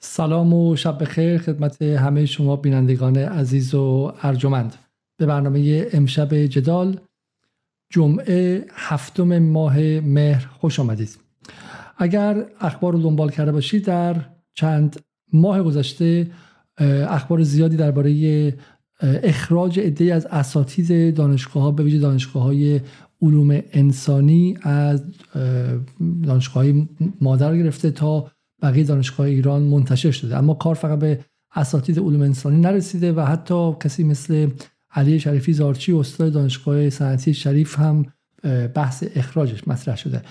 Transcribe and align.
سلام 0.00 0.52
و 0.52 0.76
شب 0.76 1.02
بخیر 1.02 1.38
خدمت 1.38 1.82
همه 1.82 2.26
شما 2.26 2.56
بینندگان 2.56 3.16
عزیز 3.16 3.74
و 3.74 4.12
ارجمند. 4.22 4.74
به 5.16 5.26
برنامه 5.26 5.86
امشب 5.92 6.34
جدال 6.34 7.00
جمعه 7.90 8.66
هفتم 8.72 9.38
ماه 9.38 9.78
مهر 10.00 10.46
خوش 10.46 10.80
آمدید. 10.80 11.18
اگر 11.96 12.44
اخبار 12.60 12.92
رو 12.92 13.02
دنبال 13.02 13.30
کرده 13.30 13.52
باشید 13.52 13.84
در 13.84 14.16
چند 14.54 15.00
ماه 15.32 15.62
گذشته 15.62 16.30
اخبار 17.08 17.42
زیادی 17.42 17.76
درباره 17.76 18.54
اخراج 19.02 19.80
عده 19.80 20.14
از 20.14 20.26
اساتید 20.26 21.14
دانشگاه 21.14 21.62
ها 21.62 21.70
به 21.70 21.82
ویژه 21.82 21.98
دانشگاه 21.98 22.42
های 22.42 22.80
علوم 23.22 23.62
انسانی 23.72 24.58
از 24.62 25.02
دانشگاه 26.24 26.64
های 26.64 26.88
مادر 27.20 27.56
گرفته 27.56 27.90
تا 27.90 28.30
بقیه 28.62 28.84
دانشگاه 28.84 29.26
ایران 29.26 29.62
منتشر 29.62 30.10
شده. 30.10 30.36
اما 30.36 30.54
کار 30.54 30.74
فقط 30.74 30.98
به 30.98 31.18
اساتید 31.54 31.98
علوم 31.98 32.22
انسانی 32.22 32.60
نرسیده 32.60 33.12
و 33.12 33.20
حتی 33.20 33.72
کسی 33.72 34.04
مثل 34.04 34.50
علی 34.90 35.20
شریفی 35.20 35.52
زارچی 35.52 35.92
استاد 35.92 36.32
دانشگاه 36.32 36.90
صنعتی 36.90 37.34
شریف 37.34 37.78
هم 37.78 38.06
بحث 38.74 39.04
اخراجش 39.14 39.68
مطرح 39.68 39.96
شده. 39.96 40.22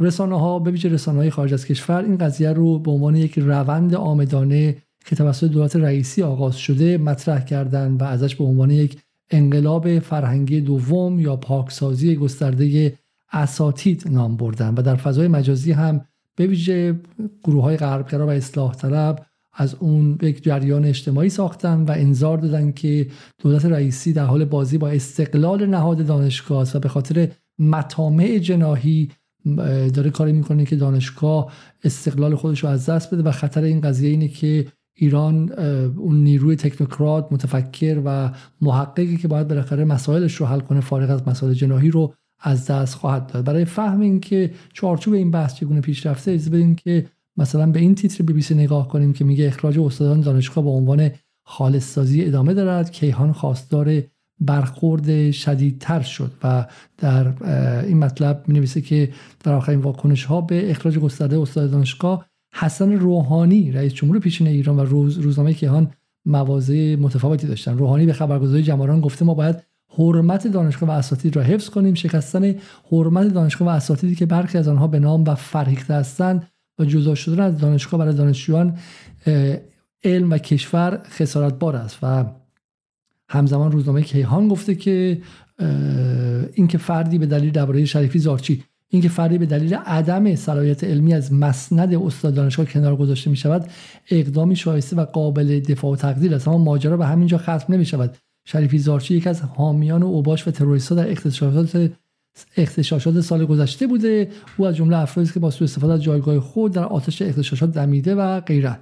رسانه 0.00 0.40
ها 0.40 0.58
به 0.58 0.70
ویژه 0.70 0.88
رسانه 0.88 1.18
های 1.18 1.30
خارج 1.30 1.54
از 1.54 1.66
کشور 1.66 2.02
این 2.04 2.18
قضیه 2.18 2.52
رو 2.52 2.78
به 2.78 2.90
عنوان 2.90 3.16
یک 3.16 3.38
روند 3.38 3.94
آمدانه 3.94 4.76
که 5.06 5.16
توسط 5.16 5.50
دولت 5.50 5.76
رئیسی 5.76 6.22
آغاز 6.22 6.56
شده 6.56 6.98
مطرح 6.98 7.44
کردن 7.44 7.92
و 7.92 8.04
ازش 8.04 8.36
به 8.36 8.44
عنوان 8.44 8.70
یک 8.70 8.98
انقلاب 9.30 9.98
فرهنگی 9.98 10.60
دوم 10.60 11.20
یا 11.20 11.36
پاکسازی 11.36 12.16
گسترده 12.16 12.98
اساتید 13.32 14.08
نام 14.10 14.36
بردن 14.36 14.74
و 14.74 14.82
در 14.82 14.96
فضای 14.96 15.28
مجازی 15.28 15.72
هم 15.72 16.04
به 16.36 16.46
ویژه 16.46 17.00
گروه 17.44 17.64
های 17.64 17.76
غربگرا 17.76 18.26
و 18.26 18.30
اصلاح 18.30 18.74
طلب 18.74 19.26
از 19.56 19.74
اون 19.74 20.18
یک 20.22 20.42
جریان 20.42 20.84
اجتماعی 20.84 21.28
ساختن 21.28 21.82
و 21.82 21.90
انظار 21.90 22.38
دادن 22.38 22.72
که 22.72 23.06
دولت 23.38 23.64
رئیسی 23.64 24.12
در 24.12 24.24
حال 24.24 24.44
بازی 24.44 24.78
با 24.78 24.88
استقلال 24.88 25.66
نهاد 25.66 26.06
دانشگاه 26.06 26.66
و 26.74 26.78
به 26.78 26.88
خاطر 26.88 27.28
مطامع 27.58 28.38
جناهی 28.38 29.08
داره 29.94 30.10
کاری 30.10 30.32
می‌کنه 30.32 30.64
که 30.64 30.76
دانشگاه 30.76 31.52
استقلال 31.84 32.34
خودش 32.34 32.64
رو 32.64 32.68
از 32.68 32.86
دست 32.86 33.14
بده 33.14 33.22
و 33.22 33.30
خطر 33.30 33.62
این 33.62 33.80
قضیه 33.80 34.10
اینه 34.10 34.28
که 34.28 34.66
ایران 34.96 35.52
اون 35.96 36.24
نیروی 36.24 36.56
تکنوکرات 36.56 37.28
متفکر 37.30 38.02
و 38.04 38.32
محققی 38.60 39.16
که 39.16 39.28
باید 39.28 39.48
بالاخره 39.48 39.84
مسائلش 39.84 40.34
رو 40.34 40.46
حل 40.46 40.60
کنه 40.60 40.80
فارغ 40.80 41.10
از 41.10 41.28
مسائل 41.28 41.52
جناهی 41.52 41.90
رو 41.90 42.14
از 42.46 42.66
دست 42.66 42.94
خواهد 42.94 43.26
داد. 43.26 43.44
برای 43.44 43.64
فهم 43.64 44.00
این 44.00 44.20
که 44.20 44.50
چارچوب 44.72 45.14
این 45.14 45.30
بحث 45.30 45.54
چگونه 45.54 45.80
پیش 45.80 46.06
رفته 46.06 46.30
از 46.30 46.50
بدیم 46.50 46.74
که 46.74 47.06
مثلا 47.36 47.66
به 47.66 47.80
این 47.80 47.94
تیتر 47.94 48.24
بی 48.24 48.32
بی 48.32 48.42
سی 48.42 48.54
نگاه 48.54 48.88
کنیم 48.88 49.12
که 49.12 49.24
میگه 49.24 49.46
اخراج 49.46 49.78
استادان 49.78 50.20
دانشگاه 50.20 50.64
با 50.64 50.70
عنوان 50.70 51.10
خالص 51.42 51.92
سازی 51.92 52.24
ادامه 52.24 52.54
دارد. 52.54 52.90
کیهان 52.90 53.32
خواستار 53.32 54.02
برخورد 54.40 55.30
شدیدتر 55.30 56.00
شد 56.00 56.32
و 56.42 56.66
در 56.98 57.44
این 57.84 57.98
مطلب 57.98 58.44
می 58.46 58.54
نویسه 58.54 58.80
که 58.80 59.12
در 59.44 59.52
آخرین 59.52 59.80
واکنش 59.80 60.24
ها 60.24 60.40
به 60.40 60.70
اخراج 60.70 60.98
گسترده 60.98 61.38
استاد 61.38 61.70
دانشگاه 61.70 62.26
حسن 62.54 62.92
روحانی 62.92 63.72
رئیس 63.72 63.94
جمهور 63.94 64.18
پیشین 64.18 64.46
ایران 64.46 64.76
و 64.76 64.84
روز 64.84 65.18
روزنامه 65.18 65.54
کیهان 65.54 65.90
مواضع 66.24 66.96
متفاوتی 67.00 67.46
داشتن. 67.46 67.78
روحانی 67.78 68.06
به 68.06 68.12
خبرگزاری 68.12 68.62
جماران 68.62 69.00
گفته 69.00 69.24
ما 69.24 69.34
باید 69.34 69.62
حرمت 69.88 70.46
دانشگاه 70.46 70.88
و 70.88 70.92
اساتید 70.92 71.36
را 71.36 71.42
حفظ 71.42 71.68
کنیم. 71.68 71.94
شکستن 71.94 72.54
حرمت 72.92 73.28
دانشگاه 73.28 73.68
و 73.68 73.70
اساتیدی 73.70 74.14
که 74.14 74.26
برخی 74.26 74.58
از 74.58 74.68
آنها 74.68 74.86
به 74.86 74.98
نام 74.98 75.24
و 75.24 75.34
فرهیخته 75.34 75.94
هستند 75.94 76.46
و 76.78 76.84
جدا 76.84 77.14
شدن 77.14 77.40
از 77.40 77.58
دانشگاه 77.58 78.00
برای 78.00 78.14
دانشجویان 78.14 78.78
علم 80.04 80.30
و 80.30 80.38
کشور 80.38 81.02
خسارت 81.10 81.58
بار 81.58 81.76
است. 81.76 81.98
و 82.02 82.24
همزمان 83.28 83.72
روزنامه 83.72 84.02
کیهان 84.02 84.48
گفته 84.48 84.74
که 84.74 85.22
اینکه 86.54 86.78
فردی 86.78 87.18
به 87.18 87.26
دلیل 87.26 87.50
درباره 87.50 87.84
شریفی 87.84 88.18
زارچی 88.18 88.64
اینکه 88.88 89.08
فردی 89.08 89.38
به 89.38 89.46
دلیل 89.46 89.74
عدم 89.74 90.34
صلاحیت 90.34 90.84
علمی 90.84 91.14
از 91.14 91.32
مسند 91.32 91.94
استاد 91.94 92.34
دانشگاه 92.34 92.66
کنار 92.66 92.96
گذاشته 92.96 93.30
می 93.30 93.36
شود 93.36 93.70
اقدامی 94.10 94.56
شایسته 94.56 94.96
و 94.96 95.04
قابل 95.04 95.60
دفاع 95.60 95.92
و 95.92 95.96
تقدیر 95.96 96.34
است. 96.34 96.48
اما 96.48 96.58
ماجرا 96.58 96.96
به 96.96 97.06
همینجا 97.06 97.38
ختم 97.38 97.64
نمی 97.68 97.84
شود 97.84 98.16
شریفی 98.48 98.78
زارچی 98.78 99.14
یک 99.14 99.26
از 99.26 99.42
حامیان 99.42 100.02
و 100.02 100.06
اوباش 100.06 100.48
و 100.48 100.50
تروریست 100.50 100.92
در 100.92 101.10
اختشاشات 101.10 101.90
اختشاشات 102.56 103.20
سال 103.20 103.44
گذشته 103.44 103.86
بوده. 103.86 104.28
او 104.56 104.66
از 104.66 104.76
جمله 104.76 104.96
افرادی 104.96 105.32
که 105.32 105.40
با 105.40 105.50
سوء 105.50 105.64
استفاده 105.64 105.92
از 105.92 106.02
جایگاه 106.02 106.40
خود 106.40 106.72
در 106.72 106.84
آتش 106.84 107.22
اختشاشات 107.22 107.72
دمیده 107.72 108.14
و 108.14 108.40
غیره. 108.40 108.78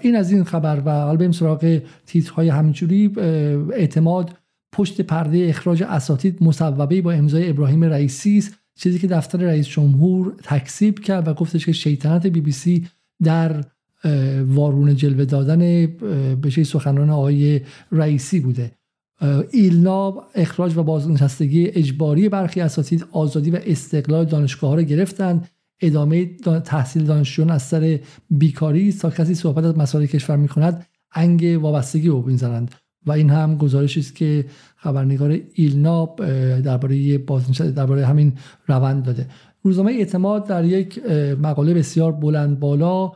این 0.00 0.16
از 0.16 0.32
این 0.32 0.44
خبر 0.44 0.82
و 0.84 0.90
حالا 0.90 1.16
بریم 1.16 1.32
سراغ 1.32 1.82
تیترهای 2.06 2.48
همینجوری. 2.48 3.12
اعتماد 3.72 4.34
پشت 4.72 5.00
پرده 5.00 5.46
اخراج 5.48 5.82
اساتید 5.82 6.42
مصوبه 6.42 7.02
با 7.02 7.12
امضای 7.12 7.50
ابراهیم 7.50 7.84
رئیسی 7.84 8.38
است. 8.38 8.54
چیزی 8.74 8.98
که 8.98 9.06
دفتر 9.06 9.38
رئیس 9.38 9.66
جمهور 9.66 10.34
تکسیب 10.42 11.00
کرد 11.00 11.28
و 11.28 11.34
گفتش 11.34 11.66
که 11.66 11.72
شیطنت 11.72 12.26
بی 12.26 12.40
بی 12.40 12.52
سی 12.52 12.88
در 13.24 13.64
وارون 14.46 14.96
جلوه 14.96 15.24
دادن 15.24 15.86
به 16.40 16.50
سخنان 16.50 17.10
آقای 17.10 17.60
رئیسی 17.92 18.40
بوده. 18.40 18.72
ایلنا 19.50 20.14
اخراج 20.34 20.76
و 20.76 20.82
بازنشستگی 20.82 21.66
اجباری 21.66 22.28
برخی 22.28 22.60
اساتید 22.60 23.04
آزادی 23.12 23.50
و 23.50 23.58
استقلال 23.66 24.24
دانشگاه 24.24 24.70
ها 24.70 24.76
را 24.76 24.82
گرفتند 24.82 25.48
ادامه 25.80 26.26
تحصیل 26.64 27.04
دانشجویان 27.04 27.50
از 27.50 27.62
سر 27.62 27.98
بیکاری 28.30 28.92
تا 28.92 29.10
کسی 29.10 29.34
صحبت 29.34 29.64
از 29.64 29.78
مسائل 29.78 30.06
کشور 30.06 30.36
می 30.36 30.48
کند 30.48 30.86
انگ 31.14 31.58
وابستگی 31.62 32.08
رو 32.08 32.22
می‌زنند 32.26 32.74
و 33.06 33.12
این 33.12 33.30
هم 33.30 33.56
گزارشی 33.56 34.00
است 34.00 34.16
که 34.16 34.44
خبرنگار 34.76 35.38
ایلنا 35.54 36.06
درباره 36.64 37.18
درباره 37.76 38.06
همین 38.06 38.32
روند 38.66 39.04
داده. 39.04 39.26
روزنامه 39.62 39.92
اعتماد 39.92 40.46
در 40.46 40.64
یک 40.64 41.02
مقاله 41.42 41.74
بسیار 41.74 42.12
بلند 42.12 42.60
بالا 42.60 43.12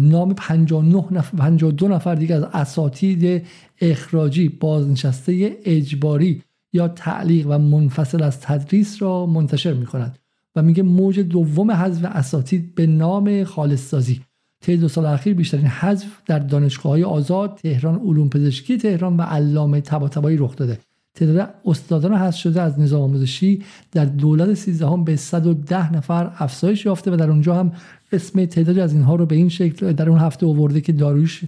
نام 0.00 0.34
59 0.34 1.04
نفر 1.10 1.36
52 1.36 1.88
نفر 1.88 2.14
دیگه 2.14 2.34
از 2.34 2.42
اساتید 2.42 3.46
اخراجی 3.80 4.48
بازنشسته 4.48 5.56
اجباری 5.64 6.42
یا 6.72 6.88
تعلیق 6.88 7.46
و 7.50 7.58
منفصل 7.58 8.22
از 8.22 8.40
تدریس 8.40 9.02
را 9.02 9.26
منتشر 9.26 9.72
می 9.72 9.86
کند 9.86 10.18
و 10.56 10.62
میگه 10.62 10.82
موج 10.82 11.20
دوم 11.20 11.70
حذف 11.70 12.04
اساتید 12.04 12.74
به 12.74 12.86
نام 12.86 13.44
خالص 13.44 13.88
سازی 13.88 14.20
طی 14.60 14.76
دو 14.76 14.88
سال 14.88 15.06
اخیر 15.06 15.34
بیشترین 15.34 15.66
حذف 15.66 16.06
در 16.26 16.38
دانشگاه 16.38 16.92
های 16.92 17.04
آزاد 17.04 17.54
تهران 17.62 17.94
علوم 17.94 18.28
پزشکی 18.28 18.78
تهران 18.78 19.16
و 19.16 19.22
علامه 19.22 19.80
طباطبایی 19.80 20.36
رخ 20.36 20.56
داده. 20.56 20.78
تعداد 21.14 21.54
استادان 21.64 22.14
حذف 22.14 22.36
شده 22.36 22.62
از 22.62 22.80
نظام 22.80 23.02
آموزشی 23.02 23.62
در 23.92 24.04
دولت 24.04 24.54
13 24.54 24.86
هم 24.86 25.04
به 25.04 25.16
110 25.16 25.92
نفر 25.92 26.32
افزایش 26.38 26.86
یافته 26.86 27.10
و 27.10 27.16
در 27.16 27.30
اونجا 27.30 27.54
هم 27.54 27.72
اسم 28.12 28.44
تعدادی 28.44 28.80
از 28.80 28.92
اینها 28.92 29.14
رو 29.14 29.26
به 29.26 29.34
این 29.34 29.48
شکل 29.48 29.92
در 29.92 30.10
اون 30.10 30.18
هفته 30.18 30.46
آورده 30.46 30.80
که 30.80 30.92
داروش 30.92 31.44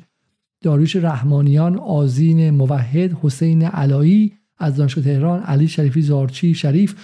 داروش 0.63 0.97
رحمانیان 0.97 1.79
آزین 1.79 2.51
موحد 2.51 3.13
حسین 3.23 3.63
علایی 3.63 4.33
از 4.59 4.77
دانشگاه 4.77 5.05
تهران 5.05 5.43
علی 5.43 5.69
شریفی 5.69 6.03
زارچی 6.03 6.55
شریف 6.55 6.95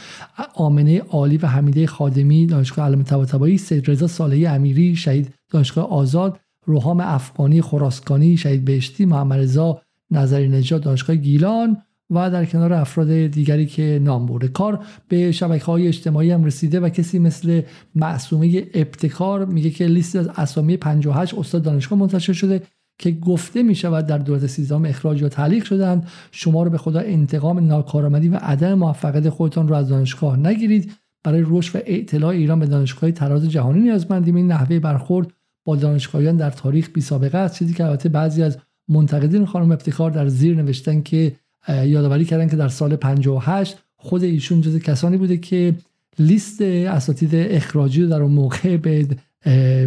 آمنه 0.54 1.00
عالی 1.00 1.36
و 1.36 1.46
حمیده 1.46 1.86
خادمی 1.86 2.46
دانشگاه 2.46 2.86
علم 2.86 3.02
طباطبایی 3.02 3.58
سید 3.58 3.90
رضا 3.90 4.06
صالحی 4.06 4.46
امیری 4.46 4.96
شهید 4.96 5.34
دانشگاه 5.50 5.88
آزاد 5.88 6.40
روحام 6.66 7.00
افغانی 7.00 7.62
خراسکانی 7.62 8.36
شهید 8.36 8.64
بهشتی 8.64 9.04
محمد 9.04 9.38
رضا 9.38 9.82
نظری 10.10 10.48
نجات 10.48 10.84
دانشگاه 10.84 11.16
گیلان 11.16 11.82
و 12.12 12.30
در 12.30 12.44
کنار 12.44 12.72
افراد 12.72 13.26
دیگری 13.26 13.66
که 13.66 14.00
نام 14.02 14.26
برده. 14.26 14.48
کار 14.48 14.84
به 15.08 15.32
شبکه 15.32 15.64
های 15.64 15.88
اجتماعی 15.88 16.30
هم 16.30 16.44
رسیده 16.44 16.80
و 16.80 16.88
کسی 16.88 17.18
مثل 17.18 17.62
معصومه 17.94 18.64
ابتکار 18.74 19.44
میگه 19.44 19.70
که 19.70 19.86
لیست 19.86 20.16
از 20.16 20.28
اسامی 20.36 20.76
58 20.76 21.34
استاد 21.34 21.62
دانشگاه 21.62 21.98
منتشر 21.98 22.32
شده 22.32 22.62
که 22.98 23.10
گفته 23.10 23.62
می 23.62 23.74
شود 23.74 24.06
در 24.06 24.18
دولت 24.18 24.46
سیزدهم 24.46 24.84
اخراج 24.84 25.22
یا 25.22 25.28
تعلیق 25.28 25.64
شدند 25.64 26.08
شما 26.30 26.62
رو 26.62 26.70
به 26.70 26.78
خدا 26.78 27.00
انتقام 27.00 27.66
ناکارآمدی 27.66 28.28
و 28.28 28.36
عدم 28.36 28.74
موفقیت 28.74 29.28
خودتان 29.28 29.68
رو 29.68 29.74
از 29.74 29.88
دانشگاه 29.88 30.36
نگیرید. 30.36 30.92
برای 31.24 31.44
رشد 31.46 31.76
و 31.76 31.82
اطلاع 31.86 32.30
ایران 32.30 32.60
به 32.60 32.66
دانشگاه 32.66 33.10
تراز 33.10 33.50
جهانی 33.50 33.80
نیازمندیم 33.80 34.36
این 34.36 34.46
نحوه 34.46 34.78
برخورد 34.78 35.32
با 35.64 35.76
دانشگاهیان 35.76 36.36
در 36.36 36.50
تاریخ 36.50 36.90
بی 36.90 37.00
سابقه 37.00 37.38
است. 37.38 37.58
چیزی 37.58 37.74
که 37.74 37.84
البته 37.84 38.08
بعضی 38.08 38.42
از 38.42 38.58
منتقدین 38.88 39.46
خانم 39.46 39.72
ابتکار 39.72 40.10
در 40.10 40.28
زیر 40.28 40.56
نوشتن 40.56 41.02
که 41.02 41.36
یادآوری 41.68 42.24
کردن 42.24 42.48
که 42.48 42.56
در 42.56 42.68
سال 42.68 42.96
58 42.96 43.76
خود 43.96 44.22
ایشون 44.22 44.60
جز 44.60 44.78
کسانی 44.78 45.16
بوده 45.16 45.36
که 45.36 45.74
لیست 46.18 46.62
اساتید 46.62 47.30
اخراجی 47.34 48.02
رو 48.02 48.08
در 48.08 48.22
اون 48.22 48.32
موقع 48.32 48.76
به 48.76 49.06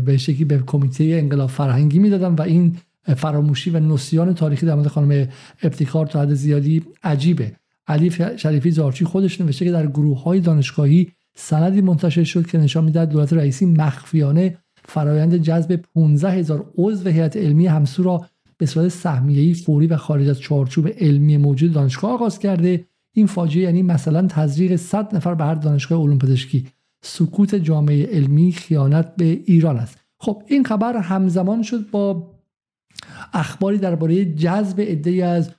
به 0.06 0.18
شکلی 0.18 0.45
به 0.45 0.63
کمیته 0.66 1.04
انقلاب 1.04 1.50
فرهنگی 1.50 2.00
می‌دادن 2.00 2.33
و 2.33 2.42
این 2.42 2.77
فراموشی 3.18 3.69
و 3.69 3.80
نسیان 3.80 4.33
تاریخی 4.33 4.66
در 4.66 4.75
مورد 4.75 4.88
خانم 4.88 5.27
ابتکار 5.63 6.07
تا 6.07 6.22
حد 6.22 6.33
زیادی 6.33 6.83
عجیبه. 7.04 7.51
علی 7.88 8.12
شریفی 8.38 8.72
زارچی 8.72 9.06
خودش 9.06 9.42
نوشته 9.42 9.66
که 9.66 9.72
در 9.72 9.88
گروه 9.88 10.24
های 10.24 10.39
دانشگاهی 10.39 11.12
سندی 11.36 11.81
منتشر 11.81 12.24
شد 12.24 12.45
که 12.45 12.57
نشان 12.57 12.83
می‌دهد 12.83 13.10
دولت 13.10 13.33
رئیسی 13.33 13.66
مخفیانه 13.66 14.57
فرایند 14.86 15.38
جذب 15.38 15.75
15 15.75 16.31
هزار 16.31 16.66
عضو 16.77 17.10
هیئت 17.10 17.38
علمی 17.38 17.68
همسو 17.68 18.04
را 18.04 18.25
به 18.57 18.65
صورت 18.65 18.87
سهمیه‌ای 18.87 19.53
فوری 19.53 19.87
و 19.87 19.97
خارج 19.97 20.29
از 20.29 20.39
چارچوب 20.39 20.87
علمی 20.87 21.37
موجود 21.37 21.73
دانشگاه 21.73 22.11
آغاز 22.11 22.39
کرده. 22.39 22.85
این 23.15 23.27
فاجعه 23.27 23.63
یعنی 23.63 23.83
مثلا 23.83 24.27
تزریق 24.27 24.75
100 24.75 25.15
نفر 25.15 25.33
به 25.33 25.43
هر 25.43 25.55
دانشگاه 25.55 26.01
علوم 26.01 26.17
پزشکی. 26.17 26.67
سکوت 27.03 27.55
جامعه 27.55 28.05
علمی 28.05 28.51
خیانت 28.51 29.15
به 29.15 29.25
ایران 29.25 29.77
است. 29.77 29.97
خب 30.19 30.43
این 30.47 30.63
خبر 30.63 30.97
همزمان 30.97 31.63
شد 31.63 31.89
با 31.89 32.31
اخباری 33.33 33.77
درباره 33.77 34.25
جذب 34.25 34.81
عده‌ای 34.81 35.21
از 35.21 35.51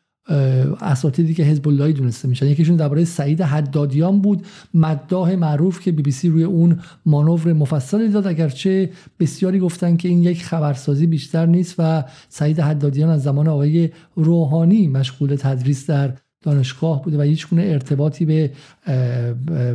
اساتیدی 0.81 1.35
که 1.35 1.43
حزب 1.43 1.69
اللهی 1.69 1.93
دونسته 1.93 2.29
میشن. 2.29 2.47
یکیشون 2.47 2.77
درباره 2.77 3.05
سعید 3.05 3.41
حدادیان 3.41 4.21
بود 4.21 4.47
مداح 4.75 5.35
معروف 5.35 5.81
که 5.81 5.93
بی 5.93 6.03
بی 6.03 6.11
سی 6.11 6.29
روی 6.29 6.45
اون 6.45 6.79
مانور 7.07 7.53
مفصلی 7.53 8.09
داد. 8.09 8.27
اگرچه 8.27 8.91
بسیاری 9.21 9.59
گفتن 9.59 9.97
که 9.97 10.09
این 10.09 10.23
یک 10.23 10.45
خبرسازی 10.45 11.07
بیشتر 11.07 11.47
نیست 11.47 11.75
و 11.79 12.05
سعید 12.29 12.61
حدادیان 12.61 13.11
از 13.11 13.23
زمان 13.23 13.49
آقای 13.49 13.91
روحانی 14.17 14.89
مشغول 14.89 15.37
تدریس 15.37 15.91
در 15.91 16.13
دانشگاه 16.43 17.03
بوده 17.03 17.19
و 17.19 17.23
هیچ 17.23 17.49
گونه 17.49 17.63
ارتباطی 17.63 18.25
به 18.25 18.51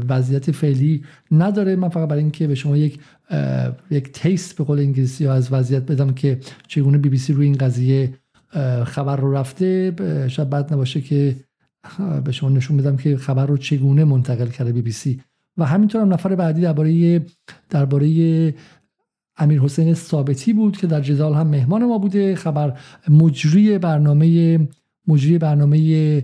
وضعیت 0.09 0.51
فعلی 0.51 1.03
نداره. 1.31 1.75
من 1.75 1.89
فقط 1.89 2.09
برای 2.09 2.21
اینکه 2.21 2.47
به 2.47 2.55
شما 2.55 2.77
یک 2.77 2.99
یک 3.91 4.11
taste 4.11 4.57
به 4.57 4.63
قول 4.63 4.79
انگلیسی 4.79 5.27
از 5.27 5.53
وضعیت 5.53 5.83
بدم 5.91 6.13
که 6.13 6.39
چگونه 6.67 6.97
بی 6.97 7.09
بی 7.09 7.17
سی 7.17 7.33
روی 7.33 7.45
این 7.45 7.57
قضیه 7.57 8.13
خبر 8.85 9.15
رو 9.15 9.33
رفته 9.33 9.95
شاید 10.27 10.49
بد 10.49 10.73
نباشه 10.73 11.01
که 11.01 11.35
به 12.23 12.31
شما 12.31 12.49
نشون 12.49 12.77
بدم 12.77 12.97
که 12.97 13.17
خبر 13.17 13.45
رو 13.45 13.57
چگونه 13.57 14.03
منتقل 14.03 14.47
کرده 14.47 14.71
بی 14.71 14.81
بی 14.81 14.91
سی. 14.91 15.21
و 15.57 15.65
همینطور 15.65 16.01
هم 16.01 16.13
نفر 16.13 16.35
بعدی 16.35 16.61
درباره 16.61 17.21
درباره 17.69 18.53
امیر 19.37 19.61
حسین 19.61 19.93
ثابتی 19.93 20.53
بود 20.53 20.77
که 20.77 20.87
در 20.87 21.01
جدال 21.01 21.33
هم 21.33 21.47
مهمان 21.47 21.85
ما 21.85 21.97
بوده. 21.97 22.35
خبر 22.35 22.79
مجری 23.09 23.77
برنامه 23.77 24.59
مجری 25.07 25.37
برنامه 25.37 26.23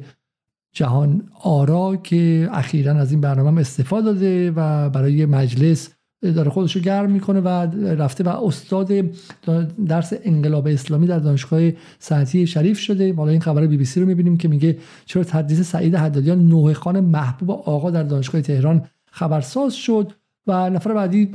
جهان 0.72 1.30
آرا 1.44 1.96
که 1.96 2.50
اخیرا 2.52 2.94
از 2.94 3.12
این 3.12 3.22
برنامه 3.22 3.62
استفاده 3.62 4.06
داده 4.06 4.52
و 4.52 4.90
برای 4.90 5.26
مجلس 5.26 5.90
داره 6.22 6.50
خودش 6.50 6.76
رو 6.76 6.82
گرم 6.82 7.12
می‌کنه 7.12 7.40
و 7.40 7.48
رفته 7.86 8.24
و 8.24 8.30
استاد 8.46 8.92
درس 9.88 10.14
انقلاب 10.24 10.68
اسلامی 10.68 11.08
در 11.08 11.20
دانشگاه 11.20 11.72
صنعتی 12.00 12.48
شریف 12.48 12.80
شده. 12.80 13.14
حالا 13.14 13.32
این 13.32 13.42
خبر 13.42 13.68
بی 13.68 13.78
بی 13.78 13.86
سی 13.86 14.00
رو 14.00 14.06
می‌بینیم 14.06 14.38
که 14.38 14.48
میگه 14.48 14.78
چرا 15.06 15.24
تدریس 15.24 15.62
سعید 15.62 15.96
حدادیان 15.96 16.48
نوح 16.48 16.74
خان 16.74 17.00
محبوب 17.00 17.52
آقا 17.52 17.92
در 17.92 18.04
دانشگاه 18.04 18.42
تهران 18.42 18.86
خبرساز 19.12 19.74
شد 19.74 20.14
و 20.48 20.70
نفر 20.70 20.94
بعدی 20.94 21.32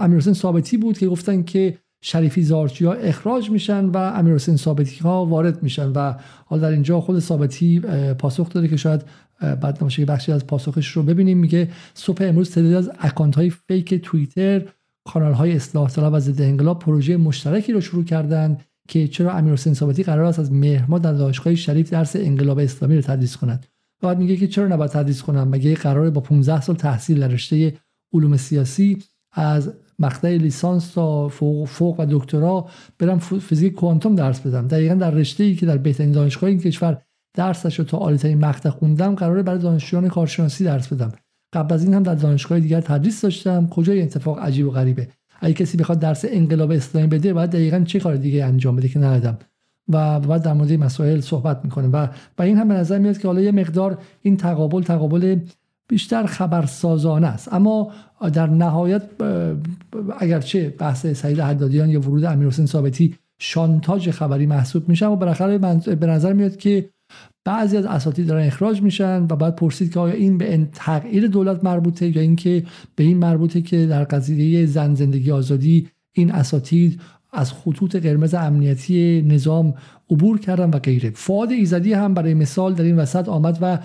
امیرحسین 0.00 0.34
ثابتی 0.34 0.76
بود 0.76 0.98
که 0.98 1.06
گفتن 1.06 1.42
که 1.42 1.78
شریفی 2.06 2.42
زارچی 2.42 2.84
ها 2.84 2.92
اخراج 2.92 3.50
میشن 3.50 3.84
و 3.84 3.96
امیر 3.96 4.34
حسین 4.34 4.56
ثابتی 4.56 4.98
ها 4.98 5.26
وارد 5.26 5.62
میشن 5.62 5.92
و 5.92 6.14
حالا 6.46 6.62
در 6.62 6.70
اینجا 6.70 7.00
خود 7.00 7.18
ثابتی 7.18 7.80
پاسخ 8.18 8.48
داده 8.48 8.68
که 8.68 8.76
شاید 8.76 9.02
بعد 9.40 9.76
نباشه 9.76 10.02
که 10.02 10.12
بخشی 10.12 10.32
از 10.32 10.46
پاسخش 10.46 10.88
رو 10.88 11.02
ببینیم. 11.02 11.38
میگه 11.38 11.68
صبح 11.94 12.24
امروز 12.24 12.50
تعدادی 12.50 12.74
از 12.74 12.90
اکانت 12.98 13.34
های 13.34 13.50
فیک 13.50 13.94
توییتر 13.94 14.62
کانال 15.04 15.32
های 15.32 15.52
اصلاح 15.52 15.90
طلب 15.90 16.12
و 16.12 16.20
ضد 16.20 16.42
انقلاب 16.42 16.78
پروژه 16.78 17.16
مشترکی 17.16 17.72
رو 17.72 17.80
شروع 17.80 18.04
کردن 18.04 18.58
که 18.88 19.08
چرا 19.08 19.32
امیر 19.32 19.52
حسین 19.52 19.74
ثابتی 19.74 20.02
قرار 20.02 20.24
است 20.24 20.38
از 20.38 20.52
مهر 20.52 20.98
در 20.98 21.12
دانشگاه 21.12 21.54
شریف 21.54 21.90
درس 21.90 22.16
انقلاب 22.16 22.58
اسلامی 22.58 22.96
رو 22.96 23.02
تدریس 23.02 23.36
کند. 23.36 23.66
بعد 24.02 24.18
میگه 24.18 24.36
که 24.36 24.46
چرا 24.46 24.68
نباید 24.68 24.90
تدریس 24.90 25.22
کنم؟ 25.22 25.48
مگه 25.48 25.74
قرار 25.74 26.10
با 26.10 26.20
15 26.20 26.60
سال 26.60 26.76
تحصیل 26.76 27.20
در 27.20 27.28
رشته 27.28 27.74
علوم 28.12 28.36
سیاسی 28.36 28.98
از 29.32 29.72
مقطع 29.98 30.36
لیسانس 30.36 30.92
تا 30.92 31.28
فوق, 31.28 31.68
فوق 31.68 32.00
و 32.00 32.06
دکترا 32.10 32.66
برم 32.98 33.18
فیزیک 33.18 33.74
کوانتوم 33.74 34.14
درس 34.14 34.40
بدم. 34.40 34.68
دقیقا 34.68 34.94
در 34.94 35.10
رشته 35.10 35.44
ای 35.44 35.54
که 35.54 35.66
در 35.66 35.76
بهترین 35.76 36.12
دانشگاه 36.12 36.50
این 36.50 36.60
کشور 36.60 37.02
درسش 37.34 37.78
رو 37.78 37.84
تا 37.84 37.98
عالیترین 37.98 38.38
مقطع 38.38 38.70
خوندم 38.70 39.14
قراره 39.14 39.42
برای 39.42 39.58
دانشجویان 39.58 40.08
کارشناسی 40.08 40.64
درس 40.64 40.92
بدم. 40.92 41.12
قبل 41.52 41.74
از 41.74 41.84
این 41.84 41.94
هم 41.94 42.02
در 42.02 42.14
دانشگاه 42.14 42.60
دیگر 42.60 42.80
تدریس 42.80 43.20
داشتم. 43.20 43.66
کجای 43.66 44.02
اتفاق 44.02 44.38
عجیب 44.38 44.66
و 44.66 44.70
غریبه؟ 44.70 45.08
اگه 45.40 45.54
کسی 45.54 45.76
بخواد 45.76 45.98
درس 45.98 46.24
انقلاب 46.28 46.70
اسلامی 46.70 47.06
بده 47.06 47.32
باید 47.32 47.50
دقیقا 47.50 47.84
چه 47.86 48.00
کار 48.00 48.16
دیگه 48.16 48.44
انجام 48.44 48.76
بده 48.76 48.88
که 48.88 48.98
ندادم؟ 48.98 49.38
و 49.88 50.20
بعد 50.20 50.42
در 50.42 50.52
مورد 50.52 50.72
مسائل 50.72 51.20
صحبت 51.20 51.60
می‌کنه. 51.64 51.88
و 51.88 52.06
و 52.38 52.42
این 52.42 52.58
هم 52.58 52.68
به 52.68 52.74
نظر 52.74 52.98
میاد 52.98 53.18
که 53.18 53.28
حالا 53.28 53.40
یه 53.40 53.52
مقدار 53.52 53.98
این 54.22 54.36
تقابل 54.36 54.82
تقابل 54.82 55.38
بیشتر 55.88 56.26
خبرسازانه 56.26 57.26
است. 57.26 57.52
اما 57.52 57.92
در 58.32 58.46
نهایت 58.46 59.02
اگرچه 60.18 60.68
بحث 60.78 61.06
سعید 61.06 61.40
حدادیان 61.40 61.90
یا 61.90 62.00
ورود 62.00 62.24
امیرحسین 62.24 62.66
ثابتی 62.66 63.14
شانتاج 63.38 64.10
خبری 64.10 64.46
محسوب 64.46 64.88
میشه 64.88 65.06
اما 65.06 65.16
بالاخره 65.16 65.58
به 65.94 66.06
نظر 66.06 66.32
میاد 66.32 66.56
که 66.56 66.90
بعضی 67.44 67.76
از 67.76 67.84
اساتید 67.84 68.26
دارن 68.26 68.46
اخراج 68.46 68.82
میشن 68.82 69.22
و 69.22 69.36
بعد 69.36 69.56
پرسید 69.56 69.92
که 69.92 70.00
آیا 70.00 70.14
این 70.14 70.38
به 70.38 70.68
تغییر 70.72 71.26
دولت 71.26 71.64
مربوطه 71.64 72.16
یا 72.16 72.22
اینکه 72.22 72.64
به 72.96 73.04
این 73.04 73.18
مربوطه 73.18 73.62
که 73.62 73.86
در 73.86 74.04
قضیه 74.04 74.66
زن 74.66 74.94
زندگی 74.94 75.30
آزادی 75.30 75.88
این 76.12 76.32
اساتید 76.32 77.00
از 77.34 77.52
خطوط 77.52 77.96
قرمز 77.96 78.34
امنیتی 78.34 79.22
نظام 79.28 79.74
عبور 80.10 80.40
کردن 80.40 80.70
و 80.70 80.78
غیره. 80.78 81.10
فعاد 81.10 81.50
ایزدی 81.50 81.92
هم 81.92 82.14
برای 82.14 82.34
مثال 82.34 82.74
در 82.74 82.84
این 82.84 82.96
وسط 82.96 83.28
آمد 83.28 83.58
و 83.60 83.78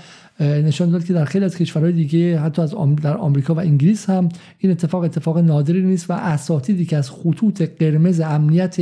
نشان 0.44 0.90
داد 0.90 1.04
که 1.04 1.13
در 1.13 1.25
خیلی 1.25 1.46
از 1.46 1.57
کشورهای 1.57 1.92
دیگه 1.92 2.40
حتی 2.40 2.62
از 2.62 2.75
در 3.04 3.18
آمریکا 3.18 3.54
و 3.54 3.60
انگلیس 3.60 4.10
هم 4.10 4.30
این 4.57 4.72
اتفاق 4.72 5.04
اتفاق 5.04 5.38
نادری 5.38 5.81
نیست 5.81 6.10
و 6.10 6.13
اساتیدی 6.13 6.86
که 6.86 6.98
از 6.98 7.12
خطوط 7.12 7.62
قرمز 7.62 8.19
امنیت 8.19 8.78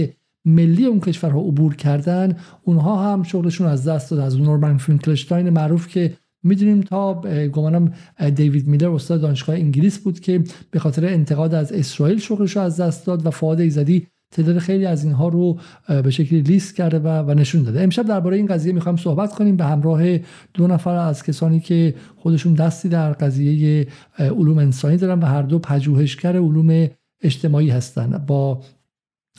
ملی 0.45 0.85
اون 0.85 0.99
کشورها 0.99 1.39
عبور 1.39 1.75
کردن 1.75 2.37
اونها 2.63 3.13
هم 3.13 3.23
شغلشون 3.23 3.67
از 3.67 3.87
دست 3.87 4.11
داد. 4.11 4.19
از 4.19 4.39
نورمن 4.39 4.77
فینکلشتاین 4.77 5.49
معروف 5.49 5.87
که 5.87 6.13
می‌دونیم 6.43 6.81
تا 6.81 7.21
گمانم 7.47 7.93
دیوید 8.35 8.67
میلر 8.67 8.89
استاد 8.89 9.21
دانشگاه 9.21 9.55
انگلیس 9.55 9.99
بود 9.99 10.19
که 10.19 10.43
به 10.71 10.79
خاطر 10.79 11.05
انتقاد 11.05 11.53
از 11.53 11.71
اسرائیل 11.71 12.19
شغلش 12.19 12.55
رو 12.55 12.61
از 12.61 12.81
دست 12.81 13.05
داد 13.05 13.25
و 13.25 13.31
فعاد 13.31 13.59
ایزدی 13.59 14.07
تعداد 14.31 14.59
خیلی 14.59 14.85
از 14.85 15.03
اینها 15.03 15.27
رو 15.27 15.59
به 16.03 16.11
شکلی 16.11 16.41
لیست 16.41 16.75
کرده 16.75 16.99
و, 16.99 17.07
و 17.07 17.33
نشون 17.33 17.63
داده. 17.63 17.83
امشب 17.83 18.05
درباره 18.05 18.37
این 18.37 18.45
قضیه 18.45 18.73
می‌خوایم 18.73 18.97
صحبت 18.97 19.33
کنیم 19.33 19.55
به 19.55 19.65
همراه 19.65 20.17
دو 20.53 20.67
نفر 20.67 20.95
از 20.95 21.23
کسانی 21.23 21.59
که 21.59 21.95
خودشون 22.15 22.53
دستی 22.53 22.89
در 22.89 23.13
قضیه 23.13 23.87
علوم 24.19 24.57
انسانی 24.57 24.97
دارن 24.97 25.19
و 25.19 25.25
هر 25.25 25.41
دو 25.41 25.59
پژوهشگر 25.59 26.35
علوم 26.35 26.87
اجتماعی 27.21 27.69
هستند 27.69 28.25
با 28.25 28.61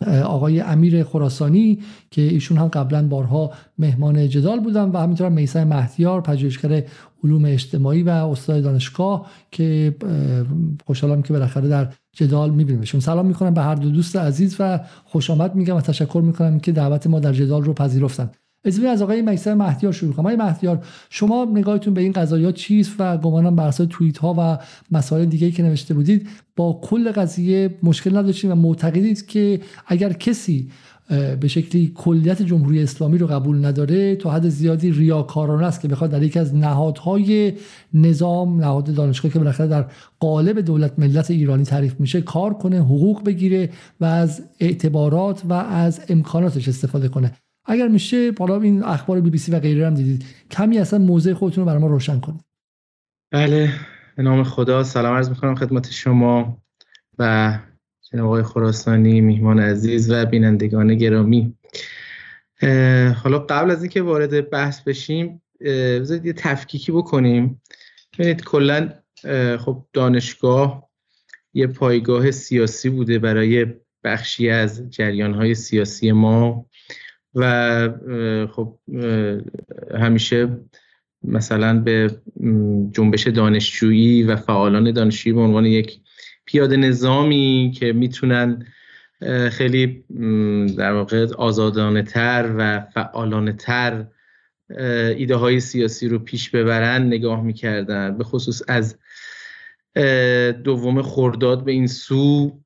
آقای 0.07 0.61
امیر 0.61 1.05
خراسانی 1.05 1.79
که 2.11 2.23
ایشون 2.23 2.59
هم 2.59 2.69
قبلا 2.69 3.09
بارها 3.09 3.53
مهمان 3.79 4.29
جدال 4.29 4.61
بودن 4.61 4.91
و 4.91 4.99
همینطور 4.99 5.29
میسر 5.29 5.65
مهدیار 5.65 6.21
پژوهشگر 6.21 6.83
علوم 7.25 7.45
اجتماعی 7.45 8.03
و 8.03 8.09
استاد 8.09 8.63
دانشگاه 8.63 9.31
که 9.51 9.97
خوشحالم 10.87 11.23
که 11.23 11.33
بالاخره 11.33 11.69
در 11.69 11.93
جدال 12.13 12.51
میبینیمشون. 12.51 13.01
سلام 13.01 13.27
می‌کنم 13.27 13.55
به 13.55 13.63
هر 13.63 13.75
دو 13.75 13.91
دوست 13.91 14.17
عزیز 14.17 14.57
و 14.59 14.81
خوش 15.05 15.31
آمد 15.31 15.55
میگم 15.55 15.77
و 15.77 15.81
تشکر 15.81 16.21
می‌کنم 16.25 16.61
که 16.61 16.73
دعوت 16.73 17.07
ما 17.07 17.21
در 17.21 17.33
جدال 17.33 17.63
رو 17.63 17.73
پذیرفتن. 17.73 18.31
اجازه 18.65 18.89
از 18.89 19.03
آقای 19.03 19.23
میسر 19.23 19.55
مهدیار 19.55 19.93
شروع 19.93 20.13
کنم. 20.13 20.27
آقای 20.27 20.37
مهدیار 20.37 20.85
شما 21.11 21.49
نگاهتون 21.55 21.95
به 21.95 22.01
این 22.01 22.13
قضایا 22.13 22.53
چیست 22.53 22.95
و 22.99 23.17
گمانم 23.17 23.57
بر 23.57 23.69
اساس 23.69 23.87
توییت 23.91 24.19
ها 24.19 24.35
و 24.39 24.59
مسائل 24.91 25.25
دیگه 25.25 25.51
که 25.51 25.63
نوشته 25.63 25.95
بودید 25.95 26.29
با 26.57 26.81
کل 26.83 27.13
قضیه 27.13 27.79
مشکل 27.83 28.17
نداشتید 28.17 28.51
و 28.51 28.55
معتقدید 28.55 29.27
که 29.27 29.61
اگر 29.87 30.13
کسی 30.13 30.71
به 31.41 31.49
شکلی 31.49 31.93
کلیت 31.95 32.43
جمهوری 32.43 32.83
اسلامی 32.83 33.19
رو 33.19 33.27
قبول 33.27 33.65
نداره 33.65 34.17
تا 34.17 34.31
حد 34.31 34.49
زیادی 34.49 34.91
ریاکارانه 34.91 35.67
است 35.67 35.81
که 35.81 35.89
بخواد 35.89 36.11
در 36.11 36.23
یکی 36.23 36.39
از 36.39 36.55
نهادهای 36.55 37.53
نظام 37.95 38.61
نهاد 38.61 38.95
دانشگاه 38.95 39.33
که 39.33 39.39
بالاخره 39.39 39.67
در 39.67 39.87
قالب 40.21 40.61
دولت 40.61 40.99
ملت 40.99 41.31
ایرانی 41.31 41.65
تعریف 41.65 42.01
میشه 42.01 42.21
کار 42.21 42.55
کنه 42.55 42.79
حقوق 42.79 43.25
بگیره 43.25 43.71
و 44.01 44.05
از 44.05 44.43
اعتبارات 44.61 45.43
و 45.49 45.53
از 45.53 46.01
امکاناتش 46.09 46.69
استفاده 46.69 47.09
کنه. 47.09 47.33
اگر 47.65 47.89
میشه 47.89 48.33
بالا 48.33 48.61
این 48.61 48.83
اخبار 48.83 49.21
بی 49.21 49.31
بی 49.31 49.39
سی 49.39 49.53
و 49.53 49.61
غیره 49.61 49.87
هم 49.87 49.95
دیدید. 49.95 50.25
کمی 50.51 50.79
اصلا 50.79 50.99
موضع 50.99 51.33
خودتون 51.33 51.63
رو 51.63 51.67
برای 51.67 51.83
ما 51.83 51.87
روشن 51.87 52.21
کنید. 52.21 52.41
بله 53.33 53.73
به 54.17 54.23
نام 54.23 54.43
خدا. 54.43 54.85
سلام 54.85 55.15
عرض 55.15 55.29
می‌کنم 55.29 55.55
خدمت 55.55 55.91
شما 55.91 56.59
و 57.19 57.59
آقای 58.15 58.43
خراسانی 58.43 59.21
میهمان 59.21 59.61
عزیز 59.61 60.11
و 60.11 60.25
بینندگان 60.25 60.95
گرامی. 60.95 61.55
حالا 63.23 63.39
قبل 63.39 63.71
از 63.71 63.83
اینکه 63.83 64.03
وارد 64.03 64.51
بحث 64.51 64.81
بشیم 64.81 65.43
بذارید 65.61 66.27
یه 66.27 66.33
تفکیکی 66.33 66.93
بکنیم. 66.93 67.63
ببینید 68.19 68.45
کلا 68.45 68.93
خب 69.59 69.87
دانشگاه 69.93 70.89
یه 71.55 71.67
پایگاه 71.67 72.31
سیاسی 72.31 72.91
بوده 72.91 73.19
برای 73.19 73.67
بخشی 74.05 74.51
از 74.51 74.91
جریان 74.91 75.35
های 75.35 75.55
سیاسی 75.55 76.13
ما 76.13 76.67
و 77.35 77.89
خب 78.53 78.79
همیشه 79.95 80.59
مثلا 81.23 81.81
به 81.81 82.21
جنبش 82.93 83.27
دانشجویی 83.27 84.23
و 84.23 84.37
فعالان 84.37 84.93
دانشجویی 84.93 85.35
به 85.35 85.41
عنوان 85.41 85.67
یک 85.67 86.01
پیاده 86.49 86.77
نظامی 86.77 87.73
که 87.79 87.93
می‌تونن 87.93 88.67
خیلی 89.51 90.05
در 90.79 90.93
واقع 90.93 91.27
آزادانه 91.39 92.03
تر 92.03 92.55
و 92.59 92.81
فعالانه 92.81 93.53
تر 93.53 94.07
ایده 95.17 95.37
های 95.37 95.61
سیاسی 95.61 96.09
رو 96.09 96.19
پیش 96.19 96.51
ببرن 96.51 97.03
نگاه 97.03 97.43
می‌کردن. 97.43 98.19
به 98.19 98.25
خصوص 98.25 98.63
از 98.69 98.99
دوم 100.65 101.03
خورداد 101.03 101.65
به 101.65 101.73
این 101.73 101.87
سو 101.87 102.59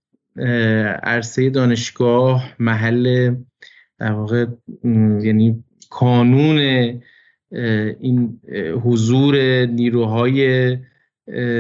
عرصه 1.03 1.51
دانشگاه 1.51 2.55
محل 2.59 3.35
در 3.99 4.13
واقع 4.13 4.47
یعنی 5.23 5.65
کانون 5.91 6.59
این 8.01 8.41
حضور 8.85 9.37
نیروهای 9.67 10.79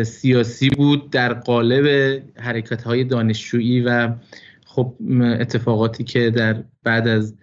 سیاسی 0.04 0.70
بود 0.70 1.10
در 1.10 1.32
قالب 1.34 2.18
حرکت 2.36 2.82
های 2.82 3.04
دانشجویی 3.04 3.80
و 3.80 4.14
خب 4.66 4.96
اتفاقاتی 5.22 6.04
که 6.04 6.30
در 6.30 6.64
بعد 6.82 7.08
از 7.08 7.36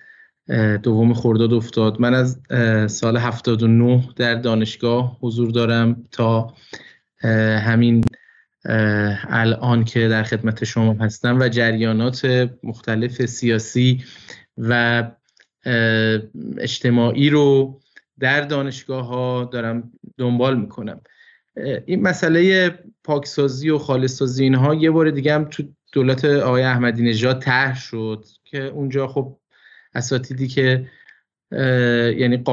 دوم 0.83 1.13
خرداد 1.13 1.53
افتاد. 1.53 2.01
من 2.01 2.13
از 2.13 2.41
سال 2.91 3.17
79 3.17 4.09
در 4.15 4.35
دانشگاه 4.35 5.17
حضور 5.21 5.51
دارم 5.51 6.05
تا 6.11 6.53
همین 7.59 8.03
الان 9.29 9.83
که 9.83 10.07
در 10.07 10.23
خدمت 10.23 10.63
شما 10.63 10.93
هستم 10.93 11.39
و 11.39 11.49
جریانات 11.49 12.49
مختلف 12.63 13.25
سیاسی 13.25 14.03
و 14.57 15.03
اجتماعی 16.57 17.29
رو 17.29 17.79
در 18.19 18.41
دانشگاه 18.41 19.05
ها 19.05 19.49
دارم 19.51 19.91
دنبال 20.17 20.59
می‌کنم. 20.59 21.01
این 21.85 22.01
مسئله 22.01 22.73
پاکسازی 23.03 23.69
و 23.69 23.77
خالصسازی 23.77 24.43
اینها 24.43 24.75
یه 24.75 24.91
بار 24.91 25.11
دیگه 25.11 25.33
هم 25.33 25.45
تو 25.45 25.63
دولت 25.93 26.25
آقای 26.25 26.63
احمدی 26.63 27.03
نژاد 27.03 27.41
طرح 27.41 27.75
شد 27.75 28.25
که 28.43 28.63
اونجا 28.63 29.07
خب 29.07 29.37
اساتیدی 29.95 30.47
که 30.47 30.87
یعنی 32.17 32.43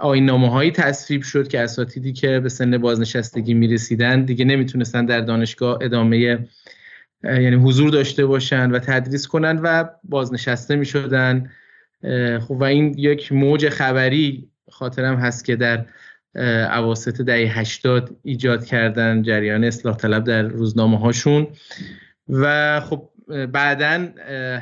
آین 0.00 0.24
نامه 0.24 0.50
هایی 0.50 0.70
تصویب 0.70 1.22
شد 1.22 1.48
که 1.48 1.60
اساتیدی 1.60 2.12
که 2.12 2.40
به 2.40 2.48
سن 2.48 2.78
بازنشستگی 2.78 3.54
می‌رسیدن 3.54 4.24
دیگه 4.24 4.44
نمی‌تونستن 4.44 5.06
در 5.06 5.20
دانشگاه 5.20 5.78
ادامه 5.80 6.48
یعنی 7.24 7.56
حضور 7.56 7.90
داشته 7.90 8.26
باشن 8.26 8.70
و 8.70 8.78
تدریس 8.78 9.26
کنن 9.26 9.60
و 9.62 9.84
بازنشسته 10.04 10.76
می‌شدن. 10.76 11.50
خب 12.40 12.50
و 12.50 12.64
این 12.64 12.94
یک 12.98 13.32
موج 13.32 13.68
خبری 13.68 14.48
خاطرم 14.70 15.16
هست 15.16 15.44
که 15.44 15.56
در 15.56 15.86
عواسط 16.70 17.20
دهه 17.20 17.58
80 17.58 18.16
ایجاد 18.22 18.64
کردن 18.64 19.22
جریان 19.22 19.64
اصلاح 19.64 19.96
طلب 19.96 20.24
در 20.24 20.42
روزنامه 20.42 20.98
هاشون 20.98 21.46
و 22.28 22.80
خب 22.80 23.10
بعدا 23.52 24.08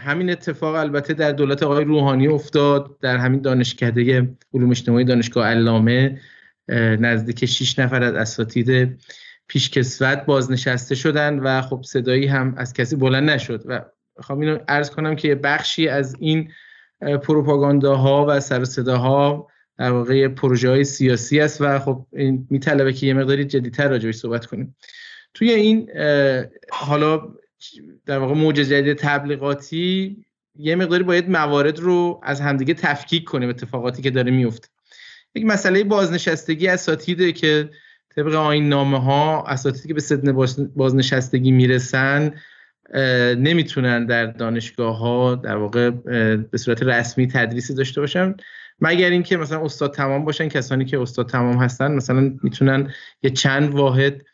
همین 0.01 0.31
اتفاق 0.31 0.75
البته 0.75 1.15
در 1.15 1.33
دولت 1.33 1.63
آقای 1.63 1.85
روحانی 1.85 2.29
افتاد 2.29 2.99
در 3.01 3.17
همین 3.17 3.41
دانشکده 3.41 4.29
علوم 4.55 4.71
اجتماعی 4.71 5.05
دانشگاه 5.05 5.47
علامه 5.47 6.21
نزدیک 7.01 7.45
6 7.45 7.79
نفر 7.79 8.03
از 8.03 8.15
اساتید 8.15 8.99
پیشکسوت 9.47 10.27
بازنشسته 10.27 10.95
شدن 10.95 11.39
و 11.39 11.63
خب 11.63 11.83
صدایی 11.83 12.27
هم 12.27 12.55
از 12.57 12.73
کسی 12.73 12.97
بلند 12.97 13.31
نشد. 13.31 13.63
و 13.67 13.81
خواهم 14.21 14.41
اینو 14.41 14.59
عرض 14.69 14.91
کنم 14.91 15.17
که 15.17 15.35
بخشی 15.35 15.89
از 15.89 16.17
این 16.19 16.51
پروپاگانداها 17.23 18.27
و 18.29 18.41
سر 18.41 18.65
صداها 18.65 19.49
در 19.79 19.91
واقع 19.91 20.29
پروژه 20.29 20.69
های 20.69 20.85
سیاسی 20.85 21.41
است 21.41 21.61
و 21.61 21.79
خب 21.79 22.07
این 22.13 22.47
میطلبه 22.51 22.93
که 22.93 23.07
یه 23.07 23.15
مقداری 23.15 23.45
جدیتر 23.45 23.89
راجعش 23.89 24.15
صحبت 24.15 24.47
کنیم. 24.47 24.77
توی 25.35 25.51
این 25.51 25.91
حالا 26.71 27.35
در 28.07 28.19
واقع 28.19 28.35
موج 28.35 28.57
جدید 28.57 28.97
تبلیغاتی 28.97 30.17
یه 30.59 30.77
مقداری 30.77 31.03
باید 31.03 31.31
موارد 31.31 31.79
رو 31.79 32.21
از 32.23 32.41
همدیگه 32.41 32.75
تفکیک 32.75 33.25
کنیم 33.25 33.49
اتفاقاتی 33.49 34.03
که 34.03 34.11
داره 34.11 34.31
میفته 34.31 34.69
یک 35.35 35.45
مسئله 35.45 35.85
بازنشستگی 35.85 36.69
اساتیده 36.69 37.33
که 37.33 37.71
طبق 38.17 38.35
آین 38.35 38.69
نامه 38.69 39.01
ها 39.03 39.45
اساتیدی 39.47 39.89
که 39.89 39.95
به 39.95 40.01
سن 40.01 40.33
بازنشستگی 40.77 41.51
می‌رسن 41.51 42.35
نمی‌تونن 43.37 44.07
در 44.07 44.27
دانشگاه 44.27 44.99
ها 44.99 45.35
در 45.35 45.57
واقع 45.57 45.91
به 46.41 46.59
صورت 46.59 46.83
رسمی 46.83 47.29
تدریسی 47.29 47.75
داشته 47.75 48.01
باشن. 48.01 48.35
مگر 48.81 49.11
اینکه 49.11 49.37
مثلا 49.37 49.65
استاد 49.65 49.95
تمام 49.95 50.25
باشن 50.25 50.49
کسانی 50.49 50.85
که 50.85 51.01
استاد 51.01 51.29
تمام 51.29 51.57
هستن 51.57 51.93
مثلا 51.93 52.39
می‌تونن 52.43 52.93
یه 53.23 53.31
چند 53.31 53.75
واحد 53.75 54.25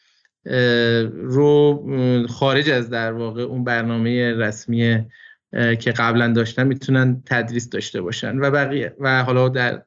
رو 1.13 2.27
خارج 2.29 2.71
از 2.71 2.91
در 2.91 3.13
واقع 3.13 3.43
اون 3.43 3.65
برنامه 3.65 4.33
رسمی 4.33 5.07
که 5.53 5.93
قبلا 5.93 6.33
داشتن 6.33 6.67
می‌تونن 6.67 7.23
تدریس 7.27 7.69
داشته 7.69 8.01
باشن. 8.01 8.39
و 8.39 8.51
بقیه 8.51 8.97
و 9.01 9.25
حالا 9.25 9.49
در 9.49 9.83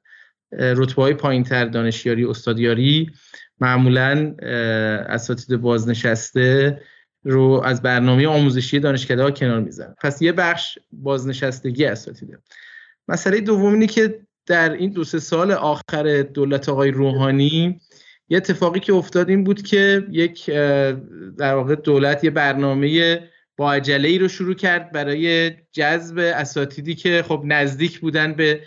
رتبه 0.51 1.01
های 1.01 1.13
پایین 1.13 1.43
تر 1.43 1.65
دانشیاری 1.65 2.25
استادیاری 2.25 3.11
معمولا 3.59 4.35
اساتید 5.09 5.61
بازنشسته 5.61 6.81
رو 7.23 7.61
از 7.65 7.81
برنامه 7.81 8.27
آموزشی 8.27 8.79
دانشکده 8.79 9.23
ها 9.23 9.31
کنار 9.31 9.59
میزن 9.59 9.95
پس 10.01 10.21
یه 10.21 10.31
بخش 10.31 10.79
بازنشستگی 10.91 11.85
اساتیده. 11.85 12.39
مسئله 13.07 13.41
دوم 13.41 13.73
اینه 13.73 13.87
که 13.87 14.19
در 14.47 14.73
این 14.73 14.89
دو 14.89 15.03
سه 15.03 15.19
سال 15.19 15.51
آخر 15.51 16.21
دولت 16.21 16.69
آقای 16.69 16.91
روحانی 16.91 17.79
یه 18.29 18.37
اتفاقی 18.37 18.79
که 18.79 18.93
افتاد 18.93 19.29
این 19.29 19.43
بود 19.43 19.61
که 19.61 20.07
یک 20.11 20.45
در 21.37 21.55
واقع 21.55 21.75
دولت 21.75 22.23
یه 22.23 22.29
برنامه 22.29 23.19
با 23.57 23.73
عجله 23.73 24.09
ای 24.09 24.17
رو 24.17 24.27
شروع 24.27 24.53
کرد 24.53 24.91
برای 24.91 25.51
جذب 25.71 26.17
اساتیدی 26.17 26.95
که 26.95 27.23
خب 27.27 27.43
نزدیک 27.45 27.99
بودن 27.99 28.33
به 28.33 28.61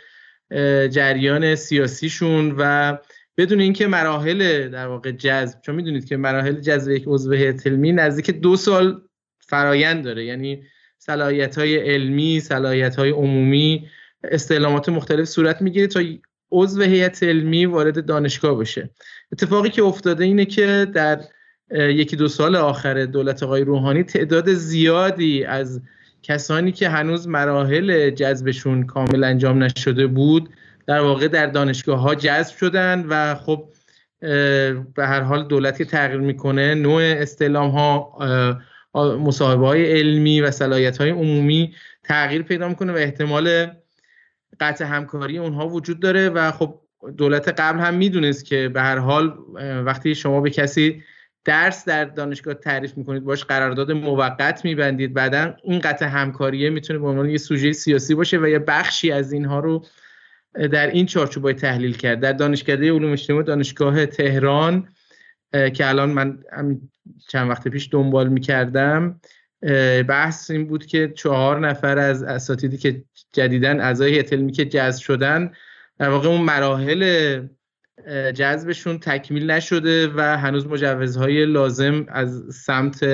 جریان 0.88 1.54
سیاسیشون 1.54 2.54
و 2.58 2.96
بدون 3.37 3.60
اینکه 3.60 3.87
مراحل 3.87 4.68
در 4.68 4.87
واقع 4.87 5.10
جذب 5.10 5.60
چون 5.60 5.75
می‌دونید 5.75 6.04
که 6.04 6.16
مراحل 6.16 6.60
جذب 6.60 6.90
یک 6.90 7.04
عضو 7.06 7.32
هیئت 7.32 7.66
علمی 7.66 7.92
نزدیک 7.92 8.30
دو 8.30 8.56
سال 8.56 9.02
فرایند 9.40 10.04
داره 10.04 10.25
یعنی 10.25 10.62
صلاحیت 10.99 11.58
های 11.58 11.76
علمی 11.76 12.40
صلاحیت 12.40 12.96
های 12.96 13.10
عمومی 13.10 13.88
استعلامات 14.24 14.88
مختلف 14.88 15.24
صورت 15.24 15.62
می‌گیره 15.62 15.86
تا 15.86 16.00
عضو 16.52 16.82
هیئت 16.82 17.22
علمی 17.22 17.66
وارد 17.66 18.06
دانشگاه 18.06 18.58
بشه. 18.58 18.90
اتفاقی 19.32 19.70
که 19.70 19.82
افتاده 19.82 20.24
اینه 20.24 20.44
که 20.44 20.86
در 20.94 21.20
یکی 21.70 22.16
دو 22.16 22.28
سال 22.28 22.56
آخر 22.56 23.04
دولت 23.04 23.42
آقای 23.42 23.64
روحانی 23.64 24.02
تعداد 24.02 24.52
زیادی 24.52 25.44
از 25.44 25.80
کسانی 26.22 26.72
که 26.72 26.88
هنوز 26.88 27.28
مراحل 27.28 28.10
جذبشون 28.10 28.86
کامل 28.86 29.24
انجام 29.24 29.62
نشده 29.62 30.06
بود 30.06 30.50
در 30.86 31.00
واقع 31.00 31.28
در 31.28 31.46
دانشگاه 31.46 32.00
ها 32.00 32.14
جذب 32.14 32.56
شدن 32.56 33.04
و 33.08 33.34
خب 33.34 33.68
به 34.94 35.06
هر 35.06 35.20
حال 35.20 35.48
دولتی 35.48 35.84
تغییر 35.84 36.20
می‌کنه 36.20 36.74
نوع 36.74 37.02
استعلام 37.02 37.70
ها 37.70 38.18
مصاحبه 38.94 39.66
های 39.66 39.98
علمی 39.98 40.40
و 40.40 40.50
صلاحیت 40.50 40.98
های 40.98 41.10
عمومی 41.10 41.74
تغییر 42.04 42.42
پیدا 42.42 42.68
می‌کنه 42.68 42.92
و 42.92 42.96
احتمال 42.96 43.66
قطع 44.61 44.85
همکاری 44.85 45.38
اونها 45.38 45.69
وجود 45.69 46.00
داره 46.00 46.28
و 46.28 46.50
خب 46.50 46.80
دولت 47.16 47.49
قبل 47.49 47.78
هم 47.78 47.95
می‌دونست 47.95 48.45
که 48.45 48.69
به 48.69 48.83
هر 48.83 48.99
حال 48.99 49.38
وقتی 49.85 50.14
شما 50.14 50.40
به 50.40 50.50
کسی 50.50 51.02
درس 51.45 51.85
در 51.85 52.04
دانشگاه 52.04 52.54
تعریف 52.54 52.97
می‌کنید 52.97 53.25
باش 53.25 53.45
قرارداد 53.45 53.92
موقت 53.92 54.64
میبندید 54.64 55.14
بعدا 55.14 55.57
این 55.62 55.78
قطع 55.78 56.07
همکاریه 56.07 56.71
می‌تونه 56.71 56.99
به 56.99 57.09
عنوان 57.09 57.30
یه 57.30 57.38
سوژه 57.38 57.73
سیاسی 57.73 58.14
باشه 58.14 58.38
و 58.38 58.49
یه 58.49 58.59
بخشی 58.59 59.12
از 59.12 59.33
اینها 59.33 59.61
رو 59.61 59.85
در 60.54 60.87
این 60.87 61.07
چارچوب 61.07 61.52
تحلیل 61.52 61.97
کرد. 61.97 62.21
در 62.21 62.33
دانشکده 62.33 62.92
علوم 62.92 63.12
اجتماعی 63.12 63.45
دانشگاه 63.45 64.07
تهران 64.07 64.88
که 65.52 65.88
الان 65.88 66.11
من 66.11 66.38
چند 67.28 67.50
وقت 67.50 67.69
پیش 67.69 67.88
دنبال 67.92 68.28
می‌کردم 68.28 69.21
بحث 70.09 70.50
این 70.50 70.66
بود 70.66 70.87
که 70.87 71.12
چهار 71.16 71.69
نفر 71.69 71.99
از 71.99 72.23
اساتیدی 72.23 72.76
که 72.76 73.04
جدیدن 73.32 73.80
اعضای 73.80 74.12
هیئت 74.12 74.54
که 74.56 74.64
جذب 74.64 75.02
شدن 75.02 75.52
در 75.99 76.08
واقع 76.08 76.28
اون 76.28 76.40
مراحل 76.40 77.42
جذبشون 78.34 78.99
تکمیل 78.99 79.50
نشده 79.50 80.08
و 80.08 80.20
هنوز 80.20 80.66
مجوزهای 80.66 81.46
لازم 81.46 82.06
از 82.08 82.54
سمت 82.54 83.04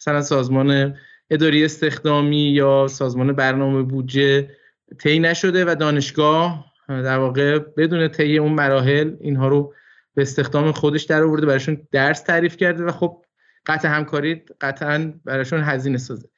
مثلا 0.00 0.22
سازمان 0.22 0.96
اداری 1.30 1.64
استخدامی 1.64 2.50
یا 2.50 2.86
سازمان 2.90 3.32
برنامه 3.32 3.82
بودجه 3.82 4.50
طی 4.98 5.18
نشده 5.18 5.64
و 5.64 5.74
دانشگاه 5.74 6.72
در 6.88 7.18
واقع 7.18 7.58
بدون 7.58 8.08
طی 8.08 8.38
اون 8.38 8.52
مراحل 8.52 9.16
اینها 9.20 9.48
رو 9.48 9.74
به 10.14 10.22
استخدام 10.22 10.72
خودش 10.72 11.02
در 11.02 11.22
آورده 11.22 11.46
براشون 11.46 11.86
درس 11.92 12.22
تعریف 12.22 12.56
کرده 12.56 12.84
و 12.84 12.90
خب 12.90 13.24
قطع 13.66 13.88
همکاری 13.88 14.42
قطعا 14.60 15.12
براشون 15.24 15.60
هزینه 15.60 15.98
سازه. 15.98 16.28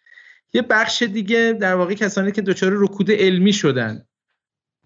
یه 0.52 0.62
بخش 0.62 1.02
دیگه 1.02 1.56
در 1.60 1.74
واقع 1.74 1.94
کسانی 1.94 2.32
که 2.32 2.42
دچار 2.42 2.72
رکود 2.74 3.10
علمی 3.10 3.52
شدن. 3.52 4.02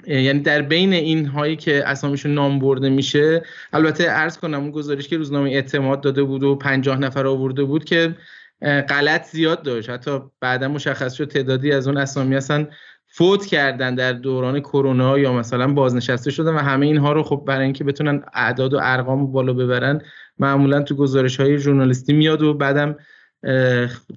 یعنی 0.07 0.41
در 0.41 0.63
بین 0.63 0.93
این 0.93 1.27
هایی 1.27 1.57
که 1.57 1.89
اسامیشون 1.89 2.35
نام 2.35 2.59
برده 2.59 2.89
میشه 2.89 3.43
البته 3.73 4.09
عرض 4.09 4.39
کنم 4.39 4.61
اون 4.61 4.71
گزارش 4.71 5.09
که 5.09 5.17
روزنامه 5.17 5.51
اعتماد 5.51 6.01
داده 6.01 6.23
بود 6.23 6.43
و 6.43 6.57
پنجاه 6.57 6.99
نفر 6.99 7.27
آورده 7.27 7.65
بود 7.65 7.85
که 7.85 8.17
غلط 8.63 9.27
زیاد 9.27 9.63
داشت. 9.63 9.91
حتی 9.91 10.21
بعدا 10.41 10.69
مشخص 10.69 11.15
شد 11.15 11.29
تعدادی 11.29 11.73
از 11.73 11.89
اون 11.89 11.97
اسامی 11.97 12.37
هستن 12.37 12.69
فوت 13.09 13.47
کردن 13.47 13.95
در 13.95 14.13
دوران 14.13 14.61
کرونا 14.61 15.19
یا 15.19 15.33
مثلا 15.33 15.73
بازنشسته 15.73 16.31
شدن 16.31 16.55
و 16.55 16.59
همه 16.59 16.87
اینها 16.87 17.13
رو 17.13 17.23
خب 17.23 17.45
برای 17.47 17.65
اینکه 17.65 17.85
بتونن 17.85 18.23
اعداد 18.35 18.75
و 18.75 18.79
ارقام 18.83 19.33
بالا 19.33 19.53
ببرن 19.53 20.01
معمولا 20.39 20.83
تو 20.83 20.95
گزارش 20.95 21.41
های 21.41 21.59
ژورنالیستی 21.59 22.13
میاد 22.13 22.43
و 22.43 22.55
بعدم 22.55 22.97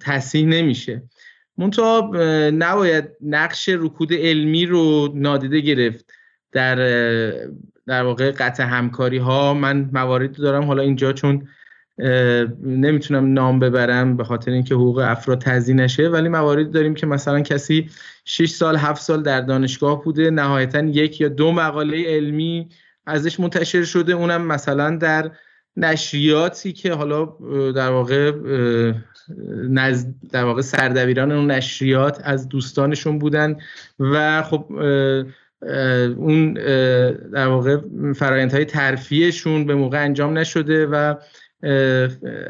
تصحیح 0.01 0.45
نمیشه. 0.45 1.03
منتها 1.59 2.11
نباید 2.49 3.05
نقش 3.21 3.69
رکود 3.69 4.13
علمی 4.13 4.65
رو 4.65 5.11
نادیده 5.15 5.59
گرفت 5.59 6.05
در 6.51 6.75
در 7.87 8.03
واقع 8.03 8.31
قطع 8.31 8.63
همکاری 8.63 9.17
ها 9.17 9.53
من 9.53 9.89
مواردی 9.93 10.41
دارم 10.41 10.63
حالا 10.63 10.81
اینجا 10.81 11.13
چون 11.13 11.47
نمی‌تونم 12.63 13.33
نام 13.33 13.59
ببرم 13.59 14.17
به 14.17 14.23
خاطر 14.23 14.51
اینکه 14.51 14.75
حقوق 14.75 14.97
افراد 14.97 15.41
تضییع 15.41 15.75
نشه 15.75 16.07
ولی 16.07 16.29
مواردی 16.29 16.71
داریم 16.71 16.93
که 16.93 17.05
مثلا 17.05 17.41
کسی 17.41 17.89
6 18.25 18.49
سال 18.49 18.77
7 18.77 19.01
سال 19.01 19.23
در 19.23 19.41
دانشگاه 19.41 20.03
بوده 20.03 20.29
نهایتا 20.29 20.79
یک 20.79 21.21
یا 21.21 21.27
دو 21.27 21.51
مقاله 21.51 22.03
علمی 22.07 22.69
ازش 23.05 23.39
منتشر 23.39 23.83
شده 23.83 24.13
اونم 24.13 24.41
مثلا 24.41 24.97
در 24.97 25.31
نشریاتی 25.77 26.73
که 26.73 26.93
حالا 26.93 27.25
در 27.71 27.89
واقع 27.89 28.31
نزد 29.69 30.13
در 30.31 30.43
واقع 30.43 30.61
سردبیران 30.61 31.31
اون 31.31 31.51
نشریات 31.51 32.21
از 32.23 32.49
دوستانشون 32.49 33.19
بودن 33.19 33.57
و 33.99 34.43
خب 34.43 34.65
اون 36.17 36.53
در 37.33 37.47
واقع 37.47 37.77
فرایندهای 38.13 38.65
ترفیهشون 38.65 39.65
به 39.65 39.75
موقع 39.75 40.03
انجام 40.03 40.37
نشده 40.37 40.85
و 40.85 41.15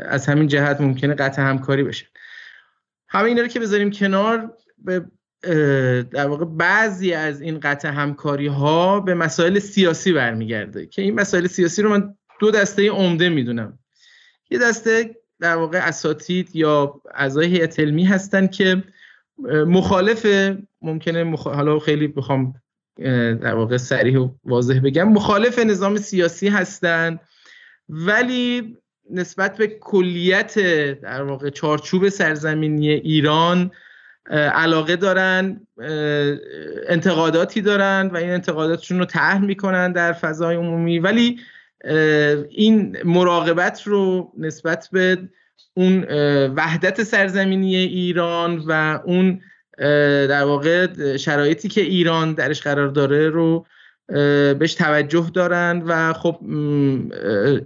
از 0.05 0.27
همین 0.27 0.47
جهت 0.47 0.81
ممکنه 0.81 1.13
قطع 1.13 1.41
همکاری 1.41 1.83
بشه. 1.83 2.05
همه 3.09 3.23
اینا 3.23 3.41
رو 3.41 3.47
که 3.47 3.59
بذاریم 3.59 3.91
کنار 3.91 4.53
به 4.77 5.05
در 6.11 6.27
واقع 6.27 6.45
بعضی 6.45 7.13
از 7.13 7.41
این 7.41 7.59
قطع 7.59 7.89
همکاری 7.89 8.47
ها 8.47 8.99
به 8.99 9.13
مسائل 9.13 9.59
سیاسی 9.59 10.13
برمیگرده 10.13 10.85
که 10.85 11.01
این 11.01 11.15
مسائل 11.15 11.47
سیاسی 11.47 11.81
رو 11.81 11.89
من 11.89 12.15
دو 12.39 12.51
دسته 12.51 12.89
عمده 12.89 13.29
می‌دونم. 13.29 13.79
یه 14.49 14.59
دسته 14.59 15.15
در 15.39 15.55
واقع 15.55 15.77
اساتید 15.77 16.55
یا 16.55 17.01
اعضای 17.15 17.47
هیئت 17.47 17.79
علمی 17.79 18.03
هستن 18.03 18.47
که 18.47 18.83
مخالف 19.67 20.25
ممکنه 20.81 21.23
مخ... 21.23 21.47
حالا 21.47 21.79
خیلی 21.79 22.07
بخوام 22.07 22.53
در 23.41 23.55
واقع 23.55 23.77
سریح 23.77 24.17
و 24.17 24.29
واضح 24.43 24.79
بگم 24.79 25.09
مخالف 25.09 25.59
نظام 25.59 25.97
سیاسی 25.97 26.47
هستن 26.47 27.19
ولی 27.89 28.77
نسبت 29.11 29.57
به 29.57 29.67
کلیت 29.67 30.59
در 31.01 31.23
واقع 31.23 31.49
چارچوب 31.49 32.09
سرزمینی 32.09 32.89
ایران 32.89 33.71
علاقه 34.31 34.95
دارن 34.95 35.67
انتقاداتی 36.87 37.61
دارن 37.61 38.09
و 38.13 38.17
این 38.17 38.29
انتقاداتشون 38.29 38.99
رو 38.99 39.05
طرح 39.05 39.41
می‌کنن 39.41 39.91
در 39.91 40.13
فضای 40.13 40.55
عمومی. 40.55 40.99
ولی 40.99 41.39
این 42.49 42.97
مراقبت 43.05 43.81
رو 43.87 44.31
نسبت 44.37 44.89
به 44.91 45.17
اون 45.73 46.03
وحدت 46.55 47.03
سرزمینی 47.03 47.75
ایران 47.75 48.63
و 48.67 48.99
اون 49.05 49.41
در 50.27 50.43
واقع 50.43 50.87
شرایطی 51.17 51.67
که 51.67 51.81
ایران 51.81 52.33
درش 52.33 52.61
قرار 52.61 52.87
داره 52.87 53.29
رو 53.29 53.65
بهش 54.59 54.73
توجه 54.73 55.31
دارن 55.33 55.83
و 55.85 56.13
خب 56.13 56.39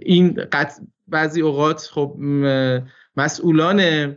این 0.02 0.40
بعضی 1.08 1.40
اوقات 1.40 1.80
خب 1.92 2.16
مسئولان 3.16 4.16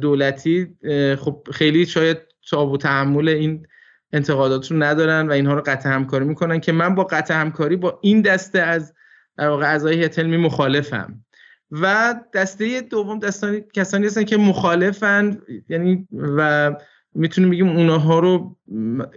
دولتی 0.00 0.76
خب 1.18 1.48
خیلی 1.52 1.86
شاید 1.86 2.18
تاب 2.50 2.72
و 2.72 2.76
تحمل 2.76 3.28
این 3.28 3.66
انتقادات 4.14 4.70
رو 4.70 4.82
ندارن 4.82 5.28
و 5.28 5.32
اینها 5.32 5.54
رو 5.54 5.62
قطع 5.66 5.88
همکاری 5.88 6.24
می‌کنن 6.24 6.60
که 6.60 6.72
من 6.72 6.94
با 6.94 7.04
قطع 7.04 7.34
همکاری 7.34 7.76
با 7.76 7.98
این 8.02 8.20
دسته 8.20 8.60
از 8.60 8.94
در 9.36 9.48
واقع 9.48 9.66
اعضای 9.66 9.94
هیئت 9.94 10.18
علمی 10.18 10.36
مخالفم. 10.36 11.24
و 11.70 12.14
دسته 12.34 12.80
دوم 12.80 13.18
دستانی 13.18 13.60
کسانی 13.74 14.06
هستن 14.06 14.24
که 14.24 14.36
مخالفن 14.36 15.38
یعنی 15.68 16.08
و 16.12 16.72
می‌تونیم 17.14 17.50
بگیم 17.50 17.68
اونها 17.68 18.18
رو 18.18 18.56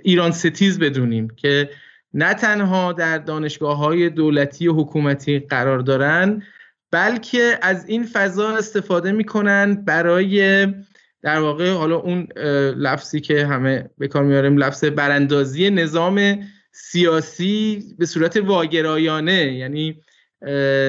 ایران 0.04 0.32
ستیز 0.32 0.80
بدونیم 0.80 1.28
که 1.30 1.70
نه 2.14 2.34
تنها 2.34 2.94
در 2.94 3.18
دانشگاه 3.18 3.78
های 3.78 4.10
دولتی 4.10 4.68
و 4.68 4.74
حکومتی 4.74 5.40
قرار 5.40 5.80
دارن 5.80 6.44
بلکه 6.92 7.60
از 7.62 7.86
این 7.88 8.04
فضا 8.04 8.50
استفاده 8.50 9.12
می‌کنن 9.12 9.76
برای 9.76 10.68
در 11.28 11.40
واقع 11.40 11.72
حالا 11.72 11.96
اون 11.96 12.28
لفظی 12.78 13.22
که 13.22 13.46
همه 13.46 13.90
به 13.98 14.08
کار 14.08 14.24
میاریم 14.24 14.58
لفظ 14.58 14.84
براندازی 14.84 15.70
نظام 15.70 16.40
سیاسی 16.72 17.84
به 18.00 18.06
صورت 18.06 18.38
واگرایانه 18.38 19.54
یعنی 19.54 20.02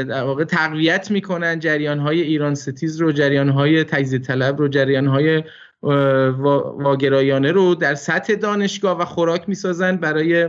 در 0.09 0.22
واقع 0.22 0.44
تقویت 0.44 1.11
می‌کنن 1.11 1.59
جریان 1.59 1.98
های 1.98 2.20
ایران 2.20 2.55
ستیز 2.55 3.01
رو 3.01 3.12
جریان 3.12 3.48
های 3.48 3.85
تجزیه 3.85 4.18
طلب 4.18 4.59
رو 4.59 4.68
جریان 4.68 5.07
های 5.07 5.42
واگرایانه 5.83 7.53
رو 7.53 7.74
در 7.74 7.94
سطح 7.94 8.35
دانشگاه 8.35 8.98
و 8.98 9.05
خوراک 9.05 9.48
می‌سازن 9.48 9.96
برای 9.96 10.48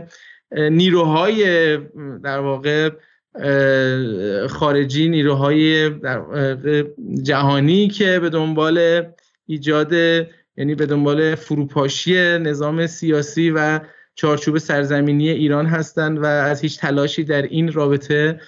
نیروهای 0.52 1.76
در 2.22 2.38
واقع 2.38 2.90
خارجی 4.48 5.08
نیروهای 5.08 5.90
جهانی 7.22 7.88
که 7.88 8.18
به 8.18 8.30
دنبال 8.30 9.02
ایجاد 9.50 9.92
یعنی 10.56 10.74
به 10.74 10.86
دنبال 10.86 11.34
فروپاشی 11.34 12.38
نظام 12.38 12.86
سیاسی 12.86 13.50
و 13.50 13.80
چارچوب 14.14 14.58
سرزمینی 14.58 15.28
ایران 15.28 15.66
هستند 15.66 16.18
و 16.18 16.24
از 16.24 16.60
هیچ 16.60 16.78
تلاشی 16.78 17.24
در 17.24 17.42
این 17.42 17.72
رابطه 17.72 18.40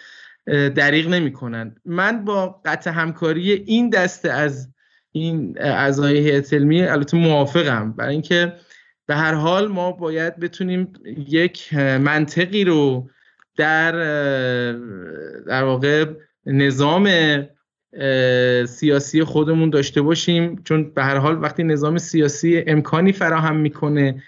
دریغ 0.46 1.08
نمی 1.08 1.32
کنند 1.32 1.80
من 1.84 2.24
با 2.24 2.60
قطع 2.64 2.90
همکاری 2.90 3.52
این 3.52 3.90
دسته 3.90 4.32
از 4.32 4.68
این 5.12 5.56
اعضای 5.60 6.18
هیئت 6.18 6.52
علمی 6.52 6.82
البته 6.82 7.16
موافقم. 7.16 7.92
برای 7.92 8.12
اینکه 8.12 8.52
به 9.06 9.14
هر 9.16 9.34
حال 9.34 9.68
ما 9.68 9.92
باید 9.92 10.36
بتونیم 10.36 10.92
یک 11.28 11.74
منطقی 11.74 12.64
رو 12.64 13.10
در 13.56 13.92
در 15.46 15.64
واقع 15.64 16.06
نظام 16.46 17.08
سیاسی 18.66 19.24
خودمون 19.24 19.70
داشته 19.70 20.02
باشیم. 20.02 20.62
چون 20.64 20.90
به 20.90 21.02
هر 21.02 21.16
حال 21.16 21.42
وقتی 21.42 21.62
نظام 21.62 21.98
سیاسی 21.98 22.64
امکانی 22.66 23.12
فراهم 23.12 23.56
می‌کنه 23.56 24.22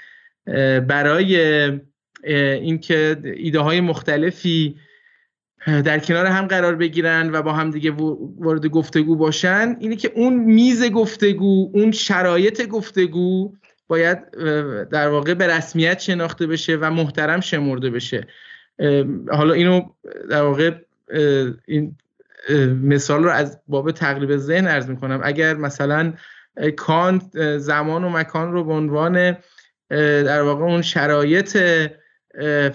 برای 0.89 1.71
اینکه 2.25 3.17
ایده 3.25 3.59
های 3.59 3.81
مختلفی 3.81 4.77
در 5.67 5.99
کنار 5.99 6.27
هم 6.27 6.47
قرار 6.47 6.75
بگیرن 6.75 7.31
و 7.33 7.43
با 7.43 7.53
هم 7.53 7.71
دیگه 7.71 7.91
وارد 8.39 8.67
گفتگو 8.67 9.17
باشن 9.17 9.77
اینه 9.81 9.97
که 9.97 10.13
اون 10.15 10.35
میز 10.35 10.91
گفتگو 10.91 11.71
اون 11.75 11.93
شرایط 11.93 12.69
گفتگو 12.69 13.53
باید 13.89 14.31
در 14.89 15.09
واقع 15.09 15.35
به 15.35 15.47
رسمیت 15.47 16.01
شناخته 16.01 16.47
بشه 16.47 16.77
و 16.77 16.91
محترم 16.91 17.41
شمرده 17.41 17.91
بشه. 17.91 18.27
حالا 19.29 19.55
اینو 19.55 19.83
در 20.31 20.43
واقع 20.43 20.71
این 21.67 21.97
مثال 22.83 23.25
رو 23.25 23.31
از 23.31 23.61
باب 23.69 23.91
تقریب 23.91 24.37
ذهن 24.37 24.67
ارز 24.67 24.89
می‌کنم. 24.89 25.21
اگر 25.25 25.55
مثلا 25.55 26.13
کانت 26.77 27.57
زمان 27.59 28.05
و 28.05 28.09
مکان 28.09 28.53
رو 28.53 28.65
به 28.65 28.73
عنوان 28.73 29.37
در 29.91 30.43
واقع 30.43 30.65
اون 30.65 30.83
شرایط 30.83 31.59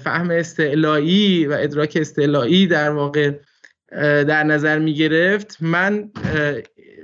فهم 0.04 0.30
استعلایی 0.32 1.46
و 1.46 1.58
ادراک 1.60 1.98
استعلایی 2.02 2.68
در 2.68 2.90
واقع 2.90 3.32
در 4.24 4.44
نظر 4.44 4.80
می 4.80 4.94
گرفت 4.94 5.58
من 5.62 6.12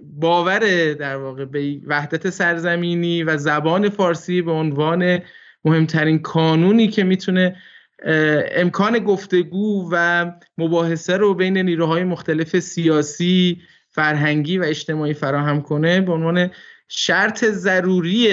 باور 0.03 0.93
در 0.93 1.15
واقع 1.15 1.45
به 1.45 1.79
وحدت 1.87 2.29
سرزمینی 2.29 3.23
و 3.23 3.37
زبان 3.37 3.89
فارسی 3.89 4.41
به 4.41 4.51
عنوان 4.51 5.19
مهمترین 5.65 6.19
کانونی 6.19 6.87
که 6.87 7.03
می‌تونه 7.03 7.55
امکان 8.03 8.99
گفتگو 8.99 9.89
و 9.91 10.31
مباحثه 10.57 11.17
رو 11.17 11.33
بین 11.33 11.57
نیروهای 11.57 12.03
مختلف 12.03 12.59
سیاسی 12.59 13.61
فرهنگی 13.89 14.57
و 14.57 14.63
اجتماعی 14.63 15.13
فراهم 15.13 15.61
کنه 15.61 16.01
به 16.01 16.11
عنوان 16.11 16.49
شرط 16.87 17.45
ضروری 17.45 18.29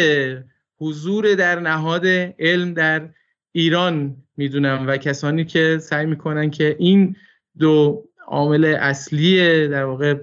حضور 0.79 1.35
در 1.35 1.61
نهاد 1.61 2.07
علم 2.39 2.75
در 2.75 3.09
ایران 3.53 4.17
می‌دونم. 4.37 4.85
و 4.87 4.97
کسانی 4.97 5.45
که 5.45 5.79
سعی 5.81 6.07
می‌کنن 6.07 6.51
که 6.51 6.77
این 6.79 7.17
دو 7.59 8.05
عامل 8.27 8.65
اصلی 8.65 9.69
در 9.69 9.85
واقع 9.85 10.15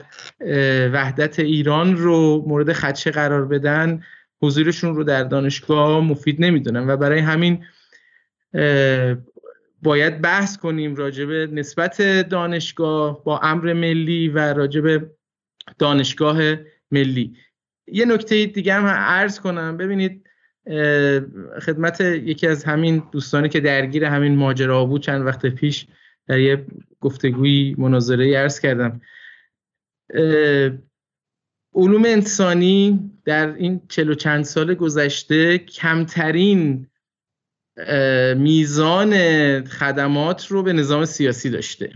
وحدت 0.93 1.39
ایران 1.39 1.97
رو 1.97 2.45
مورد 2.47 2.73
خدشه 2.73 3.11
قرار 3.11 3.45
بدن 3.45 4.03
حضورشون 4.41 4.95
رو 4.95 5.03
در 5.03 5.23
دانشگاه 5.23 6.01
مفید 6.01 6.41
نمی‌دونن. 6.41 6.89
و 6.89 6.97
برای 6.97 7.19
همین 7.19 7.65
باید 9.81 10.21
بحث 10.21 10.57
کنیم 10.57 10.95
راجب 10.95 11.31
نسبت 11.31 12.01
دانشگاه 12.29 13.23
با 13.23 13.39
امر 13.39 13.73
ملی 13.73 14.29
و 14.29 14.53
راجب 14.53 15.11
دانشگاه 15.79 16.55
ملی. 16.91 17.35
یه 17.87 18.05
نکته 18.05 18.45
دیگه 18.45 18.73
هم 18.73 18.85
عرض 18.85 19.39
کنم. 19.39 19.77
ببینید 19.77 20.29
خدمت 21.61 22.01
یکی 22.01 22.47
از 22.47 22.63
همین 22.63 23.03
دوستانی 23.11 23.49
که 23.49 23.59
درگیر 23.59 24.05
همین 24.05 24.35
ماجرا 24.35 24.85
بود 24.85 25.01
چند 25.01 25.25
وقت 25.25 25.45
پیش 25.45 25.87
در 26.27 26.39
یه 26.39 26.65
گفتگوی 26.99 27.75
مناظره 27.77 28.37
عرض 28.37 28.59
کردم. 28.59 29.01
علوم 31.73 32.05
انسانی 32.05 33.11
در 33.25 33.55
این 33.55 33.81
چلو 33.89 34.13
چند 34.13 34.43
سال 34.43 34.73
گذشته 34.73 35.57
کمترین 35.57 36.87
میزان 38.37 39.13
خدمات 39.65 40.47
رو 40.47 40.63
به 40.63 40.73
نظام 40.73 41.05
سیاسی 41.05 41.49
داشته. 41.49 41.91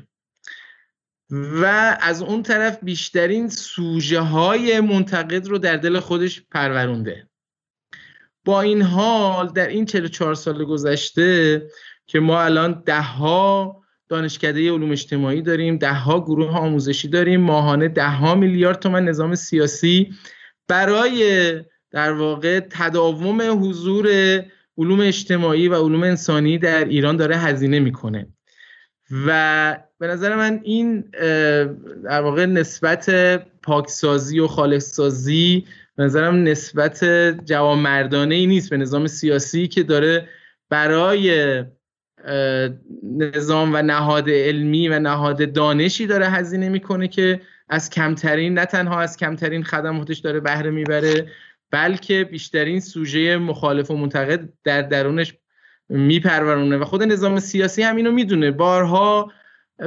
و 1.30 1.98
از 2.02 2.22
اون 2.22 2.44
طرف 2.44 2.84
بیشترین 2.84 3.50
سوژه 3.50 4.20
های 4.20 4.80
منتقد 4.80 5.48
رو 5.48 5.58
در 5.58 5.78
دل 5.78 6.00
خودش 6.00 6.42
پرورونده. 6.52 7.28
با 8.46 8.62
این 8.62 8.82
حال 8.82 9.48
در 9.48 9.68
این 9.68 9.86
44 9.86 10.36
سال 10.36 10.66
گذشته 10.66 11.62
که 12.08 12.20
ما 12.20 12.42
الان 12.42 12.84
ده 12.86 13.02
ها 13.02 13.84
دانشکده 14.10 14.72
علوم 14.72 14.92
اجتماعی 14.92 15.42
داریم 15.42 15.78
ده 15.78 15.94
ها 15.94 16.22
گروه 16.22 16.58
آموزشی 16.58 17.08
داریم 17.08 17.42
ماهانه 17.42 17.88
ده 17.88 18.10
ها 18.10 18.36
میلیارد 18.36 18.80
تومن 18.80 19.06
نظام 19.06 19.36
سیاسی 19.36 20.14
برای 20.68 21.54
در 21.92 22.12
واقع 22.12 22.60
تداوم 22.60 23.42
حضور 23.66 24.08
علوم 24.78 25.00
اجتماعی 25.00 25.68
و 25.68 25.76
علوم 25.76 26.04
انسانی 26.04 26.58
در 26.58 26.86
ایران 26.86 27.18
داره 27.18 27.38
هزینه 27.38 27.80
می‌کنه. 27.80 28.28
و 29.28 29.78
به 30.00 30.08
نظر 30.08 30.36
من 30.36 30.60
این 30.64 31.02
در 32.04 32.22
واقع 32.22 32.46
نسبت 32.46 33.10
پاکسازی 33.62 34.40
و 34.40 34.48
خالصسازی 34.48 35.66
به 35.96 36.04
نظرم 36.04 36.44
نسبت 36.44 37.06
جوامردانه 37.46 38.36
ای 38.36 38.48
نیست. 38.48 38.70
به 38.70 38.78
نظام 38.78 39.08
سیاسی 39.08 39.68
که 39.68 39.84
داره 39.84 40.30
برای 40.70 41.64
نظام 43.18 43.72
و 43.74 43.82
نهاد 43.82 44.30
علمی 44.30 44.90
و 44.90 45.00
نهاد 45.00 45.54
دانشی 45.54 46.08
داره 46.08 46.28
هزینه 46.28 46.70
می‌کنه 46.70 47.08
که 47.08 47.42
از 47.70 47.90
کمترین 47.90 48.54
نه 48.54 48.66
تنها 48.66 49.02
از 49.02 49.18
کمترین 49.18 49.64
خدماتش 49.64 50.18
داره 50.18 50.40
بهره 50.40 50.72
می‌بره 50.72 51.28
بلکه 51.74 52.24
بیشترین 52.24 52.80
سوژه 52.80 53.38
مخالف 53.38 53.92
و 53.92 53.98
منتقد 53.98 54.50
در 54.64 54.82
درونش 54.82 55.34
میپرورونه 55.90 56.78
و 56.78 56.86
خود 56.86 57.04
نظام 57.04 57.40
سیاسی 57.40 57.84
هم 57.84 57.96
اینو 57.96 58.12
می‌دونه. 58.12 58.52
بارها 58.52 59.32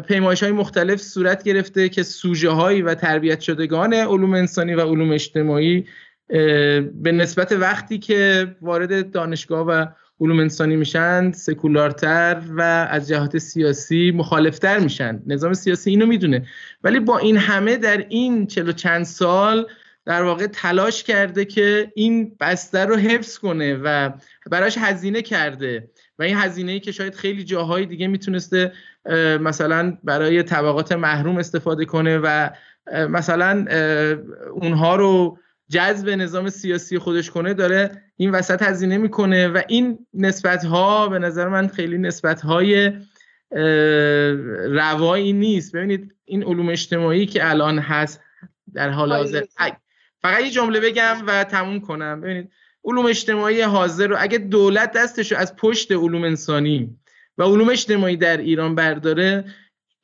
پیمایش 0.08 0.42
های 0.42 0.52
مختلف 0.52 1.00
صورت 1.00 1.42
گرفته 1.42 1.88
که 1.88 2.02
سوژه 2.02 2.50
هایی 2.50 2.82
و 2.82 2.94
تربیت 2.94 3.40
شدگان 3.40 3.94
علوم 3.94 4.34
انسانی 4.34 4.74
و 4.74 4.80
علوم 4.80 5.10
اجتماعی 5.10 5.84
به 6.28 7.12
نسبت 7.12 7.52
وقتی 7.52 7.98
که 7.98 8.46
وارد 8.60 9.10
دانشگاه 9.10 9.66
و 9.66 9.86
علوم 10.20 10.38
انسانی 10.38 10.76
میشن 10.76 11.32
سکولارتر 11.32 12.42
و 12.50 12.60
از 12.90 13.08
جهات 13.08 13.38
سیاسی 13.38 14.10
مخالفتر 14.10 14.78
میشن. 14.78 15.22
نظام 15.26 15.52
سیاسی 15.52 15.90
اینو 15.90 16.06
می‌دونه. 16.06 16.46
ولی 16.84 17.00
با 17.00 17.18
این 17.18 17.36
همه 17.36 17.76
در 17.76 18.06
این 18.08 18.46
چلو 18.46 18.72
چند 18.72 19.04
سال 19.04 19.66
در 20.06 20.22
واقع 20.22 20.46
تلاش 20.46 21.04
کرده 21.04 21.44
که 21.44 21.92
این 21.94 22.36
بستر 22.40 22.86
رو 22.86 22.96
حفظ 22.96 23.38
کنه 23.38 23.74
و 23.74 24.10
براش 24.50 24.78
هزینه 24.78 25.22
کرده. 25.22 25.90
و 26.18 26.22
این 26.22 26.36
هزینه 26.36 26.72
ای 26.72 26.80
که 26.80 26.92
شاید 26.92 27.14
خیلی 27.14 27.44
جاهای 27.44 27.86
دیگه 27.86 28.06
می‌تونسته 28.06 28.72
مثلا 29.40 29.98
برای 30.04 30.42
طبقات 30.42 30.92
محروم 30.92 31.36
استفاده 31.36 31.84
کنه 31.84 32.18
و 32.18 32.50
مثلا 32.92 33.66
اونها 34.52 34.96
رو 34.96 35.38
جذب 35.68 36.08
نظام 36.10 36.50
سیاسی 36.50 36.98
خودش 36.98 37.30
کنه 37.30 37.54
داره 37.54 38.02
این 38.16 38.30
وسط 38.30 38.62
هزینه 38.62 38.98
می‌کنه 38.98 39.48
و 39.48 39.62
این 39.68 40.06
نسبت 40.14 40.64
ها 40.64 41.08
به 41.08 41.18
نظر 41.18 41.48
من 41.48 41.68
خیلی 41.68 41.98
نسبت 41.98 42.40
های 42.40 42.92
روایی 44.70 45.32
نیست. 45.32 45.76
ببینید 45.76 46.14
این 46.24 46.44
علوم 46.44 46.68
اجتماعی 46.68 47.26
که 47.26 47.50
الان 47.50 47.78
هست 47.78 48.20
در 48.74 48.90
حال 48.90 49.12
حاضر 49.12 49.44
فقط 50.22 50.44
یه 50.44 50.50
جمله 50.50 50.80
بگم 50.80 51.16
و 51.26 51.44
تموم 51.44 51.80
کنم. 51.80 52.20
ببینید 52.20 52.52
علوم 52.84 53.06
اجتماعی 53.06 53.60
حاضر 53.60 54.06
رو 54.06 54.16
اگه 54.18 54.38
دولت 54.38 54.92
دستش 54.92 55.32
رو 55.32 55.38
از 55.38 55.56
پشت 55.56 55.92
علوم 55.92 56.24
انسانی 56.24 56.96
و 57.38 57.42
علوم 57.42 57.68
اجتماعی 57.68 58.16
در 58.16 58.36
ایران 58.36 58.74
برداره 58.74 59.44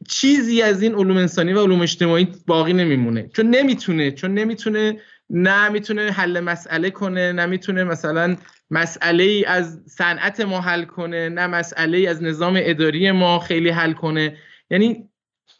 چیزی 0.09 0.63
از 0.63 0.83
این 0.83 0.95
علوم 0.95 1.17
انسانی 1.17 1.53
و 1.53 1.63
علوم 1.63 1.81
اجتماعی 1.81 2.29
باقی 2.47 2.73
نمیمونه. 2.73 3.31
چون 3.35 3.47
نمی‌تونه 3.47 4.11
چون 4.11 4.35
نمی‌تونه 4.35 5.01
نه 5.31 5.69
می‌تونه 5.69 6.11
حل 6.11 6.41
مسئله 6.41 6.91
کنه 6.91 7.33
نه 7.33 7.47
می‌تونه 7.47 7.85
مثلا 7.85 8.37
مسئله 8.71 9.25
ای 9.25 9.45
از 9.45 9.81
صنعت 9.87 10.41
ما 10.41 10.61
حل 10.61 10.85
کنه 10.85 11.29
نه 11.29 11.47
مسئله 11.47 11.99
ای 11.99 12.07
از 12.07 12.23
نظام 12.23 12.55
اداری 12.59 13.11
ما 13.11 13.39
خیلی 13.39 13.69
حل 13.69 13.93
کنه. 13.93 14.37
یعنی 14.71 15.09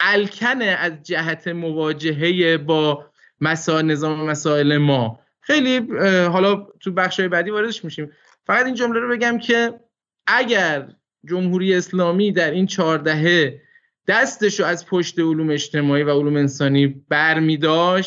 الکنه 0.01 0.65
از 0.65 0.93
جهت 1.03 1.49
مواجهه 1.49 2.57
با 2.57 3.12
مسائل 3.43 3.85
نظام 3.85 4.31
مسائل 4.31 4.77
ما. 4.77 5.21
خیلی 5.41 5.79
حالا 6.27 6.67
تو 6.81 6.93
بخشای 6.93 7.29
بعدی 7.29 7.51
واردش 7.51 7.85
میشیم. 7.85 8.11
فقط 8.47 8.67
این 8.67 8.75
جمله 8.75 9.01
رو 9.01 9.09
بگم 9.09 9.39
که 9.39 9.81
اگر 10.27 10.89
جمهوری 11.29 11.75
اسلامی 11.75 12.33
در 12.33 12.51
این 12.51 12.67
چهار 12.67 12.99
دهه 12.99 13.63
دستش 14.07 14.61
رو 14.61 14.67
از 14.67 14.87
پشت 14.87 15.19
علوم 15.19 15.51
اجتماعی 15.51 16.03
و 16.03 16.11
علوم 16.11 16.37
انسانی 16.37 16.87
بر 16.87 17.41
می 17.41 17.57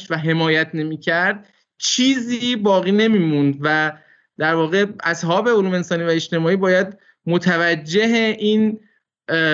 و 0.09 0.17
حمایت 0.17 0.69
نمی 0.73 0.97
کرد 0.97 1.49
چیزی 1.77 2.55
باقی 2.55 2.91
نمیموند 2.91 3.57
و 3.61 3.97
در 4.37 4.55
واقع 4.55 4.85
اصحاب 5.03 5.49
علوم 5.49 5.73
انسانی 5.73 6.03
و 6.03 6.07
اجتماعی 6.07 6.55
باید 6.55 6.97
متوجه 7.25 8.35
این 8.39 8.79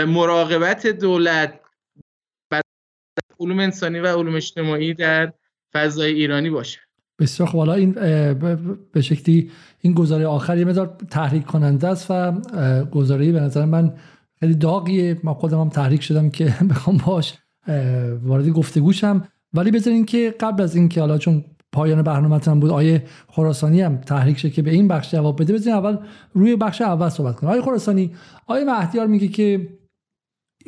مراقبت 0.08 0.88
دولت 0.88 1.60
علوم 3.40 3.60
انسانی 3.60 4.00
و 4.00 4.08
علوم 4.08 4.36
اجتماعی 4.36 4.94
در 4.94 5.34
فضای 5.74 6.14
ایرانی 6.14 6.50
باشه. 6.50 6.80
بسیار 7.20 7.50
خب 7.50 7.58
حالا 7.58 7.74
این 7.74 7.92
به 8.92 9.02
شکلی 9.02 9.52
این 9.80 9.94
گزاره 9.94 10.26
آخر 10.26 10.58
یه 10.58 10.66
مدار 10.66 10.98
تحریک 11.10 11.46
کننده 11.46 11.88
است 11.88 12.12
و 12.12 12.32
گزاره 12.86 13.32
به 13.32 13.40
نظر 13.40 13.66
من 13.66 13.94
خیلی 14.40 14.56
داغیه. 14.56 15.20
من 15.24 15.34
خودم 15.34 15.60
هم 15.62 15.70
تحریک 15.70 16.04
شدم 16.04 16.30
که 16.30 16.46
بخوام 16.70 16.98
باش 17.06 17.38
وارد 18.24 18.50
گفتگوشم 18.50 19.28
ولی 19.54 19.72
بذارین 19.72 20.06
که 20.06 20.36
قبل 20.40 20.64
از 20.64 20.76
اینکه 20.76 21.00
حالا 21.00 21.18
چون 21.18 21.46
پایان 21.72 22.02
برنامه‌تون 22.02 22.60
بود 22.60 22.72
آیه 22.72 23.04
خراسانی 23.28 23.82
هم 23.82 23.98
تحریک 23.98 24.38
شه 24.38 24.50
که 24.50 24.62
به 24.62 24.72
این 24.72 24.88
بخش 24.88 25.12
جواب 25.12 25.42
بده 25.42 25.54
بزنین 25.54 25.76
اول 25.76 25.98
روی 26.34 26.56
بخش 26.56 26.82
اول 26.82 27.10
صحبت 27.10 27.36
کنیم. 27.36 27.54
آیه 27.54 27.62
خراسانی 27.62 28.16
آیه 28.48 28.66
مهدیار 28.66 29.08
میگه 29.08 29.28
که 29.28 29.68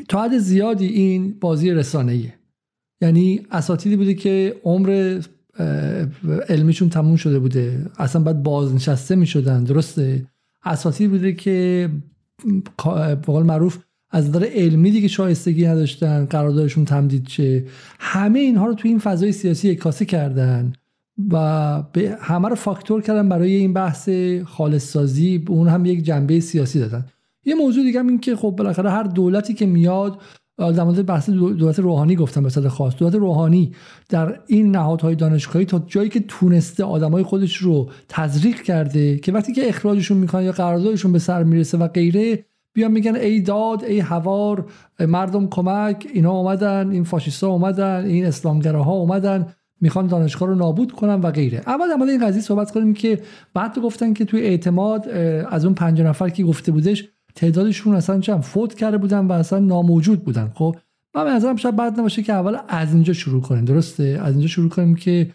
تا 0.09 0.23
حد 0.23 0.37
زیادی 0.37 0.87
این 0.87 1.39
بازی 1.39 1.71
رسانه‌ایه. 1.71 2.33
یعنی 3.03 3.41
اساتیدی 3.51 3.95
بوده 3.95 4.13
که 4.13 4.55
عمر 4.63 5.21
علمیشون 6.49 6.89
تموم 6.89 7.15
شده 7.15 7.39
بوده. 7.39 7.85
اصلا 7.97 8.21
باید 8.21 8.43
بازنشسته 8.43 9.15
می‌شدن 9.15 9.63
درسته؟ 9.63 10.25
اساتید 10.63 11.09
بوده 11.09 11.33
که 11.33 11.89
به 12.85 13.15
قول 13.15 13.43
معروف 13.43 13.77
از 14.09 14.29
نظر 14.29 14.45
علمی 14.45 14.91
دیگه 14.91 15.07
شایستگی 15.07 15.65
نداشتن 15.67 16.25
قراردادشون 16.25 16.85
تمدید 16.85 17.27
شه. 17.27 17.63
همه 17.99 18.39
اینها 18.39 18.65
رو 18.65 18.73
توی 18.73 18.89
این 18.89 18.99
فضای 18.99 19.31
سیاسی 19.31 19.75
کاسه 19.75 20.05
کردن 20.05 20.73
و 21.31 21.83
به 21.93 22.17
همه 22.21 22.49
رو 22.49 22.55
فاکتور 22.55 23.01
کردن 23.01 23.29
برای 23.29 23.53
این 23.53 23.73
بحث 23.73 24.09
خالص 24.45 24.91
سازی 24.91 25.43
اون 25.47 25.67
هم 25.67 25.85
یک 25.85 26.03
جنبه 26.03 26.39
سیاسی 26.39 26.79
دادن. 26.79 27.05
یه 27.45 27.55
موضوع 27.55 27.83
دیگه 27.83 27.99
هم 27.99 28.07
این 28.07 28.19
که 28.19 28.35
خب 28.35 28.55
بالاخره 28.57 28.89
هر 28.89 29.03
دولتی 29.03 29.53
که 29.53 29.65
میاد 29.65 30.21
در 30.57 30.83
مورد 30.83 31.05
بحث 31.05 31.29
دولت 31.29 31.79
روحانی 31.79 32.15
گفتم 32.15 32.43
به 32.43 32.49
صد 32.49 32.67
خاص. 32.67 32.95
دولت 32.95 33.15
روحانی 33.15 33.71
در 34.09 34.39
این 34.47 34.71
نهادهای 34.71 35.15
دانشگاهی 35.15 35.65
تا 35.65 35.83
جایی 35.87 36.09
که 36.09 36.19
تونسته 36.19 36.83
آدمای 36.83 37.23
خودش 37.23 37.57
رو 37.57 37.89
تزریق 38.09 38.61
کرده 38.61 39.17
که 39.17 39.31
وقتی 39.31 39.53
که 39.53 39.69
اخراجشون 39.69 40.17
می‌کنن 40.17 40.43
یا 40.43 40.51
قراردادشون 40.51 41.11
به 41.11 41.19
سر 41.19 41.43
می‌رسه 41.43 41.77
و 41.77 41.87
غیره 41.87 42.45
بیان 42.73 42.91
میگن 42.91 43.15
ای 43.15 43.41
داد 43.41 43.83
ای 43.83 43.99
هوار 43.99 44.65
مردم 44.99 45.47
کمک 45.47 46.07
اینا 46.13 46.31
اومدن 46.31 46.89
این 46.91 47.03
فاشیستا 47.03 47.47
اومدن 47.47 48.05
این 48.05 48.25
اسلامگراها 48.25 48.91
اومدن 48.91 49.47
می‌خوان 49.81 50.07
دانشگاه 50.07 50.49
رو 50.49 50.55
نابود 50.55 50.91
کنن 50.91 51.21
و 51.21 51.31
غیره. 51.31 51.61
اول 51.67 51.97
در 51.97 52.03
این 52.03 52.27
قضیه 52.27 52.41
صحبت 52.41 52.71
کنیم 52.71 52.93
که 52.93 53.19
بعد 53.53 53.79
گفتن 53.79 54.13
که 54.13 54.25
توی 54.25 54.41
اعتماد 54.41 55.07
از 55.49 55.65
اون 55.65 55.73
پنج 55.73 56.01
نفر 56.01 56.29
که 56.29 56.43
گفته 56.43 56.71
بودش 56.71 57.09
تعدادشون 57.35 57.95
اصلا 57.95 58.19
چند 58.19 58.41
فوت 58.41 58.73
کرده 58.73 58.97
بودن 58.97 59.27
و 59.27 59.31
اصلا 59.31 59.59
ناموجود 59.59 60.23
بودن. 60.25 60.51
خب 60.55 60.75
من 61.15 61.23
به 61.23 61.29
نظرم 61.29 61.55
شاید 61.55 61.75
بد 61.75 61.99
نباشه 61.99 62.23
که 62.23 62.33
اول 62.33 62.57
از 62.67 62.93
اینجا 62.93 63.13
شروع 63.13 63.41
کنیم. 63.41 63.65
درسته؟ 63.65 64.19
از 64.23 64.33
اینجا 64.33 64.47
شروع 64.47 64.69
کنیم 64.69 64.95
که 64.95 65.33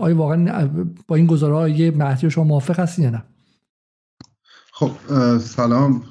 آیا 0.00 0.16
واقعا 0.16 0.70
با 1.08 1.16
این 1.16 1.26
گزاره 1.26 1.80
یه 1.80 1.90
مهدی 1.90 2.30
شما 2.30 2.44
موافق 2.44 2.80
هستین 2.80 3.04
یا 3.04 3.10
نه؟ 3.10 3.22
خب 4.72 4.90
سلام. 5.38 6.02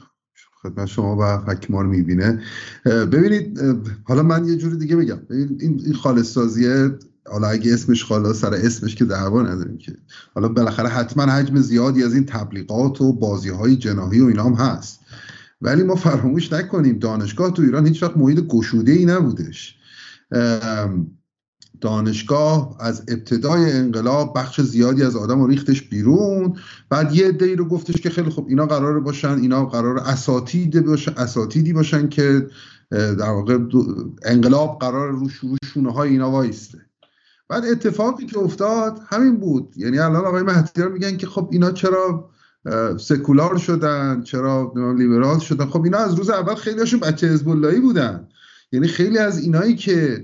خدمت 0.62 0.86
شما 0.86 1.18
و 1.18 1.52
حکیم 1.52 1.76
رو 1.76 1.88
می‌بینه. 1.88 2.42
ببینید 2.86 3.60
حالا 4.04 4.24
من 4.24 4.46
یه 4.46 4.56
جوری 4.56 4.78
دیگه 4.78 4.96
بگم. 4.96 5.20
این 5.30 5.82
این 5.86 5.94
خالص 5.94 6.38
حالا 7.32 7.48
اگه 7.48 7.74
اسمش 7.74 8.06
خالا 8.06 8.34
سر 8.34 8.54
اسمش 8.54 8.96
که 8.96 9.06
دعوا 9.06 9.42
نداریم 9.42 9.78
که. 9.78 9.94
حالا 10.36 10.48
بالاخره 10.48 10.90
حتما 10.90 11.24
حجم 11.24 11.58
زیادی 11.58 12.04
از 12.04 12.14
این 12.14 12.26
تبلیغات 12.26 13.02
و 13.02 13.14
بازی 13.14 13.50
های 13.50 13.76
جناهی 13.76 14.20
و 14.20 14.26
اینا 14.26 14.44
هم 14.44 14.54
هست. 14.54 14.99
ولی 15.62 15.84
ما 15.84 15.96
فراموش 15.96 16.54
نکنیم 16.54 17.00
دانشگاه 17.00 17.54
تو 17.54 17.62
ایران 17.62 17.88
هیچ 17.88 18.04
وقت 18.04 18.18
محیط 18.18 18.40
گشوده 18.40 18.92
ای 18.92 19.06
نبودش 19.06 19.76
دانشگاه 21.82 22.78
از 22.80 23.04
ابتدای 23.08 23.72
انقلاب 23.72 24.34
بخش 24.36 24.62
زیادی 24.62 25.04
از 25.04 25.16
آدم 25.16 25.42
رو 25.42 25.48
ریختش 25.48 25.82
بیرون. 25.82 26.56
بعد 26.90 27.16
یه 27.16 27.28
عده 27.28 27.56
رو 27.56 27.66
گفتش 27.66 28.02
که 28.02 28.10
خیلی 28.10 28.30
خوب 28.30 28.48
اینا 28.48 28.66
قرار 28.66 29.00
باشن 29.00 29.40
اینا 29.40 29.66
قرار 29.66 29.98
اساتید 29.98 30.86
باشن 30.86 31.14
اساتیدی 31.18 31.74
باشن 31.74 32.10
که 32.10 32.48
در 32.92 33.30
واقع 33.30 33.58
انقلاب 34.26 34.78
قرار 34.80 35.12
رو 35.12 35.30
شونه 35.74 35.94
های 35.94 36.10
اینا 36.10 36.32
وایسته. 36.32 36.78
بعد 37.50 37.66
اتفاقی 37.66 38.26
که 38.26 38.40
افتاد 38.40 39.00
همین 39.08 39.38
بود. 39.38 39.74
یعنی 39.78 40.00
الان 40.00 40.26
آقای 40.26 40.44
مهدی 40.44 40.84
میگن 40.84 41.18
که 41.18 41.28
خب 41.28 41.50
اینا 41.52 41.72
چرا 41.72 42.30
سکولار 43.00 43.58
شدن 43.58 44.22
چرا 44.22 44.74
لیبرال 44.98 45.40
شدن؟ 45.40 45.66
خب 45.66 45.84
اینا 45.84 45.98
از 45.98 46.14
روز 46.14 46.30
اول 46.30 46.56
خیلی 46.56 46.80
هاشون 46.80 47.00
بچه 47.00 47.28
حزب 47.28 47.80
بودن. 47.82 48.28
یعنی 48.72 48.88
خیلی 48.88 49.18
از 49.18 49.40
اینایی 49.40 49.76
که 49.76 50.24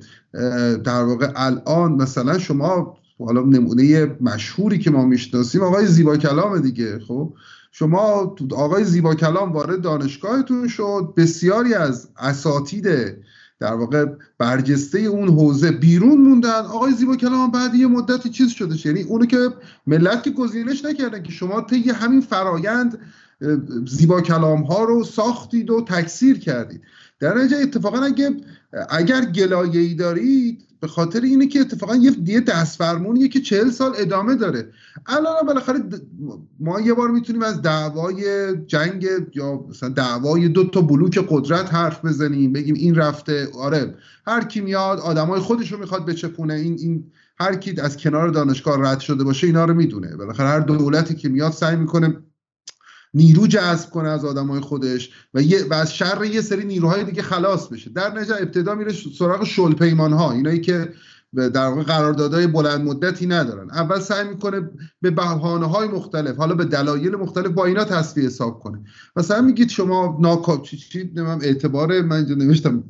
در 0.84 1.04
واقع 1.04 1.32
الان 1.36 1.92
مثلا 1.92 2.38
شما 2.38 2.98
حالا 3.20 3.42
نمونه 3.42 4.06
مشهوری 4.22 4.80
که 4.80 4.92
ما 4.92 5.06
می‌شناسیم 5.06 5.62
آقای 5.62 5.86
زیبا 5.86 6.18
کلام 6.18 6.60
دیگه 6.60 7.00
خب؟ 7.00 7.34
شما 7.72 8.36
آقای 8.52 8.84
زیبا 8.84 9.16
کلام 9.16 9.52
وارد 9.52 9.82
دانشگاهتون 9.82 10.68
شد 10.68 11.14
بسیاری 11.18 11.74
از 11.74 12.10
اساتید 12.18 12.88
در 13.60 13.74
واقع 13.74 14.06
برجسته 14.38 15.00
اون 15.00 15.30
حوزه 15.30 15.72
بیرون 15.72 16.22
موندن. 16.22 16.50
آقای 16.50 16.94
زیبا 16.94 17.16
کلام 17.16 17.52
بعد 17.52 17.76
یه 17.76 17.88
مدتی 17.88 18.30
چیز 18.30 18.50
شده 18.50 18.88
یعنی 18.88 19.02
اونو 19.02 19.26
که 19.26 19.50
ملت 19.88 20.24
که 20.24 20.32
گزینش 20.32 20.86
نکردن 20.86 21.24
که 21.24 21.32
شما 21.32 21.62
طی 21.62 21.90
همین 21.90 22.22
فرایند 22.22 23.00
زیبا 23.88 24.22
کلام 24.22 24.62
ها 24.64 24.84
رو 24.84 25.04
ساختید 25.04 25.70
و 25.70 25.82
تکثیر 25.82 26.40
کردید. 26.40 26.82
در 27.20 27.38
نتیجه 27.38 27.58
اتفاقا 27.58 27.98
اگه 27.98 28.32
اگر 28.90 29.26
گلایه 29.26 29.82
ای 29.82 29.94
دارید 29.94 30.65
به 30.80 30.88
خاطر 30.88 31.22
اینه 31.22 31.48
که 31.48 31.60
اتفاقا 31.60 31.96
یه 31.96 32.12
دیگه 32.12 32.40
دست 32.40 32.78
فرمونیه 32.78 33.28
که 33.28 33.42
چهل 33.42 33.70
سال 33.70 33.92
ادامه 33.98 34.36
داره. 34.36 34.70
الان 35.08 35.46
بالاخره 35.48 35.80
ما 36.60 36.82
یه 36.82 36.94
بار 36.94 37.12
می‌تونیم 37.12 37.42
از 37.42 37.62
دعوای 37.62 38.54
جنگ 38.68 39.08
یا 39.36 39.66
مثلا 39.70 39.90
دعوای 39.90 40.48
دو 40.48 40.64
تا 40.64 40.82
بلوک 40.82 41.26
قدرت 41.30 41.74
حرف 41.74 42.06
بزنیم 42.06 42.54
بگیم 42.54 42.76
این 42.76 42.96
رفته 42.96 43.48
آره 43.60 43.96
هر 44.28 44.44
کی 44.44 44.62
میاد 44.62 45.00
آدمای 45.00 45.40
خودش 45.40 45.72
رو 45.72 45.80
می‌خواد 45.80 46.06
بچپونه 46.06 46.54
این 46.54 46.78
این 46.80 47.12
هر 47.40 47.56
کی 47.56 47.82
از 47.82 47.98
کنار 47.98 48.28
دانشگاه 48.30 48.82
رد 48.82 49.00
شده 49.00 49.24
باشه 49.24 49.48
اینا 49.48 49.66
رو 49.66 49.74
می‌دونه. 49.74 50.16
بالاخره 50.16 50.48
هر 50.48 50.60
دولتی 50.60 51.16
که 51.16 51.30
میاد 51.30 51.52
سعی 51.52 51.76
می‌کنه 51.76 52.18
نیرو 53.16 53.48
جذب 53.48 53.90
کنه 53.90 54.10
از 54.10 54.26
آدمای 54.26 54.60
خودش 54.60 55.10
و, 55.34 55.42
و 55.70 55.74
از 55.74 55.94
شر 55.94 56.24
یه 56.24 56.42
سری 56.42 56.66
نیروهای 56.66 57.04
دیگه 57.04 57.22
خلاص 57.22 57.68
بشه. 57.68 57.90
در 57.90 58.20
نجا 58.20 58.36
ابتدا 58.36 58.76
میره 58.76 58.94
سراغ 59.18 59.44
شلپیمان 59.44 60.14
ها 60.14 60.32
اینایی 60.32 60.62
که 60.62 60.90
در 61.36 61.68
واقع 61.68 61.84
قراردادهای 61.84 62.48
بلند 62.48 62.82
مدتی 62.82 63.28
ندارن. 63.28 63.72
اول 63.72 64.00
سعی 64.00 64.28
می‌کنه 64.28 64.70
به 65.02 65.12
بهانه 65.12 65.66
های 65.66 65.88
مختلف 65.88 66.36
حالا 66.36 66.56
به 66.56 66.66
دلایل 66.66 67.16
مختلف 67.16 67.48
با 67.48 67.66
اینا 67.66 67.84
تصفیه 67.84 68.26
حساب 68.26 68.60
کنه. 68.60 68.80
مثلا 69.16 69.42
میگید 69.42 69.70
شما 69.70 70.18
ناکا 70.22 70.58
چی 70.58 71.12
اعتبار 71.42 72.02
من 72.02 72.16
اینجا 72.16 72.36
نوشتم 72.36 72.84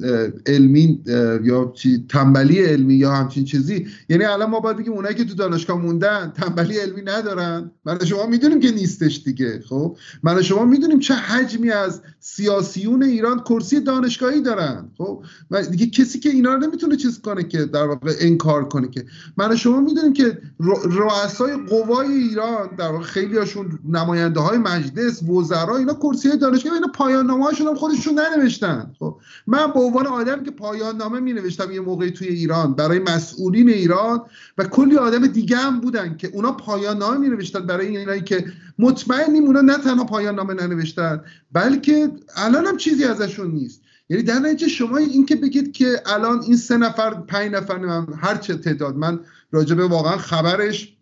علمی 0.45 1.03
یا 1.43 1.71
چی 1.75 2.05
تنبلی 2.09 2.65
علمی 2.65 2.93
یا 2.93 3.11
همچین 3.11 3.45
چیزی. 3.45 3.87
یعنی 4.09 4.23
الان 4.23 4.49
ما 4.49 4.59
باید 4.59 4.77
بگیم 4.77 4.93
اونایی 4.93 5.15
که 5.15 5.25
تو 5.25 5.35
دانشگاه 5.35 5.81
موندن 5.81 6.33
تنبلی 6.35 6.77
علمی 6.77 7.01
ندارن. 7.01 7.71
من 7.85 8.05
شما 8.05 8.27
می‌دونیم 8.27 8.59
که 8.59 8.71
نیستش 8.71 9.21
دیگه 9.25 9.63
خب؟ 9.69 9.97
من 10.23 10.41
شما 10.41 10.65
می‌دونیم 10.65 10.99
چه 10.99 11.13
حجمی 11.13 11.69
از 11.69 12.01
سیاسیون 12.27 13.03
ایران 13.03 13.39
کرسی 13.39 13.79
دانشگاهی 13.79 14.41
دارن. 14.41 14.91
خب؟ 14.97 15.23
و 15.51 15.61
دیگه 15.61 15.87
کسی 15.87 16.19
که 16.19 16.29
اینا 16.29 16.53
رو 16.53 16.59
نمی‌تونه 16.59 16.95
چیز 16.95 17.21
کنه 17.21 17.43
که 17.43 17.65
در 17.65 17.87
واقع 17.87 18.35
کار 18.35 18.67
کنه 18.67 18.87
که. 18.87 19.05
من 19.37 19.55
شما 19.55 19.79
می‌دونیم 19.79 20.13
که 20.13 20.37
رؤسای 20.85 21.55
قوای 21.55 22.07
ایران 22.07 22.69
در 22.77 22.91
واقع 22.91 23.03
خیلی 23.03 23.37
هاشون 23.37 23.79
نماینده 23.89 24.39
های 24.39 24.57
مجلس 24.57 25.23
وزرا 25.23 25.77
اینا 25.77 25.93
کرسی 25.93 26.37
دانشگاه 26.37 26.73
اینا 26.73 26.87
پایان 26.87 27.25
نامه 27.25 27.43
هاشون 27.43 27.67
هم 27.67 27.75
خودشون 27.75 28.19
ننوشتن. 28.19 28.91
خب؟ 28.99 29.17
من 29.47 29.71
به 29.73 29.79
عنوان 29.79 30.07
آدم 30.07 30.43
که 30.43 30.51
پایان 30.51 30.97
نامه 30.97 31.19
می 31.19 31.33
نوشتم 31.33 31.71
یه 31.71 31.79
موقعی 31.79 32.11
توی 32.11 32.27
ایران 32.27 32.73
برای 32.73 32.99
مسئولین 32.99 33.69
ایران 33.69 34.21
و 34.57 34.63
کلی 34.63 34.97
آدم 34.97 35.27
دیگه 35.27 35.57
هم 35.57 35.79
بودن 35.79 36.17
که 36.17 36.27
اونا 36.33 36.51
پایان 36.51 36.97
نامه 36.97 37.17
می 37.17 37.29
نوشتن 37.29 37.65
برای 37.65 37.97
اینایی 37.97 38.21
که 38.21 38.45
مطمئنیم 38.79 39.43
اونا 39.43 39.61
نه 39.61 39.77
تنها 39.77 40.03
پایان 40.03 40.35
نامه 40.35 40.53
ننوشتن 40.53 41.21
بلکه 41.51 42.11
الان 42.35 42.65
هم 42.65 42.77
چیزی 42.77 43.03
ازشون 43.03 43.51
نیست. 43.51 43.81
یعنی 44.09 44.23
در 44.23 44.39
نتیجه 44.39 44.67
شما 44.67 44.97
این 44.97 45.25
که 45.25 45.35
بگید 45.35 45.71
که 45.71 46.01
الان 46.05 46.41
این 46.41 46.57
سه 46.57 46.77
نفر 46.77 47.13
پنج 47.13 47.51
نفر 47.51 48.05
هر 48.21 48.35
چه 48.35 48.55
تعداد 48.55 48.95
من 48.95 49.19
راجبه 49.51 49.87
واقعا 49.87 50.17
خبرش 50.17 50.97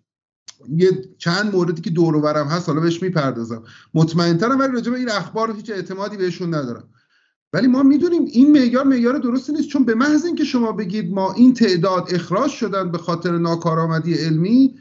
یه 0.70 0.92
چند 1.18 1.56
موردی 1.56 1.82
که 1.82 1.90
دور 1.90 2.22
برم 2.22 2.48
هست 2.48 2.70
حالا 2.70 2.82
بهش 2.82 3.02
می‌پردازم. 3.04 3.64
مطمئنترم 3.94 4.60
ولی 4.60 4.72
راجبه 4.72 4.98
این 4.98 5.10
اخبار 5.10 5.56
هیچ 5.56 5.70
اعتمادی 5.70 6.18
بهشون 6.18 6.54
ندارم. 6.54 6.90
ولی 7.54 7.68
ما 7.68 7.84
می‌دونیم 7.84 8.26
این 8.26 8.52
معیار 8.52 8.84
معیار 8.84 9.18
درستی 9.18 9.52
نیست 9.52 9.68
چون 9.68 9.86
به 9.86 9.96
محض 9.96 10.26
اینکه 10.26 10.44
شما 10.44 10.72
بگید 10.72 11.14
ما 11.14 11.34
این 11.34 11.54
تعداد 11.54 12.08
اخراج 12.14 12.52
شدن 12.52 12.92
به 12.92 12.98
خاطر 12.98 13.38
ناکارآمدی 13.38 14.14
علمی 14.14 14.76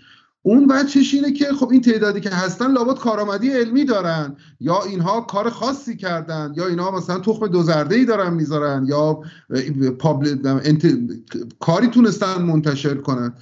اون 0.44 0.66
بچش 0.66 1.14
اینه 1.14 1.32
که 1.32 1.44
خب 1.44 1.68
این 1.70 1.80
تعدادی 1.80 2.20
که 2.20 2.30
هستن 2.30 2.72
لابد 2.72 2.98
کارآمدی 2.98 3.50
علمی 3.50 3.84
دارن. 3.84 4.36
یا 4.60 4.82
اینها 4.82 5.20
کار 5.20 5.50
خاصی 5.50 5.96
کردن. 5.96 6.54
یا 6.56 6.66
اینها 6.66 6.90
مثلا 6.90 7.18
تخم 7.18 7.46
دو 7.46 7.62
زرده 7.62 7.94
ای 7.94 8.04
دارن 8.04 8.34
می‌ذارن. 8.34 8.86
یا 8.88 9.20
انت... 10.64 10.98
کاری 11.60 11.86
تونستن 11.86 12.42
منتشر 12.42 12.94
کنن. 12.94 13.34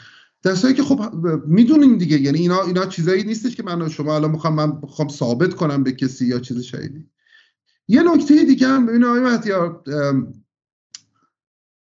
دستایی 0.45 0.75
که 0.75 0.83
خب 0.83 1.15
می‌دونیم 1.47 1.99
دیگه. 1.99 2.21
یعنی 2.21 2.39
اینا 2.39 2.63
اینا 2.63 2.87
چیزایی 2.87 3.25
نیستش 3.25 3.57
که 3.57 3.63
من 3.63 3.89
شما 3.89 4.17
الان 4.17 4.31
می‌خوام 4.31 4.55
من 4.55 4.81
بخوام 4.81 5.09
ثابت 5.09 5.55
کنم 5.55 5.83
به 5.83 5.93
کسی 5.93 6.27
یا 6.27 6.39
چیز 6.39 6.61
شایدی. 6.61 7.07
یه 7.89 8.03
نکته 8.03 8.45
دیگه 8.45 8.69
هم 8.69 8.87
ببین 8.87 9.05
آقای 9.05 9.39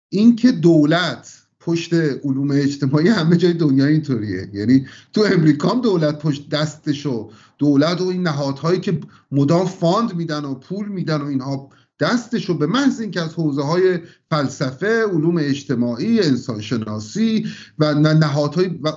این 0.08 0.36
که 0.36 0.52
دولت 0.52 1.43
پشت 1.64 1.94
علوم 1.94 2.50
اجتماعی 2.50 3.08
همه 3.08 3.36
جای 3.36 3.52
دنیا 3.52 3.86
اینطوریه. 3.86 4.48
یعنی 4.52 4.86
تو 5.12 5.26
امریکا 5.32 5.68
هم 5.68 5.80
دولت 5.80 6.18
پشت 6.18 6.48
دستشو 6.48 7.30
دولت 7.58 8.00
و 8.00 8.04
این 8.04 8.22
نهادهایی 8.22 8.80
که 8.80 9.00
مدام 9.32 9.66
فاند 9.66 10.14
میدن 10.14 10.44
و 10.44 10.54
پول 10.54 10.88
میدن 10.88 11.20
و 11.20 11.26
اینها 11.26 11.70
دستشو 12.00 12.58
به 12.58 12.66
محض 12.66 13.00
اینکه 13.00 13.20
از 13.20 13.34
حوزه 13.34 13.62
های 13.62 13.98
فلسفه 14.30 15.04
علوم 15.04 15.36
اجتماعی 15.38 16.20
انسانشناسی 16.20 17.46
و 17.78 17.94
نهادهای 17.94 18.66
و 18.82 18.90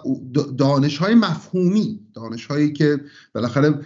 دانش 0.57 0.97
های 0.97 1.15
مفهومی 1.15 1.99
دانش 2.13 2.45
هایی 2.45 2.73
که 2.73 2.99
بالاخره 3.35 3.79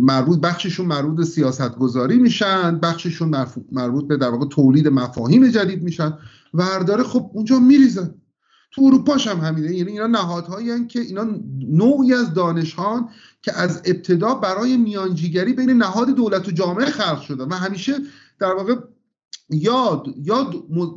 مربوط 0.00 0.40
بخششون 0.40 0.86
مربوط 0.86 1.26
سیاست 1.26 1.76
گذاری 1.76 2.18
میشن 2.18 2.78
بخششون 2.78 3.46
مربوط 3.72 4.06
به 4.08 4.16
در 4.16 4.28
واقع 4.28 4.46
تولید 4.46 4.88
مفاهیم 4.88 5.48
جدید 5.48 5.82
میشن 5.82 6.18
ورداره 6.54 7.02
خب 7.02 7.30
اونجا 7.34 7.58
میریزن. 7.58 8.14
تو 8.70 8.82
اروپاش 8.84 9.26
هم 9.26 9.40
همینه. 9.40 9.74
یعنی 9.74 9.90
اینا 9.90 10.06
نهادهایی 10.06 10.86
که 10.86 11.00
اینا 11.00 11.26
نوعی 11.68 12.14
از 12.14 12.34
دانشهان 12.34 13.08
که 13.42 13.52
از 13.58 13.82
ابتدا 13.84 14.34
برای 14.34 14.76
میانجیگری 14.76 15.52
بین 15.52 15.70
نهاد 15.70 16.10
دولت 16.10 16.48
و 16.48 16.50
جامعه 16.50 16.86
خلق 16.86 17.20
شده 17.20 17.44
و 17.44 17.54
همیشه 17.54 17.94
در 18.40 18.52
واقع 18.52 18.74
یا 19.50 20.02
یا 20.16 20.50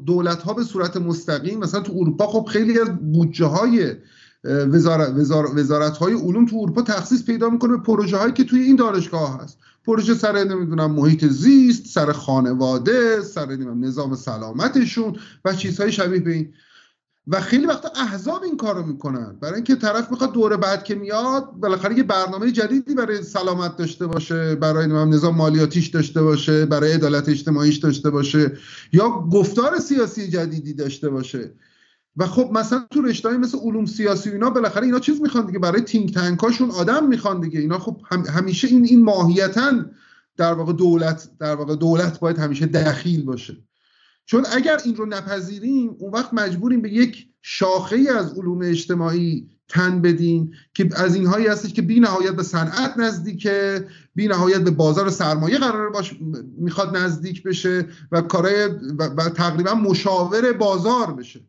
دولت 0.05 0.41
ها 0.41 0.53
به 0.53 0.63
صورت 0.63 0.97
مستقیم 0.97 1.59
مثلا 1.59 1.81
تو 1.81 1.93
اروپا 1.93 2.27
خب 2.27 2.45
خیلی 2.49 2.79
از 2.79 2.89
بودجه 3.13 3.45
های 3.45 3.95
وزارت, 4.43 5.09
وزارت 5.55 5.97
های 5.97 6.13
علوم 6.13 6.45
تو 6.45 6.57
اروپا 6.57 6.81
تخصیص 6.81 7.25
پیدا 7.25 7.49
می‌کنه 7.49 7.77
به 7.77 7.83
پروژه 7.83 8.17
هایی 8.17 8.33
که 8.33 8.43
توی 8.43 8.61
این 8.61 8.75
دانشگاه 8.75 9.41
هست. 9.43 9.57
پروژه 9.85 10.13
سر 10.13 10.43
نمی‌دونم 10.43 10.91
محیط 10.91 11.25
زیست 11.25 11.85
سر 11.85 12.11
خانواده 12.11 13.21
سر 13.21 13.45
نظام 13.55 14.15
سلامتشون 14.15 15.15
و 15.45 15.55
چیزهای 15.55 15.91
شبیه 15.91 16.19
به 16.19 16.31
این. 16.31 16.53
و 17.27 17.41
خیلی 17.41 17.65
وقتا 17.65 17.89
احزاب 17.95 18.43
این 18.43 18.57
کارو 18.57 18.85
می‌کنن. 18.85 19.37
برای 19.41 19.55
اینکه 19.55 19.75
طرف 19.75 20.11
می‌خواد 20.11 20.33
دوره 20.33 20.57
بعد 20.57 20.83
که 20.83 20.95
میاد 20.95 21.51
بالاخره 21.51 21.97
یه 21.97 22.03
برنامه 22.03 22.51
جدیدی 22.51 22.95
برای 22.95 23.23
سلامت 23.23 23.77
داشته 23.77 24.07
باشه 24.07 24.55
برای 24.55 24.87
نظام 24.87 25.35
مالیاتیش 25.35 25.87
داشته 25.87 26.21
باشه 26.21 26.65
برای 26.65 26.91
عدالت 26.93 27.29
اجتماعیش 27.29 27.77
داشته 27.77 28.09
باشه 28.09 28.57
یا 28.93 29.09
گفتار 29.09 29.79
سیاسی 29.79 30.27
جدیدی 30.27 30.73
داشته 30.73 31.09
باشه. 31.09 31.53
و 32.17 32.25
خب 32.27 32.49
مثلا 32.53 32.85
تو 32.91 33.01
رشته‌ای 33.01 33.37
مثل 33.37 33.57
علوم 33.57 33.85
سیاسی 33.85 34.29
اینا 34.29 34.49
بالاخره 34.49 34.85
اینا 34.85 34.99
چیز 34.99 35.21
می‌خوان 35.21 35.45
دیگه 35.45 35.59
برای 35.59 35.81
تینک 35.81 36.13
تنکاشون 36.13 36.71
آدم 36.71 37.07
می‌خوان 37.07 37.41
دیگه. 37.41 37.59
اینا 37.59 37.79
خب 37.79 38.01
همیشه 38.29 38.67
این 38.67 38.85
این 38.85 39.03
ماهیتا 39.03 39.71
در 40.37 40.53
واقع 40.53 40.73
دولت 40.73 41.29
در 41.39 41.55
واقع 41.55 41.75
دولت 41.75 42.19
باید 42.19 42.39
همیشه 42.39 42.65
دخیل 42.65 43.25
باشه. 43.25 43.57
چون 44.25 44.45
اگر 44.51 44.77
این 44.85 44.95
رو 44.95 45.05
نپذیریم 45.05 45.95
اون 45.99 46.11
وقت 46.11 46.33
مجبوریم 46.33 46.81
به 46.81 46.93
یک 46.93 47.27
شاخه 47.41 48.05
از 48.17 48.33
علوم 48.37 48.61
اجتماعی 48.61 49.47
تن 49.67 50.01
بدین 50.01 50.53
که 50.73 50.89
از 50.95 51.15
اینهایی 51.15 51.47
هستش 51.47 51.73
که 51.73 51.81
بی 51.81 51.99
نهایت 51.99 52.31
به 52.31 52.43
صنعت 52.43 52.97
نزدیکه 52.97 53.87
بی 54.15 54.27
نهایت 54.27 54.61
به 54.61 54.71
بازار 54.71 55.09
سرمایه 55.09 55.57
قرار 55.57 55.89
باش 55.89 56.15
می‌خواد 56.57 56.97
نزدیک 56.97 57.43
بشه 57.43 57.87
و 58.11 58.21
کارهای 58.21 58.65
و, 58.99 59.29
تقریبا 59.29 59.73
مشاور 59.73 60.53
بازار 60.53 61.13
بشه. 61.13 61.41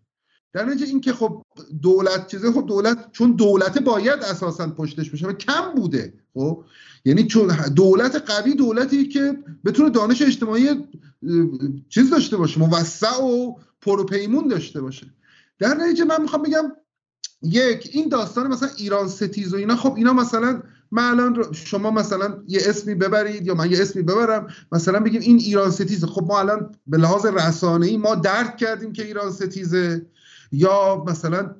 در 0.52 0.64
نتیجه 0.64 0.86
اینکه 0.86 1.12
خب 1.12 1.42
دولت 1.82 2.26
چیزه 2.26 2.52
خب 2.52 2.66
دولت 2.66 3.12
چون 3.12 3.32
دولت 3.32 3.82
باید 3.82 4.22
اساسا 4.22 4.70
پشتش 4.70 5.10
بشه 5.10 5.26
و 5.26 5.32
کم 5.32 5.74
بوده 5.76 6.14
خب؟ 6.34 6.64
یعنی 7.04 7.26
چون 7.26 7.56
دولت 7.76 8.30
قوی 8.30 8.54
دولتی 8.54 9.08
که 9.08 9.38
بتونه 9.64 9.90
دانش 9.90 10.22
اجتماعی 10.22 10.68
چیز 11.88 12.10
داشته 12.10 12.36
باشه 12.36 12.60
موسع 12.60 13.22
و 13.22 13.54
پروپیمون 13.80 14.48
داشته 14.48 14.80
باشه. 14.80 15.06
در 15.58 15.74
نتیجه 15.74 16.04
من 16.04 16.22
می‌خوام 16.22 16.42
بگم 16.42 16.72
یک 17.42 17.90
این 17.92 18.08
داستان 18.08 18.46
مثلا 18.46 18.68
ایران 18.76 19.08
ستیز 19.08 19.54
و 19.54 19.56
اینا 19.56 19.76
خب 19.76 19.94
اینا 19.96 20.12
مثلا 20.12 20.62
من 20.90 21.02
الان 21.02 21.52
شما 21.52 21.90
مثلا 21.90 22.42
یه 22.48 22.60
اسمی 22.66 22.94
ببرید 22.94 23.46
یا 23.46 23.54
من 23.54 23.70
یه 23.70 23.82
اسمی 23.82 24.02
ببرم 24.02 24.46
مثلا 24.72 25.00
بگیم 25.00 25.20
این 25.20 25.38
ایران 25.38 25.70
ستیزه. 25.70 26.06
خب 26.06 26.22
ما 26.22 26.38
الان 26.38 26.74
به 26.86 26.98
لحاظ 26.98 27.26
رسانه 27.26 27.86
ای 27.86 27.96
ما 27.96 28.14
درک 28.14 28.56
کردیم 28.56 28.92
که 28.92 29.04
ایران 29.04 29.30
ستیزه. 29.30 30.06
یا 30.52 31.04
مثلا 31.06 31.50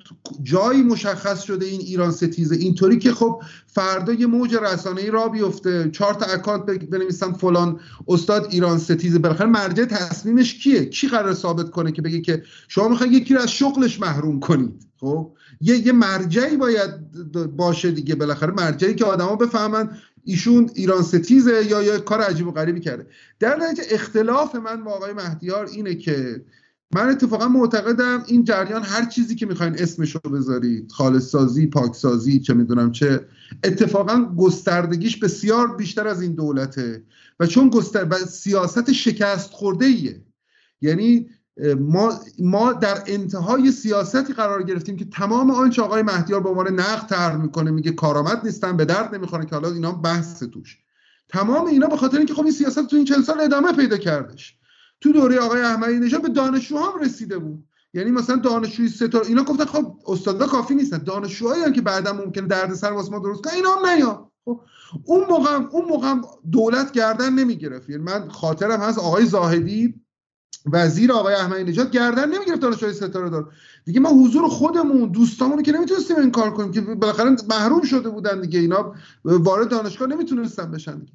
جایی 0.43 0.83
مشخص 0.83 1.41
شده 1.41 1.65
این 1.65 1.81
ایران 1.81 2.11
ستیزه. 2.11 2.55
اینطوری 2.55 2.99
که 2.99 3.11
خب 3.11 3.41
فردا 3.67 4.13
یه 4.13 4.27
موج 4.27 4.55
رسانه 4.55 5.01
ای 5.01 5.11
را 5.11 5.27
بیفته. 5.27 5.89
چهار 5.93 6.13
تا 6.13 6.25
اکانت 6.25 6.65
بنویسن 6.65 7.33
فلان 7.33 7.79
استاد 8.07 8.47
ایران 8.51 8.77
ستیزه. 8.77 9.19
بالاخره 9.19 9.47
مرجع 9.47 9.85
تصمیمش 9.85 10.53
کیه؟ 10.53 10.85
کی 10.85 11.07
قرار 11.07 11.33
ثابت 11.33 11.69
کنه 11.69 11.91
که 11.91 12.01
بگه 12.01 12.21
که 12.21 12.43
شما 12.67 12.87
می‌خواید 12.87 13.13
یکی 13.13 13.33
رو 13.33 13.41
از 13.41 13.51
شغلش 13.51 13.99
محروم 13.99 14.39
کنید؟ 14.39 14.85
خب؟ 14.99 15.31
یه 15.61 15.77
یه 15.87 15.91
مرجعی 15.91 16.57
باید 16.57 16.91
باشه 17.55 17.91
دیگه. 17.91 18.15
بالاخره 18.15 18.53
مرجعی 18.53 18.95
که 18.95 19.05
آدما 19.05 19.35
بفهمن 19.35 19.97
ایشون 20.23 20.69
ایران 20.75 21.01
ستیزه 21.01 21.65
یا 21.65 21.83
یه 21.83 21.97
کار 21.97 22.21
عجیب 22.21 22.47
و 22.47 22.51
غریبی 22.51 22.79
کرده. 22.79 23.07
در 23.39 23.57
نتیجه 23.57 23.83
اختلاف 23.91 24.55
من 24.55 24.83
با 24.83 24.91
آقای 24.91 25.13
مهدیار 25.13 25.65
اینه 25.65 25.95
که 25.95 26.41
من 26.95 27.09
اتفاقا 27.09 27.47
معتقدم 27.47 28.23
این 28.27 28.43
جریان 28.43 28.83
هر 28.83 29.05
چیزی 29.05 29.35
که 29.35 29.45
می‌خواین 29.45 29.75
اسمشو 29.77 30.19
بذارید 30.19 30.91
خالص 30.91 31.23
سازی 31.23 31.67
پاک 31.67 31.95
سازی 31.95 32.39
چه 32.39 32.53
می‌دونم 32.53 32.91
چه 32.91 33.25
اتفاقا 33.63 34.25
گستردگیش 34.37 35.17
بسیار 35.17 35.75
بیشتر 35.75 36.07
از 36.07 36.21
این 36.21 36.35
دولته 36.35 37.03
و 37.39 37.45
چون 37.45 37.69
گستر 37.69 38.07
و 38.09 38.15
سیاست 38.15 38.91
شکست 38.91 39.51
خورده 39.51 39.85
ایه 39.85 40.21
یعنی 40.81 41.29
ما 41.79 42.13
ما 42.39 42.73
در 42.73 43.03
انتهای 43.07 43.71
سیاستی 43.71 44.33
قرار 44.33 44.63
گرفتیم 44.63 44.95
که 44.95 45.05
تمام 45.05 45.51
آنچه 45.51 45.81
آقای 45.81 46.03
مهدیار 46.03 46.39
به 46.39 46.49
عنوان 46.49 46.79
نقد 46.79 47.07
طرح 47.09 47.35
می‌کنه 47.35 47.71
میگه 47.71 47.91
کارآمد 47.91 48.45
نیستن 48.45 48.77
به 48.77 48.85
درد 48.85 49.15
نمی‌خوره 49.15 49.45
که 49.45 49.55
حالا 49.55 49.71
اینا 49.71 49.91
بحث 49.91 50.43
توش. 50.43 50.77
تمام 51.29 51.65
اینا 51.65 51.87
به 51.87 51.97
خاطر 51.97 52.17
اینکه 52.17 52.33
خب 52.33 52.43
این 52.43 52.51
سیاست 52.51 52.87
تو 52.87 52.95
این 52.95 53.05
چند 53.05 53.23
سال 53.23 53.41
ادامه 53.41 53.71
پیدا 53.71 53.97
کردش. 53.97 54.57
تو 55.03 55.11
دوره 55.11 55.39
آقای 55.39 55.61
احمدی 55.61 55.99
نژاد 55.99 56.21
به 56.21 56.29
دانشجوها 56.29 56.91
هم 56.91 56.99
رسیده 56.99 57.37
بود. 57.37 57.63
یعنی 57.93 58.11
مثلا 58.11 58.35
دانشجوی 58.35 58.89
ستاره 58.89 59.27
اینا 59.27 59.43
گفتن 59.43 59.65
خب 59.65 59.97
استادا 60.07 60.47
کافی 60.47 60.75
نیستن. 60.75 60.97
دانشجوهایی 60.97 61.71
که 61.71 61.81
بعدا 61.81 62.13
ممکنه 62.13 62.47
دردسر 62.47 62.91
واسه 62.91 63.11
ما 63.11 63.19
درست 63.19 63.43
کنن 63.43 63.53
اینا 63.53 63.75
هم 63.75 63.85
نیا 63.85 64.31
خب 64.45 64.61
اون 65.05 65.25
موقع 65.29 65.55
اون 65.71 65.85
موقع 65.85 66.15
دولت 66.51 66.91
گردن 66.91 67.33
نمی‌گرفت. 67.33 67.89
یعنی 67.89 68.03
من 68.03 68.29
خاطرم 68.29 68.79
هست 68.79 68.99
آقای 68.99 69.25
زاهدی 69.25 69.93
وزیر 70.71 71.11
آقای 71.11 71.35
احمدی 71.35 71.63
نژاد 71.63 71.91
گردن 71.91 72.29
نمی‌گرفت 72.29 72.59
دانشجوی 72.59 72.93
ستاره 72.93 73.29
دار 73.29 73.53
دیگه 73.85 73.99
ما 73.99 74.09
حضور 74.09 74.47
خودمون 74.47 75.09
دوستامون 75.09 75.63
که 75.63 75.71
نمی‌تونستیم 75.71 76.17
این 76.17 76.31
کار 76.31 76.53
کنیم 76.53 76.71
که 76.71 76.81
بالاخره 76.81 77.35
محروم 77.49 77.81
شده 77.81 78.09
بودن 78.09 78.41
دیگه. 78.41 78.59
اینا 78.59 78.93
وارد 79.25 79.69
دانشگاه 79.69 80.07
نمی‌تونستن 80.07 80.71
بشن 80.71 80.99
دیگه. 80.99 81.13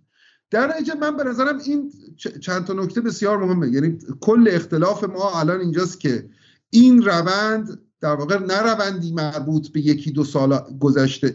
در 0.50 0.66
نتیجه 0.66 0.94
من 0.94 1.16
به 1.16 1.24
نظرم 1.24 1.58
این 1.58 1.92
چند 2.40 2.64
تا 2.64 2.72
نکته 2.72 3.00
بسیار 3.00 3.38
مهمه. 3.38 3.68
یعنی 3.68 3.98
کل 4.20 4.48
اختلاف 4.52 5.04
ما 5.04 5.40
الان 5.40 5.60
اینجاست 5.60 6.00
که 6.00 6.28
این 6.70 7.02
روند 7.02 7.78
در 8.00 8.14
واقع 8.14 8.38
نه 8.38 8.62
روندی 8.62 9.12
مربوط 9.12 9.68
به 9.68 9.80
یکی 9.80 10.10
دو 10.10 10.24
سال 10.24 10.58
گذشته 10.80 11.34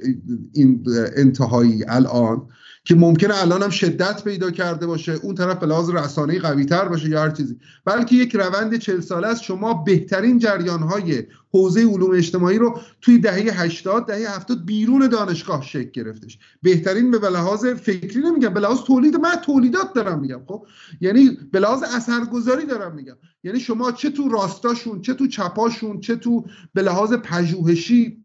این 0.54 0.86
انتهایی 1.16 1.86
الان 1.88 2.48
که 2.86 2.96
ممکنه 2.96 3.42
الان 3.42 3.64
هم 3.64 3.70
شدت 3.70 4.24
پیدا 4.24 4.52
کرده 4.52 4.88
باشه 4.88 5.12
اون 5.12 5.36
طرف 5.36 5.60
به 5.60 5.66
لحاظ 5.66 5.90
رسانه‌ای 5.90 6.40
قوی 6.40 6.66
تر 6.66 6.88
باشه 6.88 7.10
یا 7.10 7.22
هر 7.22 7.30
چیزی. 7.30 7.60
بلکه 7.86 8.16
یک 8.16 8.36
روند 8.36 8.78
چل 8.78 9.00
ساله 9.00 9.28
است. 9.28 9.44
شما 9.44 9.74
بهترین 9.74 10.40
جریان 10.40 10.80
های 10.80 11.24
حوزه 11.54 11.82
علوم 11.82 12.12
اجتماعی 12.12 12.58
رو 12.58 12.80
توی 13.02 13.18
دهه 13.18 13.62
80 13.62 14.06
دهه 14.06 14.36
70 14.36 14.66
بیرون 14.66 15.08
دانشگاه 15.08 15.62
شکل 15.62 15.90
گرفتش. 15.92 16.40
بهترین 16.62 17.12
به 17.12 17.30
لحاظ 17.30 17.66
فکری 17.66 18.22
نمیگم 18.22 18.54
به 18.54 18.60
لحاظ 18.60 18.80
تولید 18.80 19.16
من 19.16 19.36
تولیدات 19.36 19.94
دارم 19.94 20.20
میگم 20.20 20.42
خب؟ 20.48 20.66
یعنی 21.02 21.38
به 21.52 21.60
لحاظ 21.60 21.84
اثرگذاری 21.84 22.66
دارم 22.66 22.96
میگم. 22.96 23.18
یعنی 23.44 23.60
شما 23.60 23.92
چه 23.92 24.10
تو 24.10 24.30
راستاشون 24.30 25.02
چه 25.02 25.14
تو 25.14 25.28
چپاشون 25.28 26.00
چه 26.00 26.16
تو 26.16 26.46
به 26.74 26.82
لحاظ 26.82 27.14
پژوهشی 27.14 28.24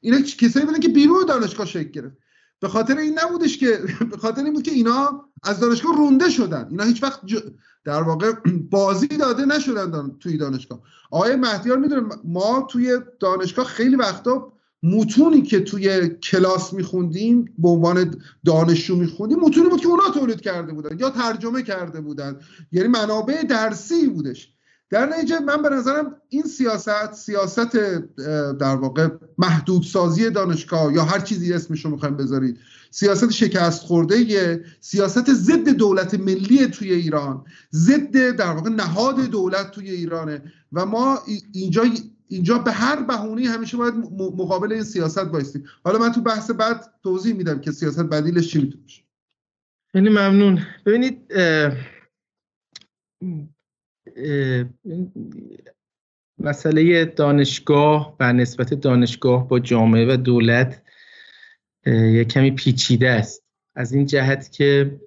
اینا 0.00 0.20
کسایی 0.20 0.66
بودن 0.66 0.80
که 0.80 0.88
بیرون 0.88 1.26
دانشگاه 1.28 1.66
شکل 1.66 1.90
گرفت. 1.90 2.16
به 2.60 2.68
خاطر 2.68 2.98
این 2.98 3.18
نبودش 3.18 3.58
که 3.58 3.80
به 4.10 4.16
خاطر 4.16 4.44
این 4.44 4.52
بود 4.52 4.62
که 4.62 4.70
اینا 4.70 5.24
از 5.42 5.60
دانشگاه 5.60 5.96
رونده 5.96 6.30
شدن. 6.30 6.68
اینا 6.70 6.84
هیچ 6.84 7.02
وقت 7.02 7.20
در 7.84 8.02
واقع 8.02 8.32
بازی 8.70 9.06
داده 9.06 9.44
نشدن 9.44 9.90
دان... 9.90 10.16
توی 10.20 10.36
دانشگاه. 10.36 10.80
آقای 11.10 11.36
مهدیار 11.36 11.78
می‌دونه 11.78 12.02
ما 12.24 12.66
توی 12.70 12.98
دانشگاه 13.20 13.64
خیلی 13.64 13.96
وقتا 13.96 14.52
متونی 14.82 15.42
که 15.42 15.60
توی 15.60 16.08
کلاس 16.08 16.72
میخوندیم 16.72 17.54
به 17.58 17.68
عنوان 17.68 18.14
دانشجو 18.44 18.96
میخوندیم 18.96 19.40
متونی 19.40 19.68
بود 19.68 19.80
که 19.80 19.88
اونا 19.88 20.10
تولید 20.10 20.40
کرده 20.40 20.72
بودن 20.72 20.98
یا 20.98 21.10
ترجمه 21.10 21.62
کرده 21.62 22.00
بودن. 22.00 22.40
یعنی 22.72 22.88
منابع 22.88 23.42
درسی 23.42 24.06
بودش. 24.06 24.55
در 24.90 25.06
نتیجه 25.06 25.40
من 25.40 25.62
به 25.62 25.68
نظرم 25.68 26.16
این 26.28 26.42
سیاست 26.42 27.12
سیاست 27.12 27.76
در 28.58 28.76
واقع 28.76 29.08
محدودسازی 29.38 30.30
دانشگاه 30.30 30.94
یا 30.94 31.04
هر 31.04 31.20
چیزی 31.20 31.52
اسمش 31.52 31.84
رو 31.84 31.90
می‌خوایم 31.90 32.16
بذارید 32.16 32.58
سیاست 32.90 33.30
شکست 33.30 33.82
خورده 33.82 34.64
سیاست 34.80 35.32
ضد 35.32 35.68
دولت 35.68 36.14
ملی 36.14 36.66
توی 36.66 36.92
ایران 36.92 37.44
ضد 37.72 38.30
در 38.36 38.50
واقع 38.50 38.70
نهاد 38.70 39.20
دولت 39.20 39.70
توی 39.70 39.90
ایرانه 39.90 40.52
و 40.72 40.86
ما 40.86 41.18
اینجا 41.52 41.84
اینجا 42.28 42.58
به 42.58 42.72
هر 42.72 43.02
بهونه 43.02 43.48
همیشه 43.48 43.76
باید 43.76 43.94
مقابل 44.18 44.72
این 44.72 44.82
سیاست 44.82 45.24
بایستیم. 45.24 45.64
حالا 45.84 45.98
من 45.98 46.12
تو 46.12 46.20
بحث 46.20 46.50
بعد 46.50 46.92
توضیح 47.02 47.34
میدم 47.34 47.60
که 47.60 47.72
سیاست 47.72 48.02
بدیلش 48.02 48.48
چی 48.48 48.60
می‌تونه 48.60 48.84
خیلی 49.92 50.08
ممنون. 50.08 50.62
ببینید 50.86 51.32
مسئله 56.38 57.04
دانشگاه 57.04 58.16
و 58.20 58.32
نسبت 58.32 58.74
دانشگاه 58.74 59.48
با 59.48 59.58
جامعه 59.58 60.14
و 60.14 60.16
دولت 60.16 60.82
یه 61.86 62.24
کمی 62.24 62.50
پیچیده 62.50 63.10
است. 63.10 63.44
از 63.74 63.92
این 63.92 64.06
جهت 64.06 64.52
که 64.52 65.00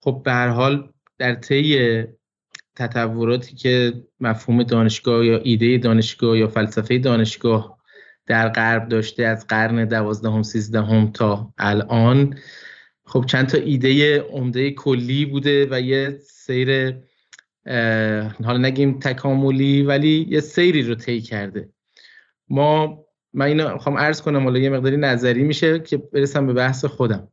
خب 0.00 0.22
به 0.24 0.32
حال 0.32 0.92
در 1.18 1.34
طی 1.34 2.04
تطوراتی 2.76 3.56
که 3.56 4.04
مفهوم 4.20 4.62
دانشگاه 4.62 5.26
یا 5.26 5.38
ایده 5.38 5.78
دانشگاه 5.78 6.38
یا 6.38 6.48
فلسفه 6.48 6.98
دانشگاه 6.98 7.78
در 8.26 8.48
غرب 8.48 8.88
داشته 8.88 9.24
از 9.24 9.46
قرن 9.46 9.84
دوازدهم 9.84 10.42
سیزدهم 10.42 11.12
تا 11.12 11.54
الان 11.58 12.38
خب 13.04 13.24
چند 13.26 13.46
تا 13.46 13.58
ایده 13.58 14.20
عمده 14.20 14.70
کلی 14.70 15.26
بوده 15.26 15.68
و 15.70 15.80
یه 15.80 16.18
سیر 16.18 16.96
حالا 18.44 18.58
نگیم 18.58 18.98
تکاملی 18.98 19.82
ولی 19.82 20.26
یه 20.30 20.40
سیری 20.40 20.82
رو 20.82 20.94
طی 20.94 21.20
کرده. 21.20 21.68
ما 22.48 23.04
من 23.34 23.46
اینو 23.46 23.72
می‌خوام 23.72 23.98
عرض 23.98 24.22
کنم 24.22 24.42
حالا 24.42 24.58
یه 24.58 24.70
مقداری 24.70 24.96
نظری 24.96 25.42
میشه 25.42 25.78
که 25.78 25.96
برسم 25.96 26.46
به 26.46 26.52
بحث 26.52 26.84
خودم. 26.84 27.28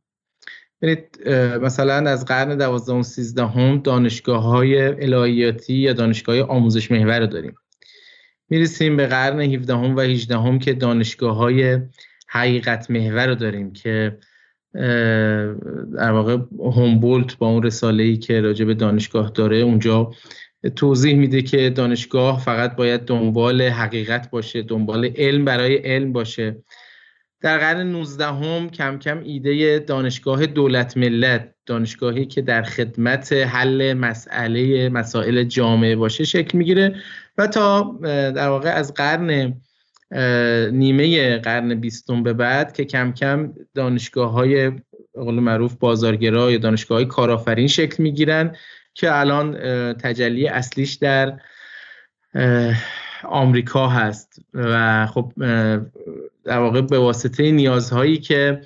ببینید 0.82 1.28
مثلا 1.62 2.10
از 2.10 2.24
قرن 2.24 2.56
12 2.56 2.92
و 2.92 3.02
13 3.02 3.46
هم 3.46 3.78
دانشگاه 3.78 4.42
های 4.42 4.82
الهیاتی 4.82 5.74
یا 5.74 5.92
دانشگاه 5.92 6.40
آموزش 6.40 6.90
محور 6.90 7.20
رو 7.20 7.26
داریم. 7.26 7.54
می‌رسیم 8.48 8.96
به 8.96 9.06
قرن 9.06 9.40
17 9.40 9.74
هم 9.74 9.96
و 9.96 10.00
18 10.00 10.38
هم 10.38 10.58
که 10.58 10.72
دانشگاه 10.72 11.36
های 11.36 11.78
حقیقت 12.28 12.90
محور 12.90 13.26
رو 13.26 13.34
داریم 13.34 13.72
که 13.72 14.18
در 15.94 16.12
واقع 16.12 16.36
هومبولت 16.58 17.38
با 17.38 17.46
اون 17.48 17.62
رساله 17.62 18.02
ای 18.02 18.16
که 18.16 18.40
راجع 18.40 18.64
به 18.64 18.74
دانشگاه 18.74 19.30
داره 19.30 19.56
اونجا 19.56 20.10
توضیح 20.76 21.16
میده 21.16 21.42
که 21.42 21.70
دانشگاه 21.70 22.40
فقط 22.40 22.76
باید 22.76 23.00
دنبال 23.00 23.62
حقیقت 23.62 24.30
باشه 24.30 24.62
دنبال 24.62 25.10
علم 25.16 25.44
برای 25.44 25.76
علم 25.76 26.12
باشه. 26.12 26.56
در 27.40 27.58
قرن 27.58 27.86
19 27.86 28.24
هم 28.24 28.70
کم 28.70 28.98
کم 28.98 29.20
ایده 29.24 29.78
دانشگاه 29.78 30.46
دولت 30.46 30.96
ملت 30.96 31.54
دانشگاهی 31.66 32.26
که 32.26 32.42
در 32.42 32.62
خدمت 32.62 33.32
حل 33.32 33.92
مسئله 33.92 34.88
مسائل 34.88 35.44
جامعه 35.44 35.96
باشه 35.96 36.24
شکل 36.24 36.58
می‌گیره. 36.58 36.94
و 37.38 37.46
تا 37.46 37.98
در 38.30 38.48
واقع 38.48 38.70
از 38.70 38.94
قرن 38.94 39.54
نیمه 40.72 41.38
قرن 41.38 41.74
بیستم 41.74 42.22
به 42.22 42.32
بعد 42.32 42.72
که 42.72 42.84
کم 42.84 43.12
کم 43.12 43.52
دانشگاه 43.74 44.32
های 44.32 44.72
قول 45.14 45.34
معروف 45.34 45.74
بازارگرا 45.74 46.50
یا 46.50 46.58
دانشگاه 46.58 46.98
های 46.98 47.06
کارآفرین 47.06 47.66
شکل 47.66 48.02
می‌گیرن 48.02 48.56
که 48.94 49.18
الان 49.18 49.52
تجلی 49.92 50.48
اصلیش 50.48 50.94
در 50.94 51.40
آمریکا 53.24 53.88
هست. 53.88 54.40
و 54.54 55.06
خب 55.06 55.32
در 56.44 56.58
واقع 56.58 56.80
به 56.80 56.98
واسطه 56.98 57.50
نیازهایی 57.50 58.18
که 58.18 58.60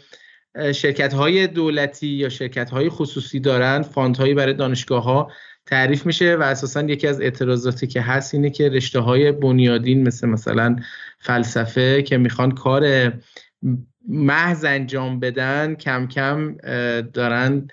شرکت 0.74 1.12
های 1.12 1.46
دولتی 1.46 2.06
یا 2.06 2.28
شرکت 2.28 2.70
های 2.70 2.88
خصوصی 2.88 3.40
دارن 3.40 3.82
فاند 3.82 4.16
هایی 4.16 4.34
برای 4.34 4.54
دانشگاه 4.54 5.04
ها 5.04 5.30
تعریف 5.66 6.06
میشه 6.06 6.36
و 6.36 6.42
اساسا 6.42 6.82
یکی 6.82 7.06
از 7.06 7.20
اعتراضاتی 7.20 7.86
که 7.86 8.00
هست 8.00 8.34
اینه 8.34 8.50
که 8.50 8.68
رشته 8.68 9.00
های 9.00 9.32
بنیادین 9.32 10.02
مثل 10.08 10.28
مثلا 10.28 10.76
فلسفه 11.24 12.02
که 12.02 12.18
می‌خوان 12.18 12.50
کار 12.50 13.12
محض 14.08 14.64
انجام 14.64 15.20
بدن 15.20 15.74
کم 15.74 16.06
کم 16.06 16.56
دارن 17.00 17.68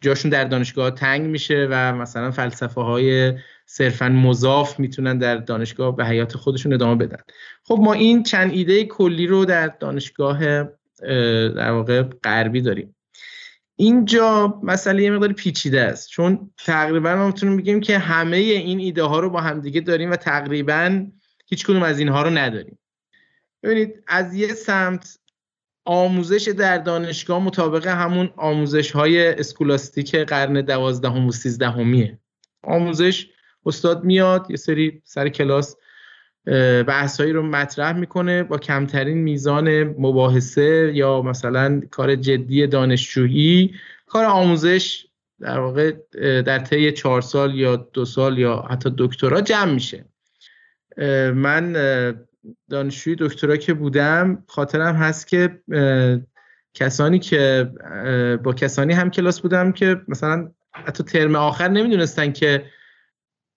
جاشون 0.00 0.30
در 0.30 0.44
دانشگاه 0.44 0.90
تنگ 0.90 1.22
میشه 1.22 1.68
و 1.70 1.92
مثلا 1.94 2.30
فلسفه 2.30 2.80
های 2.80 3.32
صرفا 3.66 4.08
مضاف 4.08 4.80
می‌تونن 4.80 5.18
در 5.18 5.36
دانشگاه 5.36 5.96
به 5.96 6.06
حیات 6.06 6.36
خودشون 6.36 6.72
ادامه 6.72 6.94
بدن. 6.94 7.22
خب 7.64 7.78
ما 7.82 7.92
این 7.92 8.22
چند 8.22 8.52
ایده 8.52 8.84
کلی 8.84 9.26
رو 9.26 9.44
در 9.44 9.66
دانشگاه 9.66 10.64
در 11.56 11.70
واقع 11.70 12.02
غربی 12.02 12.60
داریم. 12.60 12.96
اینجا 13.78 14.60
مسئله 14.62 15.02
یه 15.02 15.10
مقدار 15.10 15.32
پیچیده 15.32 15.80
است. 15.80 16.08
چون 16.08 16.50
تقریبا 16.64 17.16
ما 17.16 17.26
می‌تونیم 17.26 17.56
بگیم 17.56 17.80
که 17.80 17.98
همه 17.98 18.36
این 18.36 18.78
ایده 18.78 19.02
ها 19.02 19.20
رو 19.20 19.30
با 19.30 19.40
همدیگه 19.40 19.80
داریم 19.80 20.10
و 20.10 20.16
تقریبا 20.16 21.06
هیچ 21.46 21.66
کدوم 21.66 21.82
از 21.82 21.98
اینها 21.98 22.22
رو 22.22 22.30
نداریم. 22.30 22.78
ببینید 23.62 24.02
از 24.06 24.34
یه 24.34 24.54
سمت 24.54 25.18
آموزش 25.84 26.48
در 26.48 26.78
دانشگاه 26.78 27.42
مطابق 27.42 27.86
همون 27.86 28.32
آموزش 28.36 28.90
های 28.90 29.28
اسکولاستیک 29.28 30.14
قرن 30.16 30.60
دوازدهم 30.60 31.26
و 31.26 31.32
سیزدهمیه. 31.32 32.18
آموزش 32.62 33.26
استاد 33.66 34.04
میاد 34.04 34.46
یه 34.50 34.56
سری 34.56 35.02
سر 35.04 35.28
کلاس 35.28 35.76
بحثایی 36.86 37.32
رو 37.32 37.42
مطرح 37.42 37.92
می‌کنه 37.92 38.42
با 38.42 38.58
کمترین 38.58 39.18
میزان 39.18 39.82
مباحثه 39.82 40.92
یا 40.94 41.22
مثلا 41.22 41.82
کار 41.90 42.16
جدی 42.16 42.66
دانشجویی. 42.66 43.74
کار 44.06 44.24
آموزش 44.24 45.06
در 45.40 45.58
واقع 45.58 45.92
در 46.42 46.58
طی 46.58 46.92
چهار 46.92 47.20
سال 47.20 47.54
یا 47.54 47.76
دو 47.76 48.04
سال 48.04 48.38
یا 48.38 48.64
حتی 48.70 48.94
دکترا 48.98 49.40
جمع 49.40 49.72
میشه. 49.72 50.04
من 51.34 51.76
دانشجوی 52.70 53.16
دکترا 53.18 53.56
که 53.56 53.74
بودم 53.74 54.44
خاطرم 54.46 54.94
هست 54.94 55.26
که 55.26 55.62
کسانی 56.74 57.18
که 57.18 57.70
با 58.44 58.52
کسانی 58.52 58.92
هم 58.92 59.10
کلاس 59.10 59.40
بودم 59.40 59.72
که 59.72 60.00
مثلا 60.08 60.50
حتی 60.72 61.04
ترم 61.04 61.36
آخر 61.36 61.68
نمی‌دونستن 61.68 62.32
که 62.32 62.64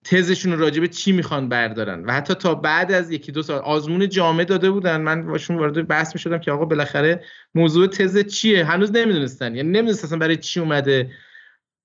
تزشون 0.06 0.60
راجع 0.60 0.82
به 0.82 0.88
چی 0.88 1.12
می‌خوان 1.12 1.50
بردارن. 1.50 2.06
و 2.06 2.12
حتی 2.12 2.34
تا 2.34 2.56
بعد 2.56 2.92
از 2.92 3.12
یکی 3.12 3.32
دو 3.32 3.44
سال 3.44 3.60
آزمون 3.60 4.10
جامعه 4.10 4.46
داده 4.46 4.72
بودن. 4.72 5.02
من 5.02 5.28
باشون 5.28 5.58
وارد 5.58 5.88
بحث 5.88 6.16
می‌شدم 6.16 6.38
که 6.38 6.52
آقا 6.52 6.66
بالاخره 6.66 7.24
موضوع 7.56 7.88
تز 7.88 8.18
چیه؟ 8.18 8.66
هنوز 8.66 8.92
نمی‌دونستن. 8.92 9.56
یعنی 9.56 9.70
نمی‌دونستن 9.70 10.20
برای 10.20 10.38
چی 10.38 10.60
اومده 10.60 11.12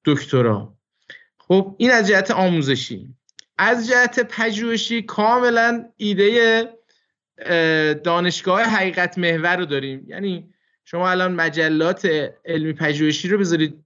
دکترا. 0.04 0.76
خب 1.38 1.76
این 1.78 1.90
از 1.90 2.08
جهت 2.08 2.30
آموزشی. 2.30 3.14
از 3.58 3.88
جهت 3.88 4.20
پژوهشی 4.20 5.02
کاملا 5.02 5.84
ایده 5.96 6.68
دانشگاه 8.04 8.62
حقیقت 8.62 9.18
محور 9.18 9.56
رو 9.56 9.64
داریم. 9.64 10.04
یعنی 10.08 10.54
شما 10.84 11.10
الان 11.10 11.32
مجلات 11.32 12.30
علمی 12.44 12.72
پژوهشی 12.72 13.28
رو 13.28 13.38
بذارید 13.38 13.84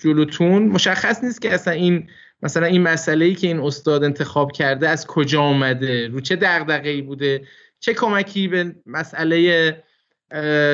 جلوتون. 0.00 0.62
مشخص 0.62 1.24
نیست 1.24 1.42
که 1.42 1.54
اصلا 1.54 1.74
این 1.74 2.10
مثلا 2.42 2.66
این 2.66 2.82
مسئله 2.82 3.24
ای 3.24 3.34
که 3.34 3.46
این 3.46 3.60
استاد 3.60 4.04
انتخاب 4.04 4.52
کرده 4.52 4.88
از 4.88 5.06
کجا 5.06 5.42
آمده 5.42 6.08
رو 6.08 6.20
چه 6.20 6.36
دغدغه‌ای 6.36 7.02
بوده؟ 7.02 7.46
چه 7.80 7.94
کمکی 7.94 8.48
به 8.48 8.74
مسئله 8.86 9.82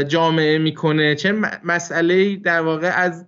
جامعه 0.09 0.59
می‌کنه؟ 0.59 1.14
چه 1.14 1.33
مسئله 1.64 2.37
در 2.37 2.61
واقع 2.61 2.93
از 2.97 3.26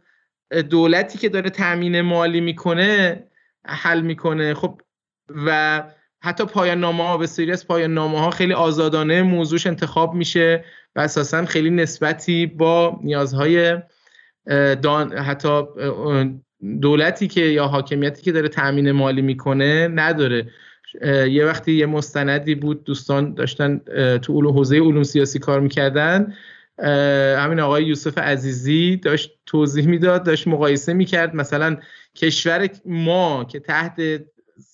دولتی 0.71 1.19
که 1.19 1.29
داره 1.29 1.51
تامین 1.51 2.01
مالی 2.01 2.41
می‌کنه 2.41 3.25
حل 3.65 4.01
می‌کنه؟ 4.01 4.55
خب 4.55 4.81
و 5.47 5.83
حتی 6.23 6.45
پایان 6.45 6.81
نامه 6.81 7.05
ها 7.05 7.19
به 7.19 7.27
سری 7.27 7.57
پایان 7.69 7.95
نامه 7.95 8.19
ها 8.19 8.31
خیلی 8.31 8.53
آزادانه 8.53 9.23
موضوعش 9.23 9.67
انتخاب 9.67 10.15
میشه 10.15 10.65
و 10.97 11.01
اساسا 11.01 11.45
خیلی 11.45 11.71
نسبتی 11.71 12.47
با 12.47 13.01
نیازهای 13.03 13.79
دان 14.83 15.13
حتی 15.13 15.63
دولتی 16.83 17.29
که 17.29 17.41
یا 17.41 17.67
حاکمیتی 17.67 18.23
که 18.23 18.33
داره 18.33 18.49
تامین 18.49 18.91
مالی 18.91 19.23
می‌کنه 19.23 19.89
نداره. 19.89 20.51
یه 21.29 21.45
وقتی 21.47 21.73
یه 21.73 21.87
مستندی 21.87 22.55
بود 22.55 22.85
دوستان 22.85 23.35
داشتن 23.35 23.79
تو 24.19 24.39
علوم 24.39 24.55
حوزه 24.55 24.77
علوم 24.77 25.03
سیاسی 25.03 25.39
کار 25.39 25.61
می‌کردن. 25.61 26.35
همین 27.39 27.61
آقای 27.61 27.85
یوسف 27.85 28.19
عزیزی 28.19 28.97
داشت 28.97 29.31
توضیح 29.47 29.87
می‌داد 29.87 30.25
داشت 30.25 30.49
مقایسه 30.49 30.93
می‌کرد. 30.93 31.35
مثلا 31.35 31.77
کشور 32.15 32.69
ما 32.87 33.45
که 33.45 33.61
تحت 33.61 34.01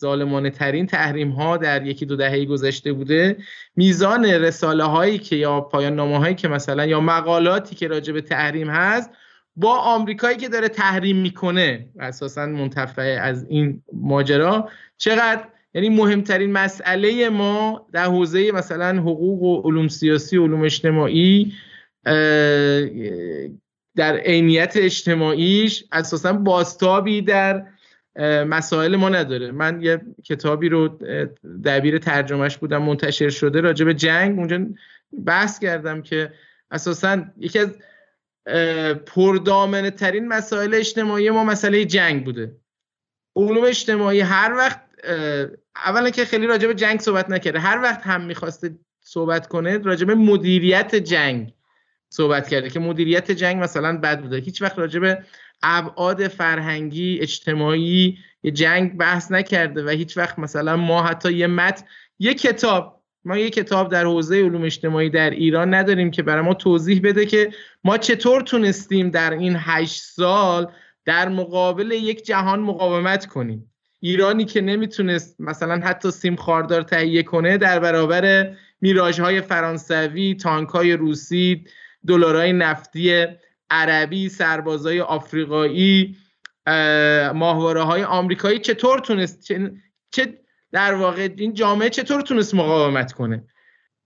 ظالمانه 0.00 0.50
ترین 0.50 0.86
تحریم 0.86 1.30
ها 1.30 1.56
در 1.56 1.86
یکی 1.86 2.06
دو 2.06 2.16
دهه 2.16 2.44
گذشته 2.44 2.92
بوده. 2.92 3.36
میزان 3.76 4.24
رساله 4.24 4.84
هایی 4.84 5.18
که 5.18 5.36
یا 5.36 5.60
پایان 5.60 5.94
نامه 5.94 6.18
هایی 6.18 6.34
که 6.34 6.48
مثلا 6.48 6.86
یا 6.86 7.00
مقالاتی 7.00 7.74
که 7.74 7.88
راجع 7.88 8.12
به 8.12 8.20
تحریم 8.20 8.70
هست 8.70 9.10
با 9.56 9.76
آمریکایی 9.76 10.36
که 10.36 10.48
داره 10.48 10.68
تحریم 10.68 11.16
می‌کنه 11.16 11.88
اساسا 12.00 12.46
منتفع 12.46 13.18
از 13.22 13.46
این 13.48 13.82
ماجرا. 13.92 14.68
چقدر؟ 14.98 15.44
یعنی 15.74 15.88
مهمترین 15.88 16.52
مسئله 16.52 17.28
ما 17.28 17.86
در 17.92 18.04
حوزه 18.04 18.52
مثلا 18.52 19.00
حقوق 19.00 19.42
و 19.42 19.62
علوم 19.68 19.88
سیاسی 19.88 20.36
و 20.36 20.44
علوم 20.44 20.62
اجتماعی 20.62 21.52
در 23.96 24.16
عینیت 24.16 24.72
اجتماعیش 24.76 25.84
اساسا 25.92 26.32
باستابی 26.32 27.22
در 27.22 27.64
مسائل 28.24 28.96
ما 28.96 29.08
نداره. 29.08 29.50
من 29.50 29.82
یه 29.82 30.00
کتابی 30.24 30.68
رو 30.68 30.88
دبیر 31.64 31.98
ترجمهش 31.98 32.56
بودم 32.56 32.82
منتشر 32.82 33.30
شده 33.30 33.60
راجع 33.60 33.84
به 33.84 33.94
جنگ. 33.94 34.38
اونجا 34.38 34.66
بحث 35.26 35.58
کردم 35.58 36.02
که 36.02 36.32
اساسا 36.70 37.24
یکی 37.38 37.58
از 37.58 37.78
پردامنه 39.06 39.90
ترین 39.90 40.28
مسائل 40.28 40.74
اجتماعی 40.74 41.30
ما 41.30 41.44
مسئله 41.44 41.84
جنگ 41.84 42.24
بوده. 42.24 42.56
علوم 43.36 43.64
اجتماعی 43.64 44.20
هر 44.20 44.52
وقت 44.52 44.80
اولا 45.86 46.10
که 46.10 46.24
خیلی 46.24 46.46
راجع 46.46 46.68
به 46.68 46.74
جنگ 46.74 47.00
صحبت 47.00 47.30
نکرده 47.30 47.58
هر 47.58 47.82
وقت 47.82 48.00
هم 48.02 48.24
می‌خواسته 48.24 48.78
صحبت 49.00 49.46
کنه 49.46 49.78
راجع 49.78 50.06
به 50.06 50.14
مدیریت 50.14 50.94
جنگ 50.94 51.52
صحبت 52.08 52.48
کرده 52.48 52.70
که 52.70 52.80
مدیریت 52.80 53.30
جنگ 53.30 53.62
مثلا 53.62 53.96
بد 53.96 54.20
بوده. 54.20 54.36
هیچ 54.36 54.62
وقت 54.62 54.78
راجع 54.78 55.00
به 55.00 55.24
ابعاد 55.62 56.28
فرهنگی 56.28 57.18
اجتماعی 57.20 58.18
یه 58.42 58.50
جنگ 58.50 58.96
بحث 58.96 59.32
نکرده 59.32 59.84
و 59.84 59.88
هیچ 59.88 60.16
وقت 60.16 60.38
مثلا 60.38 60.76
ما 60.76 61.02
حتی 61.02 61.32
یه 61.32 61.46
مت 61.46 61.84
یه 62.18 62.34
کتاب 62.34 63.02
ما 63.24 63.36
یه 63.36 63.50
کتاب 63.50 63.90
در 63.90 64.04
حوزه 64.04 64.36
علوم 64.36 64.62
اجتماعی 64.62 65.10
در 65.10 65.30
ایران 65.30 65.74
نداریم 65.74 66.10
که 66.10 66.22
برای 66.22 66.44
ما 66.44 66.54
توضیح 66.54 67.00
بده 67.04 67.26
که 67.26 67.50
ما 67.84 67.98
چطور 67.98 68.42
تونستیم 68.42 69.10
در 69.10 69.30
این 69.30 69.56
هشت 69.58 70.02
سال 70.02 70.72
در 71.04 71.28
مقابل 71.28 71.90
یک 71.90 72.24
جهان 72.26 72.60
مقاومت 72.60 73.26
کنیم. 73.26 73.72
ایرانی 74.00 74.44
که 74.44 74.60
نمی‌تونست 74.60 75.40
مثلا 75.40 75.80
حتی 75.84 76.10
سیم 76.10 76.36
خاردار 76.36 76.82
تهیه 76.82 77.22
کنه 77.22 77.58
در 77.58 77.78
برابر 77.78 78.54
میراژ 78.80 79.20
های 79.20 79.40
فرانسوی، 79.40 80.34
تانک 80.34 80.68
های 80.68 80.92
روسی، 80.92 81.64
دلارای 82.06 82.52
نفتی 82.52 83.26
عربی، 83.70 84.28
سربازای 84.28 85.00
آفریقایی، 85.00 86.16
ماهواره 87.34 87.82
های 87.82 88.04
آمریکایی 88.04 88.58
چطور 88.58 88.98
تونست 88.98 89.52
چه 90.10 90.38
در 90.72 90.94
واقع 90.94 91.28
این 91.36 91.54
جامعه 91.54 91.90
چطور 91.90 92.20
تونست 92.20 92.54
مقاومت 92.54 93.12
کنه؟ 93.12 93.44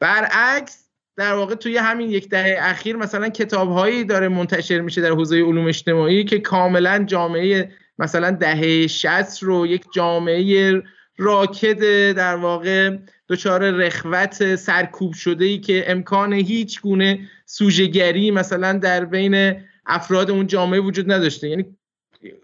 برعکس 0.00 0.90
در 1.16 1.34
واقع 1.34 1.54
توی 1.54 1.76
همین 1.76 2.10
یک 2.10 2.28
دهه 2.28 2.58
اخیر 2.60 2.96
مثلا 2.96 3.28
کتابهایی 3.28 4.04
داره 4.04 4.28
منتشر 4.28 4.80
میشه 4.80 5.00
در 5.00 5.10
حوزه 5.10 5.36
علوم 5.36 5.66
اجتماعی 5.66 6.24
که 6.24 6.38
کاملا 6.38 7.04
جامعه 7.04 7.72
مثلا 7.98 8.30
دهه 8.30 8.86
60 8.86 9.42
رو 9.42 9.66
یک 9.66 9.84
جامعه 9.94 10.82
راکد 11.18 12.12
در 12.12 12.36
واقع 12.36 12.96
دچار 13.30 13.70
رخوت 13.70 14.56
سرکوب 14.56 15.14
شده 15.14 15.44
ای 15.44 15.58
که 15.58 15.90
امکان 15.90 16.32
هیچ 16.32 16.80
گونه 16.80 17.28
سوژهگری 17.46 18.30
مثلا 18.30 18.72
در 18.72 19.04
بین 19.04 19.62
افراد 19.86 20.30
اون 20.30 20.46
جامعه 20.46 20.80
وجود 20.80 21.12
نداشته. 21.12 21.48
یعنی 21.48 21.76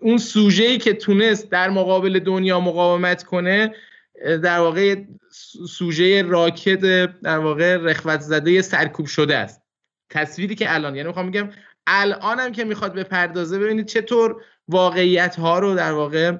اون 0.00 0.18
سوژه‌ای 0.18 0.78
که 0.78 0.92
تونست 0.92 1.50
در 1.50 1.70
مقابل 1.70 2.18
دنیا 2.18 2.60
مقاومت 2.60 3.22
کنه 3.22 3.74
در 4.24 4.58
واقع 4.58 4.96
سوژه 5.68 6.22
راکت 6.22 6.80
در 7.22 7.38
واقع 7.38 7.76
رخوت 7.76 8.20
زده 8.20 8.62
سرکوب 8.62 9.06
شده 9.06 9.36
است. 9.36 9.62
تصویری 10.10 10.54
که 10.54 10.74
الان 10.74 10.96
یعنی 10.96 11.08
می‌خوام 11.08 11.26
میگم 11.26 11.48
الان 11.86 12.40
هم 12.40 12.52
که 12.52 12.64
می‌خواد 12.64 12.92
به 12.92 13.04
پردازه 13.04 13.58
ببینید 13.58 13.86
چطور 13.86 14.42
واقعیت 14.68 15.36
ها 15.36 15.58
رو 15.58 15.74
در 15.74 15.92
واقع 15.92 16.36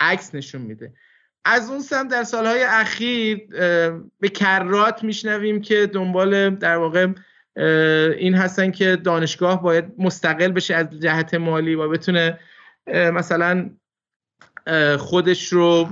عکس 0.00 0.34
نشون 0.34 0.62
میده. 0.62 0.92
از 1.44 1.70
اون 1.70 1.80
سم 1.80 2.08
در 2.08 2.24
سالهای 2.24 2.62
اخیر 2.62 3.46
به 4.20 4.28
کرات 4.34 5.04
میشنویم 5.04 5.60
که 5.60 5.86
دنبال 5.86 6.50
در 6.50 6.76
واقع 6.76 7.06
این 8.18 8.34
هستن 8.34 8.70
که 8.70 8.96
دانشگاه 8.96 9.62
باید 9.62 9.84
مستقل 9.98 10.48
بشه 10.48 10.74
از 10.74 10.86
جهت 11.00 11.34
مالی 11.34 11.74
و 11.74 11.88
بتونه 11.88 12.38
مثلا 12.86 13.70
خودش 14.98 15.52
رو 15.52 15.88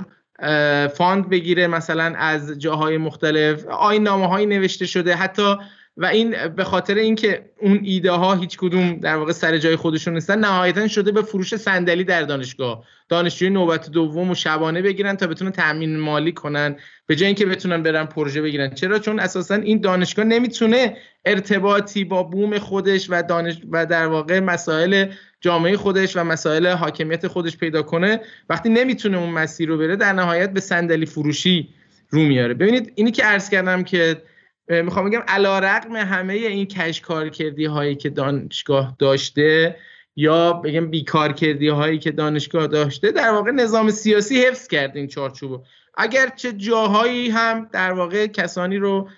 فاند 0.95 1.29
بگیره 1.29 1.67
مثلا 1.67 2.15
از 2.17 2.59
جاهای 2.59 2.97
مختلف. 2.97 3.67
آین 3.67 4.03
نامه 4.03 4.29
هایی 4.29 4.47
نوشته 4.47 4.87
شده. 4.87 5.15
حتی 5.15 5.57
و 6.01 6.07
این 6.07 6.35
به 6.57 6.65
خاطر 6.65 6.95
اینکه 6.95 7.51
اون 7.61 7.81
ایده 7.83 8.11
ها 8.11 8.35
هیچ 8.35 8.57
کدوم 8.59 8.95
در 8.95 9.17
واقع 9.17 9.33
سر 9.33 9.59
جای 9.59 9.77
خودشون 9.77 10.15
نیستن 10.15 10.39
نهایتا 10.39 10.89
شده 10.89 11.13
به 11.13 11.23
فروش 11.23 11.57
صندلی 11.57 12.05
در 12.05 12.23
دانشگاه. 12.23 12.85
دانشجوی 13.09 13.51
نوبت 13.51 13.91
دوم 13.91 14.31
و 14.31 14.35
شبانه 14.35 14.83
بگیرن 14.83 15.17
تا 15.17 15.27
بتونن 15.27 15.51
تامین 15.51 16.01
مالی 16.01 16.33
کنن 16.33 16.77
به 17.07 17.17
جای 17.17 17.27
اینکه 17.27 17.47
بتونن 17.47 17.83
برن 17.83 18.05
پروژه 18.05 18.43
بگیرن. 18.43 18.75
چرا؟ 18.75 18.99
چون 18.99 19.21
اساسا 19.21 19.55
این 19.55 19.81
دانشگاه 19.81 20.25
نمی‌تونه 20.25 20.97
ارتباطی 21.25 22.05
با 22.05 22.23
بوم 22.23 22.59
خودش 22.59 23.07
و 23.11 23.23
دانش 23.23 23.61
و 23.71 23.87
در 23.87 24.07
واقع 24.07 24.41
مسائل 24.41 25.07
جامعه 25.41 25.77
خودش 25.77 26.17
و 26.17 26.25
مسائل 26.25 26.67
حاکمیت 26.67 27.27
خودش 27.27 27.57
پیدا 27.57 27.83
کنه. 27.83 28.21
وقتی 28.49 28.69
نمی‌تونه 28.69 29.19
اون 29.19 29.31
مسیر 29.31 29.69
رو 29.69 29.79
بره 29.79 29.97
در 29.97 30.13
نهایت 30.13 30.53
به 30.53 30.61
صندلی 30.61 31.07
فروشی 31.07 31.69
رو 32.11 32.21
میاره. 32.21 32.55
ببینید 32.55 32.93
اینی 32.95 33.11
که 33.11 33.25
عرض 33.25 33.51
کردم 33.51 33.83
که 33.83 34.23
می‌خوام 34.69 35.11
بگم 35.11 35.23
علا 35.29 35.59
رقم 35.59 35.97
همه 35.97 36.35
این 36.35 36.67
کش 36.67 37.03
کردی 37.33 37.65
هایی 37.65 37.95
که 37.95 38.11
دانشگاه 38.11 38.97
داشته 38.99 39.77
یا 40.17 40.53
بگم 40.53 40.91
بیکار 40.91 41.33
کردی 41.33 41.69
هایی 41.69 41.99
که 41.99 42.11
دانشگاه 42.11 42.67
داشته 42.67 43.11
در 43.11 43.31
واقع 43.31 43.51
نظام 43.51 43.91
سیاسی 43.91 44.43
حفظ 44.43 44.69
کرد 44.69 44.97
این 44.97 45.07
چارچوبو. 45.07 45.63
اگر 45.97 46.29
چه 46.37 46.53
جاهایی 46.53 47.31
هم 47.31 47.69
در 47.73 47.93
واقع 47.93 48.27
کسانی 48.27 48.77
رو 48.77 49.09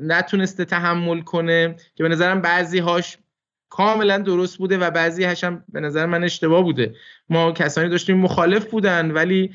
نتونسته 0.00 0.64
تحمل 0.64 1.20
کنه 1.20 1.76
که 1.94 2.02
به 2.02 2.08
نظرم 2.08 2.40
بعضی 2.40 2.78
هاش 2.78 3.18
کاملا 3.68 4.18
درست 4.18 4.58
بوده 4.58 4.78
و 4.78 4.90
بعضی 4.90 5.24
هاش 5.24 5.44
هم 5.44 5.64
به 5.72 5.80
نظر 5.80 6.06
من 6.06 6.24
اشتباه 6.24 6.62
بوده. 6.62 6.94
ما 7.28 7.52
کسانی 7.52 7.88
داشتیم 7.88 8.16
مخالف 8.16 8.64
بودن 8.64 9.10
ولی 9.10 9.50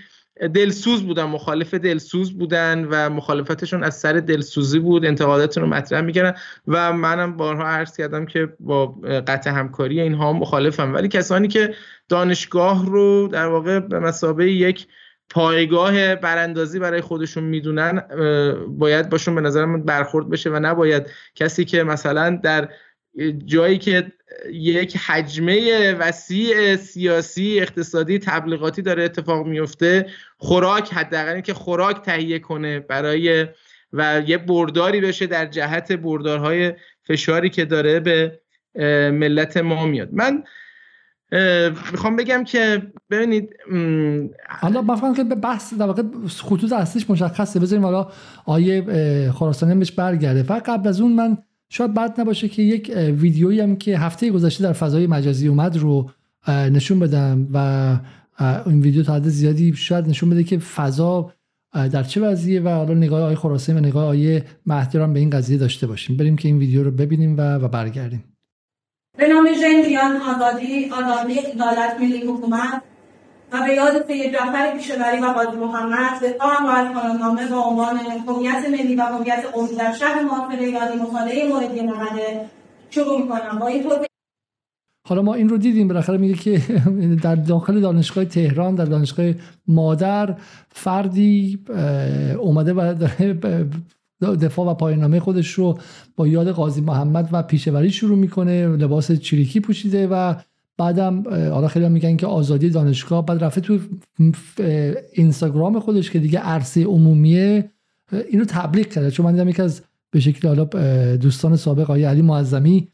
دلسوز 0.53 1.03
بودن 1.03 1.23
مخالف 1.23 1.73
دلسوز 1.73 2.37
بودن 2.37 2.85
و 2.85 3.09
مخالفتشون 3.09 3.83
از 3.83 3.99
سر 3.99 4.13
دلسوزی 4.13 4.79
بود 4.79 5.05
انتقاداتون 5.05 5.63
رو 5.63 5.69
مطرح 5.69 6.01
می‌کردن 6.01 6.37
و 6.67 6.93
منم 6.93 7.37
بارها 7.37 7.67
عرض 7.67 7.97
کردم 7.97 8.25
که 8.25 8.53
با 8.59 8.87
قطع 9.27 9.49
همکاری 9.49 10.01
اینها 10.01 10.33
مخالفم. 10.33 10.93
ولی 10.93 11.07
کسانی 11.07 11.47
که 11.47 11.73
دانشگاه 12.09 12.85
رو 12.85 13.27
در 13.27 13.47
واقع 13.47 13.79
به 13.79 13.99
مسابه 13.99 14.51
یک 14.51 14.87
پایگاه 15.29 16.15
براندازی 16.15 16.79
برای 16.79 17.01
خودشون 17.01 17.43
می‌دونن 17.43 18.01
باید 18.67 19.09
باشون 19.09 19.35
به 19.35 19.41
نظرم 19.41 19.83
برخورد 19.83 20.29
بشه 20.29 20.49
و 20.49 20.59
نباید 20.59 21.07
کسی 21.35 21.65
که 21.65 21.83
مثلا 21.83 22.39
در 22.43 22.69
جایی 23.45 23.77
که 23.77 24.11
یک 24.53 24.97
حجمه 24.97 25.93
وسیع 25.93 26.75
سیاسی 26.75 27.59
اقتصادی 27.59 28.19
تبلیغاتی 28.19 28.81
داره 28.81 29.03
اتفاق 29.03 29.47
میفته 29.47 30.05
خوراک 30.37 30.93
حداقل 30.93 31.39
که 31.39 31.53
خوراک 31.53 32.01
تهیه 32.01 32.39
کنه 32.39 32.79
برای 32.79 33.47
و 33.93 34.21
یه 34.27 34.37
برداری 34.37 35.01
بشه 35.01 35.27
در 35.27 35.45
جهت 35.45 35.91
بردارهای 35.91 36.73
فشاری 37.03 37.49
که 37.49 37.65
داره 37.65 37.99
به 37.99 38.39
ملت 39.11 39.57
ما 39.57 39.85
میاد. 39.85 40.09
من 40.11 40.43
می‌خوام 41.91 42.15
بگم 42.15 42.43
که 42.43 42.81
ببینید 43.09 43.49
حالا 44.49 44.81
من 44.81 45.13
که 45.13 45.23
به 45.23 45.35
بحث 45.35 45.73
در 45.73 45.85
واقع 45.85 46.03
خطوط 46.43 46.73
اصلیش 46.73 47.09
مشخصه. 47.09 47.59
بذاریم 47.59 47.85
حالا 47.85 48.11
آیه 48.45 49.31
خراسانی 49.31 49.75
بهش 49.75 49.91
برگرده. 49.91 50.43
فقط 50.43 50.63
قبل 50.69 50.87
از 50.89 51.01
اون 51.01 51.11
من 51.11 51.37
شاید 51.69 51.93
بد 51.93 52.21
نباشه 52.21 52.49
که 52.49 52.61
یک 52.61 52.91
ویدیویی 52.97 53.59
هم 53.59 53.75
که 53.75 53.97
هفته 53.97 54.31
گذشته 54.31 54.63
در 54.63 54.73
فضای 54.73 55.07
مجازی 55.07 55.47
اومد 55.47 55.77
رو 55.77 56.09
نشون 56.47 56.99
بدم 56.99 57.47
و 57.53 57.97
این 58.65 58.81
ویدیو 58.81 59.03
تا 59.03 59.13
حد 59.13 59.27
زیادی 59.27 59.73
شاید 59.75 60.07
نشون 60.09 60.29
بده 60.29 60.43
که 60.43 60.57
فضا 60.57 61.33
در 61.73 62.03
چه 62.03 62.21
وضعیه 62.21 62.61
و 62.61 62.69
حالا 62.69 62.93
نگاه 62.93 63.21
آقای 63.21 63.35
خراسانی 63.35 63.79
و 63.79 63.81
نگاه 63.81 64.03
آقای 64.03 64.41
مهدی 64.65 64.97
به 64.97 65.19
این 65.19 65.29
قضیه 65.29 65.57
داشته 65.57 65.87
باشیم. 65.87 66.17
بریم 66.17 66.35
که 66.35 66.47
این 66.47 66.57
ویدیو 66.57 66.83
رو 66.83 66.91
ببینیم 66.91 67.37
و, 67.37 67.55
و 67.55 67.67
برگردیم. 67.67 68.23
به 69.17 69.27
نام 69.27 69.47
ژن 69.53 70.17
آزادی 70.35 70.89
آزادی 70.89 71.39
عدالت 71.39 71.97
ملی 72.01 72.27
حکومت. 72.27 72.83
و 73.51 73.63
به 73.67 73.73
یاد 73.73 74.07
سید 74.07 74.33
جعفر 74.33 74.77
پیشوری 74.77 75.19
و 75.19 75.25
قاضی 75.25 75.57
محمد 75.57 76.23
از 76.23 76.93
پایاننامه 76.93 77.47
با 77.47 77.57
عنوان 77.57 77.97
هویت 78.27 78.69
ملی 78.71 78.95
و 78.95 79.01
هویت 79.01 79.45
قومی 79.53 79.75
در 79.75 79.93
شهر 79.93 80.23
معاصر 80.23 80.59
ایرانی 80.59 80.95
مطالعه 81.01 81.47
موردی 81.47 81.81
محمد 81.81 82.49
شروع 82.89 83.21
می‌کنم. 83.21 83.59
با 83.59 83.67
این 83.67 83.83
حالا 85.07 85.21
ما 85.21 85.33
این 85.33 85.49
رو 85.49 85.57
دیدیم 85.57 85.87
بالاخره 85.87 86.17
میگه 86.17 86.33
که 86.33 86.61
در 87.23 87.35
داخل 87.35 87.81
دانشگاه 87.81 88.25
تهران 88.25 88.75
در 88.75 88.85
دانشگاه 88.85 89.33
مادر 89.67 90.35
فردی 90.69 91.59
اومده 92.39 92.73
و 92.73 92.93
دفاع 94.21 94.67
و 94.67 94.73
پایانامه 94.73 95.19
خودش 95.19 95.51
رو 95.51 95.79
با 96.15 96.27
یاد 96.27 96.51
قاضی 96.51 96.81
محمد 96.81 97.29
و 97.31 97.43
پیشوری 97.43 97.89
شروع 97.91 98.17
می‌کنه 98.17 98.67
لباس 98.67 99.11
چریکی 99.11 99.59
پوشیده 99.59 100.07
و 100.07 100.35
بعدم 100.77 101.23
حالا 101.29 101.67
خیلی 101.67 101.89
میگن 101.89 102.17
که 102.17 102.27
آزادی 102.27 102.69
دانشگاه 102.69 103.25
بعد 103.25 103.43
رفته 103.43 103.61
تو 103.61 103.79
اینستاگرام 105.13 105.79
خودش 105.79 106.11
که 106.11 106.19
دیگه 106.19 106.39
عرصه 106.39 106.85
عمومیه. 106.85 107.69
اینو 108.29 108.45
تبلیغ 108.45 108.87
کرده. 108.87 109.11
چون 109.11 109.25
من 109.25 109.31
دیدم 109.31 109.49
یکی 109.49 109.61
از 109.61 109.81
به 110.11 110.19
شکل 110.19 110.47
حالا 110.47 110.65
دوستان 111.15 111.55
سابق 111.55 111.81
آقای 111.81 112.03
علی 112.03 112.21
معظمی 112.21 112.87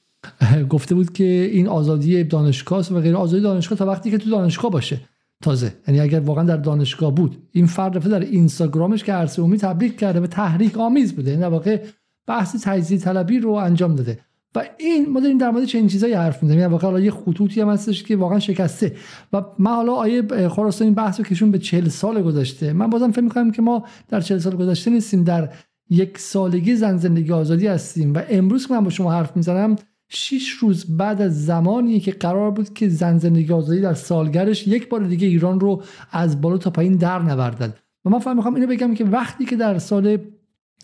گفته 0.69 0.95
بود 0.95 1.13
که 1.13 1.49
این 1.51 1.67
آزادی 1.67 2.23
دانشگاه 2.23 2.93
و 2.93 2.99
غیر 2.99 3.15
آزادی 3.15 3.43
دانشگاه 3.43 3.77
تا 3.77 3.86
وقتی 3.86 4.11
که 4.11 4.17
تو 4.17 4.29
دانشگاه 4.29 4.71
باشه 4.71 4.99
تازه. 5.43 5.73
یعنی 5.88 5.99
اگر 5.99 6.19
واقعا 6.19 6.43
در 6.43 6.57
دانشگاه 6.57 7.15
بود. 7.15 7.38
این 7.51 7.65
فرد 7.65 7.97
رفته 7.97 8.09
در 8.09 8.19
اینستاگرامش 8.19 9.03
که 9.03 9.13
عرصه 9.13 9.41
عمومی 9.41 9.57
تبلیغ 9.57 9.95
کرده 9.95 10.19
و 10.19 10.27
تحریک 10.27 10.77
آمیز 10.77 11.15
بوده. 11.15 11.31
این 11.31 11.39
یعنی 11.39 11.51
واقع 11.51 11.81
بحث 12.27 12.55
تجزیه 12.63 12.97
طلبی 12.97 13.39
رو 13.39 13.51
انجام 13.51 13.95
داده. 13.95 14.19
و 14.55 14.63
این 14.77 15.09
ما 15.09 15.19
داریم 15.19 15.37
در 15.37 15.49
مورد 15.51 15.65
چنین 15.65 15.87
چیزایی 15.87 16.13
حرف 16.13 16.43
می‌زنیم. 16.43 16.59
یعنی 16.59 16.71
واقعا 16.71 16.99
یه 16.99 17.11
خطوطی 17.11 17.61
هم 17.61 17.69
هستش 17.69 18.03
که 18.03 18.15
واقعا 18.15 18.39
شکسته. 18.39 18.95
و 19.33 19.43
من 19.59 19.71
حالا 19.71 19.93
آیه 19.93 20.49
خراسانی 20.49 20.91
بحث 20.91 21.19
رو 21.19 21.25
کشون 21.25 21.51
به 21.51 21.59
40 21.59 21.89
سال 21.89 22.21
گذشته 22.21 22.73
من 22.73 22.89
بازم 22.89 23.11
فکر 23.11 23.21
می‌کنم 23.21 23.51
که 23.51 23.61
ما 23.61 23.85
در 24.09 24.21
40 24.21 24.37
سال 24.39 24.55
گذشته 24.55 24.91
نیستیم 24.91 25.23
در 25.23 25.49
یک 25.89 26.17
سالگی 26.17 26.75
زن 26.75 26.97
زندگی 26.97 27.31
آزادی 27.31 27.67
هستیم. 27.67 28.13
و 28.13 28.21
امروز 28.29 28.67
که 28.67 28.73
من 28.73 28.83
با 28.83 28.89
شما 28.89 29.11
حرف 29.11 29.37
می‌زنم 29.37 29.75
6 30.09 30.49
روز 30.49 30.97
بعد 30.97 31.21
از 31.21 31.45
زمانی 31.45 31.99
که 31.99 32.11
قرار 32.11 32.51
بود 32.51 32.73
که 32.73 32.89
زن 32.89 33.17
زندگی 33.17 33.53
آزادی 33.53 33.81
در 33.81 33.93
سالگرش 33.93 34.67
یک 34.67 34.89
بار 34.89 35.03
دیگه 35.03 35.27
ایران 35.27 35.59
رو 35.59 35.83
از 36.11 36.41
بالا 36.41 36.57
تا 36.57 36.69
پایین 36.69 36.93
در 36.93 37.19
نوردد 37.19 37.79
و 38.05 38.09
من 38.09 38.19
فهم 38.19 38.35
می‌خوام 38.35 38.55
اینو 38.55 38.67
بگم 38.67 38.93
که 38.93 39.05
وقتی 39.05 39.45
که 39.45 39.55
در 39.55 39.79
سال 39.79 40.17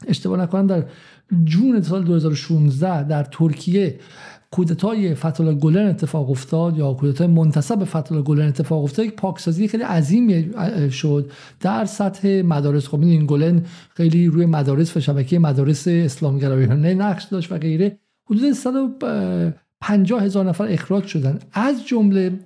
اشتباه 0.08 0.42
نکنم 0.42 0.68
در 0.68 0.86
جون 1.44 1.82
سال 1.82 2.04
2016 2.04 3.04
در 3.04 3.24
ترکیه 3.24 4.00
کودتای 4.52 5.16
فتولا 5.16 5.54
گلن 5.54 5.88
اتفاق 5.88 6.30
افتاد 6.30 6.78
یا 6.78 6.94
کودتای 6.94 7.28
منتصب 7.28 7.84
فتولا 7.84 8.22
گلن 8.22 8.48
اتفاق 8.48 8.84
افتاد 8.84 9.06
یک 9.06 9.16
پاکسازی 9.16 9.68
خیلی 9.68 9.84
عظیمی 9.84 10.52
شد 10.92 11.32
در 11.60 11.86
سطح 11.86 12.42
مدارس. 12.42 12.88
خب 12.88 13.02
این 13.02 13.26
گلن 13.26 13.62
خیلی 13.96 14.28
روی 14.28 14.46
مدارس 14.46 14.98
و 14.98 15.00
شبکه 15.00 15.40
مدارس 15.40 15.88
اسلامگرایانه 15.88 16.94
نقش 16.94 17.24
داشت 17.24 17.52
و 17.52 17.58
غیره. 17.58 18.00
حدود 18.30 18.52
150 18.52 20.24
هزار 20.24 20.46
نفر 20.46 20.68
اخراج 20.68 21.06
شدن. 21.06 21.40
از 21.54 21.88
جمله 21.88 22.40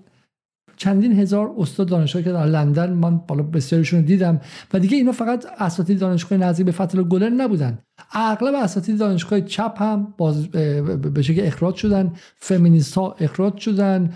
چندین 0.78 1.20
هزار 1.20 1.52
استاد 1.58 1.88
دانشگاه 1.88 2.24
که 2.24 2.32
در 2.32 2.46
لندن 2.46 2.94
من 2.94 3.18
بالا 3.18 3.44
بسیارشون 3.44 4.00
رو 4.00 4.06
دیدم 4.06 4.42
و 4.74 4.80
دیگه 4.80 4.98
اینا 4.98 5.12
فقط 5.12 5.46
اساتید 5.60 6.00
دانشگاه 6.00 6.38
نزدیک 6.38 6.66
به 6.66 6.72
فتل 6.72 7.04
گلن 7.04 7.42
نبودن. 7.42 7.80
اغلب 8.14 8.56
اساتید 8.56 8.98
دانشگاه 8.98 9.42
چپ 9.42 9.82
هم 9.82 10.14
باز 10.18 10.48
به 10.48 11.22
شکل 11.22 11.46
اخراج 11.46 11.76
شدن 11.76 12.14
فمینیست 12.38 12.96
ها 12.96 13.16
اخراج 13.20 13.58
شدن 13.58 14.14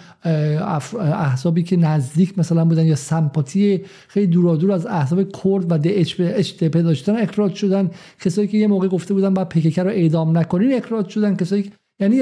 احزابی 0.99 1.63
که 1.63 1.77
نزدیک 1.77 2.39
مثلا 2.39 2.65
بودن 2.65 2.85
یا 2.85 2.95
سمپاتی 2.95 3.81
خیلی 4.07 4.27
دورادور 4.27 4.71
از 4.71 4.85
احزاب 4.85 5.23
کرد 5.43 5.71
و 5.71 5.77
DHP 5.81 6.77
داشتن 6.77 7.15
اخراج 7.15 7.53
شدن. 7.53 7.89
کسایی 8.21 8.47
که 8.47 8.57
یه 8.57 8.67
موقع 8.67 8.87
گفته 8.87 9.13
بودن 9.13 9.33
بعد 9.33 9.49
پککر 9.49 9.83
رو 9.83 9.89
اعدام 9.89 10.37
نکنین 10.37 10.73
اخراج 10.73 11.09
شدن. 11.09 11.35
کسایی 11.35 11.71
یعنی 11.99 12.21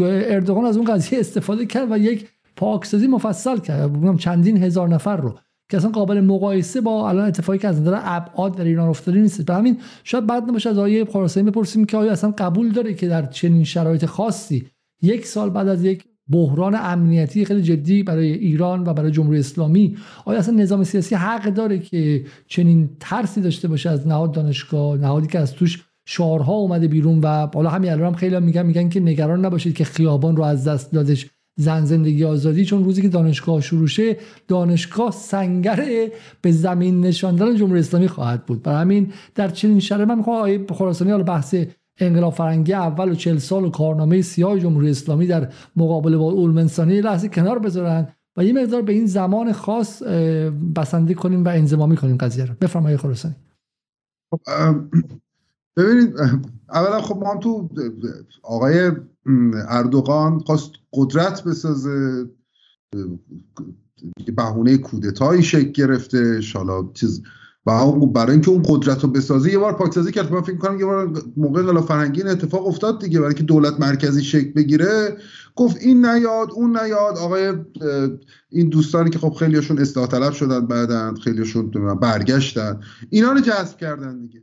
اردوغان 0.00 0.64
از 0.64 0.76
اون 0.76 0.86
قضیه 0.86 1.20
استفاده 1.20 1.66
کرد 1.66 1.92
و 1.92 1.98
یک 1.98 2.28
پاکسازی 2.56 3.06
مفصل 3.06 3.58
کرد. 3.58 4.16
چندین 4.16 4.62
هزار 4.62 4.88
نفر 4.88 5.16
رو 5.16 5.34
که 5.70 5.76
اصلا 5.76 5.90
قابل 5.90 6.20
مقایسه 6.20 6.80
با 6.80 7.08
الان 7.08 7.26
اتفاقی 7.26 7.58
که 7.58 7.68
از 7.68 7.80
نظر 7.80 8.00
ابعاد 8.02 8.56
در 8.56 8.64
ایران 8.64 8.88
افتاده 8.88 9.20
نیست. 9.20 9.42
به 9.42 9.54
همین 9.54 9.78
شاید 10.04 10.26
بعد 10.26 10.42
نباشه 10.42 10.70
از 10.70 10.78
آقای 10.78 11.04
خراسانی 11.04 11.50
بپرسیم 11.50 11.84
که 11.84 11.96
آیا 11.96 12.12
اصلا 12.12 12.34
قبول 12.38 12.72
داره 12.72 12.94
که 12.94 13.08
در 13.08 13.26
چنین 13.26 13.64
شرایط 13.64 14.04
خاصی 14.04 14.66
یک 15.02 15.26
سال 15.26 15.50
بعد 15.50 15.68
از 15.68 15.84
یک 15.84 16.04
بحران 16.30 16.74
امنیتی 16.74 17.44
خیلی 17.44 17.62
جدی 17.62 18.02
برای 18.02 18.32
ایران 18.32 18.86
و 18.86 18.94
برای 18.94 19.10
جمهوری 19.10 19.38
اسلامی 19.38 19.96
آیا 20.24 20.38
اصلا 20.38 20.54
نظام 20.54 20.84
سیاسی 20.84 21.14
حق 21.14 21.44
داره 21.44 21.78
که 21.78 22.24
چنین 22.46 22.90
ترسی 23.00 23.40
داشته 23.40 23.68
باشه 23.68 23.90
از 23.90 24.06
نهاد 24.06 24.32
دانشگاه 24.32 24.96
نهادی 24.96 25.26
که 25.26 25.38
از 25.38 25.52
توش 25.52 25.84
شعارها 26.08 26.52
اومده 26.52 26.88
بیرون 26.88 27.20
و 27.20 27.46
حالا 27.54 27.70
همین 27.70 27.90
الان 27.90 28.06
هم 28.06 28.14
خیلی 28.14 28.40
میگن 28.40 28.66
میگن 28.66 28.88
که 28.88 29.00
نگران 29.00 29.44
نباشید 29.44 29.76
که 29.76 29.84
خیابان 29.84 30.36
رو 30.36 30.42
از 30.42 30.68
دست 30.68 30.92
دادش. 30.92 31.26
زن 31.58 31.84
زندگی 31.84 32.24
آزادی 32.24 32.64
چون 32.64 32.84
روزی 32.84 33.02
که 33.02 33.08
دانشگاه 33.08 33.60
شروع 33.60 33.86
شه 33.86 34.16
دانشگاه 34.48 35.10
سنگر 35.10 36.10
به 36.42 36.52
زمین 36.52 37.00
نشاندن 37.00 37.56
جمهوری 37.56 37.80
اسلامی 37.80 38.08
خواهد 38.08 38.46
بود. 38.46 38.62
برای 38.62 38.80
همین 38.80 39.12
در 39.34 39.48
چنین 39.48 39.80
شرایطی 39.80 40.08
من 40.08 40.18
می‌خوام 40.18 40.42
آیه 40.42 40.66
خراسانی 40.70 41.10
حالا 41.10 41.24
بحث 41.24 41.54
انقلاب 42.00 42.34
فرنگی 42.34 42.72
اول 42.72 43.08
و 43.08 43.14
چل 43.14 43.38
سال 43.38 43.64
و 43.64 43.70
کارنامه 43.70 44.22
سیاه 44.22 44.60
جمهوری 44.60 44.90
اسلامی 44.90 45.26
در 45.26 45.52
مقابله 45.76 46.16
با 46.16 46.32
علوم 46.32 46.58
انسانی 46.58 47.00
لحظه 47.00 47.28
کنار 47.28 47.58
بذارن 47.58 48.08
و 48.36 48.44
یه 48.44 48.52
مقدار 48.52 48.82
به 48.82 48.92
این 48.92 49.06
زمان 49.06 49.52
خاص 49.52 50.02
بسنده 50.76 51.14
کنیم 51.14 51.44
و 51.44 51.48
انضمامی 51.48 51.96
کنیم 51.96 52.16
قضیه 52.16 52.44
رو. 52.44 52.54
بفرمایید 52.60 53.00
خراسانی. 53.00 53.34
خب 54.30 54.40
ببینید 55.76 56.14
اولا 56.70 57.02
خب 57.02 57.16
ما 57.16 57.32
هم 57.32 57.40
تو 57.40 57.68
آقای 58.42 58.90
اردوغان 59.68 60.38
خواست 60.38 60.70
قدرت 60.92 61.44
بسازه 61.44 62.26
بهونه 64.36 64.78
کودتایی 64.78 65.42
شکل 65.42 65.72
گرفته 65.72 66.40
حالا 66.54 66.90
چیز 66.94 67.22
و 67.66 68.06
برای 68.06 68.32
اینکه 68.32 68.50
اون 68.50 68.62
قدرت 68.66 69.02
رو 69.02 69.10
بسازه 69.10 69.52
یه 69.52 69.58
بار 69.58 69.72
پاکسازی 69.72 70.12
کرد. 70.12 70.32
من 70.32 70.40
فکر 70.40 70.56
کنم 70.56 70.78
یه 70.78 70.86
بار 70.86 71.22
موقع 71.36 71.60
انقلاب 71.60 71.84
فرهنگی 71.84 72.22
این 72.22 72.30
اتفاق 72.30 72.66
افتاد 72.66 73.00
دیگه 73.00 73.18
برای 73.18 73.28
اینکه 73.28 73.42
دولت 73.44 73.80
مرکزی 73.80 74.24
شکل 74.24 74.52
بگیره. 74.52 75.16
گفت 75.54 75.76
این 75.80 76.06
نیاد 76.06 76.48
اون 76.52 76.76
نیاد. 76.76 77.18
آقای 77.18 77.54
این 78.50 78.68
دوستانی 78.68 79.10
که 79.10 79.18
خب 79.18 79.32
خیلیشون 79.32 79.78
اصلاح 79.78 80.06
طلب 80.06 80.32
شدن 80.32 80.66
بعدن 80.66 81.14
خیلیشون 81.14 81.70
برگشتن. 82.00 82.80
اینا 83.10 83.32
رو 83.32 83.40
جذب 83.40 83.76
کردن 83.76 84.20
دیگه. 84.20 84.42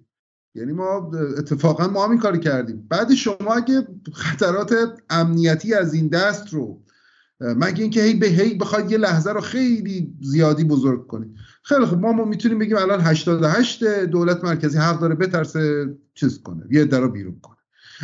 یعنی 0.56 0.72
ما 0.72 1.12
اتفاقا 1.38 1.88
ما 1.88 2.04
هم 2.04 2.12
این 2.12 2.20
کاری 2.20 2.40
کردیم. 2.40 2.88
بعد 2.90 3.14
شما 3.14 3.54
اگه 3.56 3.88
خطرات 4.14 4.74
امنیتی 5.10 5.74
از 5.74 5.94
این 5.94 6.08
دست 6.08 6.54
رو 6.54 6.82
مگه 7.40 7.82
اینکه 7.82 8.04
هی 8.04 8.14
به 8.14 8.28
هی 8.28 8.54
بخواید 8.54 8.92
یه 8.92 8.98
لحظه 8.98 9.32
رو 9.32 9.42
خیلی 9.42 10.14
زیادی 10.22 10.64
بزرگ 10.64 11.08
کنید. 11.08 11.36
خیلی 11.64 11.86
خب 11.86 11.98
ما, 11.98 12.12
ما 12.12 12.26
می‌تونیم 12.26 12.60
بگیم 12.60 12.78
الان 12.78 13.02
88 13.02 13.84
دولت 13.84 14.44
مرکزی 14.44 14.78
حق 14.78 15.00
داره 15.00 15.16
بترسه 15.16 15.96
چیز 16.14 16.42
کنه 16.42 16.66
یه 16.72 16.86
درو 16.86 17.10
بیرون 17.10 17.40
کنه. 17.42 17.58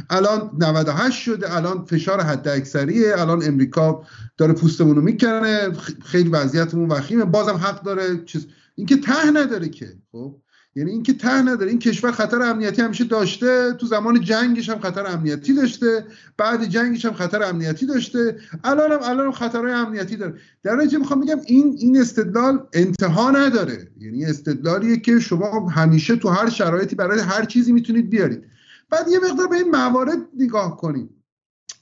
الان 0.10 0.52
98 0.60 1.22
شده 1.22 1.56
الان 1.56 1.86
فشار 1.86 2.22
حد 2.22 2.47
اکثریه 2.47 3.14
الان 3.18 3.43
امریکا 3.43 4.04
داره 4.38 4.54
پوستمون 4.54 4.95
رو 4.95 5.02
می‌کنه 5.02 5.72
خیلی 6.06 6.30
وضعیتمون 6.30 6.89
وخیمه 6.89 7.26
بازم 7.26 7.56
حق 7.56 7.84
داره 7.84 8.24
چیز. 8.26 8.47
اینکه 8.76 8.97
ته 8.97 9.32
نداره 9.34 9.70
که 9.70 9.97
خب؟ 10.12 10.36
یعنی 10.76 10.92
اینکه 10.92 11.14
ته 11.14 11.42
نداره. 11.42 11.70
این 11.70 11.80
کشور 11.80 12.12
خطر 12.12 12.42
امنیتی 12.42 12.82
همیشه 12.82 13.04
داشته 13.04 13.74
تو 13.74 13.86
زمان 13.86 14.22
جنگش 14.22 14.70
هم 14.70 14.80
خطر 14.80 15.06
امنیتی 15.08 15.54
داشته 15.54 16.06
بعد 16.38 16.66
جنگش 16.66 17.06
هم 17.06 17.14
خطر 17.14 17.44
امنیتی 17.44 17.86
داشته. 17.86 18.38
الان 18.64 18.92
هم 18.92 19.00
الان 19.04 19.26
هم 19.26 19.32
خطرهای 19.32 19.74
امنیتی 19.74 20.16
داره. 20.16 20.34
در 20.64 20.76
نتیجه 20.76 20.98
می‌خوام 20.98 21.22
بگم 21.22 21.40
این 21.46 21.76
این 21.80 22.02
استدلال 22.02 22.68
انتها 22.74 23.32
نداره. 23.32 23.92
یعنی 24.00 24.26
استدلالیه 24.26 25.00
که 25.00 25.20
شما 25.20 25.70
همیشه 25.70 26.16
تو 26.16 26.30
هر 26.30 26.50
شرایطی 26.50 26.96
برای 26.96 27.20
هر 27.20 27.46
چیزی 27.46 27.72
می‌تونید 27.72 28.10
بیارید. 28.10 28.44
بعد 28.90 29.08
یه 29.08 29.20
مقدار 29.20 29.48
به 29.48 29.56
این 29.56 29.72
موارد 29.72 30.18
نگاه 30.38 30.78
کنید 30.78 31.10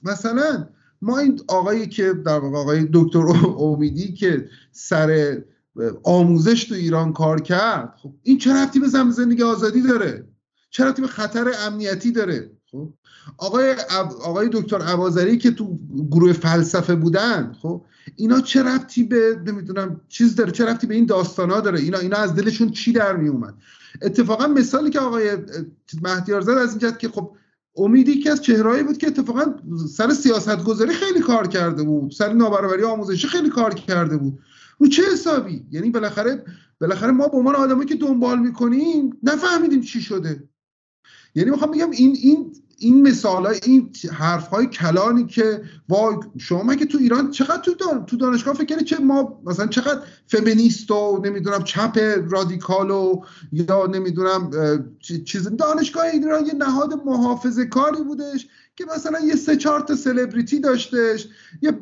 مثلا 0.02 0.68
ما 1.02 1.18
این 1.18 1.40
آقایی 1.48 1.86
که 1.86 2.12
در 2.12 2.38
واقع 2.38 2.58
آقای 2.58 2.88
دکتر 2.92 3.18
امیدی 3.58 4.12
که 4.12 4.48
سر 4.72 5.38
آموزش 6.04 6.64
تو 6.64 6.74
ایران 6.74 7.12
کار 7.12 7.40
کرد. 7.40 7.94
خب 8.02 8.12
این 8.22 8.38
چه 8.38 8.54
رفتی 8.54 8.78
به 8.78 8.88
زندگی 8.88 9.42
آزادی 9.42 9.82
داره؟ 9.82 10.28
چه 10.70 10.84
رفتی 10.84 11.02
به 11.02 11.08
خطر 11.08 11.52
امنیتی 11.66 12.12
داره؟ 12.12 12.50
خب 12.70 12.92
آقای 13.38 13.74
آقای 14.24 14.48
دکتر 14.52 14.82
عوازری 14.82 15.38
که 15.38 15.50
تو 15.50 15.78
گروه 16.10 16.32
فلسفه 16.32 16.94
بودن 16.94 17.56
خب 17.62 17.84
اینا 18.16 18.40
چه 18.40 18.62
رفتی 18.62 19.04
به 19.04 19.42
نمی‌دونم 19.46 20.00
چیز 20.08 20.36
داره 20.36 20.52
چه 20.52 20.64
رفتی 20.64 20.86
به 20.86 20.94
این 20.94 21.06
داستانا 21.06 21.60
داره؟ 21.60 21.80
اینا 21.80 21.98
اینا 21.98 22.16
از 22.16 22.34
دلشون 22.34 22.70
چی 22.70 22.92
در 22.92 23.16
می 23.16 23.28
اومد 23.28 23.54
اتفاقا 24.02 24.46
مثالی 24.46 24.90
که 24.90 25.00
آقای 25.00 25.36
مهدیار 26.02 26.40
زد 26.40 26.50
از 26.50 26.82
این 26.82 26.92
که 26.98 27.08
خب 27.08 27.36
امیدی 27.76 28.20
که 28.20 28.30
از 28.30 28.42
چهرهایی 28.42 28.82
بود 28.82 28.98
که 28.98 29.06
اتفاقا 29.06 29.54
سر 29.88 30.14
سیاست 30.14 30.64
گذاری 30.64 30.92
خیلی 30.92 31.20
کار 31.20 31.46
کرده 31.46 31.82
بود 31.82 32.10
سر 32.10 32.32
نابرابری 32.32 32.82
آموزشی 32.82 33.28
خیلی 33.28 33.48
کار 33.48 33.74
کرده 33.74 34.16
بود. 34.16 34.38
رو 34.78 34.88
چه 34.88 35.02
حسابی؟ 35.12 35.66
یعنی 35.70 35.90
بالاخره 35.90 36.44
بالاخره 36.80 37.10
ما 37.10 37.28
به 37.28 37.36
عنوان 37.36 37.54
آدمایی 37.54 37.88
که 37.88 37.96
دنبال 37.96 38.38
می‌کنیم 38.38 39.16
نفهمیدیم 39.22 39.80
چی 39.80 40.00
شده. 40.00 40.48
یعنی 41.34 41.50
می‌خوام 41.50 41.70
بگم 41.70 41.90
این 41.90 42.16
این 42.22 42.52
این 42.80 43.08
مثال 43.08 43.46
های 43.46 43.60
این 43.64 43.90
حرف 44.12 44.48
های 44.48 44.66
کلانی 44.66 45.26
که 45.26 45.62
وای 45.88 46.16
شما 46.38 46.74
که 46.74 46.86
تو 46.86 46.98
ایران 46.98 47.30
چقدر 47.30 47.62
تو, 47.62 47.74
تو 48.06 48.16
دانشگاه 48.16 48.54
فکر 48.54 48.78
چه 48.82 48.98
ما 48.98 49.42
مثلا 49.46 49.66
چقدر 49.66 50.00
فمینیست 50.26 50.90
و 50.90 51.22
نمی‌دونم 51.24 51.64
چپ 51.64 51.98
رادیکال 52.28 52.90
و 52.90 53.22
یا 53.52 53.86
نمی‌دونم 53.86 54.50
چیز 55.24 55.48
دانشگاه 55.48 56.04
ایران 56.04 56.46
یه 56.46 56.54
نهاد 56.54 57.02
محافظه 57.06 57.66
کاری 57.66 58.02
بودش. 58.02 58.48
که 58.78 58.84
مثلا 58.96 59.20
یه 59.20 59.36
سه 59.36 59.56
چهار 59.56 59.80
تا 59.80 59.96
سلبریتی 59.96 60.60
داشتش 60.60 61.28
یه 61.62 61.72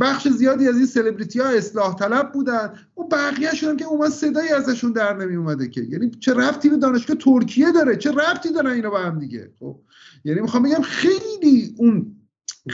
بخش 0.00 0.28
زیادی 0.28 0.68
از 0.68 0.76
این 0.76 0.86
سلبریتی 0.86 1.40
ها 1.40 1.48
اصلاح 1.48 1.94
طلب 1.94 2.32
بودن. 2.32 2.72
و 2.98 3.02
بقیه 3.12 3.54
شدن 3.54 3.76
که 3.76 3.84
اومد 3.84 4.10
صدایی 4.10 4.48
ازشون 4.48 4.92
در 4.92 5.16
نمی 5.16 5.36
اومده 5.36 5.68
که. 5.68 5.80
یعنی 5.80 6.10
چه 6.10 6.34
رفتی 6.34 6.68
به 6.68 6.76
دانشگاه 6.76 7.16
ترکیه 7.16 7.72
داره؟ 7.72 7.96
چه 7.96 8.12
رفتی 8.12 8.52
دارن 8.52 8.70
اینا 8.70 8.90
با 8.90 8.98
هم 8.98 9.18
دیگه؟ 9.18 9.50
خب 9.58 9.80
یعنی 10.24 10.40
می‌خوام 10.40 10.62
بگم 10.62 10.82
خیلی 10.82 11.74
اون 11.78 12.16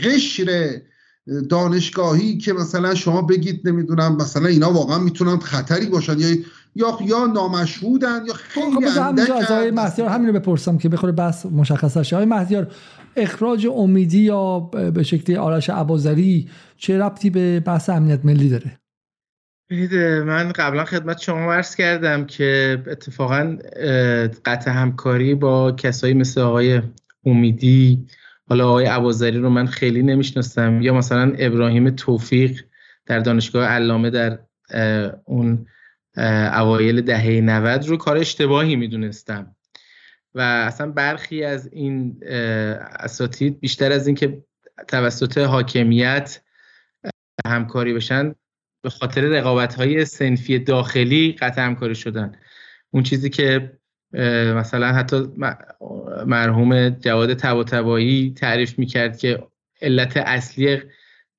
قشر 0.05 0.81
دانشگاهی 1.49 2.39
که 2.39 2.53
مثلا 2.53 2.95
شما 2.95 3.23
بگید 3.23 3.69
نمی‌دونم 3.69 4.17
مثلا 4.17 4.47
اینا 4.47 4.73
واقعا 4.73 4.99
می‌تونن 4.99 5.39
خطری 5.39 5.87
باشن 5.87 6.19
یا 6.19 6.29
یا 6.75 6.99
یا 7.05 7.27
نامشهودن 7.27 8.23
یا 8.27 8.35
خیلی 8.35 8.91
خب 8.91 9.01
اندک 9.01 9.31
از 9.31 9.51
آقای 9.51 9.71
مهدیار 9.71 10.09
همین 10.09 10.27
رو 10.27 10.33
بپرسم 10.33 10.79
که 10.79 10.89
بخوره 10.89 11.13
بس 11.13 11.47
مشخص 11.47 11.99
شه 11.99 12.17
آقای 12.17 12.27
مهدیار 12.27 12.73
اخراج 13.17 13.67
امیدی 13.67 14.21
یا 14.21 14.61
به 14.95 15.03
شکلی 15.03 15.37
آرش 15.37 15.71
عبازری 15.71 16.49
چه 16.77 16.99
ربطی 16.99 17.31
به 17.31 17.61
بحث 17.61 17.91
امنیت 17.91 18.25
ملی 18.25 18.49
داره؟ 18.49 18.79
من 20.25 20.53
قبلا 20.53 20.85
خدمت 20.85 21.19
شما 21.19 21.49
ورس 21.49 21.77
کردم 21.77 22.25
که 22.25 22.83
اتفاقا 22.87 23.57
قطع 24.45 24.71
همکاری 24.71 25.35
با 25.35 25.73
کسایی 25.73 26.15
مثل 26.15 26.41
آقای 26.41 26.83
امیدی 27.25 28.07
حالا 28.49 28.69
آقای 28.69 28.85
عبازری 28.85 29.39
رو 29.39 29.51
من 29.51 29.67
خیلی 29.67 30.03
نمی‌شناسم. 30.03 30.83
یا 30.83 30.95
مثلا 30.95 31.33
ابراهیم 31.39 31.91
توفیق 31.91 32.61
در 33.07 33.19
دانشگاه 33.19 33.67
علامه 33.69 34.11
در 34.11 34.39
اون 35.25 35.67
اوایل 36.53 37.01
دهه 37.01 37.41
90 37.41 37.87
رو 37.87 37.97
کار 37.97 38.17
اشتباهی 38.17 38.77
می‌دونستم. 38.77 39.56
و 40.37 40.41
اصلا 40.41 40.91
برخی 40.91 41.45
از 41.45 41.69
این 41.73 42.21
اساتید 42.99 43.61
بیشتر 43.61 43.93
از 43.93 44.07
اینکه 44.07 44.45
توسط 44.89 45.39
حاکمیت 45.39 46.41
همکاری 47.47 47.95
بشن 47.95 48.35
به 48.83 48.91
خاطر 48.91 49.21
رقابت 49.21 49.75
های 49.75 50.05
سنفی 50.05 50.59
داخلی 50.59 51.33
قطع 51.33 51.63
همکاری 51.63 51.95
شدن. 51.95 52.33
اون 52.91 53.03
چیزی 53.03 53.31
که 53.31 53.79
مثلا 54.57 54.93
حتی 54.93 55.27
مرحوم 56.27 56.89
جواد 56.89 57.35
تبا 57.35 57.65
تعریف 58.37 58.79
می‌کرد 58.79 59.19
که 59.19 59.47
علت 59.83 60.17
اصلی 60.17 60.79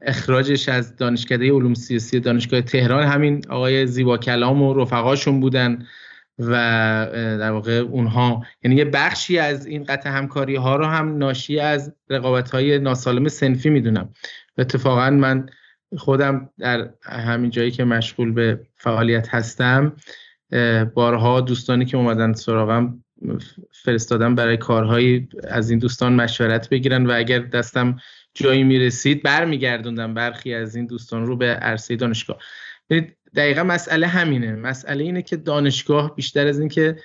اخراجش 0.02 0.70
از 0.70 0.96
دانشکده 0.96 1.52
علوم 1.52 1.74
سیاسی 1.74 2.20
دانشگاه 2.20 2.62
تهران 2.62 3.04
همین 3.04 3.42
آقای 3.50 3.88
زیبا 3.88 4.18
کلام 4.18 4.62
و 4.62 4.74
رفقاشون 4.74 5.40
بودن. 5.40 5.88
و 6.40 6.52
در 7.14 7.52
واقع 7.52 7.74
اونها 7.74 8.46
یعنی 8.64 8.76
یه 8.76 8.86
بخشی 8.86 9.40
از 9.40 9.66
این 9.66 9.84
قطع 9.84 10.10
همکاری 10.10 10.56
ها 10.56 10.76
رو 10.76 10.86
هم 10.86 11.18
ناشی 11.18 11.60
از 11.60 11.94
رقابت 12.10 12.50
های 12.50 12.80
ناسالم 12.80 13.28
سنفی 13.28 13.70
می‌دونم. 13.70 14.10
اتفاقا 14.58 15.10
من 15.10 15.50
خودم 15.98 16.50
در 16.60 16.90
همین 17.04 17.50
جایی 17.50 17.72
که 17.72 17.84
مشغول 17.84 18.32
به 18.32 18.60
فعالیت 18.76 19.30
هستم 19.30 19.96
بارها 20.94 21.42
دوستانی 21.42 21.86
که 21.86 21.98
اومدن 21.98 22.34
سراغم 22.34 23.04
فرستادم 23.72 24.36
برای 24.36 24.58
کارهایی 24.58 25.30
از 25.50 25.70
این 25.70 25.80
دوستان 25.80 26.14
مشورت 26.14 26.70
بگیرن 26.70 27.06
و 27.06 27.12
اگر 27.16 27.40
دستم 27.40 27.98
جایی 28.34 28.64
می‌رسید 28.64 29.24
برمیگردوندم 29.24 30.14
برخی 30.14 30.54
از 30.54 30.76
این 30.76 30.86
دوستان 30.86 31.26
رو 31.26 31.38
به 31.38 31.46
عرصه 31.46 31.96
دانشگاه. 31.96 32.38
دقیقا 33.38 33.64
مسئله 33.64 34.08
همینه. 34.08 34.52
مسئله 34.52 35.04
اینه 35.04 35.22
که 35.22 35.36
دانشگاه 35.38 36.16
بیشتر 36.16 36.48
از 36.48 36.60
اینکه 36.60 36.96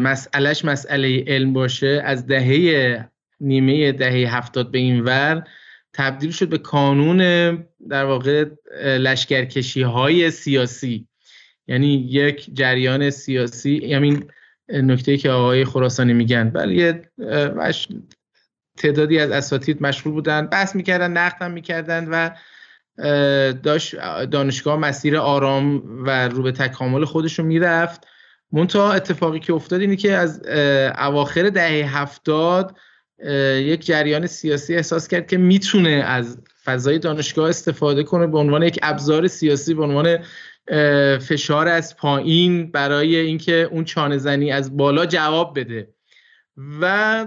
مسئلهش 0.00 0.64
مسئله 0.64 1.24
علم 1.26 1.52
باشه 1.52 2.02
از 2.04 2.26
دهه 2.26 3.08
نیمه 3.40 3.92
دهه 3.92 4.36
هفتاد 4.36 4.70
به 4.70 4.78
این 4.78 5.00
ور 5.00 5.44
تبدیل 5.92 6.30
شد 6.30 6.48
به 6.48 6.58
کانون 6.58 7.18
در 7.88 8.04
واقع 8.04 8.44
لشکرکشی 8.82 9.82
های 9.82 10.30
سیاسی. 10.30 11.08
یعنی 11.66 11.94
یک 11.94 12.54
جریان 12.54 13.10
سیاسی. 13.10 13.94
همین 13.94 14.24
نکته 14.68 15.16
که 15.16 15.30
آقای 15.30 15.64
خراسانی 15.64 16.12
میگن. 16.12 16.50
ولی 16.54 16.92
تعدادی 18.78 19.18
از 19.18 19.30
اساتید 19.30 19.82
مشغول 19.82 20.12
بودن. 20.12 20.46
بحث 20.46 20.76
می‌کردن 20.76 21.10
نقد 21.10 21.42
هم 21.42 21.50
می‌کردن 21.50 22.08
و 22.08 22.30
داشت 23.62 23.96
دانشگاه 24.30 24.76
مسیر 24.76 25.16
آرام 25.16 25.82
و 26.06 26.28
رو 26.28 26.42
به 26.42 26.52
تکامل 26.52 27.04
خودش 27.04 27.38
رو 27.38 27.44
می‌رفت. 27.44 28.06
منتها 28.52 28.92
اتفاقی 28.92 29.40
که 29.40 29.52
افتاد 29.52 29.80
اینه 29.80 29.96
که 29.96 30.12
از 30.12 30.42
اواخر 30.98 31.50
دهه 31.50 31.98
هفتاد 31.98 32.76
یک 33.56 33.86
جریان 33.86 34.26
سیاسی 34.26 34.74
احساس 34.74 35.08
کرد 35.08 35.26
که 35.26 35.36
می‌تونه 35.36 35.90
از 35.90 36.38
فضای 36.64 36.98
دانشگاه 36.98 37.48
استفاده 37.48 38.02
کنه 38.02 38.26
به 38.26 38.38
عنوان 38.38 38.62
یک 38.62 38.78
ابزار 38.82 39.26
سیاسی 39.26 39.74
به 39.74 39.82
عنوان 39.82 40.18
فشار 41.18 41.68
از 41.68 41.96
پایین 41.96 42.70
برای 42.70 43.16
اینکه 43.16 43.68
اون 43.72 43.84
چانه 43.84 44.18
زنی 44.18 44.52
از 44.52 44.76
بالا 44.76 45.06
جواب 45.06 45.58
بده. 45.58 45.93
و 46.56 47.26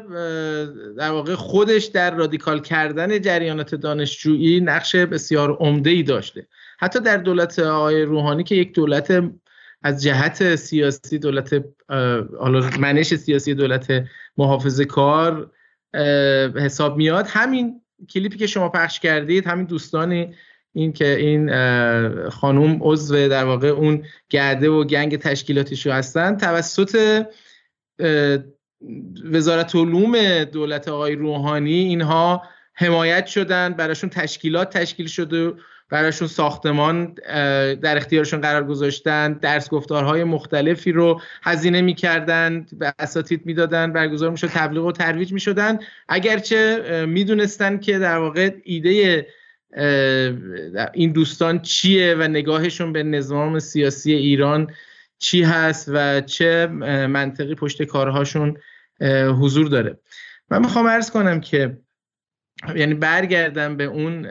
در 0.98 1.12
واقع 1.12 1.36
خودش 1.36 1.86
در 1.86 2.16
رادیکال 2.16 2.62
کردن 2.62 3.22
جریانات 3.22 3.76
دانشجویی 3.76 4.60
نقش 4.60 4.96
بسیار 4.96 5.52
عمده 5.52 5.90
ای 5.90 6.04
داشته. 6.04 6.48
حتی 6.80 7.00
در 7.00 7.18
دولت 7.18 7.60
آقای 7.60 8.02
روحانی 8.02 8.44
که 8.44 8.56
یک 8.56 8.74
دولت 8.74 9.24
از 9.82 10.04
جهت 10.04 10.56
سیاسی 10.56 11.20
دولت 11.20 11.64
حالا 12.40 12.70
منش 12.80 13.16
سیاسی 13.16 13.54
دولت 13.54 14.04
محافظه 14.38 14.86
کار 14.86 15.52
حساب 16.56 16.98
میاد. 16.98 17.26
همین 17.30 17.82
کلیپی 18.10 18.38
که 18.38 18.48
شما 18.48 18.70
پخش 18.70 19.00
کردید 19.00 19.48
همین 19.48 19.66
دوستانی 19.66 20.36
این 20.74 20.94
که 20.94 21.16
این 21.18 21.50
خانوم 22.30 22.80
عضو 22.82 23.28
در 23.28 23.46
واقع 23.46 23.68
اون 23.68 24.06
گرده 24.30 24.70
و 24.70 24.84
گنگ 24.84 25.18
تشکیلاتیشو 25.18 25.92
هستن 25.92 26.38
توسط 26.38 27.26
وزارت 29.24 29.76
علوم 29.76 30.44
دولت 30.44 30.88
آقای 30.88 31.16
روحانی 31.16 31.74
اینها 31.74 32.44
حمایت 32.74 33.26
شدن 33.26 33.74
براشون 33.74 34.10
تشکیلات 34.10 34.78
تشکیل 34.78 35.08
شده 35.08 35.54
براشون 35.90 36.28
ساختمان 36.28 37.14
در 37.82 37.98
اختیارشون 37.98 38.42
قرار 38.42 38.64
گذاشتن 38.64 39.34
درس 39.34 39.70
گفتارهای 39.70 40.24
مختلفی 40.24 40.92
رو 40.92 41.22
هزینه 41.44 41.82
می‌کردن 41.82 42.66
به 42.80 42.94
اساتید 43.00 43.46
می‌دادن 43.46 43.94
برگزار 43.94 44.32
می‌شد 44.32 44.48
تبلیغ 44.48 44.86
و 44.86 44.92
ترویج 44.92 45.34
می‌شدن. 45.34 45.80
اگرچه 46.10 47.06
می‌دونستن 47.06 47.78
که 47.78 48.00
در 48.00 48.18
واقع 48.18 48.52
ایده 48.64 49.28
این 50.94 51.12
دوستان 51.12 51.60
چیه 51.62 52.16
و 52.16 52.24
نگاهشون 52.24 52.94
به 52.94 53.04
نظام 53.04 53.60
سیاسی 53.60 54.14
ایران 54.14 54.72
چی 55.20 55.44
هست 55.44 55.90
و 55.94 56.22
چه 56.22 56.68
منطقی 57.08 57.56
پشت 57.56 57.84
کارهاشون 57.84 58.58
حضور 59.42 59.68
داره. 59.68 60.00
من 60.52 60.60
می‌خوام 60.60 60.86
ارز 60.86 61.12
کنم 61.12 61.40
که 61.40 61.78
یعنی 62.76 62.94
برگردم 62.94 63.78
به 63.78 63.84
اون 63.84 64.22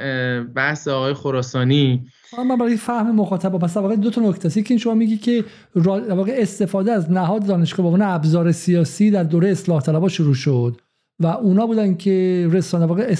بحث 0.45 0.89
آقای 0.89 1.15
خراسانی. 1.15 2.07
من 2.39 2.57
برای 2.57 2.77
فهم 2.77 3.15
مخاطب 3.15 3.59
پس 3.59 3.77
واقع 3.77 3.97
دو 3.97 4.11
تا 4.11 4.21
نکته 4.21 4.63
که 4.63 4.79
شما 4.79 4.95
میگی 4.95 5.17
که 5.17 5.45
واقع 5.75 6.35
استفاده 6.39 6.93
از 6.93 7.11
نهاد 7.11 7.47
دانشگاه 7.47 7.99
به 7.99 8.15
ابزار 8.15 8.53
سیاسی 8.53 9.11
در 9.11 9.23
دوره 9.23 9.49
اصلاح 9.49 9.81
طلبها 9.83 10.09
شروع 10.09 10.35
شد 10.35 10.81
و 11.21 11.27
اونا 11.27 11.67
بودن 11.67 11.95
که 11.95 12.49
رسانه 12.53 12.87
واقع 12.87 13.15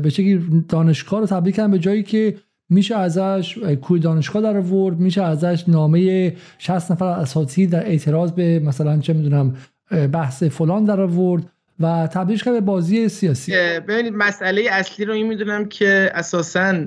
به 0.00 0.10
شکلی 0.10 0.64
دانشگاه 0.68 1.20
رو 1.20 1.26
تبدیل 1.26 1.52
کردن 1.52 1.70
به 1.70 1.78
جایی 1.78 2.02
که 2.02 2.36
میشه 2.70 2.96
ازش 2.96 3.58
کوی 3.58 4.00
دانشگاه 4.00 4.42
در 4.42 4.56
آورد 4.56 4.98
میشه 4.98 5.22
ازش 5.22 5.64
نامه 5.68 6.32
60 6.58 6.92
نفر 6.92 7.04
اساتید 7.04 7.70
در 7.70 7.86
اعتراض 7.86 8.32
به 8.32 8.58
مثلا 8.58 8.98
چه 8.98 9.12
می‌دونم 9.12 9.56
بحث 9.90 10.42
فلان 10.42 10.84
در 10.84 11.00
آورد 11.00 11.52
و 11.80 12.08
تبدیلش 12.12 12.44
کرد 12.44 12.54
به 12.54 12.60
بازی 12.60 13.08
سیاسی. 13.08 13.52
ببینید 13.52 14.14
مسئله 14.14 14.66
اصلی 14.70 15.04
رو 15.04 15.12
این 15.12 15.26
می‌دونم 15.26 15.68
که 15.68 16.10
اساسا 16.14 16.86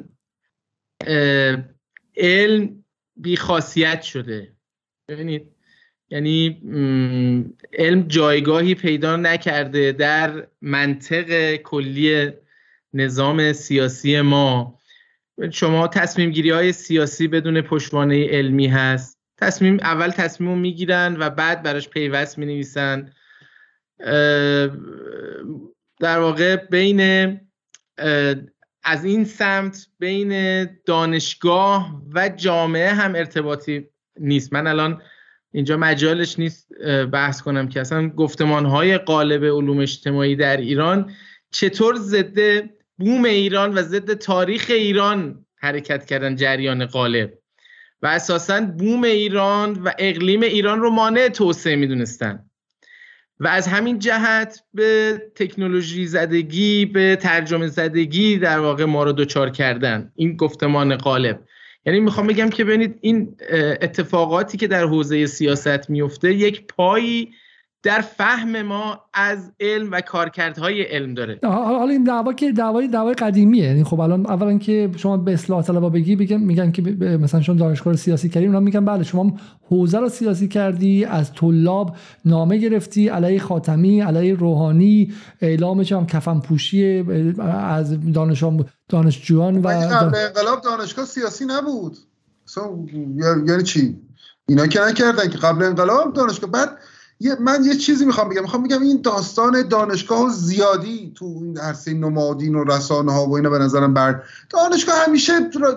علم 2.17 2.83
بیخاصیت 3.15 4.01
شده. 4.01 4.53
ببینید 5.07 5.47
یعنی 6.09 6.61
علم 7.73 8.01
جایگاهی 8.07 8.75
پیدا 8.75 9.15
نکرده 9.15 9.91
در 9.91 10.47
منطق 10.61 11.55
کلی 11.55 12.31
نظام 12.93 13.53
سیاسی 13.53 14.21
ما. 14.21 14.79
شما 15.51 15.87
تصمیم 15.87 16.29
گیری 16.29 16.49
های 16.49 16.71
سیاسی 16.71 17.27
بدون 17.27 17.61
پشتوانه 17.61 18.27
علمی 18.27 18.67
هست. 18.67 19.20
تصمیم 19.41 19.77
اول 19.81 20.09
تصمیم 20.09 20.57
می‌گیرن 20.57 21.17
و 21.19 21.29
بعد 21.29 21.63
براش 21.63 21.89
پیوست 21.89 22.37
می 22.37 22.45
نویسن 22.45 23.11
در 25.99 26.19
واقع 26.19 26.55
بین 26.55 27.39
از 28.83 29.05
این 29.05 29.25
سمت 29.25 29.87
بین 29.99 30.63
دانشگاه 30.85 32.01
و 32.13 32.29
جامعه 32.29 32.93
هم 32.93 33.15
ارتباطی 33.15 33.87
نیست. 34.19 34.53
من 34.53 34.67
الان 34.67 35.01
اینجا 35.53 35.77
مجالش 35.77 36.39
نیست 36.39 36.67
بحث 37.11 37.41
کنم 37.41 37.67
که 37.67 37.81
اصلا 37.81 38.09
گفتمان 38.09 38.65
های 38.65 38.97
قالب 38.97 39.43
علوم 39.43 39.79
اجتماعی 39.79 40.35
در 40.35 40.57
ایران 40.57 41.11
چطور 41.51 41.95
ضد 41.95 42.69
بوم 42.97 43.25
ایران 43.25 43.73
و 43.73 43.81
ضد 43.81 44.13
تاریخ 44.13 44.65
ایران 44.69 45.45
حرکت 45.55 46.05
کردن 46.05 46.35
جریان 46.35 46.85
قالب. 46.85 47.40
و 48.01 48.07
اساسا 48.07 48.61
بوم 48.61 49.03
ایران 49.03 49.73
و 49.73 49.91
اقلیم 49.97 50.41
ایران 50.41 50.79
رو 50.79 50.89
مانع 50.89 51.27
توسعه 51.27 51.75
می‌دونستن. 51.75 52.45
و 53.39 53.47
از 53.47 53.67
همین 53.67 53.99
جهت 53.99 54.63
به 54.73 55.21
تکنولوژی 55.35 56.07
زدگی 56.07 56.85
به 56.85 57.15
ترجمه 57.15 57.67
زدگی 57.67 58.37
در 58.37 58.59
واقع 58.59 58.85
ما 58.85 59.03
رو 59.03 59.11
دوچار 59.11 59.49
کردن. 59.49 60.11
این 60.15 60.35
گفتمان 60.35 60.95
قالب 60.95 61.39
یعنی 61.85 61.99
می‌خوام 61.99 62.27
بگم 62.27 62.49
که 62.49 62.63
ببینید 62.63 62.97
این 63.01 63.37
اتفاقاتی 63.81 64.57
که 64.57 64.67
در 64.67 64.83
حوزه 64.83 65.25
سیاست 65.25 65.89
میفته 65.89 66.33
یک 66.33 66.67
پایی 66.67 67.33
در 67.83 68.01
فهم 68.01 68.61
ما 68.61 68.99
از 69.13 69.51
علم 69.59 69.91
و 69.91 70.01
کارکردهای 70.01 70.81
علم 70.81 71.13
داره. 71.13 71.39
حالا 71.43 71.91
این 71.91 72.03
دعوا 72.03 72.33
که 72.33 72.51
دعوای 72.51 72.87
دعوای 72.87 73.13
قدیمیه. 73.13 73.65
یعنی 73.65 73.83
خب 73.83 73.99
الان 73.99 74.25
اولا 74.25 74.57
که 74.57 74.89
شما 74.97 75.17
به 75.17 75.33
اصلاح 75.33 75.63
طلبا 75.63 75.89
بگی 75.89 76.15
بگن 76.15 76.37
میگن 76.37 76.71
که 76.71 76.81
مثلا 76.81 77.41
شما 77.41 77.55
دانشگاه 77.55 77.95
سیاسی 77.95 78.29
کردی 78.29 78.45
اونا 78.45 78.59
میگن 78.59 78.85
بله 78.85 79.03
شما 79.03 79.33
حوزه 79.69 79.99
رو 79.99 80.09
سیاسی 80.09 80.47
کردی 80.47 81.05
از 81.05 81.33
طلاب 81.33 81.95
نامه 82.25 82.57
گرفتی 82.57 83.07
علیه 83.07 83.39
خاتمی 83.39 84.01
علیه 84.01 84.33
روحانی 84.33 85.13
اعلام 85.41 85.83
چم 85.83 86.05
کفن 86.05 86.39
پوشی 86.39 87.05
از 87.41 88.11
دانش 88.13 88.43
دانشجویان 88.89 89.57
و 89.57 89.67
قبل 89.67 90.15
انقلاب 90.15 90.61
دانشگاه 90.61 91.05
سیاسی 91.05 91.45
نبود. 91.45 91.97
یعنی 93.47 93.63
چی؟ 93.63 93.95
اینا 94.47 94.67
که 94.67 94.79
نکردن 94.81 95.29
که 95.29 95.37
قبل 95.37 95.63
انقلاب 95.63 96.13
دانشگاه. 96.13 96.51
بعد 96.51 96.69
من 97.39 97.63
یه 97.65 97.75
چیزی 97.75 98.05
می‌خوام 98.05 98.29
بگم. 98.29 98.41
می‌خوام 98.41 98.63
بگم 98.63 98.81
این 98.81 99.01
داستان 99.01 99.67
دانشگاه 99.67 100.29
زیادی 100.29 101.11
تو 101.15 101.25
این 101.25 101.57
عرصه 101.57 101.93
نمادین 101.93 102.55
و 102.55 102.63
رسانه 102.63 103.13
ها 103.13 103.25
و 103.25 103.35
اینا 103.35 103.49
به 103.49 103.59
نظرم 103.59 103.93
بر 103.93 104.23
دانشگاه 104.49 104.95
همیشه 105.07 105.33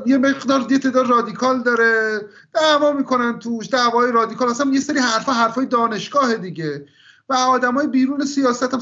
یه 0.07 0.19
مقدار 0.19 0.67
یه 0.71 0.79
تعداد 0.79 1.11
رادیکال 1.11 1.63
داره. 1.63 2.21
دعوا 2.55 2.93
می‌کنن 2.93 3.39
توش 3.39 3.69
دعوای 3.69 4.13
رادیکال. 4.13 4.49
اصلا 4.49 4.71
یه 4.73 4.81
سری 4.81 4.99
حرفا 4.99 5.33
حرفای 5.33 5.67
دانشگاه 5.67 6.35
دیگه. 6.35 6.85
و 7.29 7.35
آدمای 7.35 7.87
بیرون 7.87 8.25
سیاست 8.25 8.75
هم 8.75 8.81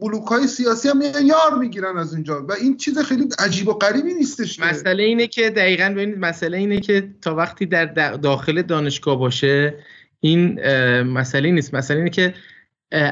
بلوک 0.00 0.26
های 0.26 0.46
سیاسی 0.46 0.88
هم 0.88 1.00
یار 1.02 1.58
می‌گیرن 1.58 1.96
از 1.96 2.14
اونجا 2.14 2.46
و 2.46 2.52
این 2.52 2.76
چیز 2.76 2.98
خیلی 2.98 3.28
عجیب 3.38 3.68
و 3.68 3.72
غریبی 3.72 4.14
نیستش 4.14 4.60
مسئله 4.60 5.02
اینه 5.02 5.26
که 5.26 5.50
دقیقا 5.50 5.88
ببینید 5.94 6.18
مسئله 6.18 6.58
اینه 6.58 6.80
که 6.80 7.10
تا 7.22 7.34
وقتی 7.34 7.66
در 7.66 8.16
داخل 8.16 8.62
دانشگاه 8.62 9.18
باشه 9.18 9.78
این 10.24 10.60
مسئله 11.02 11.50
نیست. 11.50 11.74
مسئله 11.74 11.96
اینه 11.96 12.10
که 12.10 12.34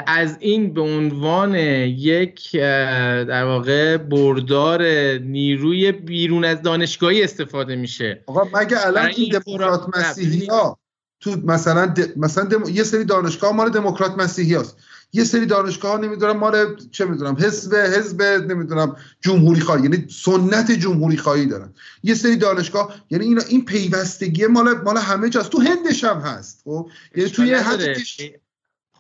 از 0.06 0.36
این 0.40 0.74
به 0.74 0.80
عنوان 0.80 1.54
یک 1.54 2.56
در 2.56 3.44
واقع 3.44 3.96
بردار 3.96 4.82
نیروی 5.18 5.92
بیرون 5.92 6.44
از 6.44 6.62
دانشگاهی 6.62 7.22
استفاده 7.22 7.76
میشه. 7.76 8.24
آقا 8.26 8.44
مگه 8.44 8.86
الان 8.86 9.06
این 9.16 9.28
دموکرات 9.28 9.96
مسیحی 9.96 10.46
ها 10.46 10.78
تو 11.22 11.36
مثلا 11.44 11.94
مثلا 12.16 12.48
یه 12.70 12.82
سری 12.82 13.04
دانشگاه 13.04 13.52
مال 13.52 13.70
دموکرات 13.70 14.18
مسیحی 14.18 14.54
هست. 14.54 14.76
یه 15.12 15.24
سری 15.24 15.46
دانشگاه 15.46 16.00
نمی‌دونم 16.00 16.36
مال 16.36 16.76
چه 16.90 17.04
می‌دونم 17.04 17.36
حزب 17.40 17.74
حزب 17.74 18.22
نمی‌دونم 18.22 18.96
جمهوری 19.20 19.60
خواهی. 19.60 19.82
یعنی 19.82 20.06
سنت 20.10 20.72
جمهوری 20.72 21.16
خواهی 21.16 21.46
دارن. 21.46 21.72
یه 22.02 22.14
سری 22.14 22.36
دانشگاه 22.36 22.94
یعنی 23.10 23.24
این 23.24 23.40
این 23.48 23.64
پیوستگی 23.64 24.46
مال 24.46 24.82
مال 24.84 24.96
همه 24.96 25.28
جاست. 25.28 25.50
تو 25.50 25.60
هندش 25.60 26.04
هم 26.04 26.18
هست 26.18 26.62
خب؟ 26.64 26.90
یعنی 27.16 27.30
توی 27.30 27.56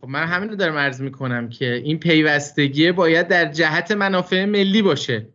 خب 0.00 0.08
من 0.08 0.26
همین 0.26 0.48
رو 0.48 0.56
دارم 0.56 0.76
عرض 0.76 1.00
می‌کنم 1.00 1.48
که 1.48 1.72
این 1.74 1.98
پیوستگی 1.98 2.92
باید 2.92 3.28
در 3.28 3.52
جهت 3.52 3.92
منافع 3.92 4.44
ملی 4.44 4.82
باشه. 4.82 5.28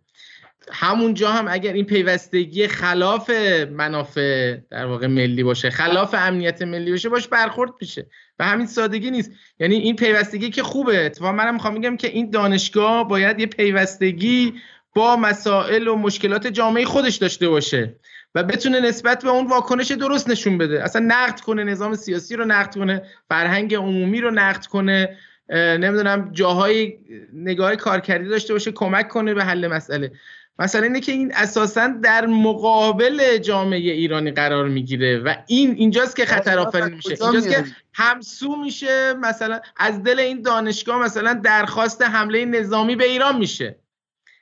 همونجا 0.72 1.32
هم 1.32 1.48
اگر 1.50 1.74
این 1.74 1.86
پیوستگی 1.86 2.68
خلاف 2.68 3.30
منافع 3.72 4.58
در 4.70 4.86
واقع 4.86 5.08
ملی 5.08 5.44
باشه 5.44 5.70
خلاف 5.70 6.16
امنیت 6.18 6.62
ملی 6.62 6.92
باشه 6.92 7.10
باش 7.10 7.28
برخورد 7.28 7.72
میشه. 7.82 8.08
و 8.40 8.46
همین 8.46 8.66
سادگی 8.66 9.12
نیست. 9.12 9.32
یعنی 9.60 9.76
این 9.76 9.96
پیوستگی 9.96 10.50
که 10.50 10.64
خوبه. 10.64 11.06
اتفاقا 11.06 11.32
منم 11.32 11.54
می‌خوام 11.54 11.74
میگم 11.74 11.98
که 11.98 12.08
این 12.08 12.30
دانشگاه 12.30 13.08
باید 13.08 13.40
یه 13.40 13.46
پیوستگی 13.46 14.54
با 14.96 15.16
مسائل 15.16 15.88
و 15.88 15.96
مشکلات 15.96 16.48
جامعه 16.48 16.86
خودش 16.86 17.16
داشته 17.16 17.50
باشه 17.50 17.96
و 18.36 18.44
بتونه 18.44 18.80
نسبت 18.80 19.24
به 19.24 19.30
اون 19.30 19.48
واکنش 19.48 19.92
درست 19.92 20.30
نشون 20.30 20.58
بده. 20.58 20.84
اصلا 20.84 21.06
نقد 21.08 21.40
کنه 21.40 21.64
نظام 21.64 21.96
سیاسی 21.96 22.36
رو 22.36 22.46
نقد 22.46 22.76
کنه 22.76 23.02
فرهنگ 23.30 23.76
عمومی 23.76 24.22
رو 24.22 24.32
نقد 24.32 24.66
کنه 24.66 25.18
نمی‌دونم 25.50 26.30
جاهای 26.32 26.98
نگاه 27.34 27.76
کارکردی 27.76 28.30
داشته 28.30 28.54
باشه 28.54 28.72
کمک 28.72 29.08
کنه 29.08 29.34
به 29.34 29.44
حل 29.44 29.68
مسئله. 29.68 30.12
مثلا 30.60 30.84
اینه 30.84 31.00
که 31.00 31.12
این 31.12 31.32
اساسا 31.36 31.88
در 31.88 32.26
مقابل 32.26 33.38
جامعه 33.38 33.80
ایرانی 33.80 34.32
قرار 34.32 34.68
می‌گیره 34.68 35.20
و 35.20 35.36
این 35.48 35.76
اینجاست 35.78 36.16
که 36.16 36.26
خطر 36.26 36.60
آفرین 36.60 36.94
میشه. 36.94 37.18
اینجاست 37.22 37.50
که 37.50 37.66
همسو 37.94 38.56
میشه 38.56 39.14
مثلا 39.14 39.60
از 39.78 40.04
دل 40.04 40.20
این 40.20 40.42
دانشگاه 40.42 41.04
مثلا 41.04 41.34
درخواست 41.34 42.02
حمله 42.02 42.46
نظامی 42.46 42.96
به 42.96 43.06
ایران 43.06 43.38
میشه 43.38 43.76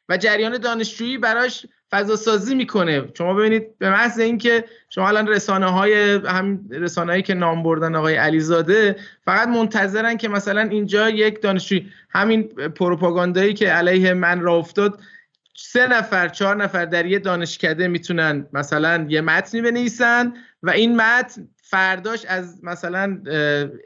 و 0.09 0.18
جریان 0.18 0.57
دانشجویی 0.57 1.18
براش 1.18 1.66
فضا 1.91 2.16
سازی 2.16 2.55
می‌کنه. 2.55 3.03
شما 3.18 3.34
ببینید 3.34 3.78
به 3.78 3.89
محض 3.89 4.20
اینکه 4.20 4.66
شما 4.89 5.07
الان 5.07 5.28
رسانه 5.28 5.66
های 5.66 6.13
هم 6.16 6.70
رسانه 6.72 7.11
هایی 7.11 7.24
که 7.24 7.34
نام 7.34 7.63
بردن 7.63 7.95
آقای 7.95 8.16
علیزاده 8.16 8.95
فقط 9.26 9.47
منتظرن 9.47 10.18
که 10.18 10.30
مثلا 10.30 10.61
اینجا 10.61 11.09
یک 11.09 11.41
دانشجوی 11.41 11.89
همین 12.09 12.43
پروپاگاندایی 12.47 13.53
که 13.53 13.70
علیه 13.70 14.13
من 14.13 14.41
را 14.41 14.55
افتاد 14.55 14.99
سه 15.58 15.88
نفر 15.88 16.28
چهار 16.28 16.56
نفر 16.56 16.86
در 16.86 17.06
یه 17.06 17.20
دانشکده 17.20 17.88
می‌تونن 17.88 18.47
مثلا 18.53 19.06
یه 19.10 19.22
متنی 19.22 19.62
بنویسن 19.62 20.34
و 20.64 20.70
این 20.70 20.95
متن 20.95 21.47
فرداش 21.68 22.26
از 22.26 22.64
مثلا 22.64 23.22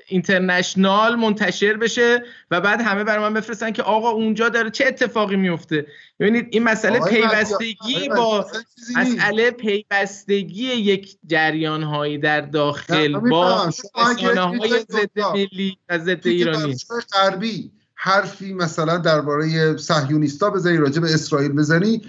اینترنشنال 0.07 1.15
منتشر 1.15 1.77
بشه 1.77 2.23
و 2.51 2.61
بعد 2.61 2.81
همه 2.81 3.03
برای 3.03 3.23
من 3.23 3.33
بفرستن 3.33 3.71
که 3.71 3.83
آقا 3.83 4.09
اونجا 4.09 4.49
داره 4.49 4.69
چه 4.69 4.85
اتفاقی 4.85 5.35
میفته. 5.35 5.85
ببینید 6.19 6.47
این 6.51 6.63
مسئله 6.63 6.99
پیوستگی 6.99 8.09
با 8.09 8.47
مسئله 8.95 9.51
پیوستگی 9.51 10.65
یک 10.65 11.17
جریان 11.25 11.83
هایی 11.83 12.17
در 12.17 12.41
داخل 12.41 13.19
با 13.19 13.65
رسانه 13.67 14.41
های 14.41 14.79
ضد 14.89 15.19
ملی 15.19 15.77
و 15.89 15.97
ضد 15.99 16.27
ایرانی. 16.27 16.75
غربی. 17.13 17.71
حرفی 18.01 18.53
مثلا 18.53 18.97
درباره 18.97 19.77
صهیونیستا 19.77 20.49
بزنی 20.49 20.77
راجع 20.77 21.01
به 21.01 21.13
اسرائیل 21.13 21.51
بزنی. 21.51 22.01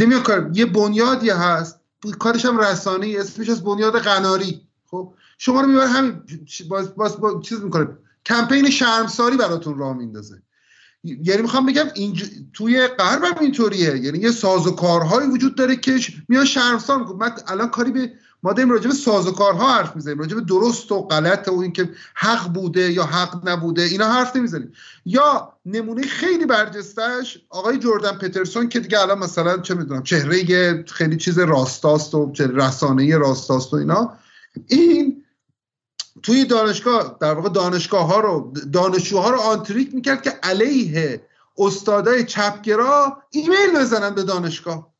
نمیاد 0.00 0.22
کار 0.22 0.50
یه 0.54 0.66
بنیادی 0.66 1.30
هست. 1.30 1.80
کارش 2.18 2.44
هم 2.44 2.58
رسانه 2.58 3.16
اسمش 3.18 3.48
از 3.48 3.64
بنیاد 3.64 3.98
قناری. 3.98 4.60
خب؟ 4.86 5.14
شما 5.38 5.60
رو 5.60 5.66
می‌بره 5.66 5.86
همین 5.86 6.22
باز, 6.68 6.94
باز, 6.94 7.16
باز 7.16 7.42
چیز 7.42 7.60
می‌کنه. 7.60 7.88
کمپین 8.26 8.70
شرمساری 8.70 9.36
براتون 9.36 9.78
راه 9.78 9.96
میندازه. 9.96 10.42
یعنی 11.04 11.42
می‌خوام 11.42 11.66
بگم 11.66 11.86
اینج... 11.94 12.30
توی 12.52 12.86
غرب 12.86 13.24
هم 13.24 13.38
اینطوریه. 13.40 13.98
یعنی 13.98 14.18
یه 14.18 14.30
سازوکارهایی 14.30 15.28
وجود 15.28 15.54
داره 15.54 15.76
که 15.76 15.98
میان 16.28 16.44
شرمسار 16.44 16.98
می‌کنه 16.98 17.16
من 17.16 17.32
الان 17.46 17.68
کاری 17.68 17.90
به 17.90 18.12
ما 18.42 18.52
داریم 18.52 18.70
راجع 18.70 18.88
به 18.88 18.94
سازوکارها 18.94 19.72
حرف 19.72 19.96
می‌زنیم 19.96 20.18
راجع 20.18 20.34
به 20.34 20.40
درست 20.40 20.92
و 20.92 21.02
غلط 21.02 21.48
و 21.48 21.58
اینکه 21.58 21.90
حق 22.14 22.52
بوده 22.52 22.92
یا 22.92 23.04
حق 23.04 23.48
نبوده 23.48 23.82
اینا 23.82 24.08
حرف 24.08 24.36
نمی‌زنیم. 24.36 24.72
یا 25.04 25.52
نمونه 25.66 26.02
خیلی 26.02 26.46
برجستش 26.46 27.38
آقای 27.50 27.78
جردن 27.78 28.12
پترسون 28.12 28.68
که 28.68 28.80
دیگه 28.80 29.00
الان 29.00 29.18
مثلا 29.18 29.58
چه 29.58 29.74
می‌دونم 29.74 30.02
چهره 30.02 30.84
خیلی 30.88 31.16
چیز 31.16 31.38
راستاست 31.38 32.14
و 32.14 32.32
رسانه 32.38 33.18
راستاست 33.18 33.72
و 33.72 33.76
اینا. 33.76 34.12
این 34.66 35.22
توی 36.22 36.44
دانشگاه 36.44 37.16
در 37.20 37.34
واقع 37.34 37.48
دانشگاه 37.48 38.06
ها 38.06 38.20
رو 38.20 38.52
دانشجوها 38.72 39.30
رو 39.30 39.40
آنتریک 39.40 39.94
می‌کرد 39.94 40.22
که 40.22 40.30
علیه 40.42 41.22
استادای 41.58 42.24
چپگرا 42.24 43.22
ایمیل 43.30 43.78
بزنن 43.80 44.14
به 44.14 44.22
دانشگاه. 44.22 44.95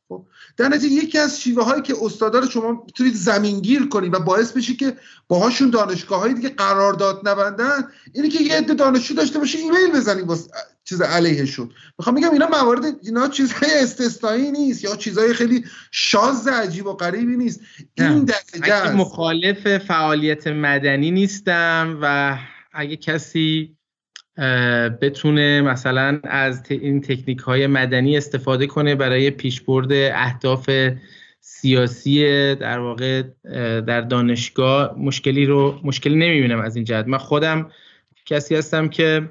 در 0.57 0.67
نتیجه 0.67 0.95
یکی 0.95 1.17
از 1.17 1.41
شیوه 1.41 1.63
هایی 1.63 1.81
که 1.81 1.95
استادا 2.01 2.39
رو 2.39 2.49
شما 2.49 2.83
می‌تونید 2.85 3.13
زمینگیر 3.13 3.87
کنید 3.87 4.13
و 4.13 4.19
باعث 4.19 4.51
بشه 4.51 4.73
که 4.73 4.97
باهاشون 5.27 5.69
دانشگاه 5.69 6.19
هایی 6.19 6.33
دیگه 6.33 6.49
قرارداد 6.49 7.27
نبندن 7.27 7.87
اینه 8.13 8.29
که 8.29 8.43
یه 8.43 8.55
عده 8.55 8.73
دانشجو 8.73 9.13
داشته 9.13 9.39
باشه 9.39 9.59
ایمیل 9.59 9.91
بزنید 9.95 10.27
واسه 10.27 10.49
چیز 10.83 11.01
علیهشون. 11.01 11.69
می‌خوام 11.99 12.15
میگم 12.15 12.31
اینا 12.31 12.47
موارد 12.47 12.83
اینا 13.03 13.27
چیزهای 13.27 13.71
استثنایی 13.79 14.51
نیست 14.51 14.83
یا 14.83 14.95
چیزهای 14.95 15.33
خیلی 15.33 15.65
شاز 15.91 16.47
عجیب 16.47 16.85
و 16.85 16.93
غریبی 16.93 17.37
نیست. 17.37 17.59
این 17.97 18.25
درجه 18.25 18.91
مخالف 18.91 19.77
فعالیت 19.77 20.47
مدنی 20.47 21.11
نیستم 21.11 21.99
و 22.01 22.37
اگه 22.73 22.95
کسی 22.95 23.76
بتونه 25.01 25.61
مثلا 25.61 26.19
از 26.23 26.63
این 26.69 27.01
تکنیک 27.01 27.39
های 27.39 27.67
مدنی 27.67 28.17
استفاده 28.17 28.67
کنه 28.67 28.95
برای 28.95 29.31
پیشبرد 29.31 29.91
اهداف 29.91 30.69
سیاسی 31.39 32.55
در 32.55 32.79
واقع 32.79 33.23
در 33.81 34.01
دانشگاه. 34.01 34.95
مشکلی 34.97 35.45
رو 35.45 35.79
مشکلی 35.83 36.15
نمی‌بینم 36.15 36.59
از 36.59 36.75
این 36.75 36.85
جهت. 36.85 37.07
من 37.07 37.17
خودم 37.17 37.71
کسی 38.25 38.55
هستم 38.55 38.87
که 38.87 39.29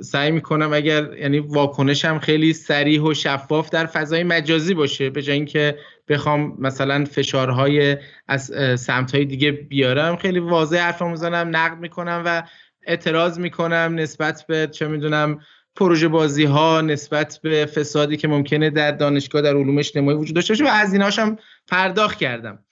سعی 0.00 0.30
می‌کنم 0.30 0.72
اگر 0.72 1.18
یعنی 1.18 1.38
واکنشم 1.38 2.18
خیلی 2.18 2.52
سریح 2.52 3.02
و 3.02 3.14
شفاف 3.14 3.70
در 3.70 3.86
فضای 3.86 4.22
مجازی 4.22 4.74
باشه 4.74 5.10
به 5.10 5.22
جای 5.22 5.36
اینکه 5.36 5.78
بخوام 6.08 6.56
مثلا 6.58 7.04
فشارهای 7.04 7.96
از 8.28 8.52
سمتهای 8.80 9.24
دیگه 9.24 9.52
بیارم. 9.52 10.16
خیلی 10.16 10.38
واضح 10.38 10.78
حرفم 10.78 11.10
می‌زنم 11.10 11.56
نقد 11.56 11.78
می‌کنم 11.80 12.22
و 12.26 12.42
اعتراض 12.86 13.38
می‌کنم 13.38 13.94
نسبت 13.96 14.44
به 14.48 14.68
چه 14.72 14.88
می‌دونم 14.88 15.40
پروژه 15.76 16.08
بازی 16.08 16.44
ها 16.44 16.80
نسبت 16.80 17.40
به 17.42 17.66
فسادی 17.66 18.16
که 18.16 18.28
ممکنه 18.28 18.70
در 18.70 18.90
دانشگاه 18.90 19.42
در 19.42 19.56
علوم 19.56 19.78
اجتماعی 19.78 20.16
وجود 20.16 20.34
داشته 20.34 20.52
باشه 20.52 20.64
و 20.64 20.68
از 20.68 20.92
ایناش 20.92 21.18
هم 21.18 21.38
پرداخت 21.66 22.18
کردم. 22.18 22.64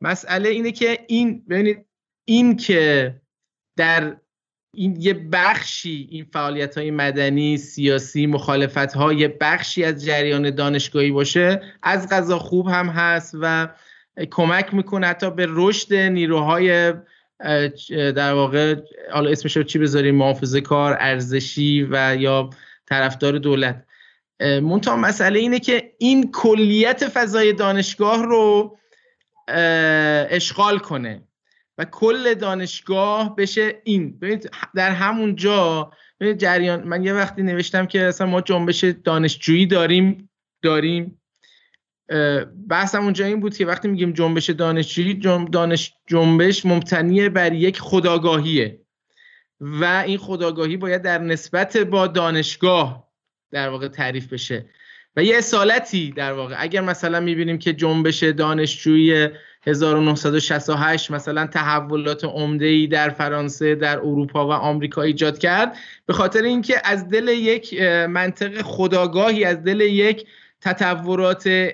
مسئله 0.00 0.48
اینه 0.48 0.72
که 0.72 0.98
این 1.08 1.44
ببینید 1.48 1.86
این 2.24 2.56
که 2.56 3.14
در 3.76 4.16
این 4.74 4.96
یه 5.00 5.14
بخشی 5.14 6.08
این 6.10 6.24
فعالیت 6.32 6.78
های 6.78 6.90
مدنی 6.90 7.56
سیاسی 7.56 8.26
مخالفت 8.26 8.92
های 8.92 9.28
بخشی 9.28 9.84
از 9.84 10.04
جریان 10.04 10.50
دانشگاهی 10.50 11.10
باشه 11.10 11.62
از 11.82 12.08
غذا 12.08 12.38
خوب 12.38 12.68
هم 12.68 12.86
هست 12.86 13.36
و 13.40 13.68
کمک 14.30 14.74
می‌کنه 14.74 15.06
حتی 15.06 15.30
به 15.30 15.46
رشد 15.48 15.94
نیروهای 15.94 16.92
در 17.88 18.32
واقع 18.32 18.76
حالا 19.12 19.30
اسمش 19.30 19.56
رو 19.56 19.62
چی 19.62 19.78
بذاریم؟ 19.78 20.14
محافظه 20.14 20.60
کار 20.60 20.96
ارزشی 21.00 21.88
و 21.90 22.16
یا 22.18 22.50
طرفدار 22.86 23.38
دولت. 23.38 23.84
منتها 24.40 24.96
مسئله 24.96 25.38
اینه 25.38 25.58
که 25.58 25.92
این 25.98 26.30
کلیت 26.30 27.08
فضای 27.08 27.52
دانشگاه 27.52 28.22
رو 28.22 28.78
اشغال 30.30 30.78
کنه 30.78 31.22
و 31.78 31.84
کل 31.84 32.34
دانشگاه 32.34 33.36
بشه 33.36 33.80
این. 33.84 34.18
ببینید 34.18 34.50
در 34.74 34.90
همون 34.90 35.36
جا 35.36 35.90
جریان 36.38 36.88
من 36.88 37.04
یه 37.04 37.12
وقتی 37.12 37.42
نوشتم 37.42 37.86
که 37.86 38.02
اصلا 38.02 38.26
ما 38.26 38.40
جنبش 38.40 38.84
دانشجویی 38.84 39.66
داریم 39.66 40.30
داریم. 40.62 41.21
بحثم 42.68 43.02
اونجا 43.02 43.24
این 43.24 43.40
بود 43.40 43.56
که 43.56 43.66
وقتی 43.66 43.88
میگیم 43.88 44.12
جنبش 44.12 44.50
دانشجویی 44.50 45.14
دانش 45.52 45.94
جنبش 46.06 46.66
ممتنی 46.66 47.28
بر 47.28 47.52
یک 47.52 47.80
خداگاهیه. 47.80 48.80
و 49.60 49.84
این 49.84 50.18
خداگاهی 50.18 50.76
باید 50.76 51.02
در 51.02 51.18
نسبت 51.18 51.76
با 51.76 52.06
دانشگاه 52.06 53.08
در 53.50 53.68
واقع 53.68 53.88
تعریف 53.88 54.32
بشه. 54.32 54.66
و 55.16 55.24
یه 55.24 55.36
اصالتی 55.36 56.10
در 56.10 56.32
واقع. 56.32 56.54
اگر 56.58 56.80
مثلا 56.80 57.20
می‌بینیم 57.20 57.58
که 57.58 57.72
جنبش 57.72 58.22
دانشجویی 58.22 59.28
1968 59.66 61.10
مثلا 61.10 61.46
تحولات 61.46 62.24
عمده 62.24 62.66
ای 62.66 62.86
در 62.86 63.10
فرانسه 63.10 63.74
در 63.74 63.98
اروپا 63.98 64.48
و 64.48 64.52
آمریکا 64.52 65.02
ایجاد 65.02 65.38
کرد 65.38 65.76
به 66.06 66.12
خاطر 66.12 66.42
اینکه 66.42 66.82
از 66.84 67.08
دل 67.08 67.28
یک 67.28 67.82
منطق 68.08 68.62
خداگاهی 68.62 69.44
از 69.44 69.64
دل 69.64 69.80
یک 69.80 70.26
تطورات 70.60 71.72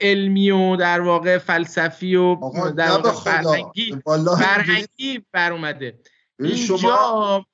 علمی 0.00 0.50
و 0.50 0.76
در 0.76 1.00
واقع 1.00 1.38
فلسفی 1.38 2.14
و 2.16 2.36
در 2.76 2.90
واقع 2.90 3.10
فرهنگی 3.10 3.96
فرهنگی 4.38 5.24
بر 5.32 5.52
اومده. 5.52 5.98
اینجا 6.38 7.46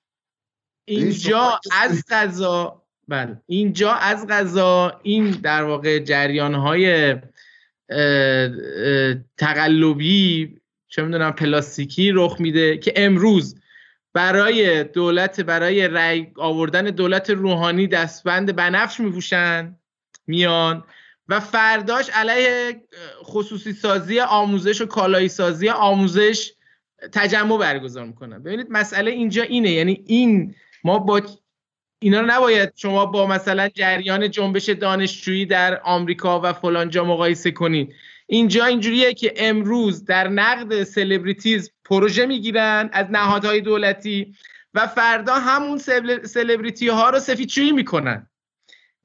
اینجا 0.85 1.61
از 1.73 2.05
غذا 2.11 2.83
بله. 3.09 3.41
اینجا 3.47 3.93
از 3.93 4.27
غذا 4.27 5.01
این 5.03 5.31
در 5.31 5.65
واقع 5.65 5.99
جریان 5.99 6.55
های 6.55 7.17
تقلبی 9.39 10.61
چه 10.89 11.03
می‌دونم 11.03 11.33
پلاستیکی 11.33 12.13
رخ 12.13 12.37
میده 12.41 12.79
که 12.79 12.93
امروز 12.97 13.61
برای 14.13 14.85
دولت 14.85 15.41
برای 15.41 15.89
رای 15.89 16.27
آوردن 16.37 16.85
دولت 16.85 17.31
روحانی 17.31 17.87
دستبند 17.87 18.57
بنفش 18.57 19.01
میپوشن 19.01 19.77
میان. 20.27 20.85
و 21.29 21.41
فرداش 21.41 22.11
علیه 22.11 22.83
خصوصی 23.22 23.72
سازی 23.72 24.20
آموزش 24.20 24.81
و 24.81 24.87
کالایی 24.87 25.29
سازی 25.29 25.68
آموزش 25.68 26.53
تجمع 27.12 27.59
برگزار 27.59 28.05
می‌کنن 28.05 28.43
ببینید 28.43 28.66
مسئله 28.70 29.11
اینجا 29.11 29.43
اینه 29.43 29.70
یعنی 29.70 30.05
این 30.07 30.55
ما 30.85 30.99
با 30.99 31.22
اینا 31.99 32.20
رو 32.20 32.27
نباید 32.27 32.72
شما 32.77 33.07
با 33.07 33.27
مثلا 33.27 33.68
جریان 33.68 34.31
جنبش 34.31 34.68
دانشجویی 34.68 35.47
در 35.47 35.81
آمریکا 35.81 36.41
و 36.41 36.53
فلان 36.53 36.91
جا 36.91 37.05
مقایسه 37.05 37.51
کنید. 37.51 37.95
اینجا 38.27 38.64
اینجوریه 38.64 39.14
که 39.14 39.35
امروز 39.37 40.05
در 40.05 40.29
نقد 40.29 40.83
سلبریتیز 40.83 41.70
پروژه 41.85 42.27
می‌گیرن 42.27 42.91
از 42.93 43.07
نهادهای 43.11 43.61
دولتی 43.61 44.35
و 44.75 44.87
فردا 44.87 45.35
همون 45.35 45.79
سلبریتی 46.25 46.89
ها 46.89 47.11
رو 47.11 47.18
سفیدشویی 47.18 47.72
می‌کنن. 47.72 48.31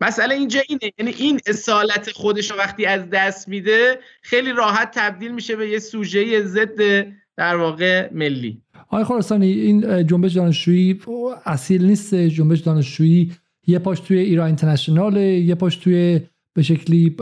مسئله 0.02 0.36
اینجا 0.36 0.60
اینه 0.68 0.94
یعنی 0.98 1.12
این 1.12 1.40
اصالت 1.46 2.12
خودش 2.12 2.52
وقتی 2.52 2.86
از 2.86 3.10
دست 3.10 3.48
میده 3.48 4.00
خیلی 4.22 4.52
راحت 4.52 4.92
تبدیل 4.94 5.32
میشه 5.32 5.56
به 5.56 5.70
یه 5.70 5.80
سوژه 5.80 6.44
ضد 6.44 7.08
در 7.38 7.56
واقع 7.56 8.10
ملی. 8.14 8.62
آقای 8.88 9.04
خراسانی 9.04 9.52
این 9.52 10.08
جنبش 10.08 10.34
دانشجویی 10.34 11.02
اصیل 11.46 11.86
نیست. 11.86 12.16
جنبش 12.16 12.60
دانشجویی 12.60 13.32
یه 13.68 13.80
پاش 13.80 14.00
توی 14.00 14.18
ایران 14.18 14.48
اینترنشنال 14.48 15.18
یه 15.18 15.56
پاش 15.56 15.76
توی 15.76 16.22
به 16.54 16.64
شکلی 16.64 17.16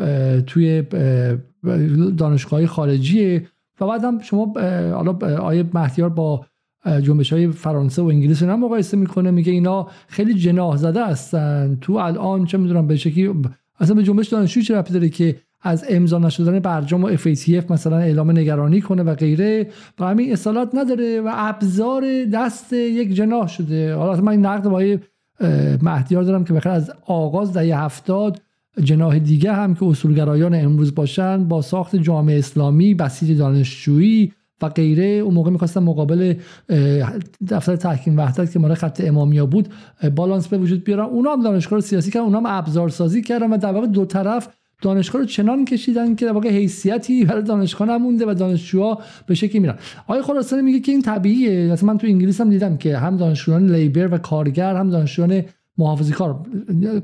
توی 0.47 0.83
دانشگاه 2.17 2.65
خارجیه. 2.65 3.47
و 3.81 3.87
بعد 3.87 4.23
شما 4.23 4.53
حالا 4.93 5.37
آیه 5.37 5.65
مهدیار 5.73 6.09
با 6.09 6.45
جنبش 7.03 7.33
های 7.33 7.47
فرانسه 7.47 8.01
و 8.01 8.05
انگلیس 8.05 8.41
اینا 8.41 8.57
مقایسه 8.57 8.97
می‌کنه 8.97 9.31
میگه 9.31 9.51
اینا 9.51 9.87
خیلی 10.07 10.33
جناح 10.33 10.77
زده 10.77 11.05
هستن. 11.05 11.77
تو 11.81 11.93
الان 11.93 12.45
چه 12.45 12.57
می‌دونم 12.57 12.87
به 12.87 12.95
شکلی 12.95 13.33
اصلا 13.79 13.95
به 13.95 14.03
جنبش 14.03 14.27
دانشجویی 14.27 14.65
چه 14.65 14.75
رفتی 14.75 14.93
داره 14.93 15.09
که 15.09 15.35
از 15.61 15.85
امضا 15.89 16.19
نشدن 16.19 16.59
برجام 16.59 17.03
و 17.03 17.17
FATF 17.17 17.71
مثلا 17.71 17.97
اعلام 17.97 18.31
نگرانی 18.31 18.81
کنه 18.81 19.03
و 19.03 19.15
غیره. 19.15 19.67
و 19.99 20.05
همین 20.05 20.33
اصالات 20.33 20.69
نداره 20.73 21.21
و 21.21 21.31
ابزار 21.35 22.03
دست 22.33 22.73
یک 22.73 23.13
جناح 23.13 23.47
شده. 23.47 23.95
حالا 23.95 24.21
من 24.21 24.31
این 24.31 24.45
نقد 24.45 24.63
با 24.69 24.97
مهدیار 25.81 26.23
دارم 26.23 26.43
که 26.43 26.53
بخیر 26.53 26.71
از 26.71 26.91
آغاز 27.05 27.53
دهه 27.53 27.83
هفتاد 27.83 28.41
جناح 28.83 29.19
دیگه 29.19 29.53
هم 29.53 29.75
که 29.75 29.85
اصولگرایان 29.85 30.55
امروز 30.55 30.95
باشن 30.95 31.43
با 31.43 31.61
ساخت 31.61 31.95
جامعه 31.95 32.39
اسلامی 32.39 32.93
بسیج 32.93 33.37
دانشجویی 33.37 34.33
و 34.61 34.69
غیره. 34.69 35.03
اون 35.03 35.33
موقع 35.33 35.51
می‌خواستن 35.51 35.83
مقابل 35.83 36.33
دفتر 37.49 37.75
تحکیم 37.75 38.17
وحدت 38.17 38.51
که 38.51 38.59
مال 38.59 38.73
خط 38.73 39.01
امامیا 39.05 39.45
بود 39.45 39.67
بالانس 40.15 40.47
به 40.47 40.57
وجود 40.57 40.83
بیارن 40.83 41.03
اونا 41.03 41.31
هم 41.31 41.43
دانشگاه 41.43 41.77
رو 41.77 41.81
سیاسی 41.81 42.11
کردن 42.11 42.25
اونا 42.25 42.37
هم 42.37 42.45
ابزار 42.45 42.89
سازی 42.89 43.21
کردن 43.21 43.49
و 43.49 43.57
در 43.57 43.71
واقع 43.71 43.87
دو 43.87 44.05
طرف 44.05 44.47
دانشگاه 44.81 45.21
رو 45.21 45.27
چنان 45.27 45.65
کشیدن 45.65 46.15
که 46.15 46.25
در 46.25 46.31
واقع 46.31 46.49
حیثیتی 46.49 47.25
برای 47.25 47.43
دانشگاه 47.43 47.87
نمونده 47.87 48.25
و 48.25 48.33
دانشجوها 48.33 49.01
به 49.27 49.35
شکلی 49.35 49.59
میرن. 49.59 49.75
آقای 50.07 50.21
خراسانی 50.21 50.61
میگه 50.61 50.79
که 50.79 50.91
این 50.91 51.01
طبیعیه. 51.01 51.71
مثلا 51.71 51.87
من 51.87 51.97
تو 51.97 52.07
انگلیس 52.07 52.41
هم 52.41 52.49
دیدم 52.49 52.77
که 52.77 52.97
هم 52.97 53.17
دانشجویان 53.17 53.71
لیبر 53.71 54.13
و 54.13 54.17
کارگر 54.17 54.75
هم 54.75 54.89
دانشجویان 54.89 55.43
محافظه 55.77 56.13
کار 56.13 56.45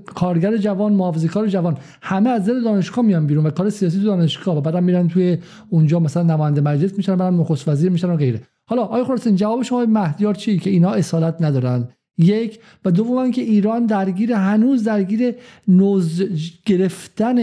کارگر 0.06 0.58
جوان 0.58 0.94
محافظه 0.94 1.28
کار 1.28 1.48
جوان. 1.48 1.78
همه 2.02 2.30
از 2.30 2.46
دل 2.46 2.64
دانشگاه 2.64 3.06
میان 3.06 3.28
بیرون 3.28 3.46
و 3.46 3.50
کار 3.50 3.70
سیاسی 3.70 4.00
تو 4.00 4.04
دانشگاه 4.04 4.58
و 4.58 4.62
بعدم 4.62 4.84
میرن 4.84 5.08
توی 5.08 5.38
اونجا 5.70 6.00
مثلا 6.00 6.24
نماینده 6.24 6.62
مجلس 6.62 6.98
میشن 6.98 7.16
برن 7.16 7.34
نخست 7.34 7.68
وزیر 7.68 7.92
میشن 7.92 8.10
و 8.10 8.16
غیره. 8.16 8.42
حالا 8.66 8.82
آقای 8.82 9.04
خراسان 9.04 9.36
جواب 9.36 9.64
شما 9.64 9.86
مهدیار 9.86 10.34
چی 10.34 10.58
که 10.58 10.70
اینا 10.70 10.92
اصالت 10.92 11.42
ندارن؟ 11.42 11.88
یک 12.18 12.60
و 12.86 12.92
دوم 12.92 13.32
که 13.32 13.42
ایران 13.42 13.86
درگیر 13.86 14.34
هنوز 14.34 14.84
درگیر 14.84 15.36
نوز 15.68 16.24
گرفتن 16.66 17.36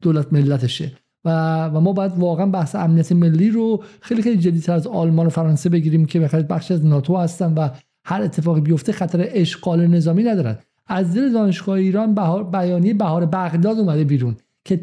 دولت 0.00 0.32
ملتشه. 0.32 0.92
و, 1.24 1.64
و 1.68 1.80
ما 1.80 1.92
باید 1.92 2.12
واقعا 2.16 2.46
بحث 2.46 2.74
امنیت 2.74 3.12
ملی 3.12 3.50
رو 3.50 3.82
خیلی 4.00 4.22
خیلی 4.22 4.36
جدیتر 4.36 4.72
از 4.72 4.86
آلمان 4.86 5.26
و 5.26 5.30
فرانسه 5.30 5.68
بگیریم 5.68 6.06
که 6.06 6.20
بخاطر 6.20 6.42
بخش 6.42 6.70
از 6.70 6.86
ناتو 6.86 7.16
هستن 7.16 7.54
و 7.54 7.68
هر 8.04 8.22
اتفاقی 8.22 8.60
بیفته 8.60 8.92
خطر 8.92 9.28
اشغال 9.32 9.86
نظامی 9.86 10.22
ندارن. 10.22 10.58
از 10.88 11.14
دل 11.14 11.32
دانشگاه 11.32 11.74
ایران 11.74 12.14
بهار 12.14 12.44
بیانیه 12.44 12.94
بهار 12.94 13.26
بغداد 13.26 13.78
اومده 13.78 14.04
بیرون 14.04 14.36
که 14.64 14.82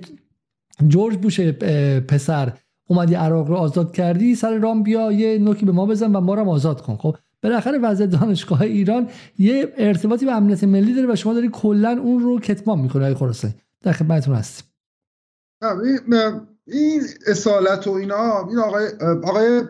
جورج 0.88 1.18
بوش 1.18 1.40
پسر 2.08 2.54
اومدی 2.88 3.16
عراق 3.16 3.48
رو 3.48 3.56
آزاد 3.56 3.96
کردی 3.96 4.36
سر 4.36 4.58
رام 4.58 4.84
بیا 4.84 5.12
یه 5.12 5.38
نوکی 5.38 5.66
به 5.66 5.72
ما 5.72 5.86
بزن 5.86 6.16
و 6.16 6.20
ما 6.20 6.34
رو 6.34 6.50
آزاد 6.50 6.82
کن. 6.82 6.96
خب 6.96 7.16
بالاخره 7.44 7.78
وضع 7.78 8.06
دانشگاه 8.06 8.62
ایران 8.62 9.10
یه 9.38 9.74
ارتباطی 9.78 10.26
به 10.26 10.32
امنیت 10.32 10.64
ملی 10.64 10.94
داره 10.94 11.14
و 11.14 11.16
شما 11.16 11.34
داری 11.34 11.50
کلا 11.54 12.00
اون 12.04 12.24
رو 12.24 12.40
کتمان 12.40 12.80
می‌کنه 12.80 13.06
ای 13.06 13.14
خراسانی 13.14 13.54
در 13.82 13.92
خدمتتون 13.92 14.36
هستیم 14.36 14.66
این 16.68 17.02
اصالت 17.28 17.88
و 17.88 17.92
اینا 17.92 18.48
این 18.48 18.60
آقای 18.60 18.88
آقای 19.24 19.62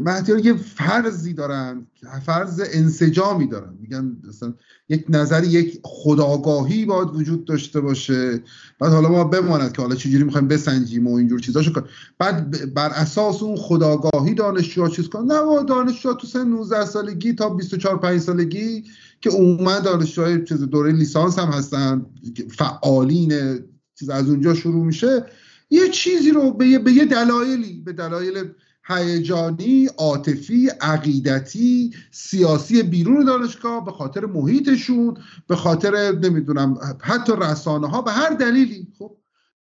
مهدیاری 0.00 0.42
که 0.42 0.54
فرضی 0.54 1.34
دارن 1.34 1.86
فرض 2.26 2.62
انسجامی 2.72 3.46
دارن. 3.46 3.74
میگن 3.80 4.16
مثلا 4.28 4.54
یک 4.88 5.04
نظری 5.08 5.46
یک 5.46 5.80
خداگاهی 5.82 6.84
باید 6.84 7.08
وجود 7.08 7.44
داشته 7.44 7.80
باشه. 7.80 8.42
بعد 8.78 8.92
حالا 8.92 9.08
ما 9.08 9.24
بماند 9.24 9.72
که 9.72 9.82
حالا 9.82 9.94
چجوری 9.94 10.24
می‌خوایم 10.24 10.48
بسنجیم 10.48 11.06
و 11.06 11.14
اینجور 11.14 11.40
چیزاشو 11.40 11.72
کن 11.72 11.84
بعد 12.18 12.74
بر 12.74 12.88
اساس 12.88 13.42
اون 13.42 13.56
خداگاهی 13.56 14.34
دانشجوها 14.34 14.88
چیز 14.88 15.08
کن 15.08 15.24
نه 15.24 15.64
دانشجوها 15.64 16.14
تو 16.14 16.26
سن 16.26 16.48
19 16.48 16.84
سالگی 16.84 17.32
تا 17.32 17.48
24 17.48 17.98
5 18.00 18.20
سالگی 18.20 18.84
که 19.20 19.30
عموما 19.30 19.78
دانشجوهای 19.78 20.44
چیز 20.44 20.62
دوره 20.62 20.92
لیسانس 20.92 21.38
هم 21.38 21.48
هستن 21.48 22.06
فعالین 22.50 23.58
چیز 23.98 24.10
از 24.10 24.28
اونجا 24.28 24.54
شروع 24.54 24.84
میشه 24.84 25.26
یه 25.70 25.88
چیزی 25.88 26.30
رو 26.30 26.52
به 26.52 26.66
یه, 26.66 26.78
به 26.78 26.92
یه 26.92 27.04
دلایلی 27.04 27.82
به 27.84 27.92
دلایل 27.92 28.44
هیجانی 28.86 29.86
عاطفی 29.86 30.68
عقیدتی 30.80 31.94
سیاسی 32.10 32.82
بیرون 32.82 33.24
دانشگاه 33.24 33.84
به 33.84 33.90
خاطر 33.90 34.26
محیطشون 34.26 35.16
به 35.46 35.56
خاطر 35.56 36.12
نمی‌دونم 36.12 36.78
حتی 37.00 37.32
رسانه 37.38 37.88
ها 37.88 38.02
به 38.02 38.10
هر 38.10 38.30
دلیلی 38.30 38.88
خب؟ 38.98 39.16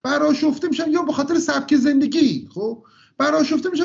براشفته 0.03 0.69
میشن 0.69 0.91
یا 0.91 1.03
به 1.03 1.13
خاطر 1.13 1.39
سبک 1.39 1.77
زندگی 1.77 2.49
خب؟ 2.55 2.85
براشفته 3.19 3.71
میشن 3.71 3.85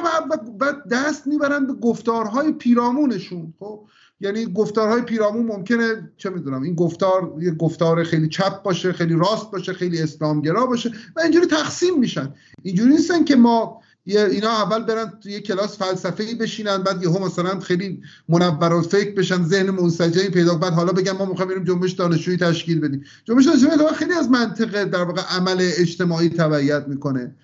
و 0.60 0.74
دست 0.92 1.28
می‌برن 1.28 1.68
به 1.68 1.74
گفتارهای 1.74 2.52
پیرامونشون 2.52 3.54
خب؟ 3.60 3.88
یعنی 4.20 4.46
گفتارهای 4.46 5.02
پیرامون 5.02 5.46
ممکنه 5.46 6.12
چه 6.18 6.30
می‌دونم 6.30 6.62
این 6.62 6.76
گفتار 6.76 7.34
یه 7.40 7.52
گفتار 7.52 8.04
خیلی 8.04 8.30
چپ 8.30 8.64
باشه 8.64 8.94
خیلی 8.94 9.14
راست 9.14 9.52
باشه 9.52 9.74
خیلی 9.74 10.02
اسلامگرا 10.02 10.66
باشه 10.66 10.92
و 11.16 11.20
اینجوری 11.20 11.46
تقسیم 11.46 12.00
میشن. 12.00 12.34
اینجوری 12.64 12.90
نیستن 12.90 13.24
که 13.24 13.36
ما 13.36 13.82
اینا 14.06 14.50
اول 14.50 14.84
برن 14.84 15.14
توی 15.24 15.32
یه 15.32 15.40
کلاس 15.40 15.78
فلسفه 15.78 16.24
ای 16.24 16.36
بشینن 16.36 16.78
بعد 16.78 17.04
یهو 17.04 17.26
مثلا 17.26 17.60
خیلی 17.60 18.02
منور 18.30 18.82
فکر 18.82 19.12
بشن 19.12 19.44
ذهن 19.44 19.70
منسجمی 19.70 20.30
پیدا 20.30 20.56
بعد 20.56 20.74
حالا 20.74 20.92
بگم 20.92 21.18
ما 21.18 21.26
می‌خوایم 21.26 21.50
بریم 21.50 21.64
جنبش 21.64 21.92
دانشجویی 21.92 22.38
تشکیل 22.38 22.80
بدیم. 22.80 23.04
جنبش 23.26 23.46
دانشجویی 23.46 23.88
خیلی 23.96 24.14
از 24.14 24.30
منطقه 24.30 24.86
در 24.86 25.04
واقع 25.04 25.22
عمل 25.22 25.58
اجتماعی 25.78 26.30
تبعیت 26.30 26.88
می‌کنه. 26.88 27.36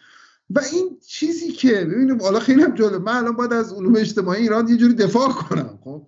و 0.49 0.59
این 0.73 0.97
چیزی 1.07 1.51
که 1.51 1.85
ببینیم 1.85 2.21
حالا 2.21 2.39
خیلی 2.39 2.61
هم 2.61 2.75
جالب 2.75 3.01
من 3.01 3.15
الان 3.15 3.35
باید 3.35 3.53
از 3.53 3.73
علوم 3.73 3.95
اجتماعی 3.95 4.41
ایران 4.41 4.67
یه 4.67 4.77
جوری 4.77 4.93
دفاع 4.93 5.31
کنم 5.31 5.79
خب؟ 5.83 6.07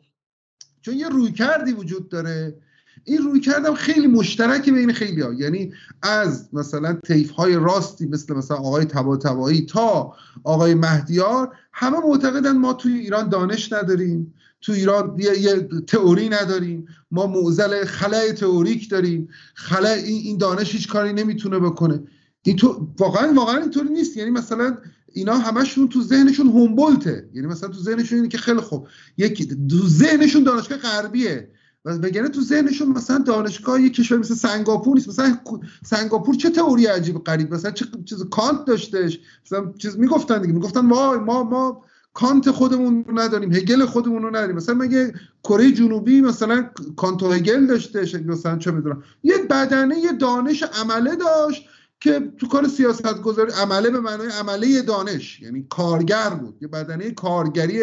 چون 0.82 0.93
یه 0.93 1.10
روی 1.10 1.32
کردی 1.32 1.72
وجود 1.72 2.10
داره. 2.10 2.62
این 3.04 3.18
روی 3.18 3.39
کردم 3.39 3.74
خیلی 3.74 4.08
مشترک 4.08 4.70
بین 4.70 4.93
خیلی 4.93 5.22
ها. 5.22 5.34
یعنی 5.34 5.74
از 6.02 6.50
مثلا 6.54 6.93
تیف 6.93 7.32
های 7.32 7.56
راستی 7.56 8.06
مثل 8.06 8.34
مثلا 8.34 8.58
آقای 8.58 8.86
تبا 8.86 9.18
تبایی 9.18 9.62
تا 9.62 10.14
آقای 10.43 10.74
مهدیار 10.74 11.56
همه 11.74 11.97
معتقدن 12.00 12.58
ما 12.58 12.74
توی 12.74 12.93
ایران 12.93 13.30
دانش 13.30 13.74
نداریم 13.74 14.34
تو 14.62 14.72
ایران 14.72 15.16
یه, 15.20 15.39
یه 15.39 15.68
تئوری 15.88 16.30
نداریم 16.30 16.88
ما 17.12 17.28
معزل 17.28 17.86
خلای 17.86 18.34
تئوریک 18.34 18.89
داریم 18.89 19.30
خلای 19.54 20.04
این 20.04 20.38
دانش 20.38 20.72
هیچ 20.72 20.88
کاری 20.88 21.14
نمی‌تونه 21.14 21.60
بکنه. 21.60 22.04
این 22.43 22.56
تو 22.56 22.88
واقعا 23.00 23.34
واقعا 23.34 23.58
اینطوری 23.58 23.89
نیست. 23.89 24.18
یعنی 24.18 24.32
مثلا 24.32 24.78
اینا 25.14 25.38
همشون 25.38 25.89
تو 25.89 26.02
ذهنشون 26.02 26.47
هومبولته. 26.47 27.30
یعنی 27.34 27.47
مثلا 27.47 27.70
تو 27.70 27.80
ذهنشون 27.80 28.18
اینه 28.18 28.30
که 28.30 28.38
خیلی 28.38 28.60
خوب. 28.60 28.88
یک 29.18 29.50
تو 29.70 29.88
ذهنشون 29.88 30.43
دانشگاه 30.43 30.78
غربیه. 30.78 31.52
و 31.86 31.98
بگنه 31.98 32.30
تو 32.30 32.42
ذهنشون 32.42 32.88
مثلا 32.88 33.18
دانشگاه 33.18 33.82
یک 33.82 33.94
کشور 33.94 34.18
مثل 34.18 34.34
سنگاپور 34.34 34.96
نیست. 34.96 35.10
مثلا 35.10 35.38
سنگاپور 35.86 36.36
چه 36.36 36.50
تئوری 36.50 36.86
عجیب 36.86 37.24
غریب؟ 37.24 37.54
مثلا 37.54 37.72
چه 37.72 37.86
چیز 38.06 38.24
کانت 38.24 38.66
داشتش؟ 38.66 39.20
مثلا 39.46 39.74
چیز 39.78 39.98
می‌گفتن 39.98 40.42
دیگه. 40.42 40.54
می‌گفتن 40.54 40.90
وای 40.90 41.20
ما 41.20 41.44
ما 41.44 41.84
کانت 42.14 42.52
خودمون 42.52 43.04
رو 43.08 43.20
نداریم. 43.20 43.54
هگل 43.54 43.86
خودمون 43.86 44.24
رو 44.24 44.30
نداریم. 44.30 44.56
مثلا 44.56 44.76
مگه 44.76 45.14
کره 45.44 45.72
جنوبی 45.72 46.22
مثلا 46.22 46.70
کانت 46.96 47.24
و 47.24 47.32
هگل 47.32 47.66
داشته 47.66 48.24
مثلا 48.26 48.58
چه 48.58 48.72
می‌دونم. 48.72 49.04
یه 49.24 49.38
بدنه 49.38 50.00
یه 50.00 50.12
دانش 50.12 50.64
عمله 50.64 51.16
داشت 51.16 51.66
که 52.00 52.32
تو 52.38 52.48
کار 52.48 52.68
سیاست 52.68 53.22
گذاری 53.22 53.52
عمله 53.52 53.90
به 53.90 54.00
معنای 54.00 54.30
عمله 54.30 54.82
دانش. 54.82 55.42
یعنی 55.42 55.66
کارگر 55.70 56.30
بود. 56.30 56.58
یه 56.62 56.68
بدنه 56.68 57.12
کارگری 57.12 57.82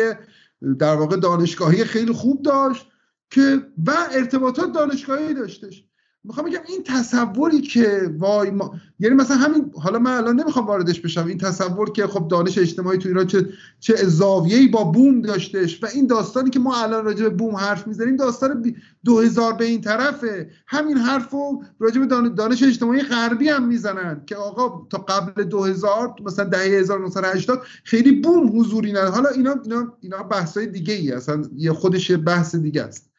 در 0.78 0.94
واقع 0.94 1.16
دانشگاهی 1.16 1.84
خیلی 1.84 2.12
خوب 2.12 2.42
داشت. 2.42 2.86
که 3.30 3.62
و 3.86 3.92
ارتباطات 4.12 4.72
دانشگاهی 4.72 5.34
داشتش. 5.34 5.84
می‌خوام 6.24 6.46
بگم 6.46 6.60
این 6.68 6.82
تصوری 6.82 7.60
که 7.60 8.14
وای 8.18 8.50
ما 8.50 8.74
یعنی 8.98 9.14
مثلا 9.14 9.36
همین 9.36 9.72
حالا 9.82 9.98
من 9.98 10.10
الان 10.10 10.40
نمی‌خوام 10.40 10.66
واردش 10.66 11.00
بشم. 11.00 11.26
این 11.26 11.38
تصور 11.38 11.92
که 11.92 12.06
خب 12.06 12.28
دانش 12.28 12.58
اجتماعی 12.58 12.98
تو 12.98 13.08
ایران 13.08 13.26
چه 13.26 13.48
چه 13.80 13.94
زاویه‌ای 13.94 14.68
با 14.68 14.84
بوم 14.84 15.20
داشتش 15.20 15.82
و 15.82 15.86
این 15.94 16.06
داستانی 16.06 16.50
که 16.50 16.58
ما 16.58 16.82
الان 16.82 17.04
راجع 17.04 17.22
به 17.22 17.28
بوم 17.28 17.56
حرف 17.56 17.86
می‌زنیم 17.86 18.16
داستان 18.16 18.74
2000 19.04 19.52
به 19.52 19.64
این 19.64 19.80
طرفه. 19.80 20.50
همین 20.66 20.96
حرفو 20.96 21.62
راجع 21.78 22.00
به 22.00 22.06
دانش 22.28 22.62
اجتماعی 22.62 23.02
غربی 23.02 23.48
هم 23.48 23.68
می‌زنن 23.68 24.22
که 24.26 24.36
آقا 24.36 24.86
تا 24.90 24.98
قبل 24.98 25.44
2000 25.44 26.14
مثلا 26.24 26.44
دهه 26.44 26.62
1980 26.62 27.62
خیلی 27.84 28.12
بوم 28.12 28.60
حضوری 28.60 28.90
نداره. 28.92 29.10
حالا 29.10 29.28
اینا 29.28 29.54
اینا 29.64 29.92
اینا 30.00 30.22
بحثای 30.22 30.66
دیگه 30.66 30.94
ای 30.94 31.12
اصلا 31.12 31.42
یه 31.56 31.72
خودش 31.72 32.10
بحث 32.10 32.54
دیگه 32.54 32.82
است. 32.82 33.10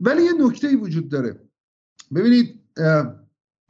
ولی 0.00 0.22
یه 0.22 0.32
نکته 0.32 0.68
ای 0.68 0.76
وجود 0.76 1.08
داره. 1.08 1.40
ببینید 2.14 2.60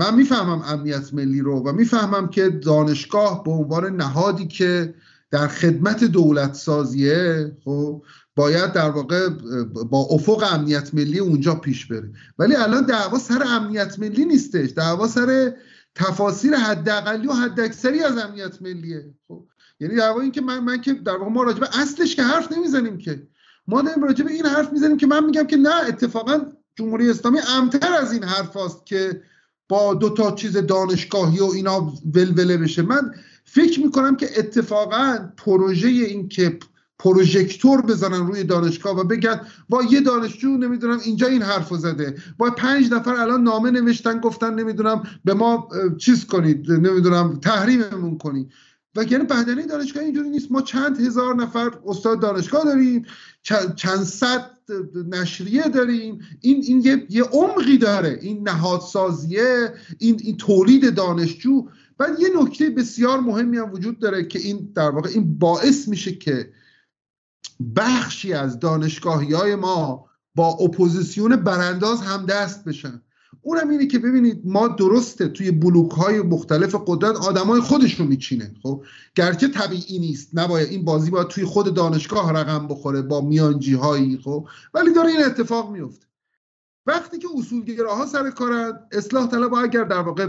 من 0.01 0.14
می‌فهمم 0.14 0.62
امنیت 0.66 1.14
ملی 1.14 1.41
رو 1.41 1.61
و 1.61 1.72
می‌فهمم 1.72 2.29
که 2.29 2.49
دانشگاه 2.49 3.45
به 3.45 3.51
عنوان 3.51 3.97
نهادی 3.97 4.47
که 4.47 4.95
در 5.31 5.49
خدمت 5.49 6.05
دولت 6.05 6.55
سازیه 6.55 7.57
خب 7.64 8.03
باید 8.37 8.72
در 8.72 8.91
واقع 8.91 9.29
با 9.91 9.99
افق 10.11 10.45
امنیت 10.53 10.95
ملی 10.95 11.18
اونجا 11.18 11.55
پیش 11.55 11.87
بره. 11.87 12.12
ولی 12.39 12.57
الان 12.57 12.87
دعوا 12.87 13.18
سر 13.18 13.43
امنیت 13.47 13.99
ملی 13.99 14.24
نیستش. 14.24 14.70
دعوا 14.70 15.07
سر 15.07 15.57
تفاسیر 15.95 16.55
حداقلی 16.55 17.26
و 17.26 17.33
حداکثری 17.33 18.03
از 18.03 18.18
امنیت 18.18 18.62
ملیه. 18.62 19.14
خب 19.29 19.45
یعنی 19.81 19.97
دعوا 19.97 20.20
این 20.20 20.33
که 20.33 20.41
من 20.41 20.59
من 20.59 20.81
که 20.81 20.95
در 20.95 21.16
واقع 21.16 21.31
ما 21.31 21.43
راجع 21.43 21.61
به 21.61 21.81
اصلش 21.81 22.16
که 22.16 22.22
حرف 22.22 22.53
نمی‌زنیم 22.53 22.99
که. 22.99 23.29
ما 23.68 23.82
داریم 23.82 24.04
راجع 24.04 24.24
به 24.24 24.32
این 24.32 24.46
حرف 24.46 24.72
می‌زنیم 24.72 24.96
که 24.96 25.06
من 25.06 25.24
میگم 25.24 25.46
که 25.46 25.56
نه 25.56 25.74
اتفاقا 25.88 26.40
جمهوری 26.76 27.10
اسلامی 27.10 27.38
امتر 27.56 27.92
از 27.92 28.12
این 28.12 28.24
حرف 28.24 28.56
است 28.56 28.86
که 28.86 29.22
با 29.68 29.94
دو 29.94 30.10
تا 30.10 30.30
چیز 30.30 30.56
دانشگاهی 30.56 31.40
و 31.40 31.44
اینا 31.44 31.92
ولوله 32.14 32.56
بشه. 32.56 32.82
من 32.82 33.14
فکر 33.44 33.80
می‌کنم 33.80 34.16
که 34.16 34.28
اتفاقا 34.38 35.18
پروژه 35.36 35.88
این 35.88 36.28
که 36.28 36.58
پروژکتور 36.98 37.82
بزنن 37.82 38.26
روی 38.26 38.44
دانشگاه 38.44 39.00
و 39.00 39.04
بگن 39.04 39.40
با 39.68 39.82
یه 39.82 40.00
دانشجو 40.00 40.48
نمی‌دونم 40.48 40.98
اینجا 41.04 41.26
این 41.26 41.42
حرف 41.42 41.74
زده. 41.74 42.16
با 42.38 42.50
پنج 42.50 42.92
نفر 42.92 43.14
الان 43.14 43.42
نامه 43.42 43.70
نوشتن 43.70 44.20
گفتن 44.20 44.54
نمی‌دونم 44.54 45.02
به 45.24 45.34
ما 45.34 45.68
چیز 45.98 46.26
کنید 46.26 46.72
نمی‌دونم 46.72 47.38
تحریممون 47.42 48.18
کنید. 48.18 48.52
و 48.97 49.03
یعنی 49.03 49.24
بدنه 49.24 49.66
دانشگاه 49.66 50.03
اینجوری 50.03 50.28
نیست. 50.28 50.53
ما 50.53 50.62
چند 50.62 51.01
هزار 51.01 51.34
نفر 51.34 51.70
استاد 51.86 52.20
دانشگاه 52.20 52.64
داریم 52.64 53.07
چند 53.76 54.05
صد 54.05 54.51
نشریه 55.09 55.62
داریم. 55.62 56.20
این 56.41 56.62
این 56.62 56.80
یه, 56.80 57.07
یه 57.11 57.22
عمقی 57.22 57.78
داره. 57.78 58.18
این 58.22 58.49
نهادسازیه 58.49 59.74
این 59.99 60.20
این 60.24 60.36
تولید 60.36 60.95
دانشجو. 60.95 61.68
بعد 61.99 62.20
یه 62.20 62.28
نکته 62.43 62.70
بسیار 62.70 63.20
مهمی 63.20 63.57
هم 63.57 63.72
وجود 63.72 63.99
داره 63.99 64.26
که 64.26 64.39
این 64.39 64.72
در 64.74 64.91
واقع 64.91 65.09
این 65.09 65.39
باعث 65.39 65.89
میشه 65.89 66.12
که 66.12 66.53
بخشی 67.76 68.32
از 68.32 68.59
دانشگاهی 68.59 69.32
های 69.32 69.55
ما 69.55 70.09
با 70.34 70.49
اپوزیسیون 70.49 71.36
برانداز 71.36 72.01
هم 72.03 72.26
دست 72.26 72.64
بشن. 72.64 73.03
اونم 73.43 73.68
اینه 73.68 73.87
که 73.87 73.99
ببینید 73.99 74.43
ما 74.45 74.68
درسته 74.68 75.29
توی 75.29 75.51
بلوک 75.51 75.91
های 75.91 76.22
مختلف 76.22 76.74
قدرت 76.87 77.16
آدمای 77.16 77.61
خودش 77.61 78.01
رو 78.01 78.07
میچینه 78.07 78.55
خب؟ 78.62 78.85
گرچه 79.14 79.49
طبیعی 79.49 79.99
نیست 79.99 80.31
نباید 80.35 80.68
این 80.68 80.85
بازی 80.85 81.11
باید 81.11 81.29
توی 81.29 81.45
خود 81.45 81.74
دانشگاه 81.74 82.33
رقم 82.33 82.68
بخوره 82.68 83.03
با 83.03 83.20
میانجی 83.20 83.74
هایی 83.74 84.18
خب؟ 84.24 84.47
ولی 84.74 84.93
داره 84.93 85.09
این 85.09 85.24
اتفاق 85.24 85.70
میفته 85.70 86.09
وقتی 86.89 87.18
که 87.18 87.29
اصولگراها 87.37 88.07
سر 88.07 88.31
کارن 88.31 88.72
اصلاح 88.93 89.26
طلب 89.26 89.55
اگر 89.55 89.85
در 89.85 90.01
واقع 90.01 90.26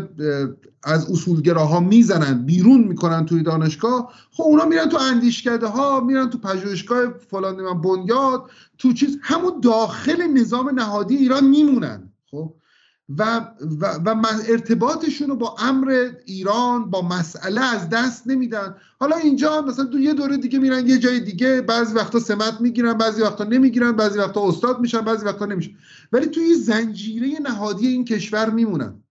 از 0.84 1.12
اصولگراها 1.12 1.80
می‌زنن 1.80 2.45
بیرون 2.45 2.84
می‌کنن 2.84 3.26
توی 3.26 3.43
دانشگاه 3.43 4.14
خب 4.32 4.43
اونا 4.43 4.66
میرن 4.66 4.89
تو 4.89 4.97
اندیشکده 4.97 5.68
ها 5.68 6.00
میرن 6.00 6.30
تو 6.30 6.38
پژوهشگاه 6.38 7.14
فلان 7.30 7.62
من 7.62 7.82
بنیاد 7.82 8.50
تو 8.78 8.93
چیز 8.93 9.18
همون 9.22 9.60
داخل 9.60 10.28
نظام 10.28 10.70
نهادی 10.70 11.16
ایران 11.16 11.47
میمونن 11.47 12.12
خب؟ 12.32 12.54
و, 13.18 13.39
و, 13.82 13.86
و 13.86 14.26
ارتباطشون 14.49 15.30
رو 15.30 15.36
با 15.36 15.55
امر 15.60 16.10
ایران 16.26 16.89
با 16.89 17.01
مسئله 17.01 17.62
از 17.62 17.89
دست 17.89 18.28
نمیدن. 18.28 18.76
حالا 18.99 19.16
اینجا 19.16 19.62
مثلا 19.62 19.86
دو 19.86 19.99
یه 19.99 20.14
دوره 20.14 20.38
دیگه 20.38 20.60
میرن 20.60 20.88
یه 20.88 20.97
جای 20.97 21.20
دیگه 21.20 21.62
بعضی 21.62 21.95
وقتا 21.95 22.20
سمت 22.20 22.62
می‌گیرن 22.62 22.93
بعضی 22.93 23.22
وقتا 23.22 23.43
نمی‌گیرن 23.43 23.91
بعضی 23.91 24.20
وقتا 24.20 24.47
استاد 24.47 24.80
میشن 24.80 25.01
بعضی 25.01 25.26
وقتا 25.26 25.45
نمیشن. 25.45 25.72
ولی 26.12 26.26
توی 26.26 26.55
زنجیره 26.55 27.39
نهادی 27.39 27.88
این 27.88 28.05
کشور 28.05 28.49
میمونن. 28.49 29.03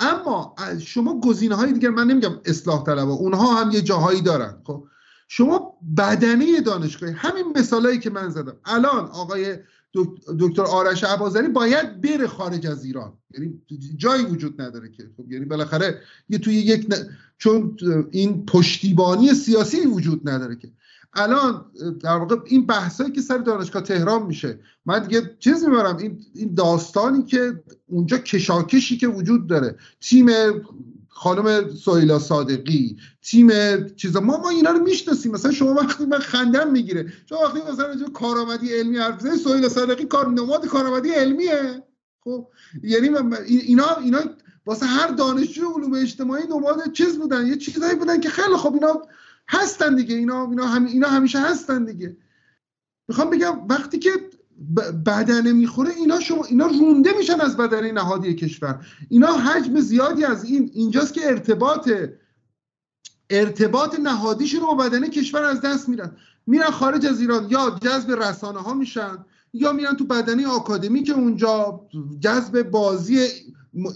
اما 0.00 0.54
شما 0.80 1.20
گزینه 1.20 1.54
های 1.54 1.72
دیگر 1.72 1.90
من 1.90 2.06
نمیگم 2.06 2.40
اصلاح 2.44 2.84
طلبا 2.84 3.12
اونها 3.12 3.54
هم 3.54 3.70
یه 3.70 3.80
جاهایی 3.80 4.20
دارن 4.20 4.62
خب. 4.64 4.84
شما 5.28 5.78
بدنه 5.96 6.60
دانشگاهی 6.60 7.12
همین 7.12 7.44
مثالایی 7.56 7.98
که 7.98 8.10
من 8.10 8.28
زدم. 8.28 8.56
الان 8.64 9.04
آقای 9.04 9.56
دکتر 10.38 10.62
آرش 10.62 11.04
عبازری 11.04 11.48
باید 11.48 12.00
بره 12.00 12.26
خارج 12.26 12.66
از 12.66 12.84
ایران. 12.84 13.12
یعنی 13.34 13.60
جایی 13.96 14.24
وجود 14.24 14.60
نداره 14.62 14.90
که. 14.90 15.10
خب 15.16 15.32
یعنی 15.32 15.44
بالاخره 15.44 16.00
یه 16.28 16.38
توی 16.38 16.54
یک 16.54 16.94
چون 17.38 17.76
این 18.10 18.46
پشتیبانی 18.46 19.34
سیاسی 19.34 19.80
وجود 19.86 20.28
نداره 20.28 20.56
که. 20.56 20.70
الان 21.14 21.64
در 22.02 22.16
واقع 22.16 22.36
این 22.46 22.66
بحثایی 22.66 23.12
که 23.12 23.20
سر 23.20 23.38
دانشگاه 23.38 23.82
تهران 23.82 24.26
میشه 24.26 24.58
من 24.86 25.06
دیگه 25.06 25.36
چیز 25.38 25.64
می‌برم. 25.64 25.96
این 25.96 26.20
این 26.34 26.54
داستانی 26.54 27.22
که 27.22 27.62
اونجا 27.86 28.18
کشاکشی 28.18 28.96
که 28.96 29.08
وجود 29.08 29.46
داره 29.46 29.76
تیم 30.00 30.26
خانم 31.22 31.74
سویلا 31.74 32.18
صادقی 32.18 32.96
تیم 33.22 33.50
چیزا 33.96 34.20
ما 34.20 34.36
ما 34.36 34.50
اینا 34.50 34.70
رو 34.70 34.78
می‌شناسیم. 34.78 35.32
مثلا 35.32 35.52
شما 35.52 35.74
وقتی 35.74 36.06
من 36.06 36.18
خندم 36.18 36.70
می‌گیره. 36.70 37.12
شما 37.28 37.38
وقتی 37.38 37.58
مثلا 37.72 37.86
راجع 37.86 38.06
کارآمدی 38.06 38.72
علمی 38.72 38.98
حرف 38.98 39.16
بزنید 39.16 39.36
سویلا 39.36 39.68
صادقی 39.68 40.04
کار 40.04 40.28
نماد 40.28 40.66
کارآمدی 40.66 41.10
علمیه. 41.10 41.82
خب 42.24 42.48
یعنی 42.82 43.08
اینا 43.48 43.96
اینا 43.96 44.18
واسه 44.66 44.86
هر 44.86 45.08
دانشجو 45.08 45.72
علوم 45.76 45.94
اجتماعی 45.94 46.46
نماد 46.46 46.92
چیز 46.92 47.18
بودن. 47.18 47.46
یه 47.46 47.56
چیزایی 47.56 47.94
بودن 47.94 48.20
که 48.20 48.28
خیلی 48.28 48.56
خب 48.56 48.74
اینا 48.74 49.02
هستن 49.48 49.96
دیگه. 49.96 50.16
اینا 50.16 50.46
اینا, 50.50 50.66
هم 50.66 50.86
اینا 50.86 51.08
همیشه 51.08 51.38
هستن 51.38 51.84
دیگه. 51.84 52.16
می‌خوام 53.08 53.30
بگم 53.30 53.66
وقتی 53.68 53.98
که 53.98 54.10
بدنه 55.06 55.52
می‌خوره 55.52 55.90
اینا 55.90 56.20
شما 56.20 56.44
اینا 56.44 56.66
رونده 56.66 57.10
میشن 57.18 57.40
از 57.40 57.56
بدنه 57.56 57.92
نهادی 57.92 58.34
کشور. 58.34 58.86
اینا 59.08 59.26
حجم 59.26 59.80
زیادی 59.80 60.24
از 60.24 60.44
این 60.44 60.70
اینجاست 60.74 61.14
که 61.14 61.20
ارتباط 61.26 61.90
ارتباط 63.30 64.00
نهادیشون 64.00 64.60
رو 64.60 64.66
با 64.66 64.74
بدنه 64.74 65.08
کشور 65.08 65.42
از 65.42 65.60
دست 65.60 65.88
میرن. 65.88 66.16
میرن 66.46 66.70
خارج 66.70 67.06
از 67.06 67.20
ایران 67.20 67.46
یا 67.50 67.78
جذب 67.82 68.10
رسانه 68.10 68.60
ها 68.60 68.74
میشن 68.74 69.24
یا 69.52 69.72
میرن 69.72 69.96
تو 69.96 70.04
بدنه 70.04 70.46
آکادمی 70.46 71.02
که 71.02 71.12
اونجا 71.12 71.80
جذب 72.20 72.62
بازی 72.62 73.26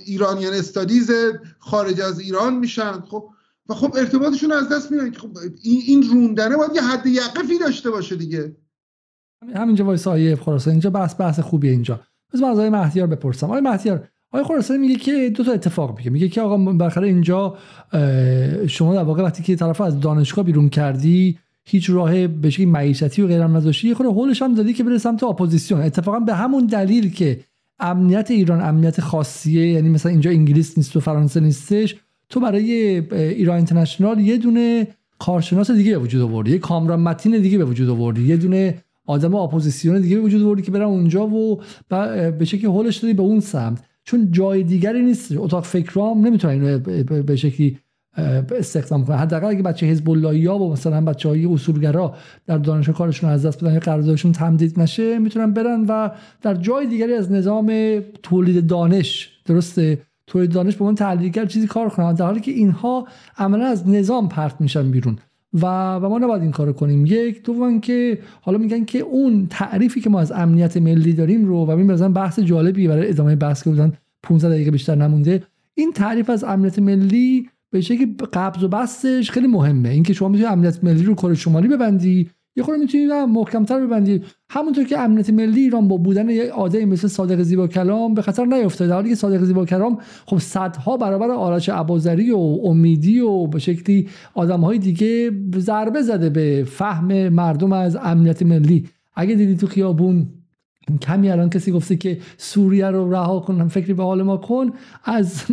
ایرانیان 0.06 0.54
استادیز 0.54 1.10
خارج 1.58 2.00
از 2.00 2.20
ایران 2.20 2.56
میشن. 2.56 3.00
خب 3.00 3.28
و 3.68 3.74
خب 3.74 3.94
ارتباطشون 3.96 4.52
از 4.52 4.68
دست 4.68 4.90
میرن 4.90 5.12
خب 5.12 5.38
این 5.62 6.02
رونده 6.02 6.56
باید 6.56 6.74
یه 6.74 6.82
حد 6.82 7.06
یقفی 7.06 7.58
داشته 7.58 7.90
باشه 7.90 8.16
دیگه. 8.16 8.56
همینجا 9.56 9.84
وایسا 9.84 10.06
آقای 10.08 10.36
خراسانی. 10.36 10.70
اینجا 10.70 10.90
بحث 10.90 11.20
بحث 11.20 11.40
خوبیه 11.40 11.70
اینجا. 11.70 12.00
بس 12.32 12.42
از 12.42 12.42
آقای 12.42 12.70
مهدیار 12.70 13.06
بپرسم. 13.06 13.46
آقای 13.46 13.60
مهدیار 13.60 14.08
آقای 14.32 14.44
خراسانی 14.44 14.78
میگه 14.78 14.96
که 14.96 15.30
دو 15.30 15.44
تا 15.44 15.52
اتفاق 15.52 15.98
میگه. 15.98 16.10
میگه 16.10 16.28
که 16.28 16.40
آقا 16.40 16.56
بالاخره 16.56 17.06
اینجا 17.06 17.56
شما 18.66 18.94
در 18.94 19.02
واقع 19.02 19.22
وقتی 19.22 19.42
که 19.42 19.56
طرف 19.56 19.80
از 19.80 20.00
دانشگاه 20.00 20.44
بیرون 20.44 20.68
کردی 20.68 21.38
هیچ 21.64 21.90
راه 21.90 22.26
به 22.26 22.50
شکلی 22.50 22.66
معیشتی 22.66 23.22
و 23.22 23.26
غیره 23.26 23.46
نذاشتی 23.46 23.88
یه 23.88 23.94
خورده 23.94 24.12
هولش 24.12 24.42
هم 24.42 24.54
دادی 24.54 24.72
که 24.72 24.84
بره 24.84 24.98
سمت 24.98 25.22
اپوزیسیون. 25.22 25.80
اتفاقا 25.80 26.20
به 26.20 26.34
همون 26.34 26.66
دلیل 26.66 27.10
که 27.10 27.40
امنیت 27.80 28.30
ایران 28.30 28.60
امنیت 28.60 29.00
خاصیه 29.00 29.68
یعنی 29.68 29.88
مثلا 29.88 30.12
اینجا 30.12 30.30
انگلیس 30.30 30.78
نیست 30.78 30.96
و 30.96 31.00
فرانسه 31.00 31.40
نیستش 31.40 31.96
تو 32.28 32.40
برای 32.40 32.72
ایران 33.14 33.56
اینترنشنال 33.56 34.20
یه 34.20 34.36
دونه 34.36 34.86
کارشناس 35.18 35.70
دیگه 35.70 35.90
به 35.90 35.98
وجود 35.98 36.22
آوردی. 36.22 36.50
یه 36.50 36.58
کامران 36.58 37.00
متین 37.00 37.38
دیگه 37.38 37.58
به 37.58 37.64
وجود 37.64 37.88
آوردی. 37.88 38.22
یه 38.22 38.36
دونه 38.36 38.74
آدم 39.06 39.34
اپوزیسیون 39.34 40.00
دیگه 40.00 40.18
وجود 40.18 40.42
آوردی 40.42 40.62
که 40.62 40.70
برن 40.70 40.82
اونجا 40.82 41.26
و 41.26 41.60
به 42.38 42.44
شکلی 42.44 42.66
هولش 42.66 42.96
دادی 42.96 43.14
به 43.14 43.22
اون 43.22 43.40
سمت. 43.40 43.82
چون 44.04 44.28
جای 44.30 44.62
دیگری 44.62 45.02
نیست. 45.02 45.32
اتاق 45.36 45.64
فکرام 45.64 46.26
نمی‌تونن 46.26 46.78
به 47.26 47.36
شکلی 47.36 47.78
استخدام 48.58 49.04
کنن. 49.04 49.16
حداقل 49.16 49.46
اگه 49.46 49.62
بچه 49.62 49.86
حزب 49.86 50.10
الله 50.10 50.50
و 50.50 50.72
مثلا 50.72 51.00
بچه 51.00 51.28
های 51.28 51.46
اصولگرا 51.46 52.14
در 52.46 52.58
دانشگاه 52.58 52.96
کارشون 52.96 53.30
از 53.30 53.46
دست 53.46 53.64
بدن 53.64 53.74
یا 53.74 53.80
قراردادشون 53.80 54.32
تمدید 54.32 54.80
نشه 54.80 55.18
می‌تونن 55.18 55.52
برن 55.52 55.84
و 55.88 56.10
در 56.42 56.54
جای 56.54 56.86
دیگری 56.86 57.14
از 57.14 57.32
نظام 57.32 57.72
تولید 58.22 58.66
دانش 58.66 59.30
درسته؟ 59.44 59.98
تولید 60.26 60.52
دانش 60.52 60.76
به 60.76 60.84
اون 60.84 60.94
تحلیلگر 60.94 61.46
چیزی 61.46 61.66
کار 61.66 61.88
کنن. 61.88 62.14
در 62.14 62.24
حالی 62.24 62.40
که 62.40 62.50
اینها 62.50 63.06
عملا 63.38 63.66
از 63.66 63.88
نظام 63.88 64.28
پرت 64.28 64.60
میشن 64.60 64.90
بیرون. 64.90 65.18
و 65.54 65.66
و 65.96 66.08
ما 66.08 66.18
نباید 66.18 66.42
این 66.42 66.50
کارو 66.50 66.72
کنیم. 66.72 67.06
یک 67.06 67.42
دوم 67.42 67.80
که 67.80 68.18
حالا 68.40 68.58
میگن 68.58 68.84
که 68.84 68.98
اون 68.98 69.46
تعریفی 69.50 70.00
که 70.00 70.10
ما 70.10 70.20
از 70.20 70.32
امنیت 70.32 70.76
ملی 70.76 71.12
داریم 71.12 71.44
رو 71.44 71.66
و 71.66 71.70
این 71.70 71.92
مثلا 71.92 72.08
بحث 72.08 72.38
جالبی 72.38 72.88
برای 72.88 73.08
ادامه 73.08 73.36
بحث 73.36 73.64
که 73.64 73.70
بودن 73.70 73.92
15 74.22 74.48
دقیقه 74.48 74.70
بیشتر 74.70 74.94
نمونده 74.94 75.42
این 75.74 75.92
تعریف 75.92 76.30
از 76.30 76.44
امنیت 76.44 76.78
ملی 76.78 77.48
به 77.70 77.80
شکلی 77.80 78.16
قبض 78.32 78.64
و 78.64 78.68
بستش 78.68 79.30
خیلی 79.30 79.46
مهمه. 79.46 79.88
اینکه 79.88 80.12
شما 80.12 80.28
می‌تونید 80.28 80.52
امنیت 80.52 80.84
ملی 80.84 81.02
رو 81.02 81.14
کره 81.14 81.34
شمالی 81.34 81.68
ببندی 81.68 82.30
یه 82.56 82.62
خورده 82.62 82.80
می‌تونید 82.80 83.12
محکمتر 83.12 83.86
ببندی. 83.86 84.22
همونطور 84.50 84.84
که 84.84 84.98
امنیت 84.98 85.30
ملی 85.30 85.60
ایران 85.60 85.88
با 85.88 85.96
بودن 85.96 86.28
یک 86.28 86.50
آدمی 86.50 86.84
مثل 86.84 87.08
صادق 87.08 87.42
زیبا 87.42 87.66
کلام 87.66 88.14
به 88.14 88.22
خطر 88.22 88.44
نیفتاد 88.44 88.88
در 88.88 88.94
حالی 88.94 89.08
که 89.08 89.14
صادق 89.14 89.44
زیبا 89.44 89.64
کلام 89.66 89.98
خب 90.26 90.38
صدها 90.38 90.96
برابر 90.96 91.30
آرش 91.30 91.68
ابوذری 91.68 92.30
و 92.30 92.38
امیدی 92.38 93.20
و 93.20 93.46
به 93.46 93.58
شکلی 93.58 94.08
آدمهای 94.34 94.78
دیگه 94.78 95.30
ضربه 95.56 96.02
زده 96.02 96.30
به 96.30 96.64
فهم 96.70 97.28
مردم 97.28 97.72
از 97.72 97.96
امنیت 97.96 98.42
ملی. 98.42 98.88
اگه 99.16 99.34
دیدی 99.34 99.56
تو 99.56 99.66
خیابون 99.66 100.28
کمی 101.02 101.30
الان 101.30 101.50
کسی 101.50 101.72
گفته 101.72 101.96
که 101.96 102.18
سوریه 102.36 102.86
رو 102.86 103.12
رها 103.12 103.40
کن 103.40 103.68
فکری 103.68 103.94
به 103.94 104.02
حال 104.02 104.22
ما 104.22 104.36
کن 104.36 104.70
از 105.04 105.44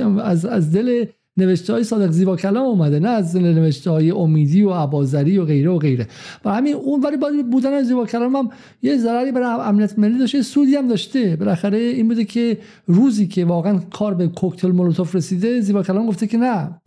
از 0.22 0.46
از 0.46 0.72
دل 0.72 1.04
نوشته 1.36 1.72
های 1.72 1.84
صادق 1.84 2.10
زیبا 2.10 2.36
کلام 2.36 2.66
اومده 2.66 2.98
نه 2.98 3.08
از 3.08 3.36
نوشته 3.36 3.90
های 3.90 4.10
امیدی 4.10 4.62
و 4.62 4.70
عبازری 4.70 5.38
و 5.38 5.44
غیره 5.44 5.70
و 5.70 5.78
غیره. 5.78 6.06
و 6.44 6.52
همین 6.52 6.74
اون 6.74 7.00
ولی 7.00 7.42
بودن 7.42 7.82
زیبا 7.82 8.06
کلام 8.06 8.36
هم 8.36 8.48
یه 8.82 8.96
ضرری 8.96 9.32
برای 9.32 9.60
امنیت 9.68 9.98
ملی 9.98 10.18
داشته 10.18 10.42
سودی 10.42 10.76
هم 10.76 10.88
داشته. 10.88 11.36
بالاخره 11.36 11.78
این 11.78 12.08
بوده 12.08 12.24
که 12.24 12.58
روزی 12.86 13.26
که 13.26 13.44
واقعا 13.44 13.78
کار 13.78 14.14
به 14.14 14.28
کوکتل 14.28 14.70
مولوتوف 14.70 15.14
رسیده 15.14 15.60
زیبا 15.60 15.82
کلام 15.82 16.06
گفته 16.06 16.26
که 16.26 16.38
نه 16.38 16.80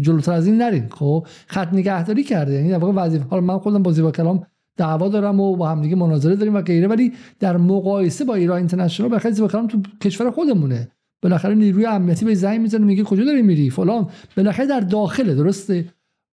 جلوتر 0.00 0.32
از 0.32 0.46
این 0.46 0.56
نرین. 0.56 0.88
خب 0.90 1.26
خط 1.46 1.72
نگهداری 1.72 2.24
کرده. 2.24 2.52
یعنی 2.52 2.70
در 2.70 2.78
واقع 2.78 2.92
وظیفه 2.92 3.24
حالا 3.24 3.42
من 3.42 3.58
خودم 3.58 3.82
با 3.82 3.92
زیبا 3.92 4.10
کلام 4.10 4.46
دعوا 4.76 5.08
دارم 5.08 5.40
و 5.40 5.56
با 5.56 5.68
هم 5.68 5.82
دیگه 5.82 5.96
مناظره 5.96 6.36
داریم 6.36 6.54
و 6.54 6.60
غیره. 6.60 6.88
ولی 6.88 7.12
در 7.40 7.56
مقایسه 7.56 8.24
با 8.24 8.34
ایران 8.34 8.58
اینترنشنال 8.58 9.10
بخاطر 9.10 9.30
زیبا 9.30 9.48
کلام 9.48 9.66
تو 9.66 9.78
کشور 10.02 10.30
خودمونه. 10.30 10.88
بالاخره 11.26 11.54
نیروی 11.54 11.86
امنیتی 11.86 12.24
به 12.24 12.34
زنگ 12.34 12.60
می‌زنه 12.60 12.84
میگه 12.84 13.02
کجا 13.02 13.24
داری 13.24 13.42
میری؟ 13.42 13.70
فلان. 13.70 14.10
بالاخره 14.36 14.66
در 14.66 14.80
داخله 14.80 15.34
درسته؟ 15.34 15.84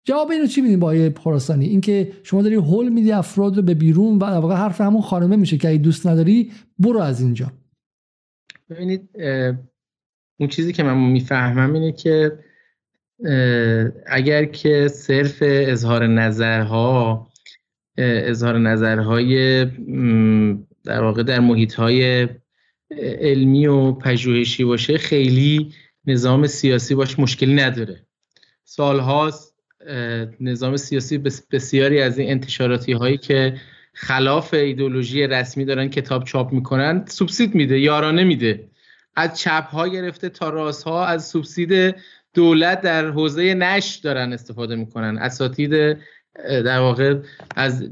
جواب 0.05 0.31
اینو 0.31 0.47
چی 0.47 0.61
میدین 0.61 0.79
با 0.79 0.87
آیه 0.87 1.13
خراسانی؟ 1.23 1.65
اینکه 1.65 2.11
شما 2.23 2.41
داری 2.41 2.55
هول 2.55 2.89
میدی 2.89 3.11
افراد 3.11 3.55
رو 3.57 3.61
به 3.61 3.73
بیرون 3.73 4.17
و 4.17 4.23
واقعا 4.23 4.57
حرف 4.57 4.81
همون 4.81 5.01
خانمه 5.01 5.35
میشه 5.35 5.57
که 5.57 5.69
اگه 5.69 5.77
دوست 5.77 6.07
نداری 6.07 6.51
برو 6.79 6.99
از 6.99 7.21
اینجا. 7.21 7.51
ببینید 8.69 9.09
اون 10.39 10.49
چیزی 10.49 10.73
که 10.73 10.83
من 10.83 10.97
می‌فهمم 10.97 11.73
اینه 11.73 11.91
که 11.91 12.39
اگر 14.07 14.45
که 14.45 14.87
صرف 14.87 15.37
اظهار 15.45 16.07
نظرها 16.07 17.27
اظهار 17.97 18.59
نظرهای 18.59 19.65
در 20.83 21.01
واقع 21.01 21.23
در 21.23 21.39
محیط 21.39 21.73
های 21.73 22.27
علمی 22.99 23.67
و 23.67 23.91
پژوهشی 23.91 24.63
باشه 24.63 24.97
خیلی 24.97 25.73
نظام 26.05 26.47
سیاسی 26.47 26.95
باش 26.95 27.19
مشکلی 27.19 27.53
نداره. 27.53 28.05
سالهاست 28.63 29.53
نظام 30.39 30.77
سیاسی 30.77 31.17
بسیاری 31.51 32.01
از 32.01 32.17
این 32.17 32.29
انتشاراتی 32.29 32.91
هایی 32.91 33.17
که 33.17 33.61
خلاف 33.93 34.53
ایدولوژی 34.53 35.27
رسمی 35.27 35.65
دارن 35.65 35.89
کتاب 35.89 36.23
چاپ 36.23 36.53
می‌کنن 36.53 37.05
سوبسید 37.07 37.55
میده 37.55 37.79
یارانه 37.79 38.23
میده. 38.23 38.67
از 39.15 39.39
چپ 39.39 39.67
ها 39.67 39.87
گرفته 39.87 40.29
تا 40.29 40.49
راست 40.49 40.83
ها 40.83 41.05
از 41.05 41.27
سوبسید 41.27 41.95
دولت 42.33 42.81
در 42.81 43.09
حوزه 43.09 43.53
نش 43.53 43.95
دارن 43.95 44.33
استفاده 44.33 44.75
می‌کنن. 44.75 45.17
اساتید 45.17 45.97
در 46.45 46.79
واقع 46.79 47.19
از 47.55 47.89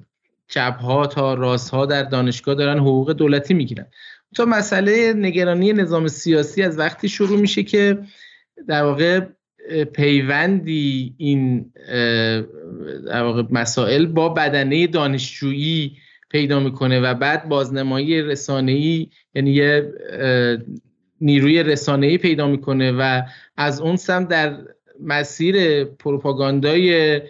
چپ 0.47 0.79
ها 0.79 1.07
تا 1.07 1.33
راست 1.33 1.69
ها 1.69 1.85
در 1.85 2.03
دانشگاه 2.03 2.55
دارن 2.55 2.79
حقوق 2.79 3.11
دولتی 3.11 3.53
می‌گیرن. 3.53 3.85
تا 4.35 4.45
مسئله 4.45 5.13
نگرانی 5.13 5.73
نظام 5.73 6.07
سیاسی 6.07 6.63
از 6.63 6.79
وقتی 6.79 7.09
شروع 7.09 7.39
میشه 7.39 7.63
که 7.63 7.97
در 8.67 8.83
واقع 8.83 9.21
پیوندی 9.93 11.15
این 11.17 11.71
در 13.07 13.23
واقع 13.23 13.43
مسائل 13.51 14.05
با 14.05 14.29
بدنه 14.29 14.87
دانشجویی 14.87 15.97
پیدا 16.29 16.59
می‌کنه 16.59 16.99
و 16.99 17.13
بعد 17.13 17.49
بازنمایی 17.49 18.21
رسانه‌ای 18.21 19.07
یعنی 19.35 19.51
یه 19.51 19.93
نیروی 21.21 21.63
رسانه‌ای 21.63 22.17
پیدا 22.17 22.47
می‌کنه 22.47 22.91
و 22.91 23.21
از 23.57 23.81
اون 23.81 23.95
سم 23.95 24.23
در 24.23 24.57
مسیر 25.03 25.83
پروپاگاندای 25.83 27.21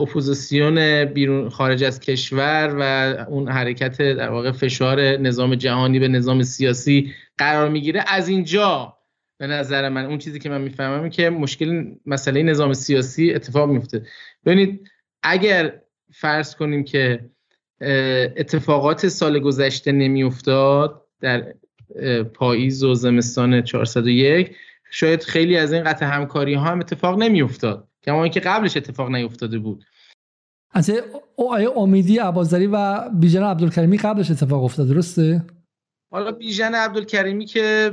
اپوزیسیون 0.00 1.04
بیرون 1.04 1.48
خارج 1.48 1.84
از 1.84 2.00
کشور 2.00 2.76
و 2.78 2.82
اون 3.30 3.48
حرکت 3.48 3.98
در 3.98 4.30
واقع 4.30 4.52
فشار 4.52 5.00
نظام 5.00 5.54
جهانی 5.54 5.98
به 5.98 6.08
نظام 6.08 6.42
سیاسی 6.42 7.12
قرار 7.38 7.68
می‌گیره. 7.68 8.04
از 8.06 8.28
اینجا 8.28 8.96
به 9.38 9.46
نظر 9.46 9.88
من 9.88 10.04
اون 10.04 10.18
چیزی 10.18 10.38
که 10.38 10.48
من 10.48 10.60
می‌فهمم 10.60 11.10
که 11.10 11.30
مشکل 11.30 11.84
مسئله 12.06 12.42
نظام 12.42 12.72
سیاسی 12.72 13.34
اتفاق 13.34 13.70
میفته 13.70 14.06
ببینید 14.46 14.90
اگر 15.22 15.80
فرض 16.12 16.54
کنیم 16.54 16.84
که 16.84 17.30
اتفاقات 18.36 19.08
سال 19.08 19.38
گذشته 19.38 19.92
نمیافتاد 19.92 21.06
در 21.20 21.54
پاییز 22.34 22.84
و 22.84 22.94
زمستان 22.94 23.62
401 23.62 24.56
شاید 24.90 25.22
خیلی 25.22 25.56
از 25.56 25.72
این 25.72 25.84
قطع 25.84 26.06
همکاری 26.06 26.54
ها 26.54 26.64
هم 26.64 26.78
اتفاق 26.78 27.18
نمیافتاد. 27.18 27.88
کما 28.04 28.22
اینکه 28.22 28.40
قبلش 28.40 28.76
اتفاق 28.76 29.10
نیفتاده 29.10 29.58
بود. 29.58 29.84
از 30.70 30.90
آیه 31.50 31.70
امیدی 31.76 32.18
عبازری 32.18 32.66
و 32.66 33.08
بیژن 33.08 33.42
عبدالکریمی 33.42 33.98
قبلش 33.98 34.30
اتفاق 34.30 34.64
افتاد 34.64 34.88
درسته؟ 34.88 35.44
حالا 36.10 36.32
بیژن 36.32 36.74
عبدالکریمی 36.74 37.46
که 37.46 37.92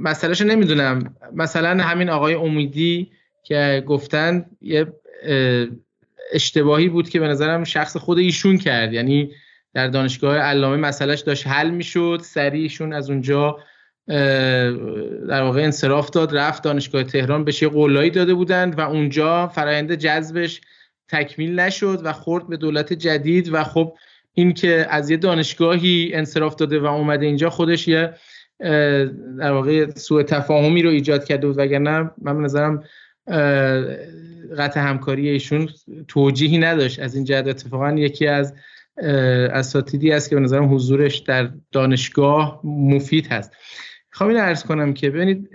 مسئلهش 0.00 0.40
نمی‌دونم. 0.40 1.14
مثلا 1.32 1.82
همین 1.82 2.10
آقای 2.10 2.34
امیدی 2.34 3.10
که 3.42 3.84
گفتن 3.86 4.44
یه 4.60 4.92
اشتباهی 6.32 6.88
بود 6.88 7.08
که 7.08 7.20
به 7.20 7.28
نظرم 7.28 7.64
شخص 7.64 7.96
خود 7.96 8.18
ایشون 8.18 8.58
کرد. 8.58 8.92
یعنی 8.92 9.30
در 9.74 9.88
دانشگاه 9.88 10.36
علامه 10.36 10.76
مسئلهش 10.76 11.20
داشت 11.20 11.46
حل 11.46 11.70
می‌شد 11.70 12.20
سریعشون 12.22 12.92
از 12.92 13.10
اونجا 13.10 13.58
در 15.28 15.42
واقع 15.42 15.62
انصراف 15.62 16.10
داد 16.10 16.36
رفت 16.36 16.62
دانشگاه 16.62 17.04
تهران 17.04 17.44
بهش 17.44 17.62
یه 17.62 17.68
قولایی 17.68 18.10
داده 18.10 18.34
بودند 18.34 18.78
و 18.78 18.80
اونجا 18.80 19.48
فرایند 19.48 19.94
جذبش 19.94 20.60
تکمیل 21.08 21.60
نشد 21.60 22.00
و 22.04 22.12
خورد 22.12 22.48
به 22.48 22.56
دولت 22.56 22.92
جدید 22.92 23.54
و 23.54 23.64
خب 23.64 23.94
این 24.34 24.52
که 24.52 24.86
از 24.90 25.10
یه 25.10 25.16
دانشگاهی 25.16 26.10
انصراف 26.14 26.54
داده 26.54 26.80
و 26.80 26.86
اومده 26.86 27.26
اینجا 27.26 27.50
خودش 27.50 27.88
یه 27.88 28.14
در 29.38 29.52
واقع 29.52 29.90
سوء 29.90 30.22
تفاهمی 30.22 30.82
رو 30.82 30.90
ایجاد 30.90 31.24
کرده 31.24 31.46
بود. 31.46 31.58
وگرنه 31.58 32.10
من 32.22 32.36
نظرم 32.36 32.84
قطع 34.58 34.80
همکاری 34.80 35.28
ایشون 35.28 35.68
توجیهی 36.08 36.58
نداشت. 36.58 37.00
از 37.00 37.14
این 37.14 37.24
جهت 37.24 37.46
اتفاقا 37.46 37.92
یکی 37.92 38.26
از 38.26 38.54
اساتیدی 39.52 40.12
است 40.12 40.30
که 40.30 40.36
به 40.36 40.40
نظرم 40.40 40.74
حضورش 40.74 41.18
در 41.18 41.50
دانشگاه 41.72 42.60
مفید 42.64 43.26
هست. 43.26 43.52
خواهم 44.12 44.30
این 44.30 44.40
ارز 44.40 44.62
کنم 44.62 44.94
که 44.94 45.10
ببینید 45.10 45.48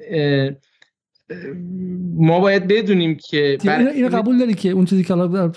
ما 2.16 2.40
باید 2.40 2.68
بدونیم 2.68 3.16
که 3.16 3.58
بر... 3.66 3.88
این 3.88 4.10
قبول 4.10 4.40
داری 4.40 4.54
که 4.54 4.70
اون 4.70 4.86
چیزی 4.86 5.04
که 5.04 5.14
حالا 5.14 5.52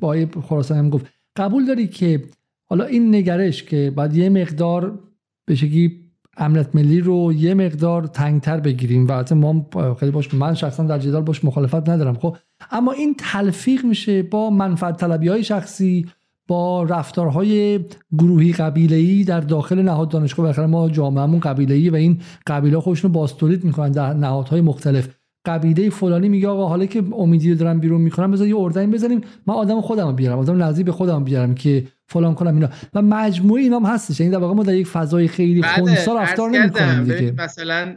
با 0.00 0.16
خراسان 0.48 0.78
هم 0.78 0.90
گفت 0.90 1.06
قبول 1.36 1.66
داری 1.66 1.86
که 1.86 2.22
حالا 2.64 2.84
این 2.84 3.14
نگرش 3.14 3.62
که 3.62 3.92
باید 3.96 4.16
یه 4.16 4.28
مقدار 4.28 4.98
به 5.44 5.54
شکلی 5.54 6.04
امنیت 6.36 6.74
ملی 6.74 7.00
رو 7.00 7.32
یه 7.32 7.54
مقدار 7.54 8.06
تنگتر 8.06 8.60
بگیریم 8.60 9.06
و 9.08 9.24
ما 9.34 9.66
خیلی 10.00 10.12
باش 10.12 10.34
من 10.34 10.54
شخصا 10.54 10.82
در 10.82 10.98
جدال 10.98 11.22
باش 11.22 11.44
مخالفت 11.44 11.88
ندارم 11.88 12.14
خب؟ 12.14 12.36
اما 12.70 12.92
این 12.92 13.14
تلفیق 13.18 13.84
میشه 13.84 14.22
با 14.22 14.50
منفعت 14.50 14.96
طلبی 14.96 15.28
های 15.28 15.44
شخصی 15.44 16.06
با 16.48 16.82
رفتارهای 16.82 17.80
گروهی 18.18 18.52
قبیله‌ای 18.52 19.24
در 19.24 19.40
داخل 19.40 19.82
نهاد 19.82 20.08
دانشگاه 20.08 20.42
بالاخره 20.42 20.66
ما 20.66 20.88
جامعهمون 20.88 21.40
قبیله‌ای 21.40 21.90
و 21.90 21.94
این 21.94 22.20
قبیله 22.46 22.80
خودشون 22.80 23.12
باستولید 23.12 23.64
می‌کنن 23.64 23.90
در 23.90 24.12
نهادهای 24.12 24.60
مختلف. 24.60 25.08
قبیله 25.46 25.90
فلانی 25.90 26.28
میگه 26.28 26.48
آقا 26.48 26.68
حالا 26.68 26.86
که 26.86 27.02
امیدی 27.16 27.50
رو 27.50 27.56
دارم 27.58 27.80
بیرون 27.80 28.00
می‌کنم 28.00 28.30
بذار 28.30 28.48
یه 28.48 28.56
اردنی 28.58 28.86
بزنیم 28.86 29.20
من 29.46 29.54
آدم 29.54 29.80
خودم 29.80 30.16
بیارم 30.16 30.38
آدم 30.38 30.62
نزدیک 30.62 30.86
به 30.86 30.92
خودم 30.92 31.24
بیارم 31.24 31.54
که 31.54 31.84
فلان 32.06 32.34
کنم 32.34 32.54
اینا. 32.54 32.68
و 32.94 33.02
مجموعه 33.02 33.62
اینا 33.62 33.78
هم 33.78 33.86
هستش 33.86 34.20
یعنی 34.20 34.32
در 34.32 34.38
واقع 34.38 34.54
ما 34.54 34.62
در 34.62 34.74
یک 34.74 34.86
فضای 34.86 35.28
خیلی 35.28 35.62
خونسا 35.62 36.18
رفتار 36.20 36.50
نمی‌کنیم 36.50 37.04
دیگه. 37.04 37.34
مثلا 37.38 37.96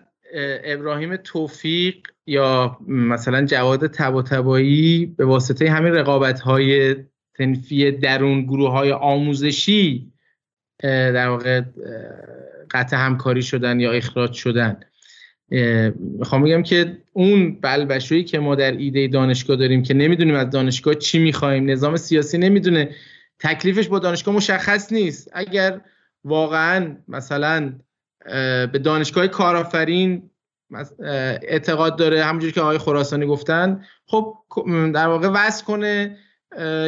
ابراهیم 0.65 1.15
توفیق 1.15 1.95
یا 2.25 2.77
مثلا 2.87 3.45
جواد 3.45 3.87
تباتبایی 3.87 5.05
به 5.05 5.25
واسطه 5.25 5.69
همین 5.69 5.93
رقابت 5.93 6.39
های 6.39 6.95
تنفی 7.37 7.91
درون 7.91 8.43
گروه 8.43 8.71
های 8.71 8.91
آموزشی 8.91 10.11
در 10.83 11.29
واقع 11.29 11.61
قطع 12.71 12.97
همکاری 12.97 13.41
شدن 13.41 13.79
یا 13.79 13.91
اخراج 13.91 14.33
شدن. 14.33 14.79
می‌خوام 16.19 16.43
بگم 16.43 16.63
که 16.63 16.97
اون 17.13 17.59
بلبشویی 17.61 18.23
که 18.23 18.39
ما 18.39 18.55
در 18.55 18.71
ایده 18.71 19.07
دانشگاه 19.07 19.57
داریم 19.57 19.83
که 19.83 19.93
نمی‌دونیم 19.93 20.35
از 20.35 20.49
دانشگاه 20.49 20.95
چی 20.95 21.19
می‌خوایم 21.19 21.69
نظام 21.69 21.97
سیاسی 21.97 22.37
نمی‌دونه 22.37 22.89
تکلیفش 23.39 23.87
با 23.87 23.99
دانشگاه 23.99 24.35
مشخص 24.35 24.93
نیست. 24.93 25.29
اگر 25.33 25.81
واقعا 26.23 26.95
مثلا 27.07 27.73
به 28.71 28.79
دانشگاه 28.83 29.27
کارآفرین 29.27 30.29
اعتقاد 31.41 31.97
داره 31.97 32.23
همونجوری 32.23 32.53
که 32.53 32.61
آقای 32.61 32.77
خراسانی 32.77 33.25
گفتن 33.25 33.83
خب 34.05 34.35
در 34.93 35.07
واقع 35.07 35.27
وصل 35.27 35.65
کنه 35.65 36.17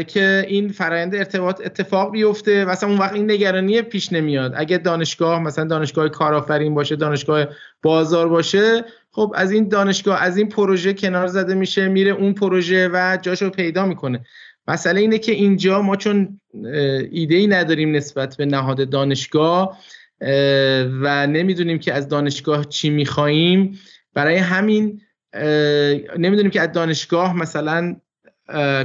که 0.07 0.45
این 0.47 0.69
فرایند 0.69 1.15
ارتباط 1.15 1.61
اتفاق 1.65 2.11
بیفته. 2.11 2.65
و 2.65 2.75
اون 2.83 2.97
وقت 2.97 3.13
این 3.13 3.31
نگرانی 3.31 3.81
پیش 3.81 4.13
نمیاد. 4.13 4.53
اگه 4.55 4.77
دانشگاه 4.77 5.39
مثلا 5.41 5.65
دانشگاه 5.65 6.09
کارآفرین 6.09 6.75
باشه 6.75 6.95
دانشگاه 6.95 7.45
بازار 7.81 8.29
باشه 8.29 8.85
خب 9.11 9.33
از 9.35 9.51
این 9.51 9.67
دانشگاه 9.67 10.23
از 10.23 10.37
این 10.37 10.49
پروژه 10.49 10.93
کنار 10.93 11.27
زده 11.27 11.53
میشه 11.53 11.87
میره 11.87 12.11
اون 12.11 12.33
پروژه 12.33 12.89
و 12.93 13.17
جاشو 13.21 13.49
پیدا 13.49 13.85
می‌کنه. 13.85 14.25
مسئله 14.67 15.01
اینه 15.01 15.17
که 15.17 15.31
اینجا 15.31 15.81
ما 15.81 15.95
چون 15.95 16.41
ایده 17.11 17.35
ای 17.35 17.47
نداریم 17.47 17.95
نسبت 17.95 18.37
به 18.37 18.45
نهاد 18.45 18.89
دانشگاه 18.89 19.77
و 21.01 21.27
نمی‌دونیم 21.27 21.79
که 21.79 21.93
از 21.93 22.07
دانشگاه 22.07 22.65
چی 22.65 22.89
میخواییم. 22.89 23.79
برای 24.13 24.37
همین 24.37 25.01
نمی‌دونیم 26.17 26.51
که 26.51 26.61
از 26.61 26.71
دانشگاه 26.71 27.37
مثلا 27.37 27.95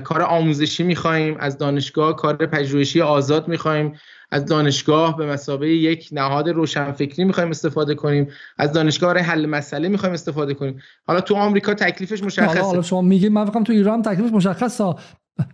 کار 0.05 0.23
آموزشی 0.23 0.83
می‌خوایم. 0.83 1.37
از 1.41 1.59
دانشگاه 1.59 2.17
کار 2.17 2.37
پژوهشی 2.37 3.01
آزاد 3.01 3.49
می‌خوایم. 3.49 3.93
از 4.31 4.47
دانشگاه 4.47 5.17
به 5.17 5.27
مسابقه 5.27 5.69
یک 5.69 6.09
نهاد 6.13 6.49
روشنفکری 6.49 7.25
می‌خوایم 7.25 7.51
استفاده 7.51 7.95
کنیم. 7.95 8.29
از 8.59 8.73
دانشگاه 8.73 9.11
برای 9.11 9.23
حل 9.25 9.47
مسئله 9.47 9.89
می‌خوایم 9.89 10.13
استفاده 10.13 10.55
کنیم. 10.55 10.81
حالا 11.07 11.21
تو 11.21 11.35
آمریکا 11.35 11.75
تکلیفش 11.75 12.23
مشخصه. 12.23 12.61
حالا 12.61 12.83
شما 12.83 13.03
میگید 13.03 13.33
من 13.33 13.45
فکرم 13.45 13.65
تو 13.65 13.73
ایران 13.73 14.03
تکلیفش 14.03 14.33
مشخصه. 14.33 14.95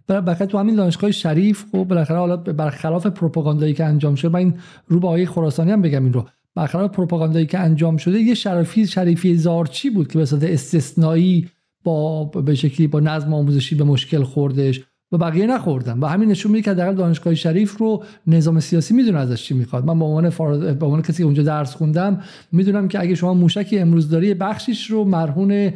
بالاخره 0.08 0.46
تو 0.46 0.58
همین 0.58 0.74
دانشگاه 0.74 1.10
شریف 1.10 1.64
خب 1.72 1.84
بالاخره 1.84 2.18
حالا 2.18 2.36
برخلاف 2.36 3.06
پروپاگاندایی 3.06 3.74
که 3.74 3.84
انجام 3.84 4.14
شده 4.14 4.32
من 4.32 4.38
این 4.38 4.54
رو 4.86 5.00
به 5.00 5.06
آقای 5.06 5.26
خراسانی 5.26 5.70
هم 5.70 5.82
بگم 5.82 6.04
این 6.04 6.12
رو. 6.12 6.28
برخلاف 6.54 6.90
پروپاگاندایی 6.90 7.46
که 7.46 7.58
انجام 7.58 7.96
شده 7.96 8.18
یه 8.18 8.34
شریفی 8.34 8.86
شریفی 8.86 9.36
زارچی 9.36 9.90
بود 9.90 10.12
که 10.12 10.18
به 10.18 10.24
صورت 10.24 10.42
استثنایی 10.42 11.48
با 11.84 12.24
به 12.24 12.54
شکلی 12.54 12.86
با 12.86 13.00
نظم 13.00 13.34
آموزشی 13.34 13.74
به 13.74 13.84
مشکل 13.84 14.22
خوردش 14.22 14.80
و 15.12 15.18
بقیه 15.18 15.46
نخوردن. 15.46 15.98
و 15.98 16.06
همین 16.06 16.28
نشون 16.28 16.52
میده 16.52 16.64
که 16.64 16.74
در 16.74 16.92
دانشگاه 16.92 17.34
شریف 17.34 17.78
رو 17.78 18.04
نظام 18.26 18.60
سیاسی 18.60 18.94
می‌دونه 18.94 19.18
ازش 19.18 19.42
چی 19.44 19.54
می‌خواد. 19.54 19.84
من 19.84 19.98
به 19.98 20.04
عنوان 20.04 20.30
به 20.74 20.86
عنوان 20.86 21.02
کسی 21.02 21.16
که 21.16 21.24
اونجا 21.24 21.42
درس 21.42 21.74
خوندم 21.74 22.20
می‌دونم 22.52 22.88
که 22.88 23.00
اگه 23.00 23.14
شما 23.14 23.34
موشکی 23.34 23.78
امروز 23.78 24.10
داری 24.10 24.34
بخشیش 24.34 24.90
رو 24.90 25.04
مرهون 25.04 25.72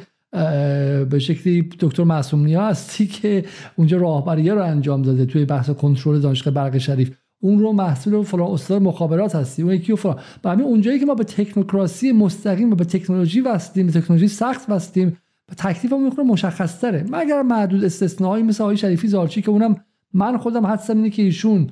به 1.10 1.18
شکلی 1.18 1.68
دکتر 1.80 2.04
معصوم 2.04 2.44
نیا 2.44 2.66
هستی 2.66 3.06
که 3.06 3.44
اونجا 3.76 3.96
راهبری 3.96 4.50
رو 4.50 4.62
انجام 4.62 5.02
داده 5.02 5.26
توی 5.26 5.44
بحث 5.44 5.70
کنترل 5.70 6.20
دانشگاه 6.20 6.54
برق 6.54 6.78
شریف. 6.78 7.10
اون 7.40 7.58
رو 7.58 7.72
محصول 7.72 8.22
فلان 8.22 8.50
استاد 8.50 8.82
مخابرات 8.82 9.34
هستی. 9.34 9.62
اون 9.62 9.72
یکی 9.72 9.92
و 9.92 9.96
فلان. 9.96 10.16
و 10.44 10.50
همین 10.50 10.66
اونجایی 10.66 11.00
که 11.00 11.06
ما 11.06 11.14
به 11.14 11.24
تکنوکراسی 11.24 12.12
مستقیم 12.12 12.72
و 12.72 12.74
به 12.74 12.84
تکنولوژی 12.84 13.40
به 13.40 13.58
تکنولوژی 13.94 14.28
سخت 14.28 14.70
وستیم 14.70 15.16
و 15.50 15.54
تکلیف 15.54 15.92
هم 15.92 16.04
می‌خوره 16.04 16.28
مشخص 16.28 16.80
تره 16.80 17.04
مگر 17.10 17.42
معدود 17.42 17.84
استثنایی 17.84 18.44
مثل 18.44 18.62
آقای 18.62 18.76
شریفی 18.76 19.08
زارچی 19.08 19.42
که 19.42 19.50
اونم 19.50 19.76
من 20.12 20.36
خودم 20.36 20.66
حدسم 20.66 20.96
اینه 20.96 21.10
که 21.10 21.22
ایشون 21.22 21.70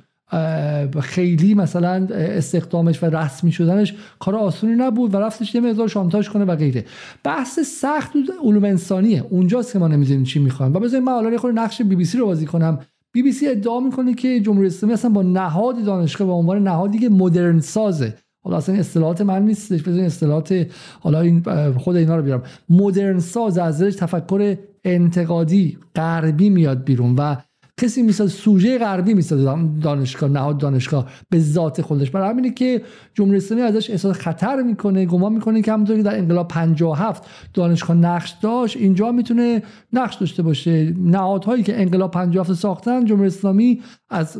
خیلی 1.01 1.53
مثلا 1.53 2.07
استخدامش 2.11 3.03
و 3.03 3.05
رسمی 3.05 3.51
شدنش 3.51 3.93
کار 4.19 4.35
آسونی 4.35 4.75
نبود 4.75 5.13
و 5.13 5.17
رفتش 5.17 5.55
یه 5.55 5.61
مقدار 5.61 5.87
شانتاج 5.87 6.29
کنه 6.29 6.45
و 6.45 6.55
غیره. 6.55 6.85
بحث 7.23 7.59
سخت 7.59 8.11
علوم 8.43 8.63
انسانیه. 8.63 9.25
اونجاست 9.29 9.73
که 9.73 9.79
ما 9.79 9.87
نمی‌دونیم 9.87 10.23
چی 10.23 10.39
می‌خوایم. 10.39 10.75
و 10.75 10.79
بذارید 10.79 11.05
من 11.05 11.11
حالا 11.11 11.37
خود 11.37 11.59
نقش 11.59 11.81
بی 11.81 11.95
بی 11.95 12.05
سی 12.05 12.17
رو 12.17 12.25
بازی 12.25 12.45
کنم. 12.45 12.79
بی 13.11 13.23
بی 13.23 13.31
سی 13.31 13.47
ادعا 13.47 13.79
می‌کنه 13.79 14.13
که 14.13 14.39
جمهوری 14.39 14.67
اسلامی 14.67 14.93
اصلا 14.93 15.11
با 15.11 15.21
نهاد 15.21 15.83
دانشگاه 15.83 16.27
به 16.27 16.33
عنوان 16.33 16.63
نهادی 16.63 16.99
که 16.99 17.09
مدرن 17.09 17.59
سازه. 17.59 18.13
حالا 18.43 18.57
اصلا 18.57 18.75
اصطلاحات 18.75 19.21
من 19.21 19.45
نیستش 19.45 19.83
بزنین 19.83 20.05
اصطلاحات 20.05 20.67
حالا 20.99 21.21
این 21.21 21.43
خود 21.71 21.95
اینا 21.95 22.15
رو 22.15 22.23
بیارم. 22.23 22.43
مدرن 22.69 23.19
ساز 23.19 23.57
از 23.57 23.81
تفکر 23.81 24.55
انتقادی 24.83 25.77
غربی 25.95 26.49
میاد 26.49 26.83
بیرون 26.83 27.15
و 27.15 27.35
کسی 27.77 28.03
مثل 28.03 28.27
سوژه 28.27 28.77
غربی 28.77 29.13
مثل 29.13 29.43
دانشگاه 29.81 30.29
نهاد 30.29 30.57
دانشگاه 30.57 31.09
به 31.29 31.39
ذات 31.39 31.81
خودش. 31.81 32.11
برای 32.11 32.29
همینه 32.29 32.53
که 32.53 32.81
جمهوری 33.13 33.37
اسلامی 33.37 33.63
ازش 33.63 33.89
احساس 33.89 34.17
خطر 34.17 34.61
می‌کنه 34.61 35.05
گمان 35.05 35.33
می‌کنه 35.33 35.61
که 35.61 35.73
همونطور 35.73 35.97
که 35.97 36.03
در 36.03 36.17
انقلاب 36.17 36.47
57 36.47 37.23
دانشگاه 37.53 37.97
نقش 37.97 38.35
داشت 38.41 38.77
اینجا 38.77 39.11
می‌تونه 39.11 39.63
نقش 39.93 40.15
داشته 40.15 40.43
باشه. 40.43 40.93
نهادهایی 40.97 41.63
که 41.63 41.81
انقلاب 41.81 42.11
57 42.11 42.53
ساختن 42.53 43.05
جمهوری 43.05 43.27
اسلامی 43.27 43.81
از 44.09 44.37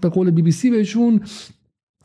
به 0.00 0.08
قول 0.08 0.30
بی 0.30 0.42
بی 0.42 0.52
سی 0.52 0.70
بهشون 0.70 1.20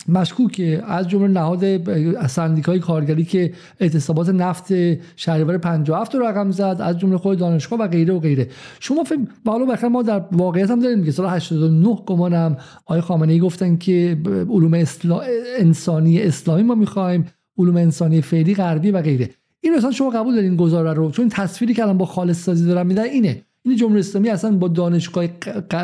مشکوکه 0.07 0.83
از 0.87 1.09
جمله 1.09 1.27
نهاد 1.27 2.27
سندیکای 2.27 2.79
کارگری 2.79 3.25
که 3.25 3.53
اعتصابات 3.79 4.29
نفت 4.29 4.73
شهریور 5.15 5.57
57 5.57 6.15
رو 6.15 6.25
رقم 6.25 6.51
زد 6.51 6.77
از 6.79 6.99
جمله 6.99 7.17
خود 7.17 7.37
دانشگاه 7.37 7.79
و 7.79 7.87
غیره 7.87 8.13
و 8.13 8.19
غیره. 8.19 8.47
شما 8.79 9.03
فکر 9.03 9.19
بالا 9.45 9.65
بخیر 9.65 9.89
ما 9.89 10.01
در 10.01 10.25
واقعیت 10.31 10.71
هم 10.71 10.79
داریم 10.79 11.03
که 11.03 11.11
سال 11.11 11.29
89 11.29 11.95
گمانم 12.05 12.57
آقای 12.85 13.01
خامنه 13.01 13.33
ای 13.33 13.39
گفتن 13.39 13.77
که 13.77 14.17
علوم 14.49 14.73
اسلا... 14.73 15.21
انسانی 15.59 16.21
اسلامی 16.21 16.63
ما 16.63 16.75
می‌خوایم 16.75 17.25
علوم 17.57 17.75
انسانی 17.75 18.21
فعلی 18.21 18.55
غربی 18.55 18.91
و 18.91 19.01
غیره. 19.01 19.29
این 19.61 19.73
اصلا 19.73 19.91
شما 19.91 20.09
قبول 20.09 20.35
دارین 20.35 20.55
گزاره 20.55 20.93
رو؟ 20.93 21.11
چون 21.11 21.29
تصویری 21.29 21.73
که 21.73 21.83
الان 21.83 21.97
با 21.97 22.05
خالص 22.05 22.43
سازی 22.43 22.65
دارم 22.65 22.87
میدن 22.87 23.03
اینه. 23.03 23.41
این 23.65 23.75
جمهوری 23.75 23.99
اسلامی 23.99 24.29
اصلا 24.29 24.57
با 24.57 24.67
دانشگاه 24.67 25.27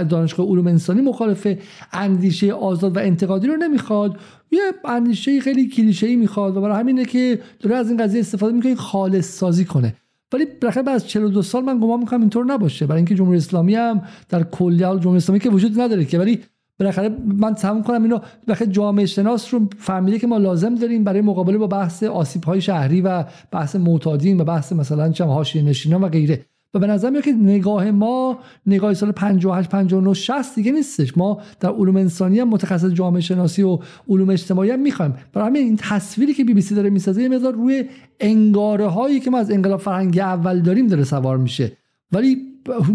دانشگاه 0.04 0.48
علوم 0.48 0.68
انسانی 0.68 1.02
مخالفه 1.02 1.60
اندیشه 1.94 2.54
آزاد 2.54 2.98
و 2.98 3.00
انتقادی 3.00 3.48
رو 3.48 3.56
نمی‌خواد. 3.56 4.18
یه 4.52 4.62
اندیشه 4.86 5.40
خیلی 5.40 5.68
کلیشه‌ای 5.68 6.16
می‌خواد 6.16 6.58
و 6.58 6.62
برای 6.62 6.80
همینه 6.80 7.06
که 7.06 7.40
داره 7.60 7.76
از 7.76 7.90
این 7.90 8.04
قضیه 8.04 8.20
استفاده 8.20 8.54
می‌کنه 8.54 8.76
خالص 8.76 9.38
سازی 9.38 9.66
کنه. 9.66 9.96
ولی 10.34 10.46
بالاخره 10.62 10.84
بعد 10.84 10.96
از 10.96 11.08
42 11.08 11.42
سال 11.42 11.64
من 11.64 11.80
گمان 11.80 12.00
می‌کنم 12.00 12.20
اینطور 12.20 12.46
نباشه. 12.46 12.86
برای 12.86 13.00
اینکه 13.00 13.16
جمهوری 13.16 13.38
اسلامی 13.38 13.76
هم 13.76 14.02
در 14.30 14.44
کلیه 14.44 14.80
جمهوری 14.80 15.18
اسلامی 15.18 15.40
که 15.40 15.50
وجود 15.50 15.80
نداره 15.80 16.06
که. 16.06 16.20
ولی 16.20 16.40
بالاخره 16.80 17.18
من 17.26 17.54
تمام 17.54 17.84
کنم 17.84 18.04
اینو 18.04 18.20
بالاخره 18.48 18.68
جامعه 18.68 19.06
شناس 19.06 19.54
رو 19.54 19.68
فهمیده 19.78 20.20
که 20.20 20.28
ما 20.28 20.38
لازم 20.38 20.76
داریم 20.76 21.04
برای 21.04 21.22
مقابله 21.22 21.58
با 21.58 21.68
بحث 21.68 22.04
آسیب 22.04 22.44
های 22.44 22.62
شهری 22.62 23.02
و 23.02 23.24
بحث 23.52 23.76
معتادین 23.76 24.42
و 24.42 24.44
بحث 24.44 24.74
مثلا 24.74 25.12
چم 25.12 25.28
حاشیه 25.28 25.62
نشینان 25.62 26.04
و 26.04 26.10
غیره. 26.10 26.46
و 26.74 26.80
به 26.80 26.88
نظر 26.88 27.10
میاد 27.10 27.24
که 27.24 27.32
نگاه 27.32 27.92
ما 27.92 28.40
نگاه 28.66 28.94
سال 28.94 29.12
58 29.12 29.70
59 29.70 30.14
60 30.14 30.56
دیگه 30.56 30.72
نیستش. 30.72 31.18
ما 31.18 31.42
در 31.60 31.70
علوم 31.70 31.96
انسانی 31.96 32.40
هم 32.40 32.50
متخصص 32.50 32.92
جامعه 32.92 33.22
شناسی 33.22 33.64
و 33.64 33.80
علوم 34.08 34.30
اجتماعی 34.30 34.72
هم 34.72 34.80
می‌خوایم. 34.80 35.14
برای 35.34 35.48
همین 35.48 35.64
این 35.64 35.78
تصویری 35.78 36.34
که 36.34 36.44
بی 36.44 36.54
بی 36.54 36.62
سی 36.62 36.76
داره 36.76 36.90
می‌سازه 36.90 37.22
یه 37.22 37.30
مقدار 37.30 37.54
روی 37.54 37.90
انگاره 38.20 38.88
هایی 38.88 39.20
که 39.20 39.30
ما 39.30 39.38
از 39.38 39.52
انقلاب 39.52 39.80
فرهنگی 39.80 40.20
اول 40.20 40.62
داریم 40.62 40.88
داره 40.88 41.04
سوار 41.04 41.38
میشه. 41.38 41.78
ولی 42.12 42.38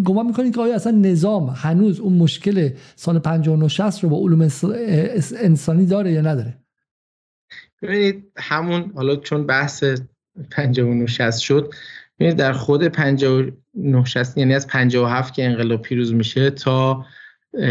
گمان 0.05 0.27
می‌کنید 0.27 0.55
که 0.55 0.61
آیا 0.61 0.75
اصلا 0.75 0.93
نظام 0.93 1.49
هنوز 1.57 2.01
اون 2.01 2.13
مشکل 2.13 2.71
سال 2.97 3.19
59 3.19 3.69
60 3.69 4.05
رو 4.05 4.11
با 4.11 4.17
علوم 4.17 4.49
انسانی 5.41 5.87
داره 5.87 6.13
یا 6.13 6.21
نداره؟ 6.21 6.59
ببینید 7.83 8.25
همون 8.37 8.93
حالا 8.95 9.17
چون 9.17 9.47
بحث 9.47 9.85
59 10.51 11.07
60 11.07 11.39
شد 11.39 11.75
در 12.33 12.53
خود 12.53 12.89
59 12.89 14.05
60 14.05 14.39
یعنی 14.39 14.55
از 14.55 14.67
57 14.67 15.35
که 15.35 15.45
انقلاب 15.45 15.83
پیروز 15.83 16.15
میشه 16.15 16.51
تا 16.51 17.05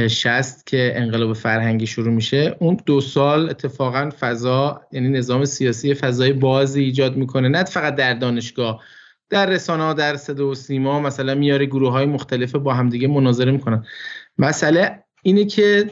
60 0.10 0.66
که 0.66 0.94
انقلاب 0.96 1.34
فرهنگی 1.34 1.88
شروع 1.88 2.14
میشه 2.14 2.56
اون 2.60 2.78
دو 2.86 3.02
سال 3.02 3.50
اتفاقا 3.50 4.10
فضا 4.20 4.82
یعنی 4.92 5.10
نظام 5.10 5.46
سیاسی 5.46 5.94
فضای 5.94 6.34
بازی 6.34 6.84
ایجاد 6.84 7.16
می‌کنه 7.16 7.50
نه 7.50 7.64
فقط 7.64 7.96
در 7.96 8.14
دانشگاه. 8.14 8.82
در 9.30 9.46
رسانه 9.46 9.94
در 9.94 10.16
صدا 10.16 10.48
و 10.48 10.56
سیما 10.56 11.00
مثلا 11.00 11.36
میاره 11.36 11.66
گروه 11.66 11.92
های 11.92 12.06
مختلف 12.06 12.56
با 12.56 12.74
همدیگه 12.74 13.08
مناظره 13.08 13.52
می‌کنن. 13.52 13.86
مسئله 14.38 15.04
اینه 15.24 15.46
که 15.46 15.90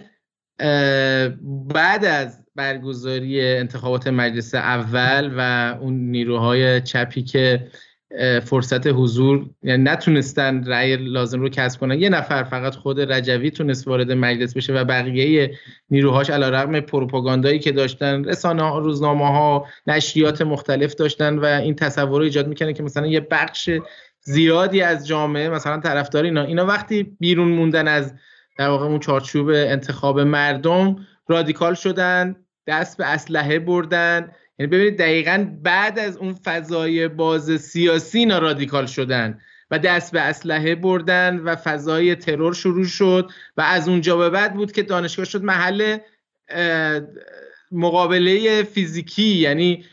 بعد 1.74 2.06
از 2.06 2.46
برگزاری 2.56 3.42
انتخابات 3.58 4.08
مجلس 4.08 4.56
اول 4.56 5.32
و 5.38 5.40
اون 5.82 5.94
نیروهای 5.94 6.82
چپی 6.82 7.24
که 7.24 7.68
فرصت 8.44 8.88
حضور 8.88 9.46
یعنی 9.64 9.84
نتونستن 9.84 10.64
رأی 10.64 10.98
لازم 10.98 11.42
رو 11.42 11.50
کسب 11.50 11.80
کنن. 11.80 12.00
یه 12.00 12.10
نفر 12.10 12.44
فقط 12.44 12.76
خود 12.76 13.12
رجوی 13.12 13.52
تونست 13.52 13.88
وارد 13.88 14.12
مجلس 14.12 14.54
بشه 14.54 14.74
و 14.74 14.84
بقیه 14.84 15.58
نیروهاش 15.90 16.30
علیرغم 16.30 16.80
پروپاگاندایی 16.80 17.60
که 17.60 17.72
داشتن 17.72 18.24
رسانه 18.24 18.64
ها 18.64 18.80
روزنامه 18.80 19.28
ها 19.28 19.66
نشریات 19.88 20.42
مختلف 20.42 20.96
داشتن 20.96 21.38
و 21.40 21.46
این 21.46 21.76
تصور 21.76 22.20
رو 22.20 22.24
ایجاد 22.24 22.48
می‌کنه 22.48 22.74
که 22.74 22.84
مثلا 22.84 23.08
یه 23.08 23.20
بخش 23.20 23.70
زیادی 24.22 24.82
از 24.82 25.08
جامعه 25.08 25.50
مثلا 25.50 25.78
طرفدار 25.78 26.24
اینا. 26.24 26.44
اینا 26.44 26.66
وقتی 26.66 27.04
بیرون 27.20 27.48
موندن 27.48 27.88
از 27.88 28.14
در 28.58 28.68
واقع 28.68 28.86
اون 28.86 29.00
چارچوب 29.00 29.50
انتخاب 29.50 30.20
مردم 30.20 30.96
رادیکال 31.28 31.74
شدن 31.74 32.36
دست 32.68 32.98
به 32.98 33.06
اسلحه 33.06 33.60
بردن 33.60 34.32
یعنی 34.62 34.72
ببینید 34.72 34.98
دقیقا 34.98 35.48
بعد 35.64 36.00
از 36.00 36.18
اون 36.18 36.34
فضای 36.34 37.08
باز 37.08 37.62
سیاسی 37.62 38.20
اینا 38.20 38.40
رادیکال 38.40 38.86
شدن 38.86 39.40
و 39.72 39.80
دست 39.80 40.12
به 40.12 40.22
اسلحه 40.22 40.76
بردن 40.76 41.40
و 41.40 41.56
فضای 41.56 42.16
ترور 42.16 42.54
شروع 42.54 42.86
شد 42.86 43.32
و 43.58 43.62
از 43.62 43.90
اونجا 43.90 44.18
به 44.18 44.30
بعد 44.30 44.54
بود 44.54 44.72
که 44.72 44.84
دانشگاه 44.84 45.26
شد 45.26 45.44
محل 45.44 45.98
مقابله 47.72 48.64
فیزیکی 48.64 49.24
یعنی 49.24 49.86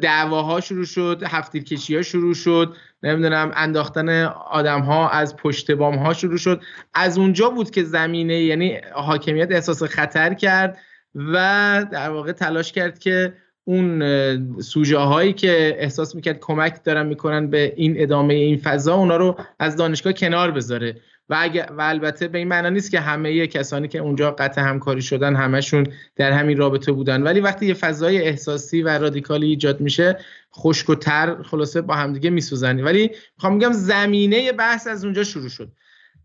دعواها 0.00 0.60
شروع 0.60 0.84
شد 0.84 1.22
هفتیر 1.26 1.64
کشی 1.64 1.96
ها 1.96 2.02
شروع 2.02 2.34
شد 2.34 2.76
نمی‌دونم 3.02 3.52
انداختن 3.54 4.08
آدم 4.50 4.80
ها 4.80 5.08
از 5.08 5.36
پشت 5.36 5.70
بام 5.70 5.96
ها 5.96 6.14
شروع 6.14 6.38
شد. 6.38 6.62
از 6.94 7.18
اونجا 7.18 7.48
بود 7.50 7.70
که 7.70 7.84
زمینه 7.84 8.42
یعنی 8.42 8.80
حاکمیت 8.92 9.52
احساس 9.52 9.82
خطر 9.82 10.34
کرد 10.34 10.78
و 11.14 11.86
در 11.92 12.10
واقع 12.10 12.32
تلاش 12.32 12.72
کرد 12.72 12.98
که 12.98 13.34
اون 13.64 14.60
سوژه 14.60 14.98
هایی 14.98 15.32
که 15.32 15.76
احساس 15.78 16.14
می‌کرد 16.14 16.38
کمک 16.40 16.84
دارن 16.84 17.06
می‌کنن 17.06 17.50
به 17.50 17.72
این 17.76 17.94
ادامه 17.96 18.34
این 18.34 18.56
فضا 18.56 18.94
اونا 18.94 19.16
رو 19.16 19.36
از 19.58 19.76
دانشگاه 19.76 20.12
کنار 20.12 20.50
بذاره. 20.50 20.96
و, 21.28 21.36
اگه 21.40 21.66
و 21.66 21.80
البته 21.80 22.28
به 22.28 22.38
این 22.38 22.48
معنا 22.48 22.68
نیست 22.68 22.90
که 22.90 23.00
همه 23.00 23.46
کسانی 23.46 23.88
که 23.88 23.98
اونجا 23.98 24.30
قطع 24.30 24.60
همکاری 24.60 25.02
شدن 25.02 25.36
همشون 25.36 25.86
در 26.16 26.32
همین 26.32 26.58
رابطه 26.58 26.92
بودن. 26.92 27.22
ولی 27.22 27.40
وقتی 27.40 27.66
یه 27.66 27.74
فضای 27.74 28.22
احساسی 28.22 28.82
و 28.82 28.88
رادیکالی 28.88 29.46
ایجاد 29.46 29.80
میشه 29.80 30.18
خشک 30.56 30.90
و 30.90 30.94
تر 30.94 31.42
خلاصه 31.42 31.80
با 31.80 31.94
همدیگه 31.94 32.30
میسوزنی. 32.30 32.82
ولی 32.82 33.10
می‌خوام 33.36 33.52
میگم 33.52 33.72
زمینه 33.72 34.52
بحث 34.52 34.86
از 34.86 35.04
اونجا 35.04 35.24
شروع 35.24 35.48
شد. 35.48 35.72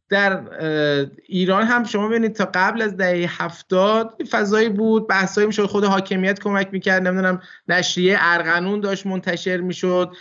در 0.10 0.42
ایران 1.26 1.64
هم 1.64 1.84
شما 1.84 2.08
ببینید 2.08 2.34
تا 2.36 2.50
قبل 2.54 2.82
از 2.82 2.98
دهه 2.98 3.44
هفتاد 3.44 4.24
فضایی 4.30 4.70
بود 4.70 5.08
بحثایی 5.08 5.48
می‌شد 5.48 5.66
خود 5.66 5.84
حاکمیت 5.84 6.40
کمک 6.40 6.70
می‌کرد 6.72 7.08
نمی‌دونم 7.08 7.42
نشریه 7.68 8.18
ارغنون 8.20 8.80
داشت 8.80 9.06
منتشر 9.06 9.58
می‌شد 9.58 10.16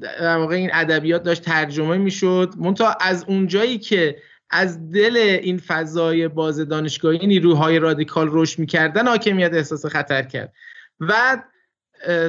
در 0.00 0.36
واقع 0.36 0.54
این 0.54 0.70
ادبیات 0.72 1.22
داشت 1.22 1.42
ترجمه 1.42 1.96
می‌شد. 1.96 2.54
منتها 2.58 2.96
از 3.00 3.24
اونجایی 3.28 3.78
که 3.78 4.16
از 4.50 4.90
دل 4.90 5.16
این 5.16 5.58
فضای 5.58 6.28
باز 6.28 6.68
دانشگاهی 6.68 7.26
نیروهای 7.26 7.78
رادیکال 7.78 8.28
رشد 8.32 8.58
می‌کردن 8.58 9.08
حاکمیت 9.08 9.54
احساس 9.54 9.86
خطر 9.86 10.22
کرد. 10.22 10.52
و 11.00 11.42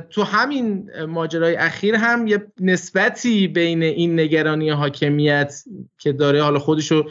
تو 0.09 0.23
همین 0.23 0.89
ماجرای 1.07 1.55
اخیر 1.55 1.95
هم 1.95 2.27
یه 2.27 2.47
نسبتی 2.59 3.47
بین 3.47 3.83
این 3.83 4.19
نگرانی 4.19 4.69
حاکمیت 4.69 5.63
که 5.97 6.11
داره 6.11 6.43
حالا 6.43 6.59
خودشو 6.59 7.03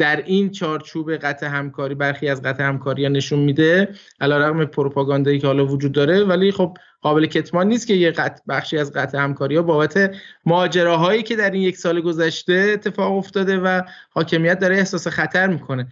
در 0.00 0.22
این 0.26 0.50
چارچوب 0.50 1.16
قطع 1.16 1.46
همکاری 1.46 1.94
برخی 1.94 2.28
از 2.28 2.42
قطع 2.42 2.62
همکاری 2.62 3.08
نشون 3.08 3.38
میده 3.38 3.88
علیرغم 4.20 4.64
پروپاگاندایی 4.64 5.38
که 5.38 5.46
حالا 5.46 5.66
وجود 5.66 5.92
داره 5.92 6.24
ولی 6.24 6.52
خب 6.52 6.78
قابل 7.00 7.26
کتمان 7.26 7.68
نیست 7.68 7.86
که 7.86 7.94
یه 7.94 8.10
قطع 8.10 8.42
بخشی 8.48 8.78
از 8.78 8.92
قطع 8.92 9.18
همکاری 9.18 9.56
ها 9.56 9.62
بابت 9.62 10.14
ماجراهایی 10.44 11.22
که 11.22 11.36
در 11.36 11.50
این 11.50 11.62
یک 11.62 11.76
سال 11.76 12.00
گذشته 12.00 12.70
اتفاق 12.72 13.12
افتاده 13.16 13.58
و 13.58 13.82
حاکمیت 14.10 14.58
داره 14.58 14.76
احساس 14.76 15.08
خطر 15.08 15.46
می‌کنه. 15.46 15.86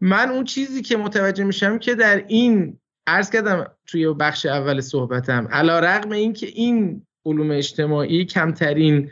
من 0.00 0.28
اون 0.28 0.44
چیزی 0.44 0.82
که 0.82 0.96
متوجه 0.96 1.44
میشم 1.44 1.78
که 1.78 1.94
در 1.94 2.24
این 2.28 2.78
عرض 3.06 3.30
کردم 3.30 3.66
توی 3.86 4.14
بخش 4.14 4.46
اول 4.46 4.80
صحبتم 4.80 5.48
علا 5.52 5.80
رقم 5.80 6.10
این 6.10 6.32
که 6.32 6.46
این 6.46 7.06
علوم 7.26 7.50
اجتماعی 7.50 8.24
کمترین 8.24 9.10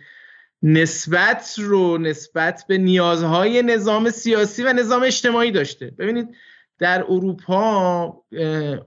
نسبت 0.62 1.54
رو 1.58 1.98
نسبت 1.98 2.64
به 2.68 2.78
نیازهای 2.78 3.62
نظام 3.62 4.10
سیاسی 4.10 4.62
و 4.62 4.72
نظام 4.72 5.02
اجتماعی 5.02 5.50
داشته. 5.50 5.92
ببینید 5.98 6.28
در 6.78 7.04
اروپا 7.08 8.22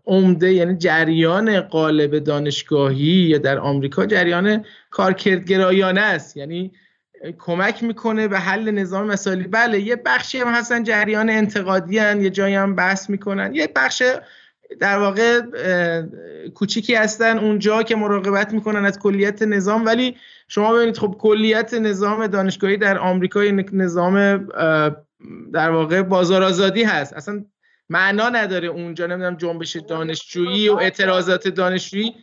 عمده 0.06 0.54
یعنی 0.54 0.78
جریان 0.78 1.62
قالب 1.62 2.20
دانشگاهی 2.20 3.06
یا 3.06 3.38
در 3.38 3.60
آمریکا 3.60 4.06
جریان 4.06 4.66
کارکردگرایانه 4.90 6.02
است. 6.02 6.38
یعنی 6.38 6.72
کمک 7.40 7.84
می‌کنه 7.84 8.28
به 8.28 8.40
حل 8.40 8.72
نظام 8.72 9.08
مسائلی. 9.08 9.44
بله 9.44 9.80
یه 9.80 9.96
بخشی 9.96 10.38
هم 10.38 10.48
هستن 10.48 10.84
جریان 10.84 11.30
انتقادی 11.30 11.98
هن. 11.98 12.22
یه 12.22 12.30
جایی 12.30 12.56
هم 12.56 12.76
بحث 12.76 13.10
می‌کنن. 13.10 13.56
یه 13.56 13.70
بخش 13.76 14.04
در 14.80 14.99
واقع 14.99 15.41
کوچیکی 16.56 16.95
هستن 16.95 17.38
اونجا 17.38 17.84
که 17.84 17.95
مراقبت 17.95 18.53
می‌کنن 18.53 18.85
از 18.85 18.99
کلیت 18.99 19.41
نظام. 19.41 19.85
ولی 19.85 20.15
شما 20.48 20.73
ببینید 20.73 20.98
خب 20.98 21.15
کلیت 21.19 21.73
نظام 21.73 22.27
دانشگاهی 22.27 22.77
در 22.77 22.98
آمریکا 22.98 23.41
نظام 23.73 24.48
در 25.53 25.69
واقع 25.69 26.02
بازار 26.02 26.44
آزادی 26.44 26.84
هست. 26.84 27.14
اصلا 27.14 27.45
معنا 27.90 28.30
نداره 28.30 28.68
اونجا 28.68 29.07
نمی‌دونم 29.07 29.35
جنبش 29.35 29.76
دانشجویی 29.76 30.69
و 30.69 30.73
اعتراضات 30.76 31.48
دانشجویی. 31.48 32.14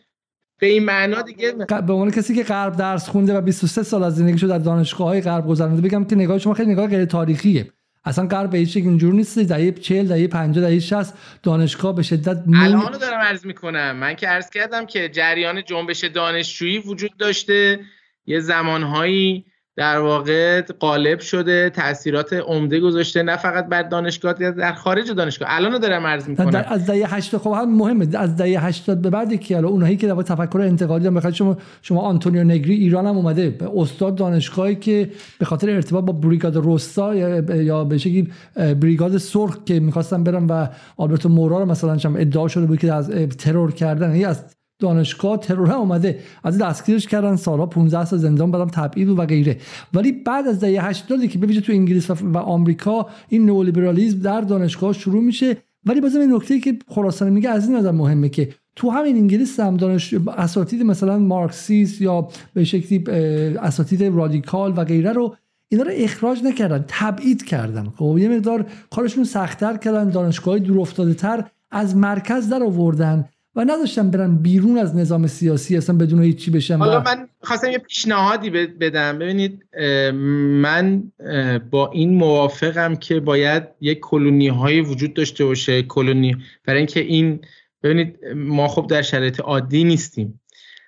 به 0.61 0.67
این 0.67 0.85
معنا 0.85 1.23
دیگه 1.23 1.53
به 1.53 1.93
عنوان 1.93 2.11
کسی 2.11 2.35
که 2.35 2.43
غرب 2.43 2.77
درس 2.77 3.09
خونده 3.09 3.39
و 3.39 3.41
23 3.41 3.83
سال 3.83 4.05
از 4.05 4.17
زندگیشو 4.17 4.47
در 4.47 4.59
دانشگاه 4.59 5.07
های 5.09 5.21
غرب 5.21 5.47
گذرونده 5.47 5.83
بگم 5.83 6.05
که 6.05 6.17
نگاه 6.17 6.39
شما 6.39 6.55
خیلی 6.55 6.73
نگاه 6.73 6.87
غیر 6.87 7.05
تاریخیه. 7.05 7.73
اصلا 8.05 8.27
غرب 8.27 8.51
به 8.51 8.59
هیچ 8.59 8.77
اینجور 8.77 9.15
نیست. 9.15 9.39
دهه 9.39 9.71
40 9.71 10.09
دهه 10.09 10.27
50 10.27 10.69
دهه 10.69 10.79
60 10.79 11.15
دانشگاه 11.43 11.95
به 11.95 12.03
شدت 12.03 12.43
مون... 12.47 12.57
الان 12.57 12.99
دارم 12.99 13.21
عرض 13.21 13.47
می‌کنم. 13.47 13.97
من 13.97 14.17
که 14.17 14.29
عرض 14.29 14.51
کردم 14.51 14.87
که 14.87 15.09
جریان 15.09 15.65
جنبش 15.65 16.05
دانشجویی 16.05 16.79
وجود 16.79 17.17
داشته. 17.19 17.81
یه 18.27 18.41
زمانهایی 18.41 19.45
در 19.81 19.99
واقع 19.99 20.61
قالب 20.61 21.21
شده 21.21 21.71
تاثیرات 21.71 22.33
عمده 22.33 22.81
گذاشته 22.81 23.23
نه 23.23 23.37
فقط 23.37 23.67
بر 23.67 23.83
دانشگاه 23.83 24.33
در 24.33 24.73
خارج 24.73 25.11
دانشگاه. 25.11 25.49
الان 25.53 25.79
دارم 25.79 26.07
عرض 26.07 26.29
می‌کنم. 26.29 26.65
از 26.69 26.87
دهه 26.87 27.15
80 27.15 27.41
خب 27.41 27.51
هم 27.51 27.77
مهمه. 27.77 28.09
از 28.17 28.37
دهه 28.37 28.67
80 28.67 29.03
به 29.03 29.11
بعد 29.11 29.41
که 29.41 29.57
الان 29.57 29.73
اونایی 29.73 29.97
که 29.97 30.07
در 30.07 30.23
تفکر 30.23 30.61
انتقادی 30.61 31.07
هم 31.07 31.15
بخاطر 31.15 31.37
شما 31.37 31.57
شما 31.83 32.01
آنتونیو 32.01 32.45
نگری 32.45 32.75
ایران 32.75 33.07
هم 33.07 33.17
اومده. 33.17 33.51
به 33.51 33.71
استاد 33.77 34.15
دانشگاهی 34.15 34.77
که 34.77 35.11
به 35.39 35.45
خاطر 35.45 35.71
ارتباط 35.71 36.05
با 36.05 36.13
بریگاد 36.13 36.57
روستا 36.57 37.15
یا 37.15 37.85
به 37.85 37.99
شکلی 37.99 38.29
بریگاد 38.57 39.19
سرخ 39.19 39.59
که 39.65 39.81
می‌خواستن 39.81 40.25
برن 40.25 40.47
و 40.47 40.67
آلبرتو 40.97 41.29
مورا 41.29 41.59
رو 41.59 41.67
مثلا 41.67 41.99
ادعا 42.19 42.49
شده 42.49 42.67
بود 42.67 42.79
که 42.79 42.93
از 42.93 43.11
ترور 43.39 43.73
کردن. 43.73 44.09
یعنی 44.09 44.25
از 44.25 44.45
دانشگاه 44.81 45.39
ترور 45.39 45.73
اومده. 45.73 46.19
از 46.45 46.59
دستگیرش 46.59 47.07
کردن 47.07 47.37
سالها 47.37 47.67
15 47.67 48.05
سال 48.05 48.19
زندان 48.19 48.51
بعدم 48.51 48.71
تبعید 48.71 49.09
و 49.09 49.27
غیره 49.27 49.57
ولی 49.95 50.13
بعد 50.13 50.47
از 50.47 50.61
دهه 50.61 50.87
80 50.87 51.27
که 51.27 51.39
ببینید 51.39 51.63
تو 51.63 51.73
انگلیس 51.73 52.11
و 52.11 52.39
آمریکا 52.39 53.07
این 53.29 53.47
نئولیبرالیسم 53.47 54.19
در 54.19 54.41
دانشگاه 54.41 54.93
شروع 54.93 55.23
میشه. 55.23 55.57
ولی 55.85 56.01
بازم 56.01 56.21
این 56.21 56.35
نکته 56.35 56.61
که 56.61 56.79
خراسان 56.89 57.31
میگه 57.31 57.51
از 57.51 57.69
این 57.69 57.77
نظر 57.77 57.91
مهمه 57.91 58.29
که 58.29 58.49
تو 58.77 58.91
همین 58.91 59.17
انگلیس 59.17 59.61
هم 59.61 59.77
دانش 59.77 60.15
اساتید 60.15 60.83
مثلا 60.83 61.19
مارکسیست 61.19 62.01
یا 62.01 62.29
به 62.55 62.65
شکلی 62.65 63.05
اساتید 63.59 64.03
رادیکال 64.03 64.75
و 64.77 64.85
غیره 64.85 65.13
رو 65.13 65.37
اینا 65.69 65.85
رو 65.85 65.91
اخراج 65.95 66.45
نکردن 66.45 66.85
تبعید 66.89 67.45
کردن. 67.45 67.89
خب 67.97 68.17
یه 68.19 68.29
مقدار 68.29 68.67
کارشون 68.91 69.25
سختتر 69.25 69.77
کردن 69.77 70.11
دانشگاه 70.11 70.59
دور 70.59 70.81
افتاده 70.81 71.15
تر 71.15 71.45
از 71.71 71.97
مرکز 71.97 72.49
در 72.49 72.63
آوردن. 72.63 73.29
و 73.61 73.65
نداشتم 73.65 74.11
برن 74.11 74.37
بیرون 74.37 74.79
از 74.79 74.97
نظام 74.97 75.27
سیاسی 75.27 75.77
اصلا 75.77 75.97
بدون 75.97 76.23
هیچی 76.23 76.51
بشن 76.51 76.79
حالا 76.79 77.01
من 77.01 77.29
خواستم 77.43 77.71
یه 77.71 77.79
پیشنهادی 77.79 78.51
بدم. 78.51 79.19
ببینید 79.19 79.65
من 80.63 81.13
با 81.71 81.91
این 81.91 82.15
موافقم 82.15 82.97
که 82.97 83.21
باید 83.21 83.63
یک 83.81 84.01
کلونی 84.01 84.49
های 84.49 84.81
وجود 84.81 85.15
داشته 85.15 85.45
باشه. 85.45 85.83
کلونی 85.83 86.37
برای 86.65 86.79
اینکه 86.79 87.01
این 87.01 87.41
ببینید 87.83 88.19
ما 88.37 88.69
خب 88.69 88.87
در 88.87 89.03
شرایط 89.03 89.41
عادی 89.41 89.85
نیستیم. 89.85 90.41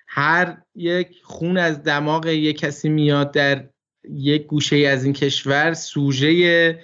هر 0.07 0.57
یک 0.75 1.07
خون 1.23 1.57
از 1.57 1.83
دماغ 1.83 2.27
یک 2.27 2.59
کسی 2.59 2.89
میاد 2.89 3.31
در 3.31 3.63
یک 4.09 4.45
گوشه 4.45 4.75
از 4.75 5.03
این 5.03 5.13
کشور 5.13 5.73
سوژه 5.73 6.79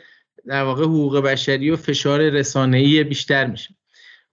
در 0.45 0.63
واقع 0.63 0.83
حقوق 0.83 1.17
بشری 1.17 1.71
و 1.71 1.75
فشار 1.75 2.29
رسانه‌ای 2.29 3.03
بیشتر 3.03 3.47
میشه. 3.47 3.78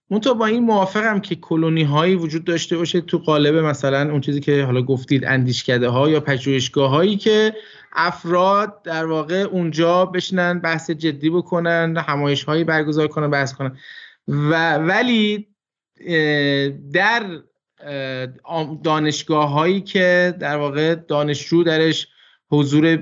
منتها 0.09 0.33
با 0.33 0.45
این 0.45 0.63
موافقم 0.63 1.19
که 1.19 1.35
کلونی 1.35 1.83
هایی 1.83 2.15
وجود 2.15 2.43
داشته 2.43 2.77
باشه 2.77 3.01
تو 3.01 3.17
قالب 3.17 3.55
مثلا 3.55 4.11
اون 4.11 4.21
چیزی 4.21 4.39
که 4.39 4.63
حالا 4.63 4.81
گفتید 4.81 5.25
اندیشکده 5.25 5.89
ها 5.89 6.09
یا 6.09 6.19
پژوهشگاه 6.19 6.89
هایی 6.89 7.17
که 7.17 7.53
افراد 7.93 8.81
در 8.83 9.05
واقع 9.05 9.35
اونجا 9.35 10.05
بشنن 10.05 10.59
بحث 10.59 10.91
جدی 10.91 11.29
بکنن 11.29 11.97
همایش 11.97 12.43
هایی 12.43 12.63
برگزار 12.63 13.07
کنن 13.07 13.29
بحث 13.29 13.53
کنن. 13.53 13.77
و 14.27 14.77
ولی 14.77 15.47
در 16.93 17.39
دانشگاه 18.83 19.49
هایی 19.49 19.81
که 19.81 20.35
در 20.39 20.57
واقع 20.57 20.95
دانشجو 20.95 21.63
درش 21.63 22.07
حضور 22.49 22.95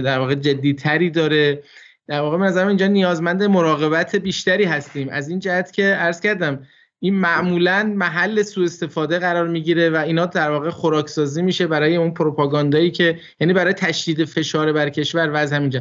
در 0.00 0.18
واقع 0.18 0.34
جدی 0.34 0.74
تری 0.74 1.10
داره 1.10 1.62
در 2.08 2.20
واقع 2.20 2.36
من 2.36 2.68
اینجا 2.68 2.86
نیازمند 2.86 3.42
مراقبت 3.42 4.16
بیشتری 4.16 4.64
هستیم. 4.64 5.08
از 5.08 5.28
این 5.28 5.38
جهت 5.38 5.72
که 5.72 5.82
عرض 5.82 6.20
کردم 6.20 6.62
این 7.00 7.14
معمولا 7.14 7.92
محل 7.96 8.42
سوء 8.42 8.64
استفاده 8.64 9.18
قرار 9.18 9.48
می‌گیره 9.48 9.90
و 9.90 9.96
اینا 9.96 10.26
در 10.26 10.50
واقع 10.50 10.70
خوراکسازی 10.70 11.42
میشه 11.42 11.66
برای 11.66 11.96
اون 11.96 12.10
پروپاگاندایی 12.10 12.90
که 12.90 13.18
یعنی 13.40 13.52
برای 13.52 13.72
تشدید 13.72 14.24
فشار 14.24 14.72
بر 14.72 14.88
کشور 14.88 15.30
و 15.30 15.36
از 15.36 15.52
همینجا 15.52 15.80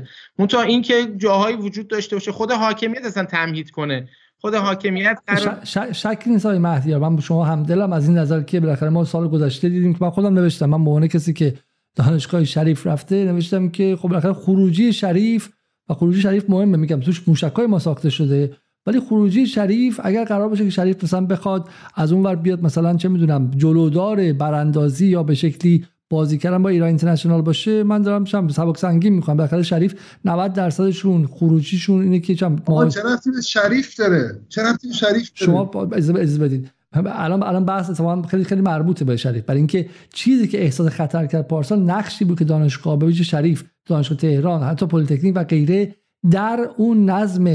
تا 0.50 0.62
اینکه 0.62 0.94
جاهایی 1.18 1.56
وجود 1.56 1.88
داشته 1.88 2.16
باشه 2.16 2.32
خود 2.32 2.52
حاکمیت 2.52 3.06
اصلا 3.06 3.26
تمهید 3.26 3.72
کنه. 3.72 4.08
خود 4.38 4.56
حاکمیت 4.56 5.20
قرار... 5.28 5.60
ش... 5.64 5.78
شک 5.78 6.24
نیست 6.26 6.46
آقای 6.46 6.60
مهدی. 6.60 6.96
من 6.96 7.20
شما 7.20 7.46
همدلم. 7.46 7.94
از 7.94 8.08
این 8.08 8.18
نظر 8.18 8.42
که 8.42 8.60
بالاخره 8.60 8.90
ما 8.90 9.06
سال 9.06 9.28
گذشته 9.28 9.70
دیدیم 9.70 9.94
که 9.94 10.00
من 10.02 10.10
خودم 10.10 10.34
نوشتم. 10.34 10.66
من 10.66 10.84
به 10.84 10.90
عنوان 10.90 11.08
کسی 11.08 11.34
که 11.34 11.54
دانشگاه 11.96 12.44
شریف 12.44 12.88
رفته 12.88 13.26
نوشتم 13.26 13.70
که 13.70 13.96
خب 13.96 14.10
بالاخره 14.10 14.34
خروجی 14.34 14.94
شریف 14.94 15.50
و 15.90 15.94
خروجی 15.94 16.22
شریف 16.22 16.50
مهمه 16.50 16.78
میگم 16.78 17.00
توش 17.00 17.28
موشکای 17.28 17.68
ما 17.68 17.80
ساخته 17.80 18.10
شده. 18.10 18.58
ولی 18.88 19.00
خروجی 19.00 19.48
شریف 19.48 20.00
اگر 20.04 20.26
قرار 20.26 20.50
باشه 20.50 20.64
که 20.64 20.70
شریف 20.70 21.04
مثلا 21.04 21.26
بخواد 21.26 21.70
از 21.96 22.12
اون 22.12 22.24
ور 22.24 22.36
بیاد 22.36 22.64
مثلا 22.64 22.96
چه 22.96 23.10
می‌دونم 23.10 23.52
جلودار 23.58 24.34
براندازی 24.34 25.08
یا 25.08 25.24
به 25.24 25.36
شکلی 25.36 25.86
بازی 26.10 26.38
کردن 26.38 26.64
با 26.64 26.70
ایران 26.70 26.88
اینترنشنال 26.88 27.42
باشه 27.42 27.84
من 27.84 28.02
دارم 28.02 28.26
شم 28.26 28.48
سبک 28.48 28.78
سنگین 28.78 29.14
می‌خوام. 29.14 29.38
بالاخره 29.38 29.64
شریف 29.64 29.96
90 30.26 30.54
درصدشون 30.54 31.28
خروجیشون 31.28 32.02
اینه 32.02 32.20
که 32.20 32.36
چم 32.36 32.56
ما 32.68 32.90
چه 32.90 33.02
شریف 33.46 33.96
داره؟ 34.00 34.40
چه 34.50 34.64
رفتی 34.64 34.94
شریف 34.94 35.32
داره؟ 35.40 35.70
شما 35.70 35.72
اجازه 35.94 36.40
بدید 36.40 36.72
الان 36.94 37.44
الان 37.44 37.66
بحث 37.66 38.02
خیلی 38.28 38.44
خیلی 38.44 38.62
مربوطه 38.62 39.06
به 39.06 39.18
شریف. 39.18 39.44
برای 39.44 39.58
اینکه 39.58 39.90
چیزی 40.14 40.48
که 40.48 40.64
احساس 40.64 40.88
خطر 40.88 41.26
کرد 41.26 41.48
پارسال 41.48 41.80
نقشی 41.80 42.26
بود 42.26 42.40
که 42.40 42.46
دانشگاه 42.46 43.00
به 43.00 43.14
شریف 43.14 43.64
دانشگاه 43.86 44.18
تهران 44.18 44.64
حتی 44.64 44.86
پلیتکنیک 44.86 45.34
و 45.36 45.44
غیره 45.44 45.96
در 46.32 46.70
اون 46.78 47.10
نظم 47.10 47.48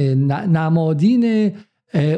نمادین 0.52 1.52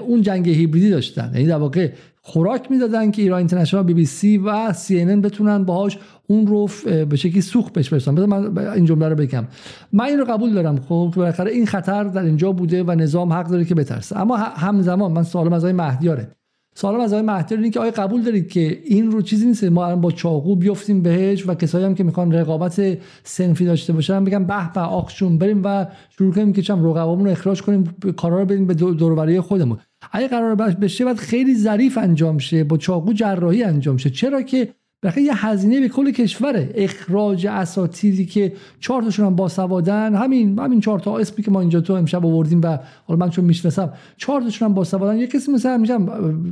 اون 0.06 0.22
جنگ 0.22 0.48
هیبریدی 0.48 0.90
داشتن. 0.90 1.30
یعنی 1.34 1.46
در 1.46 1.56
واقع 1.56 1.90
خوراک 2.22 2.70
می‌دادن 2.70 3.10
که 3.10 3.22
ایران 3.22 3.38
اینترنشنال 3.38 3.82
بی 3.82 3.94
بی 3.94 4.04
سی 4.04 4.38
و 4.38 4.72
سی 4.72 5.00
ان 5.00 5.20
بتونن 5.20 5.64
باهاش 5.64 5.98
اون 6.26 6.46
رو 6.46 6.68
به 6.84 7.16
شکلی 7.16 7.40
سوخت 7.40 7.72
بهش 7.72 7.88
برسن 7.88 8.24
من 8.24 8.58
این 8.58 8.84
جمله 8.84 9.08
رو 9.08 9.16
بگم. 9.16 9.44
من 9.92 10.04
این 10.04 10.18
رو 10.18 10.24
قبول 10.24 10.52
دارم. 10.52 10.80
خب 10.80 11.12
بالاخره 11.16 11.50
این 11.50 11.66
خطر 11.66 12.04
در 12.04 12.22
اینجا 12.22 12.52
بوده 12.52 12.82
و 12.82 12.90
نظام 12.90 13.32
حق 13.32 13.48
داره 13.48 13.64
که 13.64 13.74
بترسه. 13.74 14.18
اما 14.18 14.36
همزمان 14.36 15.12
من 15.12 15.22
سوالم 15.22 15.52
از 15.52 15.64
مهدیاره. 15.64 16.30
سوالم 16.74 17.00
از 17.00 17.12
آقای 17.12 17.26
مهدی 17.26 17.54
اینه 17.54 17.70
که 17.70 17.80
آیا 17.80 17.90
قبول 17.90 18.22
دارید 18.22 18.48
که 18.48 18.78
این 18.84 19.10
رو 19.10 19.22
چیزی 19.22 19.46
نیست. 19.46 19.64
ما 19.64 19.86
الان 19.86 20.00
با 20.00 20.10
چاقو 20.10 20.56
بیفتیم 20.56 21.02
بهش 21.02 21.48
و 21.48 21.54
کسایی 21.54 21.84
هم 21.84 21.94
که 21.94 22.04
می‌خوان 22.04 22.32
رقابت 22.32 22.98
سنفی 23.24 23.64
داشته 23.64 23.92
باشن 23.92 24.24
بگم 24.24 24.44
به 24.44 24.72
به 24.74 24.80
آخشون 24.80 25.38
بریم 25.38 25.60
و 25.64 25.86
شروع 26.10 26.34
کنیم 26.34 26.52
که 26.52 26.62
چم 26.62 26.84
رقبامون 26.84 27.24
رو 27.24 27.30
اخراج 27.30 27.62
کنیم 27.62 27.84
کارا 28.16 28.38
رو 28.38 28.44
بدیم 28.44 28.66
به 28.66 28.74
دوروبری 28.74 29.40
خودمون. 29.40 29.78
اگه 30.12 30.28
قرار 30.28 30.54
بشه 30.54 31.04
بعد 31.04 31.16
خیلی 31.16 31.54
ظریف 31.54 31.98
انجام 31.98 32.38
شه 32.38 32.64
با 32.64 32.76
چاقو 32.76 33.12
جراحی 33.12 33.62
انجام 33.62 33.96
شه. 33.96 34.10
چرا 34.10 34.42
که 34.42 34.68
بالاخره 35.02 35.22
یه 35.22 35.46
هزینه 35.46 35.80
به 35.80 35.88
کل 35.88 36.10
کشوره 36.10 36.70
اخراج 36.74 37.46
اساتیدی 37.46 38.26
که 38.26 38.52
چهار 38.80 39.02
تاشون 39.02 39.26
هم 39.26 39.36
باسوادن 39.36 40.14
همین 40.14 40.58
همین 40.58 40.80
چهار 40.80 40.98
تا 40.98 41.18
اسمی 41.18 41.44
که 41.44 41.50
ما 41.50 41.60
اینجا 41.60 41.80
تو 41.80 41.92
امشب 41.92 42.26
آوردیم 42.26 42.60
و 42.64 42.78
حالا 43.06 43.18
من 43.18 43.30
چون 43.30 43.44
می‌شناسم 43.44 43.92
چهار 44.16 44.40
تاشون 44.40 44.68
هم 44.68 44.74
باسوادن. 44.74 45.18
یه 45.18 45.26
کسی 45.26 45.52
مثل 45.52 45.80
میشم 45.80 46.06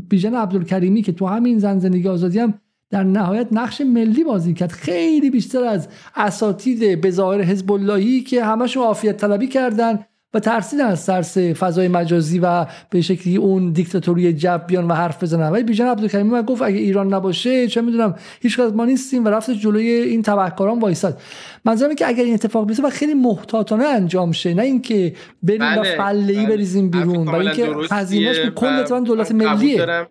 بیژن 0.09 0.35
عبدالکریمی 0.35 1.03
که 1.03 1.13
تو 1.13 1.27
همین 1.27 1.59
زن 1.59 1.79
زندگی 1.79 2.09
آزادی 2.09 2.39
هم 2.39 2.55
در 2.91 3.05
نهایت 3.05 3.49
نقش 3.53 3.81
ملی 3.81 4.25
بازی 4.25 4.55
کرد. 4.55 4.73
خیلی 4.73 5.31
بیشتر 5.31 5.65
از 5.65 5.89
اساتید 6.17 7.01
به 7.01 7.11
ظاهر 7.11 7.43
حزب 7.43 7.73
اللهی 7.73 8.21
که 8.21 8.45
همشون 8.45 8.83
عافیت 8.83 9.17
طلبی 9.17 9.47
کردن. 9.47 9.99
و 10.35 10.41
ترسیدن 10.41 10.85
از 10.85 11.07
ترس 11.07 11.39
فضای 11.39 11.89
مجازی 11.89 12.39
و 12.39 12.67
به 12.91 13.01
شکلی 13.01 13.37
اون 13.37 13.73
دیکتاتوری 13.73 14.33
جب 14.33 14.65
بیان 14.67 14.89
و 14.89 14.95
حرف 14.95 15.23
بزنن. 15.23 15.49
ولی 15.51 15.63
بیژن 15.63 15.87
عبدالکریمی 15.87 16.31
من 16.31 16.43
گفت 16.43 16.63
اگه 16.63 16.79
ایران 16.79 17.15
نباشه 17.15 17.69
چه 17.69 17.81
می‌دونم 17.81 18.15
هیچ 18.41 18.61
ما 18.61 18.85
نیستیم 18.85 19.25
و 19.25 19.29
رفت 19.29 19.51
جلوی 19.51 19.87
این 19.87 20.23
تبهکاران 20.23 20.79
وایساد. 20.79 21.21
منظورم 21.65 21.95
که 21.95 22.09
اگر 22.09 22.25
این 22.25 22.35
اتفاق 22.35 22.67
بیفته 22.67 22.83
و 22.83 22.91
خیلی 22.91 23.15
محتاطانه 23.15 23.85
انجام 23.85 24.33
شه 24.33 24.55
نه 24.55 24.63
اینکه 24.63 25.15
بریم 25.43 25.59
بله، 25.59 25.81
و 25.81 25.97
فله 25.97 26.35
بله. 26.35 26.47
بریزیم 26.47 26.91
بیرون 26.91 27.25
برای 27.25 27.47
اینکه 27.47 27.95
هزینه‌اش 27.95 28.39
به 28.39 28.51
کل 28.51 29.05
دولت 29.05 29.33
ملیه. 29.33 30.07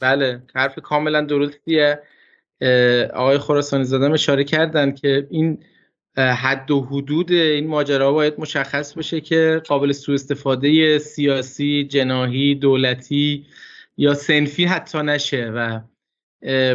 بله 0.00 0.42
حرف 0.54 0.78
کاملا 0.78 1.20
درستیه. 1.20 2.00
آقای 3.14 3.38
خراسانی 3.38 3.84
زاده 3.84 4.10
اشاره 4.10 4.44
کردن 4.44 4.92
که 4.92 5.26
این 5.30 5.58
حد 6.16 6.70
و 6.70 6.80
حدود 6.80 7.32
این 7.32 7.66
ماجرا 7.66 8.12
باید 8.12 8.34
مشخص 8.38 8.94
بشه 8.94 9.20
که 9.20 9.62
قابل 9.68 9.92
سوء 9.92 10.14
استفاده 10.14 10.98
سیاسی 10.98 11.84
جناهی 11.84 12.54
دولتی 12.54 13.46
یا 13.96 14.14
سنفی 14.14 14.64
حتی 14.64 14.98
نشه 14.98 15.50
و 15.54 15.80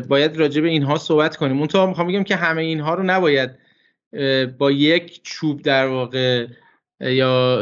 باید 0.07 0.37
راجع 0.37 0.61
به 0.61 0.69
اینها 0.69 0.97
صحبت 0.97 1.35
کنیم. 1.35 1.57
اون 1.57 1.67
تو 1.67 1.87
می‌خوام 1.87 2.07
بگم 2.07 2.23
که 2.23 2.35
همه 2.35 2.61
اینها 2.61 2.93
رو 2.93 3.03
نباید 3.03 3.51
با 4.57 4.71
یک 4.71 5.23
چوب 5.23 5.61
در 5.61 5.87
واقع 5.87 6.47
یا 6.99 7.61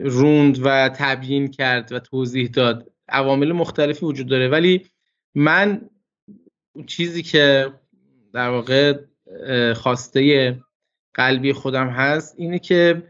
روند 0.00 0.58
و 0.62 0.90
تبیین 0.96 1.48
کرد 1.50 1.92
و 1.92 1.98
توضیح 1.98 2.48
داد. 2.48 2.90
عوامل 3.08 3.52
مختلفی 3.52 4.06
وجود 4.06 4.26
داره. 4.26 4.48
ولی 4.48 4.86
من 5.34 5.80
چیزی 6.86 7.22
که 7.22 7.72
در 8.32 8.48
واقع 8.48 8.98
خواسته 9.74 10.54
قلبی 11.18 11.52
خودم 11.52 11.88
هست 11.88 12.34
اینه 12.38 12.58
که 12.58 13.02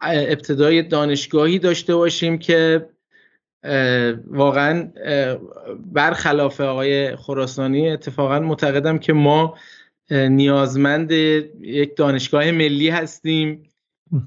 ابتدای 0.00 0.82
دانشگاهی 0.82 1.58
داشته 1.58 1.96
باشیم 1.96 2.38
که 2.38 2.88
واقعا 4.26 4.92
برخلاف 5.92 6.60
آقای 6.60 7.16
خراسانی 7.16 7.90
اتفاقا 7.90 8.40
معتقدم 8.40 8.98
که 8.98 9.12
ما 9.12 9.58
نیازمند 10.10 11.12
یک 11.12 11.96
دانشگاه 11.96 12.50
ملی 12.50 12.88
هستیم 12.88 13.62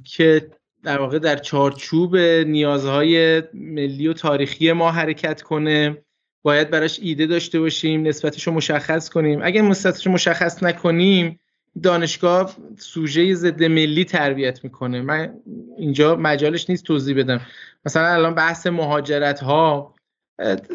که 0.03 0.51
در 0.83 0.97
واقع 0.97 1.19
در 1.19 1.37
چارچوب 1.37 2.17
نیازهای 2.17 3.43
ملی 3.53 4.07
و 4.07 4.13
تاریخی 4.13 4.71
ما 4.71 4.91
حرکت 4.91 5.41
کنه. 5.41 5.97
باید 6.41 6.69
براش 6.69 6.99
ایده 7.01 7.25
داشته 7.25 7.59
باشیم 7.59 8.07
نسبتش 8.07 8.47
رو 8.47 8.53
مشخص 8.53 9.09
کنیم. 9.09 9.39
اگر 9.43 9.61
نسبتش 9.61 10.05
رو 10.05 10.11
مشخص 10.11 10.63
نکنیم 10.63 11.39
دانشگاه 11.83 12.55
سوژه 12.77 13.33
ضد 13.33 13.63
ملی 13.63 14.05
تربیت 14.05 14.63
می‌کنه. 14.63 15.01
من 15.01 15.33
اینجا 15.77 16.15
مجالش 16.15 16.69
نیست 16.69 16.83
توضیح 16.83 17.17
بدم. 17.17 17.41
مثلا 17.85 18.07
الان 18.07 18.35
بحث 18.35 18.67
مهاجرت 18.67 19.39
ها 19.39 19.95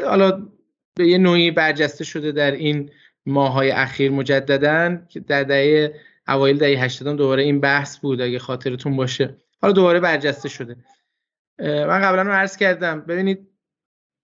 حالا 0.04 0.48
به 0.94 1.06
یه 1.06 1.18
نوعی 1.18 1.50
برجسته 1.50 2.04
شده 2.04 2.32
در 2.32 2.50
این 2.50 2.90
ماهای 3.26 3.70
اخیر 3.70 4.10
مجددا 4.10 4.98
که 5.08 5.20
در 5.20 5.42
دهه 5.42 5.94
اوایل 6.28 6.58
دهه 6.58 6.84
80 6.84 7.16
دوباره 7.16 7.42
این 7.42 7.60
بحث 7.60 7.98
بود 7.98 8.20
اگه 8.20 8.38
خاطرتون 8.38 8.96
باشه. 8.96 9.36
حالا 9.62 9.72
دوباره 9.72 10.00
برجسته 10.00 10.48
شده. 10.48 10.76
من 11.58 12.00
قبلا 12.00 12.22
رو 12.22 12.32
عرض 12.32 12.56
کردم. 12.56 13.00
ببینید 13.00 13.48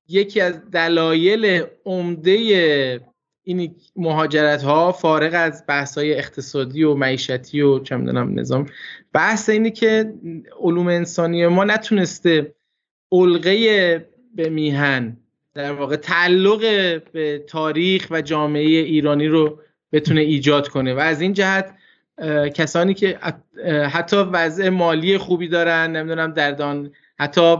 یکی 0.08 0.40
از 0.40 0.70
دلایل 0.70 1.64
عمده 1.84 3.00
این 3.50 3.74
مهاجرت 3.96 4.62
ها 4.62 4.92
فارغ 4.92 5.30
از 5.34 5.64
بحث 5.68 5.98
های 5.98 6.14
اقتصادی 6.14 6.84
و 6.84 6.94
معیشتی 6.94 7.60
و 7.60 7.78
چه 7.78 7.96
نظام 7.96 8.66
بحث 9.12 9.48
اینه 9.48 9.70
که 9.70 10.14
علوم 10.60 10.86
انسانی 10.88 11.46
ما 11.46 11.64
نتونسته 11.64 12.54
علقه 13.12 14.08
به 14.34 14.48
میهن 14.48 15.16
در 15.54 15.72
واقع 15.72 15.96
تعلق 15.96 16.60
به 17.12 17.44
تاریخ 17.48 18.06
و 18.10 18.22
جامعه 18.22 18.62
ایرانی 18.62 19.26
رو 19.26 19.60
بتونه 19.92 20.20
ایجاد 20.20 20.68
کنه. 20.68 20.94
و 20.94 20.98
از 20.98 21.20
این 21.20 21.32
جهت 21.32 21.74
کسانی 22.54 22.94
که 22.94 23.18
حتی 23.92 24.16
وضع 24.16 24.68
مالی 24.68 25.18
خوبی 25.18 25.48
دارن 25.48 25.96
نمی‌دونم 25.96 26.32
در 26.32 26.50
دان 26.50 26.90
حتی 27.18 27.56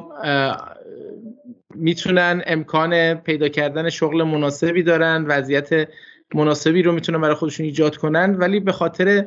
می‌تونن 1.75 2.43
امکان 2.47 3.15
پیدا 3.15 3.49
کردن 3.49 3.91
شغل 3.91 4.23
مناسبی 4.23 4.83
دارن 4.83 5.25
وضعیت 5.29 5.89
مناسبی 6.35 6.83
رو 6.83 6.93
می‌تونن 6.93 7.21
برای 7.21 7.35
خودشون 7.35 7.67
ایجاد 7.67 7.97
کنن 7.97 8.35
ولی 8.35 8.61
به 8.61 8.73
خاطر 8.73 9.25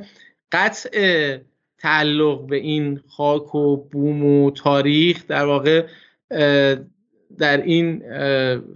قطع 0.51 1.37
تعلق 1.77 2.47
به 2.47 2.55
این 2.55 2.99
خاک 3.07 3.55
و 3.55 3.77
بوم 3.77 4.25
و 4.25 4.51
تاریخ 4.51 5.27
در 5.27 5.45
واقع 5.45 5.85
در 7.37 7.61
این 7.61 8.03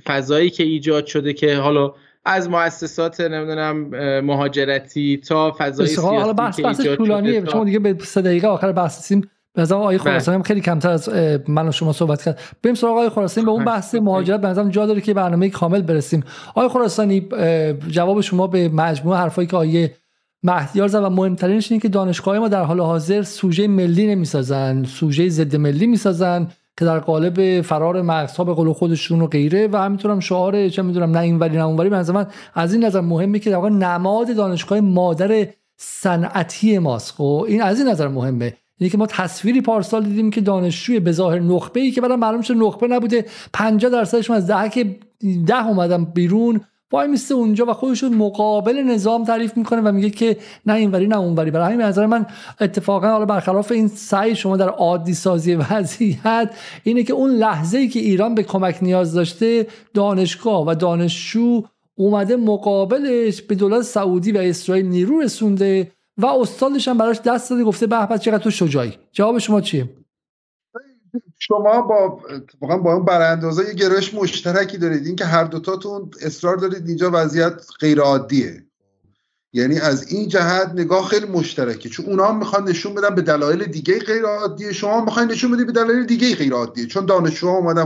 فضایی 0.06 0.50
که 0.50 0.64
ایجاد 0.64 1.06
شده 1.06 1.34
که 1.34 1.56
حالا 1.56 1.94
از 2.26 2.50
مؤسسات 2.50 3.22
نمی‌دونم 3.22 3.78
مهاجرتی 4.26 5.18
تا 5.18 5.56
فضای 5.58 5.88
سیاسی 5.88 6.16
حالا 6.16 6.34
بحث 6.34 6.60
بحث 6.60 6.82
طولانیه 6.82 7.46
شما 7.46 7.66
دیگه 7.66 7.80
به 7.80 7.98
سه 8.04 8.22
دقیقه 8.22 8.48
آخر 8.48 8.72
بحث 8.72 9.14
به 9.58 9.76
آقای 9.76 9.98
خراسانی 9.98 10.36
هم 10.36 10.44
خیلی 10.44 10.62
کمتر 10.62 10.90
از 10.90 11.10
من 11.48 11.68
و 11.68 11.72
شما 11.72 11.94
صحبت 11.94 12.24
کرد. 12.24 12.40
بریم 12.64 12.76
سراغ 12.76 12.92
آقای 12.92 13.10
خراسانی 13.10 13.46
به 13.46 13.52
اون 13.52 13.66
بحث 13.66 13.96
مهاجرت 13.96 14.42
به 14.42 14.48
نظرم 14.48 14.70
جا 14.70 14.86
داره 14.86 15.02
که 15.02 15.14
برنامه 15.14 15.50
کامل 15.50 15.82
برسیم. 15.82 16.24
آقای 16.50 16.68
خراسانی 16.68 17.28
جواب 17.90 18.22
شما 18.22 18.48
به 18.48 18.70
مجموعه 18.70 19.20
حرفایی 19.20 19.48
که 19.48 19.58
آیه 19.58 19.94
مهدیار 20.44 20.88
زد 20.88 21.04
و 21.04 21.10
مهمترینش 21.10 21.72
اینه 21.72 21.82
که 21.82 21.90
دانشگاه 21.90 22.40
ما 22.40 22.48
در 22.48 22.64
حال 22.64 22.80
حاضر 22.80 23.22
سوژه 23.22 23.68
ملی 23.68 24.08
نمی‌سازن. 24.08 24.84
سوژه 24.84 25.30
ضد 25.30 25.56
ملی 25.56 25.88
می‌سازن 25.88 26.48
که 26.80 26.86
در 26.86 27.00
قالب 27.00 27.62
فرار 27.62 28.02
مغزها 28.02 28.44
به 28.44 28.54
قول 28.54 28.74
خودشون 28.74 29.22
و 29.22 29.28
غیره 29.28 29.68
و 29.68 29.78
همینطور 29.78 30.12
هم 30.12 30.20
شعار 30.20 30.70
چه 30.70 30.82
می‌دونم 30.82 31.12
نه 31.12 31.20
اینوری 31.20 31.58
نه 31.58 31.66
اونوری. 31.66 31.90
من 31.90 32.28
از 32.54 32.74
این 32.74 32.86
نظر 32.86 33.02
مهمه 33.02 33.40
که 33.40 33.50
در 33.50 33.56
واقع 33.56 33.70
نماد 33.70 34.36
دانشگاه 34.36 34.80
مادر 34.80 35.48
صنعتی 35.78 36.80
ماست. 36.80 37.12
خب 37.12 37.46
این 37.48 37.62
از 37.62 37.80
این 37.80 37.90
نظر 37.90 38.08
مهمه. 38.08 38.54
اینه 38.78 38.92
که 38.92 38.98
ما 38.98 39.06
تصویری 39.06 39.62
پارسال 39.62 40.04
دیدیم 40.04 40.32
که 40.32 40.42
دانشجوی 40.42 41.00
به 41.00 41.12
ظاهر 41.12 41.40
نخبه 41.40 41.80
ای 41.80 41.92
که 41.92 42.02
بعد 42.02 42.12
معلوم 42.12 42.42
شد 42.42 42.54
نخبه 42.58 42.88
نبوده 42.88 43.26
50 43.54 43.92
درصدشون 43.92 44.36
از 44.36 44.52
که 44.72 45.00
ده 45.46 45.68
اومدن 45.68 46.06
بیرون. 46.06 46.62
وای 46.92 47.08
میسته 47.08 47.36
اونجا 47.36 47.66
و 47.66 47.74
خودشون 47.74 48.14
مقابل 48.14 48.84
نظام 48.84 49.24
تعریف 49.24 49.58
می‌کنه 49.58 49.82
و 49.82 49.92
میگه 49.92 50.10
که 50.10 50.38
نه 50.66 50.74
اینوری 50.74 51.08
نه 51.08 51.18
اونوری. 51.18 51.52
برای 51.52 51.74
همین 51.74 51.86
نظر 51.86 52.06
من 52.06 52.26
اتفاقا 52.62 53.08
حالا 53.08 53.26
برخلاف 53.26 53.72
این 53.72 53.88
سعی 53.88 54.36
شما 54.36 54.58
در 54.58 54.70
عادی 54.70 55.14
سازی 55.14 55.56
وضعیت 55.56 56.50
اینه 56.84 57.04
که 57.04 57.14
اون 57.14 57.32
لحظه 57.32 57.78
ای 57.78 57.88
که 57.88 58.00
ایران 58.00 58.36
به 58.36 58.44
کمک 58.44 58.78
نیاز 58.82 59.14
داشته 59.14 59.68
دانشگاه 59.94 60.68
و 60.68 60.76
دانشجو 60.76 61.64
اومده 61.96 62.36
مقابلش 62.36 63.42
به 63.42 63.56
دولت 63.56 63.82
سعودی 63.82 64.32
و 64.32 64.38
اسرائیل 64.38 64.86
نیرو 64.86 65.20
رسونده. 65.20 65.92
و 66.18 66.26
استادش 66.26 66.88
هم 66.88 66.98
براش 66.98 67.22
دست 67.22 67.50
داده 67.50 67.64
گفته 67.64 67.88
به 67.88 68.08
چقدر 68.22 68.44
تو 68.44 68.52
شجاعی. 68.52 68.98
جواب 69.12 69.38
شما 69.38 69.62
چیه؟ 69.62 69.90
شما 71.40 71.82
با 71.82 72.22
واقعا 72.62 72.78
با 72.78 72.94
اون 72.94 73.06
براندازه 73.06 73.68
یه 73.68 73.74
گرایش 73.74 74.14
مشترکی 74.14 74.78
دارید. 74.78 75.06
این 75.06 75.16
که 75.16 75.26
هر 75.26 75.44
دوتاتون 75.44 76.12
اصرار 76.22 76.58
دارید 76.58 76.88
اینجا 76.88 77.12
وضعیت 77.14 77.66
غیر 77.80 78.00
عادیه 78.00 78.64
یعنی 79.54 79.80
از 79.80 80.12
این 80.12 80.28
جهت 80.28 80.72
نگاه 80.76 81.08
خیلی 81.08 81.26
مشترکه. 81.26 81.90
چون 81.90 82.06
اونا 82.06 82.32
می‌خوان 82.32 82.70
نشون 82.70 82.94
بدن 82.94 83.16
به 83.16 83.22
دلایل 83.22 83.66
دیگه 83.66 84.00
غیر 84.00 84.24
عادیه 84.24 84.74
شما 84.74 85.06
می‌خواین 85.06 85.32
نشون 85.32 85.52
بدید 85.52 85.68
به 85.68 85.74
دلایل 85.74 86.06
دیگه 86.06 86.36
غیر 86.36 86.54
عادیه 86.54 86.86
چون 86.86 87.06
دانشجوها 87.06 87.58
اومدن 87.58 87.86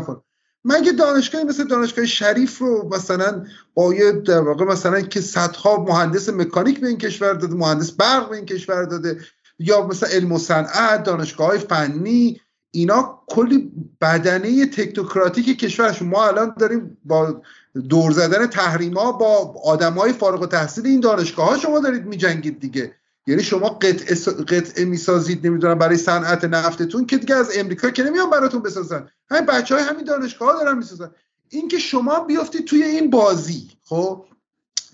مگه 0.65 0.91
دانشگاهی 0.91 1.43
مثل 1.45 1.63
دانشگاه 1.63 2.05
شریف 2.05 2.57
رو 2.57 2.89
مثلا 2.93 3.45
با 3.73 3.93
یه 3.93 4.11
در 4.11 4.39
واقع 4.39 4.65
مثلا 4.65 5.01
که 5.01 5.21
صدها 5.21 5.83
مهندس 5.83 6.29
مکانیک 6.29 6.79
به 6.79 6.88
این 6.88 6.97
کشور 6.97 7.33
داده 7.33 7.55
مهندس 7.55 7.91
برق 7.91 8.29
به 8.29 8.35
این 8.35 8.45
کشور 8.45 8.83
داده 8.85 9.17
یا 9.59 9.88
مثلا 9.88 10.09
علم 10.09 10.31
و 10.31 10.39
صنعت 10.39 11.03
دانشگاه 11.03 11.47
های 11.47 11.59
فنی 11.59 12.41
اینا 12.71 13.23
کلی 13.27 13.71
بدنه 14.01 14.65
تکنوکراتیک 14.65 15.59
کشورشون 15.59 16.07
ما 16.07 16.27
الان 16.27 16.55
داریم 16.59 16.97
با 17.05 17.41
دور 17.89 18.11
زدن 18.11 18.47
تحریما 18.47 19.11
با 19.11 19.55
آدمای 19.63 20.13
فارغ 20.13 20.41
التحصیل 20.41 20.88
این 20.88 20.99
دانشگاه 20.99 21.49
ها 21.49 21.57
شما 21.57 21.79
دارید 21.79 22.05
میجنگید 22.05 22.59
دیگه. 22.59 22.95
یعنی 23.27 23.43
شما 23.43 23.69
قطعه, 23.69 24.15
قطعه 24.43 24.85
می‌سازید 24.85 25.48
نمی‌دونم 25.48 25.77
برای 25.77 25.98
صنعت 25.98 26.43
نفتتون 26.43 27.06
که 27.06 27.18
دیگه 27.18 27.35
از 27.35 27.57
امریکا 27.57 27.89
که 27.89 28.03
نمیان 28.03 28.30
براتون 28.30 28.61
بسازن. 28.61 29.10
همین 29.30 29.45
بچه 29.45 29.76
های 29.76 29.84
همین 29.84 30.03
دانشگاه 30.03 30.53
ها 30.53 30.64
دارن 30.64 30.77
می‌سازن. 30.77 31.11
اینکه 31.49 31.80
شما 31.80 32.19
بیافتید 32.19 32.65
توی 32.65 32.84
این 32.84 33.10
بازی 33.10 33.69
خب 33.84 34.26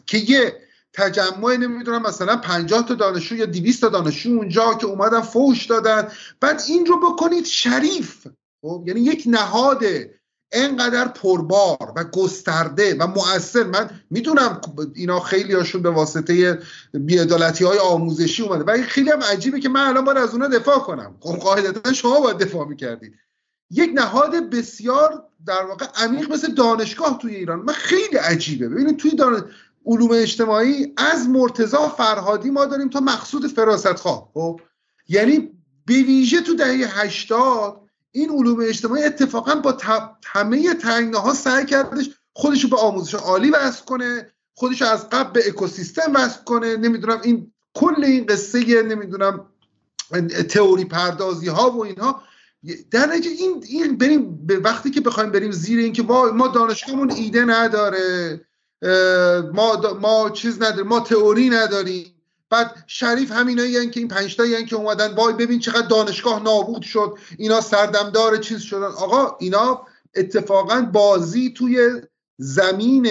که 0.05 0.17
یه 0.17 0.67
تجمع 0.93 1.55
نمی‌دونم 1.55 2.01
مثلا 2.01 2.37
50 2.37 2.85
تا 2.85 2.93
دانشجو 2.93 3.35
یا 3.35 3.45
200 3.45 3.81
تا 3.81 3.89
دانشجو 3.89 4.29
اونجا 4.29 4.73
که 4.73 4.85
اومدن 4.85 5.21
فوش 5.21 5.65
دادن 5.65 6.11
بعد 6.39 6.63
این 6.67 6.85
رو 6.85 6.99
بکنید 6.99 7.45
شریف. 7.45 8.27
خب 8.61 8.83
یعنی 8.87 8.99
یک 8.99 9.23
نهاد 9.25 9.83
انقدر 10.51 11.07
پربار 11.07 11.93
و 11.95 12.03
گسترده 12.03 12.95
و 12.99 13.07
مؤثر. 13.07 13.63
من 13.63 13.89
می‌دونم 14.09 14.61
اینا 14.95 15.19
خیلی 15.19 15.53
هاشون 15.53 15.81
به 15.81 15.89
واسطه 15.89 16.59
بیعدالتی 16.93 17.63
های 17.63 17.77
آموزشی 17.77 18.43
اومده 18.43 18.63
و 18.63 18.83
خیلی 18.83 19.09
هم 19.09 19.23
عجیبه 19.23 19.59
که 19.59 19.69
من 19.69 19.87
الان 19.87 20.05
باید 20.05 20.17
از 20.17 20.33
اونا 20.33 20.47
دفاع 20.47 20.79
کنم. 20.79 21.15
خب 21.19 21.35
قاعدتا 21.35 21.93
شما 21.93 22.19
باید 22.19 22.37
دفاع 22.37 22.67
می‌کردید. 22.67 23.13
یک 23.71 23.91
نهاد 23.93 24.49
بسیار 24.49 25.23
در 25.45 25.63
واقع 25.63 25.85
عمیق 25.95 26.31
مثل 26.31 26.53
دانشگاه 26.53 27.19
توی 27.21 27.35
ایران. 27.35 27.59
من 27.59 27.73
خیلی 27.73 28.17
عجیبه. 28.17 28.69
ببینید 28.69 28.97
توی 28.97 29.15
دانش... 29.15 29.41
علوم 29.87 30.11
اجتماعی 30.11 30.93
از 30.97 31.29
مرتزا 31.29 31.89
فرهادی 31.89 32.49
ما 32.49 32.65
داریم 32.65 32.89
تا 32.89 32.99
مقصود 32.99 33.47
فراست 33.47 33.93
خواه 33.93 34.29
خب؟ 34.33 34.61
یعنی 35.07 35.37
به 35.85 35.93
ویژه 35.93 36.41
تو 36.41 36.55
دهه 36.55 37.01
80 37.01 37.86
این 38.19 38.29
علوم 38.29 38.59
اجتماعی 38.61 39.03
اتفاقا 39.03 39.55
با 39.55 39.77
همه 40.25 40.73
تنگنه 40.73 41.17
ها 41.17 41.33
سعی 41.33 41.65
کردش 41.65 42.09
خودش 42.33 42.63
رو 42.63 42.69
به 42.69 42.77
آموزش 42.77 43.15
عالی 43.15 43.49
وصل 43.49 43.85
کنه 43.85 44.31
خودش 44.53 44.81
از 44.81 45.09
قبل 45.09 45.31
به 45.31 45.47
اکوسیستم 45.47 46.11
وصل 46.15 46.43
کنه. 46.43 46.77
نمی‌دونم 46.77 47.21
این 47.23 47.53
کل 47.73 48.03
این 48.03 48.25
قصه 48.25 48.81
نمی‌دونم 48.81 49.45
تئوری 50.49 50.85
پردازی 50.85 51.47
ها 51.47 51.71
و 51.71 51.85
اینها. 51.85 52.23
در 52.91 53.05
نتیجه 53.05 53.29
این 53.29 53.63
این 53.67 53.97
بریم 53.97 54.45
به 54.45 54.59
وقتی 54.59 54.91
که 54.91 55.01
بخوایم 55.01 55.31
بریم 55.31 55.51
زیر 55.51 55.79
اینکه 55.79 56.03
ما 56.03 56.31
ما 56.31 56.47
دانشگاهمون 56.47 57.11
ایده 57.11 57.45
نداره 57.45 58.41
ما 59.53 59.97
ما 60.01 60.29
چیز 60.29 60.61
نداریم 60.61 60.87
ما 60.87 60.99
تئوری 60.99 61.49
نداریم. 61.49 62.16
بعد 62.49 62.83
شریف 62.87 63.31
همینایی 63.31 63.89
که 63.89 63.99
این 63.99 64.09
پنج 64.09 64.35
تایی 64.35 64.65
که 64.65 64.75
اومدن 64.75 65.15
وای 65.15 65.33
ببین 65.33 65.59
چقدر 65.59 65.87
دانشگاه 65.87 66.43
نابود 66.43 66.81
شد 66.81 67.17
اینا 67.37 67.61
سردمدار 67.61 68.37
چیز 68.37 68.61
شدن. 68.61 68.87
آقا 68.87 69.37
اینا 69.39 69.87
اتفاقا 70.15 70.81
بازی 70.81 71.53
توی 71.53 72.01
زمین 72.37 73.09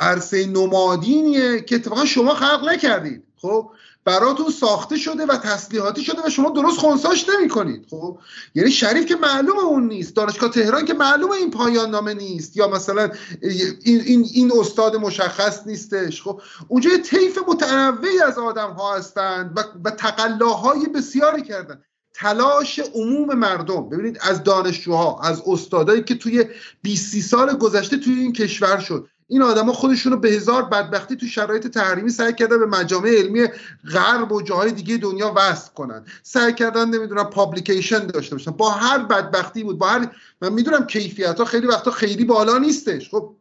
عرصه 0.00 0.46
نمادینیه 0.46 1.60
که 1.60 1.74
اتفاقا 1.74 2.04
شما 2.04 2.34
خلق 2.34 2.68
نکردید. 2.68 3.24
خب؟ 3.36 3.70
براتون 4.04 4.50
ساخته 4.50 4.96
شده 4.96 5.26
و 5.26 5.36
تسلیحاتی 5.36 6.04
شده 6.04 6.26
و 6.26 6.30
شما 6.30 6.50
درست 6.50 6.78
خونساش 6.78 7.26
نمی 7.28 7.48
کنید 7.48 7.86
خب؟ 7.90 8.18
یعنی 8.54 8.70
شریف 8.70 9.06
که 9.06 9.16
معلوم 9.16 9.58
اون 9.58 9.88
نیست. 9.88 10.16
دانشگاه 10.16 10.50
تهران 10.50 10.84
که 10.84 10.94
معلوم 10.94 11.30
این 11.30 11.50
پایان 11.50 11.90
نامه 11.90 12.14
نیست. 12.14 12.56
یا 12.56 12.68
مثلا 12.68 13.10
این, 13.42 14.00
این, 14.00 14.26
این 14.34 14.52
استاد 14.60 14.96
مشخص 14.96 15.66
نیستش. 15.66 16.22
خب؟ 16.22 16.42
اونجا 16.68 16.90
یه 16.90 16.98
طیف 16.98 17.38
متنوعی 17.48 18.20
از 18.20 18.38
آدم 18.38 18.70
ها 18.70 18.96
هستند 18.96 19.58
و, 19.58 19.62
و 19.84 19.90
تقلاهای 19.90 20.86
بسیاری 20.86 21.42
کردن. 21.42 21.82
تلاش 22.14 22.78
عموم 22.78 23.34
مردم. 23.34 23.88
ببینید 23.88 24.18
از 24.20 24.42
دانشجوها 24.42 25.20
از 25.22 25.42
استادایی 25.46 26.02
که 26.02 26.14
توی 26.14 26.44
20 26.82 27.20
سال 27.20 27.56
گذشته 27.56 27.96
توی 27.96 28.14
این 28.14 28.32
کشور 28.32 28.78
شد. 28.78 29.08
این 29.30 29.42
آدما 29.42 29.72
خودشون 29.72 30.12
رو 30.12 30.18
به 30.18 30.28
هزار 30.30 30.62
بدبختی 30.62 31.16
تو 31.16 31.26
شرایط 31.26 31.66
تحریمی 31.66 32.10
سعی 32.10 32.32
کردن 32.32 32.58
به 32.58 32.66
مجامع 32.66 33.08
علمی 33.08 33.48
غرب 33.92 34.32
و 34.32 34.42
جاهای 34.42 34.72
دیگه 34.72 34.96
دنیا 34.96 35.32
وصل 35.36 35.72
کنن. 35.72 36.04
سعی 36.22 36.54
کردن 36.54 36.88
نمی‌دونم 36.88 37.24
پابلیکیشن 37.24 38.06
داشته 38.06 38.34
باشن. 38.34 38.50
با 38.50 38.70
هر 38.70 38.98
بدبختی 38.98 39.64
بود 39.64 39.78
با 39.78 39.86
هر 39.86 40.10
من 40.40 40.52
می‌دونم 40.52 40.86
کیفیت 40.86 41.38
ها 41.38 41.44
خیلی 41.44 41.66
وقتا 41.66 41.90
خیلی 41.90 42.24
بالا 42.24 42.58
نیستش 42.58 43.10
خب. 43.10 43.36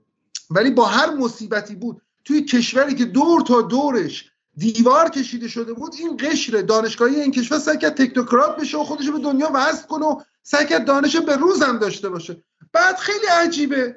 ولی 0.49 0.71
با 0.71 0.85
هر 0.85 1.15
مصیبتی 1.15 1.75
بود 1.75 2.01
توی 2.25 2.41
کشوری 2.41 2.95
که 2.95 3.05
دور 3.05 3.41
تا 3.41 3.61
دورش 3.61 4.31
دیوار 4.57 5.09
کشیده 5.09 5.47
شده 5.47 5.73
بود 5.73 5.95
این 5.99 6.17
قشر 6.17 6.61
دانشگاهی 6.61 7.21
این 7.21 7.31
کشور 7.31 7.59
سعی 7.59 7.77
کرد 7.77 7.93
تکنوکرات 7.93 8.57
بشه 8.57 8.77
و 8.77 8.83
خودش 8.83 9.09
به 9.09 9.19
دنیا 9.19 9.51
وصل 9.53 9.87
کنه 9.87 10.05
و 10.05 10.21
سعی 10.43 10.65
کرد 10.65 10.85
دانش 10.85 11.15
به 11.15 11.35
روز 11.35 11.61
هم 11.61 11.77
داشته 11.77 12.09
باشه. 12.09 12.43
بعد 12.73 12.97
خیلی 12.97 13.25
عجیبه. 13.25 13.95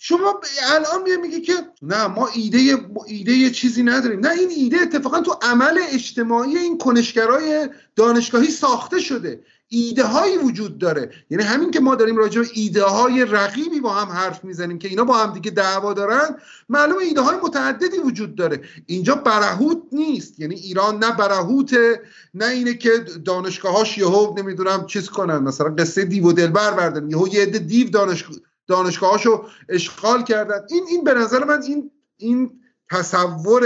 شما 0.00 0.40
الان 0.62 1.02
میگه 1.02 1.16
میگه 1.16 1.40
که 1.40 1.52
نه 1.82 2.06
ما 2.06 2.28
ایده 2.34 2.78
ایده 3.06 3.50
چیزی 3.50 3.82
نداریم. 3.82 4.20
نه 4.20 4.30
این 4.30 4.50
ایده 4.50 4.76
اتفاقا 4.80 5.20
تو 5.20 5.38
عمل 5.42 5.80
اجتماعی 5.92 6.58
این 6.58 6.78
کنشگرای 6.78 7.68
دانشگاهی 7.96 8.50
ساخته 8.50 9.00
شده. 9.00 9.40
ایده 9.68 10.04
هایی 10.04 10.38
وجود 10.38 10.78
داره. 10.78 11.10
یعنی 11.30 11.44
همین 11.44 11.70
که 11.70 11.80
ما 11.80 11.94
داریم 11.94 12.16
راجع 12.16 12.40
به 12.40 12.48
ایده 12.54 12.84
های 12.84 13.24
رقیبی 13.24 13.80
با 13.80 13.94
هم 13.94 14.08
حرف 14.08 14.44
می‌زنیم 14.44 14.78
که 14.78 14.88
اینا 14.88 15.04
با 15.04 15.18
هم 15.18 15.32
دیگه 15.32 15.50
دعوا 15.50 15.92
دارن 15.92 16.36
معلومه 16.68 17.02
ایده 17.02 17.20
های 17.20 17.36
متعددی 17.42 17.98
وجود 17.98 18.34
داره. 18.34 18.60
اینجا 18.86 19.14
برهوت 19.14 19.82
نیست. 19.92 20.40
یعنی 20.40 20.54
ایران 20.54 20.98
نه 21.04 21.16
برهوته 21.16 22.00
نه 22.34 22.46
اینه 22.46 22.74
که 22.74 22.90
دانشگاهاش 23.24 23.98
یهو 23.98 24.34
نمی‌دونم 24.38 24.86
چیز 24.86 25.08
کنن. 25.08 25.38
مثلا 25.38 25.74
قصه 25.78 26.04
دیو 26.04 26.28
و 26.28 26.32
دلبر 26.32 26.70
بردن 26.70 27.10
یهو 27.10 27.28
یه 27.28 27.42
عده 27.42 27.58
دیو 27.58 27.90
دانشگاه 27.90 28.36
دانشگاهاشو 28.68 29.44
اشغال 29.68 30.24
کردن. 30.24 30.60
این 30.70 30.84
این 30.88 31.04
به 31.04 31.14
نظر 31.14 31.44
من 31.44 31.62
این 31.62 31.90
این 32.16 32.60
تصور 32.90 33.62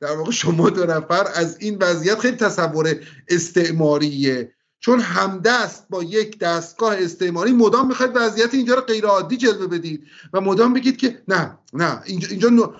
در 0.00 0.16
واقع 0.16 0.30
شما 0.30 0.70
دو 0.70 0.86
نفر 0.86 1.26
از 1.34 1.56
این 1.60 1.78
وضعیت 1.80 2.18
خیلی 2.18 2.36
تصور 2.36 2.96
استعماریه. 3.28 4.52
چون 4.80 5.00
همدست 5.00 5.86
با 5.90 6.02
یک 6.02 6.38
دستگاه 6.38 6.94
استعماری 6.98 7.52
مدام 7.52 7.88
می‌خواید 7.88 8.12
وضعیت 8.14 8.54
اینجا 8.54 8.74
رو 8.74 8.80
غیر 8.80 9.06
عادی 9.06 9.36
جلوه 9.36 9.66
بدید 9.66 10.06
و 10.32 10.40
مدام 10.40 10.72
بگید 10.72 10.96
که 10.96 11.22
نه 11.28 11.58
نه 11.72 12.02
اینجا, 12.04 12.28
اینجا 12.28 12.74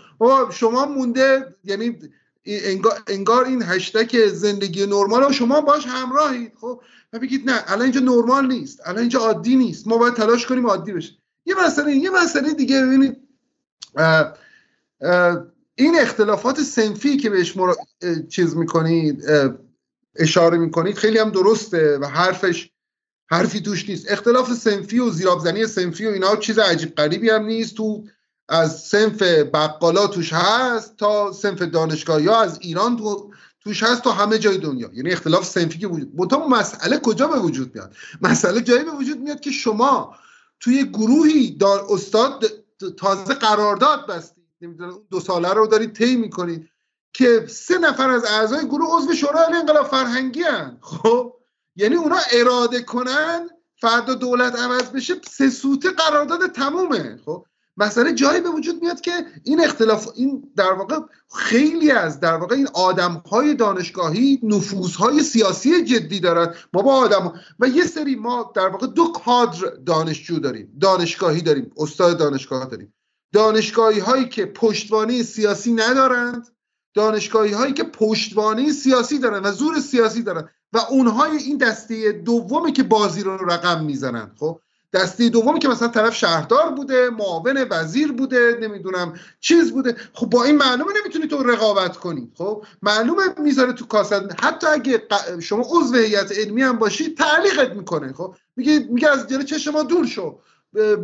شما 0.50 0.86
مونده 0.86 1.54
یعنی 1.64 1.98
انگار, 2.46 3.02
انگار 3.06 3.44
این 3.44 3.62
هشتک 3.62 4.26
زندگی 4.26 4.86
نرمال 4.86 5.30
و 5.30 5.32
شما 5.32 5.60
باش 5.60 5.86
همراهید 5.86 6.52
خب؟ 6.60 6.80
و 7.12 7.18
بگید 7.18 7.50
نه 7.50 7.64
الان 7.66 7.82
اینجا 7.82 8.00
نرمال 8.00 8.46
نیست 8.46 8.80
الان 8.84 8.98
اینجا 8.98 9.20
عادی 9.20 9.56
نیست. 9.56 9.88
ما 9.88 9.98
باید 9.98 10.14
تلاش 10.14 10.46
کنیم 10.46 10.66
عادی 10.66 10.92
بشه 10.92 11.12
یه 11.46 11.54
مسئله 11.66 11.94
یه 11.96 12.10
مسئله 12.10 12.54
دیگه 12.54 12.82
ببینید. 12.82 13.16
این 15.74 16.00
اختلافات 16.00 16.60
سنفی 16.60 17.16
که 17.16 17.30
بهش 17.30 17.56
مرا... 17.56 17.76
چیز 18.28 18.56
می‌کنید 18.56 19.24
اشاره 20.16 20.58
می‌کنید 20.58 20.96
خیلی 20.96 21.18
هم 21.18 21.30
درسته 21.30 21.98
و 21.98 22.06
حرفش 22.06 22.70
حرفی 23.30 23.60
توش 23.60 23.88
نیست. 23.88 24.12
اختلاف 24.12 24.52
سنفی 24.52 24.98
و 24.98 25.10
زیرابزنی 25.10 25.66
سنفی 25.66 26.06
و 26.06 26.10
اینا 26.10 26.36
چیز 26.36 26.58
عجیب 26.58 26.94
غریبی 26.94 27.30
هم 27.30 27.44
نیست. 27.44 27.74
تو 27.74 28.04
از 28.48 28.80
سنف 28.80 29.22
بقالا 29.22 30.06
توش 30.06 30.32
هست 30.32 30.96
تا 30.96 31.32
سنف 31.32 31.62
دانشگاهی 31.62 32.26
ها 32.26 32.42
از 32.42 32.58
ایران 32.60 32.96
تو 32.96 33.32
توش 33.60 33.82
هست 33.82 34.02
تا 34.02 34.12
همه 34.12 34.38
جای 34.38 34.58
دنیا. 34.58 34.90
یعنی 34.94 35.12
اختلاف 35.12 35.44
سنفی 35.46 35.78
که 35.78 35.86
وجود 35.86 36.34
مسئله 36.50 36.98
کجا 36.98 37.28
به 37.28 37.38
وجود 37.38 37.74
میاد؟ 37.74 37.94
مسئله 38.22 38.60
جایی 38.60 38.84
به 38.84 38.90
وجود 38.90 39.18
میاد 39.18 39.40
که 39.40 39.50
شما 39.50 40.16
توی 40.64 40.84
گروهی 40.84 41.50
دار 41.50 41.86
استاد 41.90 42.44
تازه 42.98 43.34
قرارداد 43.34 44.06
بستید. 44.06 44.44
نمی‌دونم 44.60 45.00
دو 45.10 45.20
ساله 45.20 45.52
رو 45.52 45.66
دارید 45.66 45.92
طی 45.92 46.16
می‌کنید 46.16 46.68
که 47.12 47.46
سه 47.48 47.78
نفر 47.78 48.10
از 48.10 48.24
اعضای 48.24 48.66
گروه 48.66 48.96
عضو 48.96 49.12
شورای 49.12 49.54
انقلاب 49.54 49.86
فرهنگی 49.86 50.42
هن. 50.42 50.78
خب؟ 50.80 51.34
یعنی 51.76 51.94
اونا 51.94 52.18
اراده 52.32 52.82
کنن 52.82 53.50
فردا 53.80 54.14
دولت 54.14 54.58
عوض 54.58 54.90
بشه 54.90 55.14
سه 55.30 55.50
سوته 55.50 55.90
قرارداد 55.90 56.52
تمومه. 56.52 57.20
خب؟ 57.24 57.46
مسئله 57.76 58.12
جایی 58.12 58.40
به 58.40 58.48
وجود 58.48 58.82
میاد 58.82 59.00
که 59.00 59.12
این 59.44 59.64
اختلاف 59.64 60.08
این 60.14 60.52
در 60.56 60.72
واقع 60.72 60.98
خیلی 61.36 61.90
از 61.90 62.20
در 62.20 62.34
واقع 62.34 62.56
این 62.56 62.68
آدم 62.74 63.22
های 63.30 63.54
دانشگاهی 63.54 64.40
نفوذ 64.42 64.94
های 64.94 65.22
سیاسی 65.22 65.84
جدی 65.84 66.20
دارن. 66.20 66.54
ما 66.72 66.82
با 66.82 66.94
آدم 66.94 67.40
و 67.58 67.68
یه 67.68 67.84
سری 67.84 68.16
ما 68.16 68.52
در 68.54 68.68
واقع 68.68 68.86
دو 68.86 69.12
کادر 69.12 69.58
دانشجو 69.86 70.38
داریم 70.38 70.76
دانشگاهی 70.80 71.40
داریم 71.40 71.72
استاد 71.76 72.18
دانشگاه 72.18 72.66
داریم. 72.66 72.94
دانشگاهی 73.32 73.98
هایی 73.98 74.28
که 74.28 74.46
پشتوانه 74.46 75.22
سیاسی 75.22 75.72
ندارند 75.72 76.48
دانشگاهی 76.94 77.52
هایی 77.52 77.72
که 77.72 77.84
پشتوانه 77.84 78.72
سیاسی 78.72 79.18
دارن 79.18 79.42
و 79.42 79.52
زور 79.52 79.80
سیاسی 79.80 80.22
دارن 80.22 80.48
و 80.72 80.78
اونهای 80.90 81.36
این 81.36 81.58
دسته 81.58 82.12
دومی 82.12 82.72
که 82.72 82.82
بازی 82.82 83.22
رو 83.22 83.36
رقم 83.36 83.84
می‌زنن 83.84 84.34
خب؟ 84.38 84.60
دسته 84.94 85.28
دومی 85.28 85.58
که 85.58 85.68
مثلا 85.68 85.88
طرف 85.88 86.14
شهردار 86.16 86.70
بوده 86.70 87.10
معاون 87.10 87.66
وزیر 87.70 88.12
بوده 88.12 88.58
نمی‌دونم 88.60 89.14
چیز 89.40 89.72
بوده. 89.72 89.96
خب 90.12 90.26
با 90.26 90.44
این 90.44 90.56
معلومه 90.56 90.92
نمی‌تونی 91.00 91.26
تو 91.28 91.42
رقابت 91.42 91.96
کنی. 91.96 92.32
خب 92.38 92.64
معلومه 92.82 93.22
می‌ذاره 93.38 93.72
تو 93.72 93.86
کاسد 93.86 94.40
حتی 94.40 94.66
اگه 94.66 95.02
شما 95.40 95.64
عضو 95.70 95.94
هیئت 95.94 96.38
علمی 96.38 96.62
هم 96.62 96.78
باشی 96.78 97.14
تعلیقت 97.14 97.70
می‌کنه. 97.70 98.12
خب 98.12 98.34
میگه 98.56 98.86
میگه 98.90 99.08
از 99.08 99.26
جلوی 99.26 99.44
چه 99.44 99.58
شما 99.58 99.82
دور 99.82 100.06
شو. 100.06 100.40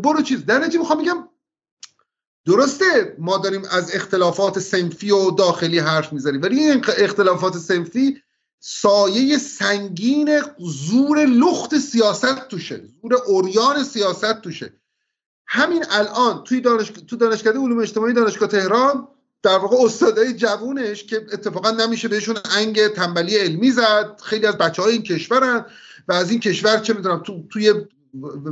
برو 0.02 0.22
چیز. 0.22 0.46
در 0.46 0.58
نتیجه 0.58 0.78
می‌خوام 0.78 0.98
میگم 0.98 1.28
درسته 2.46 3.16
ما 3.18 3.38
داریم 3.38 3.62
از 3.70 3.94
اختلافات 3.94 4.58
سنفی 4.58 5.10
و 5.10 5.30
داخلی 5.30 5.78
حرف 5.78 6.12
می‌زنیم 6.12 6.42
ولی 6.42 6.60
این 6.60 6.84
اختلافات 6.98 7.56
سنفی 7.56 8.22
سایه 8.60 9.38
سنگین 9.38 10.40
زور 10.58 11.24
لخت 11.24 11.78
سیاست 11.78 12.48
توشه 12.48 12.82
زور 13.02 13.14
اوریان 13.26 13.84
سیاست 13.84 14.40
توشه. 14.40 14.72
همین 15.46 15.84
الان 15.90 16.44
توی 16.44 16.60
دانش... 16.60 16.92
تو 17.08 17.16
دانشکده 17.16 17.58
علوم 17.58 17.78
اجتماعی 17.78 18.12
دانشگاه 18.12 18.48
تهران 18.48 19.08
در 19.42 19.58
واقع 19.58 19.76
استادای 19.84 20.32
جوونش 20.34 21.04
که 21.04 21.26
اتفاقا 21.32 21.70
نمیشه 21.70 22.08
بهشون 22.08 22.38
انگ 22.56 22.86
تنبلی 22.86 23.36
علمی 23.36 23.70
زد 23.70 24.20
خیلی 24.22 24.46
از 24.46 24.58
بچه 24.58 24.82
های 24.82 24.92
این 24.92 25.02
کشورن 25.02 25.66
و 26.08 26.12
از 26.12 26.30
این 26.30 26.40
کشور 26.40 26.78
چه 26.78 26.94
می‌دونم 26.94 27.18
تو... 27.18 27.42
توی 27.50 27.74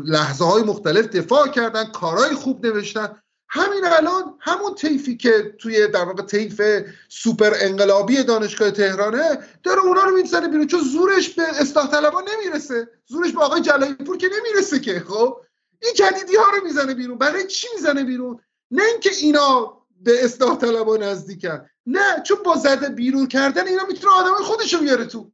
لحظه 0.05 0.45
های 0.45 0.63
مختلف 0.63 1.07
دفاع 1.07 1.49
کردن 1.49 1.85
کارهای 1.85 2.35
خوب 2.35 2.67
نوشتن. 2.67 3.09
همین 3.49 3.85
الان 3.85 4.35
همون 4.41 4.75
طیفی 4.75 5.17
که 5.17 5.55
توی 5.59 5.89
در 5.89 6.05
واقع 6.05 6.23
طیف 6.23 6.63
سوپر 7.09 7.53
انقلابی 7.61 8.23
دانشگاه 8.23 8.71
تهرانه 8.71 9.39
داره 9.63 9.81
اونا 9.81 10.05
رو 10.05 10.17
می‌زنه 10.17 10.49
بیرون. 10.49 10.67
چون 10.67 10.81
زورش 10.81 11.29
به 11.29 11.43
اصلاح 11.43 11.91
طلبا 11.91 12.25
نمی‌رسه. 12.35 12.89
زورش 13.07 13.33
به 13.33 13.41
آقای 13.41 13.61
جلایی 13.61 13.95
پور 13.95 14.17
که 14.17 14.29
نمی‌رسه 14.39 14.81
که. 14.81 15.01
خب؟ 15.01 15.41
این 15.83 15.93
جدیدی 15.95 16.37
ها 16.37 16.51
رو 16.51 16.65
می‌زنه 16.65 16.95
بیرون. 16.95 17.19
برای 17.19 17.47
چی 17.47 17.67
می‌زنه 17.75 18.05
بیرون؟ 18.05 18.41
نه 18.71 18.83
اینکه 18.83 19.11
اینا 19.21 19.79
به 20.01 20.25
اصلاح 20.25 20.57
طلبا 20.57 20.97
نزدیکن. 20.97 21.67
نه 21.87 22.23
چون 22.27 22.39
با 22.45 22.57
زده 22.57 22.89
بیرون 22.89 23.27
کردن 23.27 23.67
اینا 23.67 23.85
می‌تونه 23.87 24.13
آدم 24.13 24.35
خودش 24.35 24.75
رو 24.75 24.81
بیاره 24.81 25.05
تو. 25.05 25.31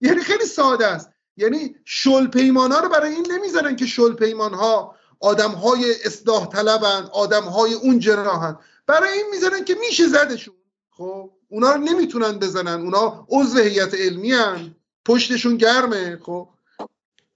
یعنی 0.00 0.20
خیلی 0.20 0.44
ساده 0.44 0.86
است. 0.86 1.10
یعنی 1.36 1.76
شل 1.84 2.26
پیمان 2.26 2.72
ها 2.72 2.80
رو 2.80 2.88
برای 2.88 3.14
این 3.14 3.32
نمی‌زنن 3.32 3.76
که 3.76 3.86
شل 3.86 4.12
پیمان 4.12 4.54
ها 4.54 4.95
آدم 5.26 5.50
های 5.50 5.84
اصلاح 6.04 6.46
طلبن 6.46 7.08
آدم 7.12 7.42
های 7.42 7.74
اون 7.74 7.98
جناهن 7.98 8.58
برای 8.86 9.12
این 9.12 9.26
می‌زنن 9.30 9.64
که 9.64 9.74
میشه 9.80 10.08
زدشون. 10.08 10.54
خب 10.90 11.30
اونا 11.48 11.72
رو 11.72 11.80
نمی‌تونن 11.80 12.38
بزنن. 12.38 12.80
اونا 12.80 13.26
عضو 13.30 13.58
هیئت 13.58 13.94
علمی 13.94 14.32
هن. 14.32 14.74
پشتشون 15.04 15.56
گرمه. 15.56 16.18
خب 16.22 16.48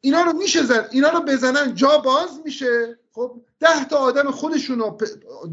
اینا 0.01 0.23
رو 0.23 0.33
میشه 0.33 0.63
زد. 0.63 0.89
اینا 0.93 1.11
رو 1.11 1.21
بزنن. 1.21 1.75
جا 1.75 1.99
باز 1.99 2.41
میشه. 2.45 2.99
خب 3.13 3.41
ده 3.61 3.85
تا 3.85 3.97
آدم 3.97 4.31
خودشون 4.31 4.99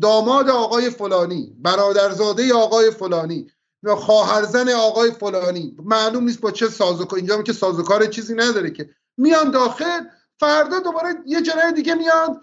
داماد 0.02 0.50
آقای 0.50 0.90
فلانی 0.90 1.56
برادرزاده 1.60 2.54
آقای 2.54 2.92
فلانی 2.92 3.52
خواهرزن 3.98 4.70
آقای 4.70 5.12
فلانی. 5.12 5.76
معلوم 5.84 6.24
نیست 6.24 6.42
با 6.42 6.52
چه 6.52 6.70
سازوکار 6.70 7.18
اینجا 7.18 7.42
که 7.42 7.54
سازوکار 7.54 8.06
چیزی 8.06 8.34
نداره 8.36 8.72
که. 8.72 8.90
میان 9.18 9.52
داخل 9.52 10.02
فردا 10.40 10.80
دوباره 10.80 11.10
یه 11.26 11.42
جنای 11.42 11.74
دیگه 11.76 11.96
میاد. 11.96 12.42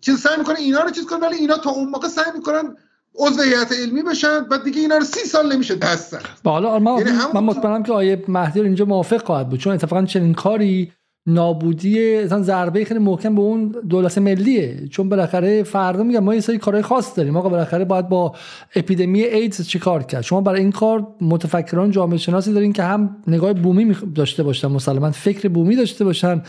چیز 0.00 0.20
سعی 0.20 0.36
می‌کنه 0.38 0.58
اینا 0.58 0.80
رو 0.82 0.90
چیز 0.90 1.06
کنه 1.06 1.18
ولی 1.18 1.36
اینا 1.36 1.56
تا 1.56 1.70
اون 1.70 1.88
موقع 1.88 2.08
سعی 2.08 2.32
می‌کنن 2.34 2.76
عضو 3.18 3.42
هیئت 3.42 3.72
علمی 3.72 4.02
بشن 4.02 4.40
بعد 4.44 4.64
دیگه 4.64 4.80
اینا 4.80 4.96
رو 4.96 5.04
سی 5.04 5.20
سال 5.20 5.54
نمیشه 5.54 5.74
دست 5.74 6.10
زد. 6.10 6.22
حالا 6.44 6.98
یعنی 6.98 7.10
من 7.34 7.44
مطمئنم 7.44 7.82
که 7.82 7.92
آیه 7.92 8.24
مهدی 8.28 8.60
اینجا 8.60 8.84
موافق 8.84 9.24
خواهد 9.24 9.48
بود 9.48 9.58
چون 9.60 9.72
اتفاقا 9.72 10.04
چنین 10.04 10.34
کاری 10.34 10.92
نابودی 11.26 12.24
مثلا 12.24 12.42
ضربه 12.42 12.84
خیلی 12.84 13.00
محکم 13.00 13.34
به 13.34 13.40
اون 13.40 13.74
دولت 13.88 14.18
ملیه. 14.18 14.88
چون 14.90 15.08
بالاخره 15.08 15.62
فردا 15.62 16.02
میگم 16.02 16.24
ما 16.24 16.34
یه 16.34 16.40
سری 16.40 16.58
کارهای 16.58 16.82
خاص 16.82 17.16
داریم. 17.16 17.36
آقا 17.36 17.48
بالاخره 17.48 17.84
باید 17.84 18.08
با 18.08 18.34
اپیدمی 18.76 19.22
ایدز 19.22 19.66
چیکار 19.66 20.02
کرد؟ 20.02 20.22
شما 20.22 20.40
برای 20.40 20.60
این 20.60 20.72
کار 20.72 21.06
متفکران 21.20 21.90
جامعه 21.90 22.18
شناسی 22.18 22.52
دارین 22.52 22.72
که 22.72 22.82
هم 22.82 23.16
نگاه 23.26 23.52
بومی 23.52 23.96
داشته 24.14 24.42
باشن 24.42 24.68
مسلما 24.68 25.10
فکر 25.10 25.48
بومی 25.48 25.76
داشته 25.76 26.04
باشن 26.04 26.42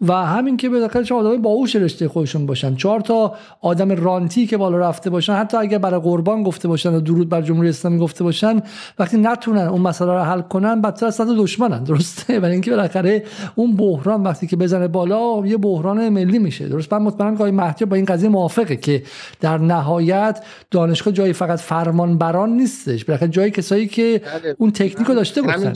و 0.00 0.12
همین 0.12 0.56
که 0.56 0.68
بالاخره 0.68 1.04
چه 1.04 1.14
آدمای 1.14 1.38
باهوش 1.38 1.76
رشته 1.76 2.08
خودشون 2.08 2.46
باشن. 2.46 2.74
چهار 2.74 3.00
تا 3.00 3.34
آدم 3.60 3.90
رانتی 3.90 4.46
که 4.46 4.56
بالا 4.56 4.78
رفته 4.78 5.10
باشن 5.10 5.32
حتی 5.32 5.56
اگر 5.56 5.78
برای 5.78 6.00
قربان 6.00 6.42
گفته 6.42 6.68
باشن 6.68 6.94
و 6.94 7.00
درود 7.00 7.28
بر 7.28 7.42
جمهوری 7.42 7.68
اسلامی 7.68 7.98
گفته 7.98 8.24
باشن 8.24 8.62
وقتی 8.98 9.18
نتونن 9.18 9.66
اون 9.66 9.80
مسئله 9.80 10.12
رو 10.12 10.18
حل 10.18 10.40
کنن 10.40 10.80
بدتر 10.80 11.06
از 11.06 11.20
دشمنن. 11.20 11.84
درسته؟ 11.84 12.40
برای 12.40 12.52
اینکه 12.52 12.70
بالاخره 12.70 13.22
اون 13.54 13.76
بحران 13.76 14.21
وقتی 14.24 14.46
که 14.46 14.56
بزنه 14.56 14.88
بالا 14.88 15.46
یه 15.46 15.56
بحران 15.56 16.08
ملی 16.08 16.38
میشه. 16.38 16.68
درست؟ 16.68 16.92
من 16.92 17.02
مطمئنم 17.02 17.36
که 17.36 17.44
مهدی 17.44 17.84
با 17.84 17.96
این 17.96 18.04
قضیه 18.04 18.28
موافقه 18.28 18.76
که 18.76 19.02
در 19.40 19.58
نهایت 19.58 20.44
دانشگاه 20.70 21.14
جایی 21.14 21.32
فقط 21.32 21.58
فرمانبران 21.58 22.50
نیستش. 22.50 23.04
بالاخره 23.04 23.28
جایی 23.28 23.50
کسایی 23.50 23.86
که 23.86 24.22
بله. 24.24 24.56
اون 24.58 24.70
تکنیک 24.70 25.08
رو 25.08 25.14
داشته 25.14 25.42
باشن. 25.42 25.72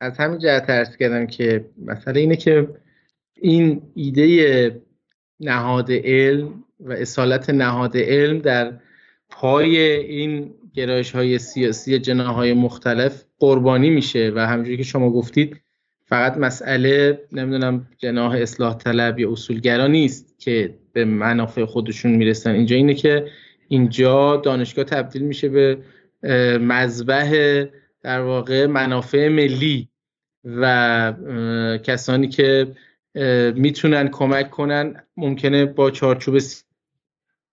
از 0.00 0.18
همین 0.18 0.38
جهت 0.38 0.70
ارز 0.70 0.96
کردم 0.96 1.26
که 1.26 1.64
مسئله 1.86 2.20
اینه 2.20 2.36
که 2.36 2.68
این 3.34 3.82
ایده 3.94 4.80
نهاد 5.40 5.92
علم 5.92 6.64
و 6.80 6.92
اصالت 6.92 7.50
نهاد 7.50 7.96
علم 7.96 8.38
در 8.38 8.80
پای 9.30 9.76
این 9.80 10.54
گرایش 10.74 11.10
های 11.10 11.38
سیاسی 11.38 11.98
جناح 11.98 12.34
های 12.34 12.54
مختلف 12.54 13.24
قربانی 13.38 13.90
میشه 13.90 14.32
و 14.34 14.38
همجوری 14.38 14.76
که 14.76 14.82
شما 14.82 15.10
گفتید 15.10 15.60
فقط 16.08 16.36
مسئله 16.36 17.20
نمی‌دونم 17.32 17.86
جناح 17.98 18.32
اصلاح 18.32 18.74
طلب 18.74 19.18
یا 19.18 19.32
اصولگرا 19.32 19.86
نیست 19.86 20.38
که 20.38 20.74
به 20.92 21.04
منافع 21.04 21.64
خودشون 21.64 22.12
می‌رسن. 22.12 22.50
اینجا 22.50 22.76
اینه 22.76 22.94
که 22.94 23.30
اینجا 23.68 24.36
دانشگاه 24.36 24.84
تبدیل 24.84 25.22
میشه 25.22 25.48
به 25.48 25.78
مذبح 26.58 27.64
در 28.02 28.20
واقع 28.20 28.66
منافع 28.66 29.28
ملی 29.28 29.88
و 30.44 31.14
کسانی 31.82 32.28
که 32.28 32.74
می‌تونن 33.54 34.08
کمک 34.08 34.50
کنن 34.50 35.02
ممکنه 35.16 35.64
با 35.64 35.90
چارچوب 35.90 36.38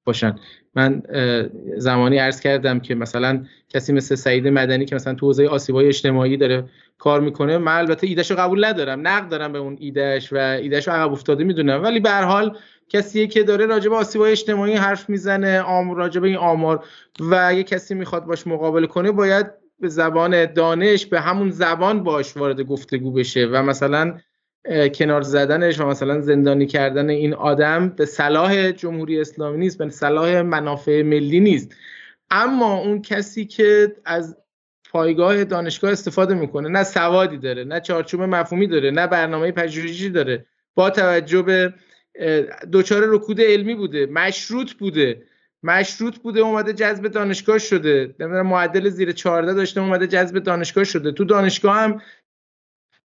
باشن. 0.06 0.36
من 0.76 1.02
زمانی 1.78 2.18
عرض 2.18 2.40
کردم 2.40 2.80
که 2.80 2.96
مثلا 2.96 3.46
کسی 3.70 3.94
مثل 3.94 4.16
سعید 4.16 4.48
مدنی 4.48 4.86
که 4.86 4.96
مثلا 4.96 5.14
تو 5.14 5.26
حوزه 5.26 5.48
آسیبای 5.48 5.88
اجتماعی 5.88 6.38
داره 6.38 6.66
کار 6.98 7.22
می‌کنه 7.22 7.58
من 7.58 7.78
البته 7.78 8.08
ایدهش 8.08 8.32
رو 8.32 8.38
قبول 8.38 8.66
ندارم 8.66 9.08
نقد 9.08 9.30
دارم 9.30 9.52
به 9.52 9.60
اون 9.60 9.78
ایدهش 9.80 10.34
و 10.34 10.38
ایدهش 10.38 10.88
رو 10.88 10.94
عقب 10.94 11.12
افتاده 11.12 11.44
می‌دونم 11.44 11.84
ولی 11.84 12.00
به 12.00 12.10
هر 12.10 12.24
حال 12.24 12.58
کسیه 12.90 13.28
که 13.28 13.44
داره 13.44 13.66
راجع 13.66 13.90
به 13.90 13.96
آسیب 13.96 14.22
اجتماعی 14.22 14.74
حرف 14.74 15.10
می‌زنه 15.10 15.62
آم 15.62 15.96
راجع 15.96 16.22
به 16.22 16.28
این 16.28 16.38
آمار 16.38 16.86
و 17.20 17.46
اگه 17.48 17.64
کسی 17.64 17.96
می‌خواد 17.96 18.26
باش 18.26 18.48
مقابله 18.48 18.88
کنه 18.88 19.12
باید 19.12 19.48
به 19.80 19.88
زبان 19.88 20.54
دانش 20.54 21.06
به 21.06 21.22
همون 21.22 21.50
زبان 21.50 22.04
باش 22.04 22.38
وارد 22.38 22.62
گفتگو 22.62 23.12
بشه 23.12 23.46
و 23.46 23.64
مثلا 23.64 24.18
کنار 24.96 25.22
زدنش 25.22 25.80
و 25.80 25.86
مثلا 25.86 26.22
زندانی 26.22 26.66
کردن 26.66 27.10
این 27.10 27.34
آدم 27.34 27.90
به 27.90 28.06
صلاح 28.06 28.72
جمهوری 28.72 29.22
اسلامی 29.22 29.58
نیست 29.58 29.78
به 29.78 29.90
صلاح 29.90 30.42
منافع 30.42 31.02
ملی 31.02 31.40
نیست. 31.40 31.76
اما 32.30 32.78
اون 32.78 33.02
کسی 33.02 33.46
که 33.46 33.96
از 34.06 34.38
پایگاه 34.92 35.44
دانشگاه 35.44 35.92
استفاده 35.92 36.34
می‌کنه 36.34 36.70
نه 36.70 36.84
سوادی 36.84 37.38
داره 37.38 37.64
نه 37.64 37.80
چارچوب 37.80 38.22
مفهومی 38.22 38.68
داره 38.68 38.92
نه 38.92 39.08
برنامه 39.08 39.52
پژوهشی 39.52 40.10
داره 40.10 40.46
با 40.76 40.90
توجه 40.90 41.42
به 41.42 41.74
دچار 42.74 43.04
رکود 43.06 43.42
علمی 43.42 43.76
بوده 43.76 44.06
مشروط 44.06 44.74
بوده 44.74 45.24
مشروط 45.64 46.18
بوده 46.18 46.40
اومده 46.40 46.74
جذب 46.74 47.08
دانشگاه 47.08 47.58
شده. 47.58 48.16
نمی‌دونم 48.20 48.48
معدل 48.48 48.90
زیر 48.90 49.12
14 49.12 49.54
داشته 49.54 49.82
اومده 49.82 50.08
جذب 50.08 50.40
دانشگاه 50.40 50.84
شده. 50.84 51.12
تو 51.12 51.24
دانشگاه 51.24 51.78
هم 51.78 52.02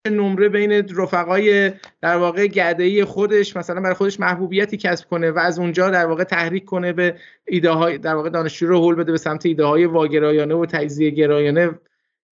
نمره 0.08 0.48
بین 0.48 0.72
رفقای 0.72 1.72
در 2.00 2.16
واقع 2.16 2.46
گدهی 2.46 3.04
خودش 3.04 3.56
مثلا 3.56 3.80
برای 3.80 3.94
خودش 3.94 4.20
محبوبیتی 4.20 4.76
کسب 4.76 5.08
کنه 5.08 5.30
و 5.30 5.38
از 5.38 5.58
اونجا 5.58 5.90
در 5.90 6.06
واقع 6.06 6.24
تحریک 6.24 6.64
کنه 6.64 6.92
به 6.92 7.16
ایده 7.44 7.70
های 7.70 7.98
در 7.98 8.14
واقع 8.14 8.30
دانشجو 8.30 8.66
رو 8.66 8.78
هول 8.78 8.94
بده 8.94 9.12
به 9.12 9.18
سمت 9.18 9.46
ایده 9.46 9.64
های 9.64 9.84
واگرایانه 9.84 10.54
و 10.54 10.66
تجزیه 10.66 11.10
گرایانه. 11.10 11.70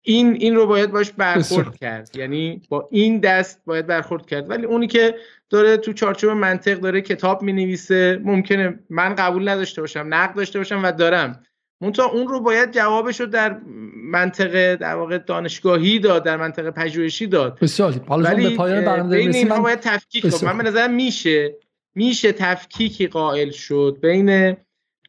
این 0.02 0.32
این 0.32 0.54
رو 0.54 0.66
باید 0.66 0.90
باش 0.90 1.12
برخورد 1.12 1.76
کرد. 1.76 2.10
یعنی 2.16 2.62
با 2.68 2.88
این 2.90 3.18
دست 3.18 3.62
باید 3.66 3.86
برخورد 3.86 4.26
کرد. 4.26 4.50
ولی 4.50 4.66
اونی 4.66 4.86
که 4.86 5.14
داره 5.50 5.76
تو 5.76 5.92
چارچوب 5.92 6.30
منطق 6.30 6.74
داره 6.74 7.00
کتاب 7.00 7.42
می 7.42 7.52
نویسه 7.52 8.20
ممکنه 8.24 8.78
من 8.90 9.14
قبول 9.14 9.48
نداشته 9.48 9.80
باشم 9.80 10.06
نقد 10.08 10.34
داشته 10.34 10.58
باشم 10.58 10.80
و 10.84 10.92
دارم. 10.92 11.42
منتها 11.80 12.06
اون 12.06 12.28
رو 12.28 12.40
باید 12.40 12.70
جوابش 12.70 13.20
رو 13.20 13.26
در 13.26 13.60
منطقه 13.96 14.76
در 14.76 14.94
واقع 14.94 15.18
دانشگاهی 15.18 15.98
داد 15.98 16.24
در 16.24 16.36
منطقه 16.36 16.70
پژوهشی 16.70 17.26
داد. 17.26 17.58
بسیار 17.60 18.00
ولی 18.08 18.48
به 18.48 18.56
پایان 18.56 18.84
برنامه 18.84 19.16
بین 19.16 19.48
من... 19.48 19.62
باید 19.62 19.80
تفکیک 19.80 20.30
کنم. 20.30 20.50
من 20.50 20.58
به 20.58 20.64
نظرم 20.64 20.94
میشه 20.94 21.56
میشه 21.94 22.32
تفکیکی 22.32 23.06
قائل 23.06 23.50
شد 23.50 23.98
بین 24.02 24.56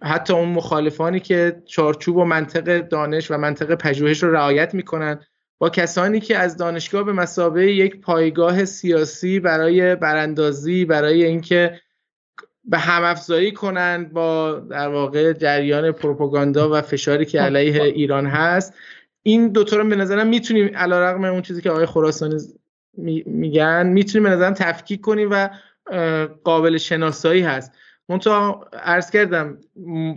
حتی 0.02 0.34
اون 0.34 0.49
مخالفانی 0.49 1.19
که 1.19 1.61
چارچوب 1.65 2.18
و 2.18 2.26
منطق 2.26 2.80
دانش 2.80 3.31
و 3.31 3.38
منطق 3.38 3.76
پژوهش 3.76 4.23
رو 4.23 4.31
رعایت 4.31 4.73
می‌کنن 4.73 5.19
با 5.60 5.69
کسانی 5.69 6.19
که 6.19 6.38
از 6.38 6.57
دانشگاه 6.57 7.03
به 7.03 7.14
مسابقه 7.14 7.72
یک 7.72 8.02
پایگاه 8.02 8.65
سیاسی 8.65 9.39
برای 9.39 9.95
براندازی 9.95 10.85
برای 10.85 11.23
اینکه 11.23 11.81
به 12.68 12.77
هم 12.77 13.03
افزایی 13.03 13.52
کنند 13.52 14.14
با 14.14 14.60
در 14.69 14.88
واقع 14.88 15.34
جریان 15.34 15.91
پروپاگاندا 15.91 16.69
و 16.72 16.81
فشاری 16.81 17.26
که 17.26 17.41
علیه 17.41 17.84
ایران 17.84 18.26
هست. 18.26 18.73
این 19.23 19.48
دوتا 19.48 19.77
رو 19.77 19.89
به 19.89 19.95
نظرم 19.95 20.27
می‌تونیم 20.27 20.72
علیرغم 20.76 21.23
اون 21.23 21.41
چیزی 21.41 21.61
که 21.61 21.72
آقای 21.72 21.85
خراسانی 21.85 22.38
میگن 23.26 23.88
می‌تونیم 23.88 24.30
به 24.30 24.35
نظرم 24.35 24.53
تفکیک 24.53 25.02
کنیم 25.02 25.30
و 25.31 25.49
قابل 26.44 26.77
شناسایی 26.77 27.41
هست. 27.41 27.72
منتها 28.10 28.65
عرض 28.84 29.11
کردم 29.11 29.57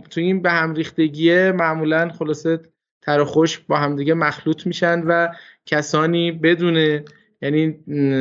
تو 0.09 0.21
این 0.21 0.41
به 0.41 0.51
هم 0.51 0.73
ریختگیه 0.73 1.51
معمولا 1.51 2.09
خلاصه 2.09 2.59
تر 3.01 3.23
خوش 3.23 3.59
با 3.59 3.77
همدیگه 3.77 4.13
مخلوط 4.13 4.67
میشن 4.67 5.03
و 5.07 5.27
کسانی 5.65 6.31
بدون 6.31 7.01
یعنی 7.43 7.75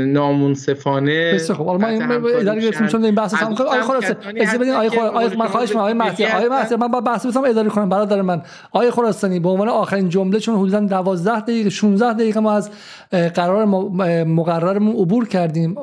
نامونصفانه 0.07 1.35
بسیار 1.35 1.59
خب 1.59 1.67
حالا 1.67 1.89
این 1.89 2.03
اداره 2.13 2.61
گرفتیم 2.61 2.87
چون 2.87 3.05
این 3.05 3.15
بحث 3.15 3.35
هم 3.35 3.53
آقای 3.53 3.81
خلاصه 3.81 4.17
اجازه 4.37 4.59
بدین 4.59 4.73
آقای 4.73 4.89
آقای 4.89 5.37
من 5.37 5.47
خواهش 5.47 5.69
می‌کنم 5.69 5.83
آقای 5.83 5.95
مهدی 5.95 6.25
آقای 6.25 6.49
مهدی 6.49 6.77
من 6.77 6.89
با 6.89 7.01
بحث 7.01 7.27
بسام 7.27 7.45
اداره 7.45 7.69
کنم. 7.69 7.89
برادر 7.89 8.23
من 8.23 8.43
آقای 8.73 8.91
خراسانی 8.91 9.41
به 9.41 9.49
عنوان 9.49 9.69
آخرین 9.69 10.09
جمله 10.09 10.41
چون 10.41 10.57
حدودا 10.57 10.81
12 10.81 11.41
دقیقه 11.41 11.71
16 11.71 12.13
دقیقه 12.13 12.41
ما 12.41 12.53
از 12.53 12.71
قرار 13.35 13.65
مقررمون 14.25 14.97
عبور 14.97 15.29
کردیم. 15.29 15.75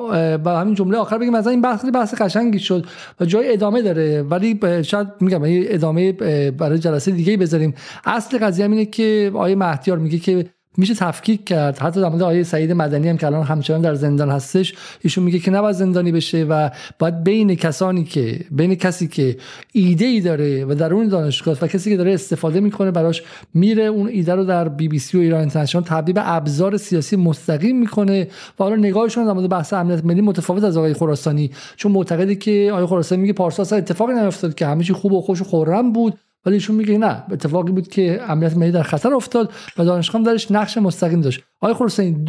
با 0.44 0.58
همین 0.58 0.74
جمله 0.74 0.98
آخر 0.98 1.18
بگیم 1.18 1.32
مثلا 1.32 1.50
این 1.50 1.60
بحث 1.60 1.84
بحث 1.94 2.14
قشنگی 2.14 2.58
شد 2.58 2.86
و 3.20 3.24
جای 3.24 3.52
ادامه 3.52 3.82
داره. 3.82 4.22
ولی 4.22 4.60
شاید 4.82 5.08
میگم 5.20 5.40
ادامه 5.44 6.12
برای 6.50 6.78
جلسه 6.78 7.10
دیگه 7.10 7.36
بذاریم. 7.36 7.74
اصل 8.04 8.38
قضیه 8.38 8.66
اینه 8.66 8.84
که 8.84 9.30
آقای 9.34 9.54
مهدیار 9.54 9.98
میگه 9.98 10.18
که 10.18 10.46
میشه 10.78 10.94
تفکیک 10.94 11.44
کرد. 11.44 11.78
حتی 11.78 12.00
در 12.00 12.08
مورد 12.08 12.22
آیه 12.22 12.42
سعید 12.42 12.72
مدنی 12.72 13.08
هم 13.08 13.16
که 13.16 13.26
الان 13.26 13.42
همچنان 13.42 13.80
در 13.80 13.94
زندان 13.94 14.30
هستش 14.30 14.74
ایشون 15.00 15.24
میگه 15.24 15.38
که 15.38 15.50
نباید 15.50 15.76
زندانی 15.76 16.12
بشه 16.12 16.44
و 16.44 16.70
باید 16.98 17.24
بین 17.24 17.54
کسانی 17.54 18.04
که 18.04 18.40
بین 18.50 18.74
کسی 18.74 19.08
که 19.08 19.36
ایده 19.72 20.04
ای 20.04 20.20
داره 20.20 20.64
و 20.64 20.74
در 20.74 20.94
اون 20.94 21.08
دانشگاه 21.08 21.56
و 21.62 21.66
کسی 21.66 21.90
که 21.90 21.96
داره 21.96 22.14
استفاده 22.14 22.60
می‌کنه 22.60 22.90
براش 22.90 23.22
میره 23.54 23.84
اون 23.84 24.08
ایده 24.08 24.34
رو 24.34 24.44
در 24.44 24.68
بی 24.68 24.88
بی 24.88 24.98
سی 24.98 25.18
و 25.18 25.20
ایران 25.20 25.40
اینترنشنال 25.40 25.84
تبدیل 25.84 26.14
ابزار 26.18 26.76
سیاسی 26.76 27.16
مستقیم 27.16 27.78
می‌کنه 27.78 28.28
و 28.60 28.64
حالا 28.64 28.76
نگاهشون 28.76 29.26
در 29.26 29.32
مورد 29.32 29.48
بحث 29.48 29.72
امنیت 29.72 30.04
ملی 30.04 30.20
متفاوت 30.20 30.64
از 30.64 30.76
آقای 30.76 30.94
خراسانی. 30.94 31.50
چون 31.76 31.92
معتقده 31.92 32.34
که 32.34 32.68
آقای 32.72 32.86
خراسانی 32.86 33.22
میگه 33.22 33.32
پارسال 33.32 33.66
اصلا 33.66 33.78
اتفاقی 33.78 34.14
نیفتاد 34.14 34.54
که 34.54 34.66
همه 34.66 34.84
چی 34.84 34.92
خوب 34.92 35.12
و 35.12 35.20
خوش 35.20 35.40
و 35.40 35.44
خرم 35.44 35.92
بود. 35.92 36.18
ولی 36.48 36.56
ایشون 36.56 36.76
میگه 36.76 36.98
نه 36.98 37.24
اتفاقی 37.30 37.72
بود 37.72 37.88
که 37.88 38.22
امنیت 38.28 38.56
ملی 38.56 38.72
در 38.72 38.82
خطر 38.82 39.14
افتاد 39.14 39.52
و 39.78 39.84
دانشگاه 39.84 40.22
درش 40.22 40.50
نقش 40.50 40.78
مستقیم 40.78 41.20
داشت. 41.20 41.42
آقای 41.60 41.74
خراسانی 41.74 42.26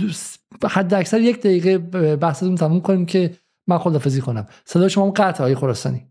حد 0.70 0.94
اکثر 0.94 1.22
یک 1.22 1.40
دقیقه 1.40 1.78
بحثتون 2.16 2.56
تموم 2.56 2.82
کنیم 2.82 3.06
که 3.06 3.38
من 3.68 3.78
خدافزی 3.78 4.22
کنم. 4.22 4.48
صدا 4.66 4.88
شما 4.88 5.12
قطع 5.12 5.44
آقای 5.44 5.56
خراسانی. 5.56 6.06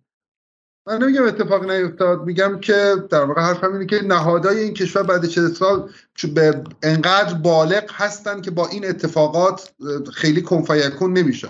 من 0.87 1.03
نمیگم 1.03 1.25
اتفاق 1.25 1.71
نیفتاد 1.71 2.25
میگم 2.25 2.59
که 2.61 2.95
در 3.11 3.25
واقع 3.25 3.43
حرفم 3.43 3.73
اینه 3.73 3.87
که 3.87 4.03
نهادهای 4.05 4.59
این 4.59 4.75
کشور 4.75 5.03
بعد 5.03 5.27
40 5.27 5.49
سال 5.49 5.91
به 6.35 6.63
انقدر 6.83 7.35
بالغ 7.35 7.85
هستن 7.93 8.41
که 8.41 8.51
با 8.51 8.69
این 8.69 8.89
اتفاقات 8.89 9.73
خیلی 10.13 10.43
کنفیکون 10.43 11.13
نمیشه 11.13 11.49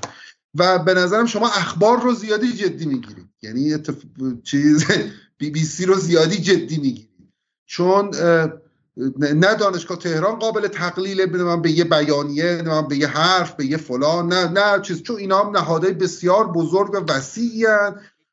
و 0.55 0.79
به 0.79 0.95
نظرم 0.95 1.27
شما 1.27 1.47
اخبار 1.47 2.01
رو 2.01 2.15
زیادی 2.15 2.53
جدی 2.53 2.87
می‌گیرید. 2.87 3.29
یعنی 3.43 3.75
اتف... 3.75 3.97
چیز 4.45 4.85
بی 5.39 5.51
بی 5.51 5.65
سی 5.65 5.87
رو 5.87 5.95
زیادی 5.95 6.37
جدی 6.37 6.77
می‌گیرید 6.77 7.09
چون 7.67 8.11
نه 9.19 9.55
دانشگاه 9.55 9.99
تهران 9.99 10.39
قابل 10.39 10.69
تقلیل 10.69 11.25
من 11.25 11.63
به 11.63 11.71
یه 11.71 11.85
بیانیه 11.85 12.63
من 12.63 12.89
به 12.89 12.97
یه 12.97 13.07
حرف 13.07 13.55
به 13.55 13.67
یه 13.67 13.77
فلان 13.77 14.33
نه 14.33 14.49
نه 14.49 14.81
چیز. 14.83 15.03
چون 15.03 15.17
اینا 15.17 15.45
هم 15.45 15.57
نهادهای 15.57 15.93
بسیار 15.93 16.53
بزرگ 16.53 16.91
و 16.95 17.13
وسیعی 17.13 17.67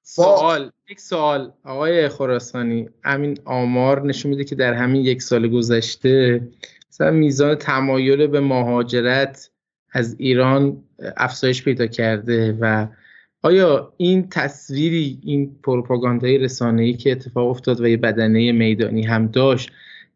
سوال 0.03 0.71
یک 0.89 0.99
سوال. 0.99 1.51
آقای 1.63 2.09
خراسانی 2.09 2.89
همین 3.03 3.37
آمار 3.45 4.05
نشون 4.05 4.29
میده 4.29 4.43
که 4.43 4.55
در 4.55 4.73
همین 4.73 5.01
یک 5.01 5.21
سال 5.21 5.47
گذشته 5.47 6.47
مثلا 6.91 7.11
میزان 7.11 7.55
تمایل 7.55 8.27
به 8.27 8.39
مهاجرت 8.39 9.49
از 9.91 10.15
ایران 10.19 10.83
افزایش 11.17 11.63
پیدا 11.63 11.87
کرده 11.87 12.57
و 12.61 12.87
آیا 13.45 13.93
این 13.97 14.29
تصویری 14.29 15.19
این 15.23 15.55
پروپاگاندای 15.63 16.37
رسانه‌ای 16.37 16.93
که 16.93 17.11
اتفاق 17.11 17.49
افتاد 17.49 17.81
و 17.81 17.87
یه 17.87 17.97
بدنه 17.97 18.51
میدانی 18.51 19.03
هم 19.03 19.27
داشت 19.27 19.71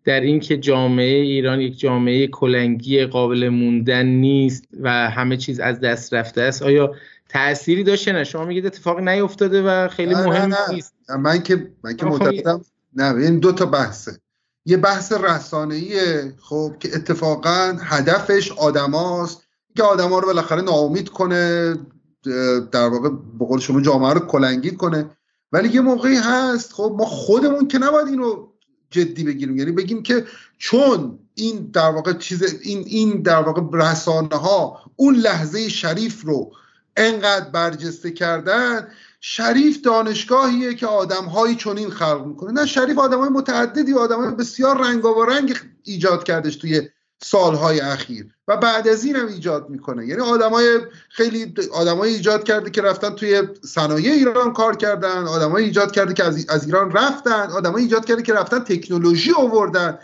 در 0.06 0.22
اینکه 0.22 0.58
جامعه 0.58 1.22
ایران 1.22 1.62
یک 1.62 1.80
جامعه 1.80 2.28
کلنگی 2.28 3.06
قابل 3.06 3.50
موندن 3.50 4.06
نیست 4.06 4.64
و 4.82 4.90
همه 5.10 5.38
چیز 5.38 5.60
از 5.60 5.80
دست 5.80 6.14
رفته 6.14 6.42
است 6.42 6.64
آیا 6.64 6.96
تأثیری 7.30 7.84
داشته؟ 7.84 8.12
نه 8.12 8.24
شما 8.24 8.46
میگید 8.46 8.66
اتفاق 8.66 9.00
نیفتاده 9.00 9.62
و 9.62 9.88
خیلی 9.88 10.14
نه 10.14 10.26
مهم 10.26 10.50
نه. 10.50 10.74
نیست. 10.74 10.94
من 11.20 11.44
که 11.44 11.68
من 11.84 11.96
که 11.96 12.06
معتقدم 12.06 12.62
نه 12.94 13.16
این 13.16 13.40
دو 13.40 13.52
تا 13.52 13.66
بحثه. 13.66 14.12
یه 14.66 14.78
بحث 14.78 15.14
رسانه‌ایه 15.14 16.34
خب 16.42 16.76
که 16.80 16.90
اتفاقا 16.96 17.78
هدفش 17.82 18.52
آدماست. 18.52 19.50
که 19.78 19.84
آدما 19.84 20.20
رو 20.20 20.26
بالاخره 20.28 20.62
ناامید 20.62 21.10
کنه 21.10 21.76
در 22.72 22.90
واقع 22.90 23.10
به 23.40 23.46
قول 23.46 23.60
شما 23.60 23.82
جامعه 23.82 24.14
رو 24.14 24.20
کلنگید 24.20 24.78
کنه. 24.78 25.10
ولی 25.52 25.70
یه 25.70 25.82
موقعی 25.82 26.16
هست 26.16 26.74
خب 26.74 26.96
ما 26.98 27.06
خودمون 27.06 27.68
که 27.68 27.78
نباید 27.78 28.08
اینو 28.08 28.48
جدی 28.92 29.24
بگیریم. 29.24 29.58
یعنی 29.58 29.72
بگیم 29.72 30.04
که 30.04 30.26
چون 30.58 31.20
این 31.34 31.70
در 31.74 31.90
واقع 31.90 32.14
چیز 32.14 32.44
این 32.62 32.84
این 32.88 33.22
در 33.22 33.42
واقع 33.42 33.62
رسانه 33.74 34.36
ها 34.36 34.80
اون 34.96 35.16
لحظه 35.16 35.70
شریف 35.70 36.22
رو 36.22 36.52
انقدر 36.98 37.50
برجسته 37.50 38.12
کردن 38.12 38.88
شریف 39.22 39.82
دانشگاهیه 39.82 40.74
که 40.74 40.88
آدمهایی 40.88 41.56
چنین 41.56 41.90
خلق 41.90 42.26
می‌کنه. 42.26 42.52
نه 42.52 42.66
شریف 42.66 42.98
های 42.98 43.30
متعددی 43.30 43.92
های 43.92 44.36
بسیار 44.36 44.78
رنگ 44.78 45.56
ایجاد 45.84 46.24
کردش 46.24 46.56
توی 46.56 46.90
سالهای 47.24 47.80
اخیر. 47.80 48.28
و 48.48 48.58
بعد 48.58 48.88
از 48.88 49.04
این 49.04 49.16
هم 49.16 49.28
ایجاد 49.28 49.70
می‌کنه. 49.70 50.08
یعنی 50.08 50.22
آدمای 50.22 50.80
خیلی 51.10 51.54
آدمای 51.74 52.14
ایجاد 52.14 52.44
کرده 52.44 52.70
که 52.70 52.82
رفتن 52.82 53.10
توی 53.10 53.44
صنایع 53.64 54.12
ایران 54.12 54.54
کار 54.54 54.76
کردن 54.76 55.28
آدمای 55.28 55.64
ایجاد 55.64 55.92
کرده 55.92 56.14
که 56.14 56.24
از, 56.24 56.66
ایران 56.66 56.92
رفتن 56.92 57.50
آدمای 57.50 57.84
ایجاد 57.84 58.06
کرده 58.06 58.22
که 58.22 58.34
رفتن 58.34 58.60
تکنولوژی 58.60 59.32
آوردن. 59.38 60.00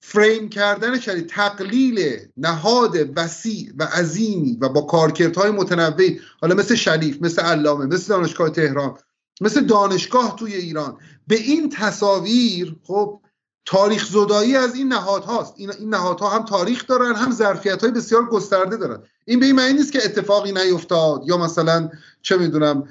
فریم 0.00 0.48
کردن 0.48 1.00
شدید 1.00 1.28
تقلیل 1.28 2.18
نهاد 2.36 2.96
وسیع 3.16 3.72
و 3.76 3.84
عظیمی 3.84 4.58
و 4.60 4.68
با 4.68 4.80
کارکردهای 4.80 5.50
متنوعی. 5.50 6.20
حالا 6.40 6.54
مثل 6.54 6.74
شریف 6.74 7.22
مثل 7.22 7.42
علامه 7.42 7.86
مثل 7.86 8.08
دانشگاه 8.08 8.50
تهران 8.50 8.98
مثل 9.40 9.60
دانشگاه 9.60 10.36
توی 10.36 10.54
ایران. 10.54 10.98
به 11.26 11.36
این 11.36 11.70
تصاویر 11.70 12.76
خب 12.82 13.20
تاریخ 13.66 14.06
زدایی 14.06 14.56
از 14.56 14.74
این 14.74 14.88
نهادهاست 14.88 15.54
این, 15.56 15.72
این 15.78 15.94
نهادها 15.94 16.30
هم 16.30 16.44
تاریخ 16.44 16.86
دارن 16.86 17.14
هم 17.14 17.32
ظرفیت 17.32 17.82
های 17.82 17.90
بسیار 17.90 18.26
گسترده 18.26 18.76
دارن. 18.76 18.98
این 19.24 19.40
به 19.40 19.46
این 19.46 19.56
معنی 19.56 19.72
نیست 19.72 19.92
که 19.92 20.04
اتفاقی 20.04 20.52
نیفتاد 20.52 21.22
یا 21.26 21.36
مثلا 21.36 21.90
چه 22.22 22.36
می‌دونم 22.36 22.88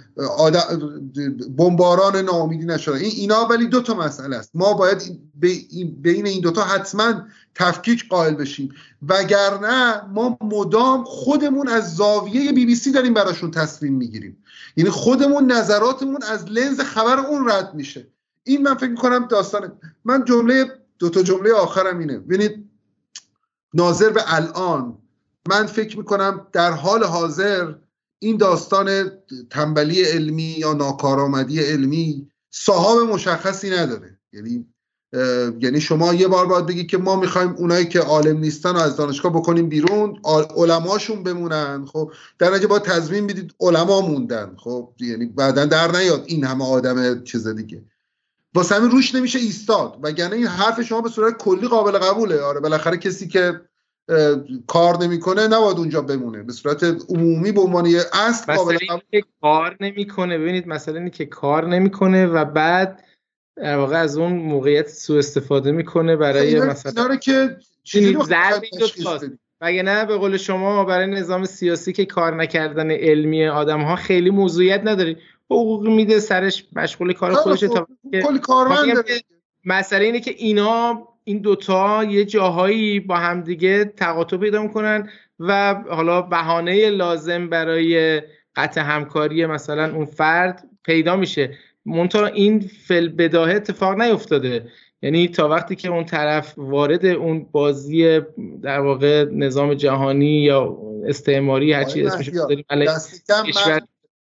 بمباران 1.57 2.17
ناامیدی 2.17 2.65
نشده 2.65 2.95
این 2.95 3.11
اینا 3.15 3.45
ولی 3.45 3.67
دو 3.67 3.81
تا 3.81 3.93
مسئله 3.93 4.35
است. 4.35 4.49
ما 4.53 4.73
باید 4.73 5.19
بین 6.01 6.25
این 6.25 6.41
دوتا 6.41 6.63
حتما 6.63 7.13
تفکیک 7.55 8.09
قائل 8.09 8.33
بشیم. 8.33 8.73
وگرنه 9.07 10.01
ما 10.13 10.37
مدام 10.41 11.03
خودمون 11.03 11.67
از 11.67 11.95
زاویه 11.95 12.51
بی 12.51 12.65
بی 12.65 12.75
سی 12.75 12.91
داریم 12.91 13.13
براشون 13.13 13.51
تصمیم 13.51 13.93
می‌گیریم. 13.93 14.43
یعنی 14.75 14.89
خودمون 14.89 15.51
نظراتمون 15.51 16.23
از 16.23 16.45
لنز 16.45 16.79
خبر 16.79 17.19
اون 17.19 17.49
رد 17.49 17.73
میشه. 17.73 18.07
این 18.47 18.61
من 18.61 18.75
فکر 18.75 18.89
می‌کنم 18.89 19.27
داستانه 19.27 19.71
من 20.05 20.25
جمله 20.25 20.65
دو 20.99 21.09
تا 21.09 21.23
جمله 21.23 21.53
آخرم 21.53 21.99
اینه. 21.99 22.19
ببینید 22.19 22.69
ناظر 23.73 24.09
به 24.09 24.21
الان 24.25 24.97
من 25.49 25.65
فکر 25.65 25.97
می‌کنم 25.97 26.47
در 26.53 26.71
حال 26.71 27.03
حاضر 27.03 27.73
این 28.19 28.37
داستان 28.37 29.11
تنبلی 29.49 30.03
علمی 30.03 30.55
یا 30.57 30.73
ناکارآمدی 30.73 31.59
علمی 31.59 32.31
صاحب 32.51 33.09
مشخصی 33.09 33.69
نداره. 33.69 34.19
یعنی 34.33 34.65
یعنی 35.59 35.81
شما 35.81 36.13
یه 36.13 36.27
بار 36.27 36.45
باید 36.45 36.65
بگید 36.65 36.87
که 36.87 36.97
ما 36.97 37.15
می‌خوایم 37.15 37.55
اونایی 37.57 37.85
که 37.85 37.99
عالم 37.99 38.37
نیستن 38.37 38.71
و 38.71 38.77
از 38.77 38.95
دانشگاه 38.95 39.33
بکنیم 39.33 39.69
بیرون 39.69 40.19
علماشون 40.55 41.23
بمونن. 41.23 41.85
خب 41.85 42.11
در 42.39 42.49
نتیجه 42.49 42.67
باید 42.67 42.81
تضمین 42.81 43.27
بدید 43.27 43.55
علما 43.59 44.01
موندن. 44.01 44.55
خب 44.57 44.93
یعنی 44.99 45.25
بعدا 45.25 45.65
در 45.65 45.91
نیاد 45.91 46.23
این 46.25 46.43
همه 46.43 46.65
آدم 46.65 47.23
چیز 47.23 47.47
دیگه. 47.47 47.83
واسه 48.55 48.75
همین 48.75 48.91
روش 48.91 49.15
نمیشه 49.15 49.39
ایستاد. 49.39 49.97
وگرنه 50.01 50.35
این 50.35 50.47
حرف 50.47 50.81
شما 50.81 51.01
به 51.01 51.09
صورت 51.09 51.37
کلی 51.37 51.67
قابل 51.67 51.91
قبوله. 51.91 52.41
آره 52.41 52.59
بالاخره 52.59 52.97
کسی 52.97 53.27
که 53.27 53.61
کار 54.67 55.03
نمی‌کنه 55.03 55.47
نباید 55.47 55.77
اونجا 55.77 56.01
بمونه. 56.01 56.43
به 56.43 56.53
صورت 56.53 56.83
عمومی 56.83 57.51
به 57.51 57.61
عنوان 57.61 57.85
یه 57.85 58.01
اصل 58.13 58.55
قابل 58.55 58.77
که 59.11 59.23
کار 59.41 59.77
نمی‌کنه 59.79 60.37
ببینید 60.37 60.67
مثلا 60.67 60.95
اینه 60.95 61.09
که 61.09 61.25
کار 61.25 61.67
نمی‌کنه 61.67 62.25
و 62.25 62.45
بعد 62.45 63.03
در 63.55 63.77
واقع 63.77 63.97
از 63.97 64.17
اون 64.17 64.33
موقعیت 64.33 64.89
سوء 64.89 65.17
استفاده 65.17 65.71
می‌کنه 65.71 66.15
برای 66.15 66.47
اینا 66.47 66.65
مثلا 66.65 67.03
اینا 67.03 67.15
که 67.15 67.57
مگه 69.61 69.83
نه؟ 69.83 70.05
به 70.05 70.17
قول 70.17 70.37
شما 70.37 70.83
برای 70.83 71.07
نظام 71.07 71.45
سیاسی 71.45 71.93
که 71.93 72.05
کار 72.05 72.35
نکردن 72.35 72.91
علمی 72.91 73.47
آدم 73.47 73.81
ها 73.81 73.95
خیلی 73.95 74.29
موضوعیت 74.29 74.81
نداری. 74.83 75.17
حقوق 75.51 75.87
میده 75.87 76.19
سرش 76.19 76.65
مشغول 76.75 77.13
کار 77.13 77.33
خودش 77.33 77.59
تا 77.59 77.87
کل 78.23 78.37
کارمند 78.37 79.05
مسئله 79.65 80.05
اینه 80.05 80.19
که 80.19 80.31
اینا 80.37 81.07
این 81.23 81.37
دوتا 81.37 82.03
یه 82.03 82.25
جاهایی 82.25 82.99
با 82.99 83.15
همدیگه 83.15 83.85
تقاطع 83.85 84.37
پیدا 84.37 84.61
می‌کنن 84.61 85.09
و 85.39 85.73
حالا 85.89 86.21
بهانه 86.21 86.89
لازم 86.89 87.49
برای 87.49 88.21
قطع 88.55 88.81
همکاری 88.81 89.45
مثلا 89.45 89.95
اون 89.95 90.05
فرد 90.05 90.69
پیدا 90.83 91.15
میشه. 91.15 91.57
منتها 91.85 92.25
این 92.25 92.59
فل 92.87 93.09
بداهه 93.09 93.55
اتفاق 93.55 94.01
نیفتاده. 94.01 94.69
یعنی 95.01 95.27
تا 95.27 95.49
وقتی 95.49 95.75
که 95.75 95.89
اون 95.89 96.05
طرف 96.05 96.53
وارد 96.57 97.05
اون 97.05 97.47
بازی 97.51 98.21
در 98.61 98.79
واقع 98.79 99.25
نظام 99.31 99.73
جهانی 99.73 100.41
یا 100.41 100.77
استعماری 101.07 101.73
هر 101.73 101.83
چی 101.83 102.05
اسمش 102.05 102.29
بذاریم 102.29 102.65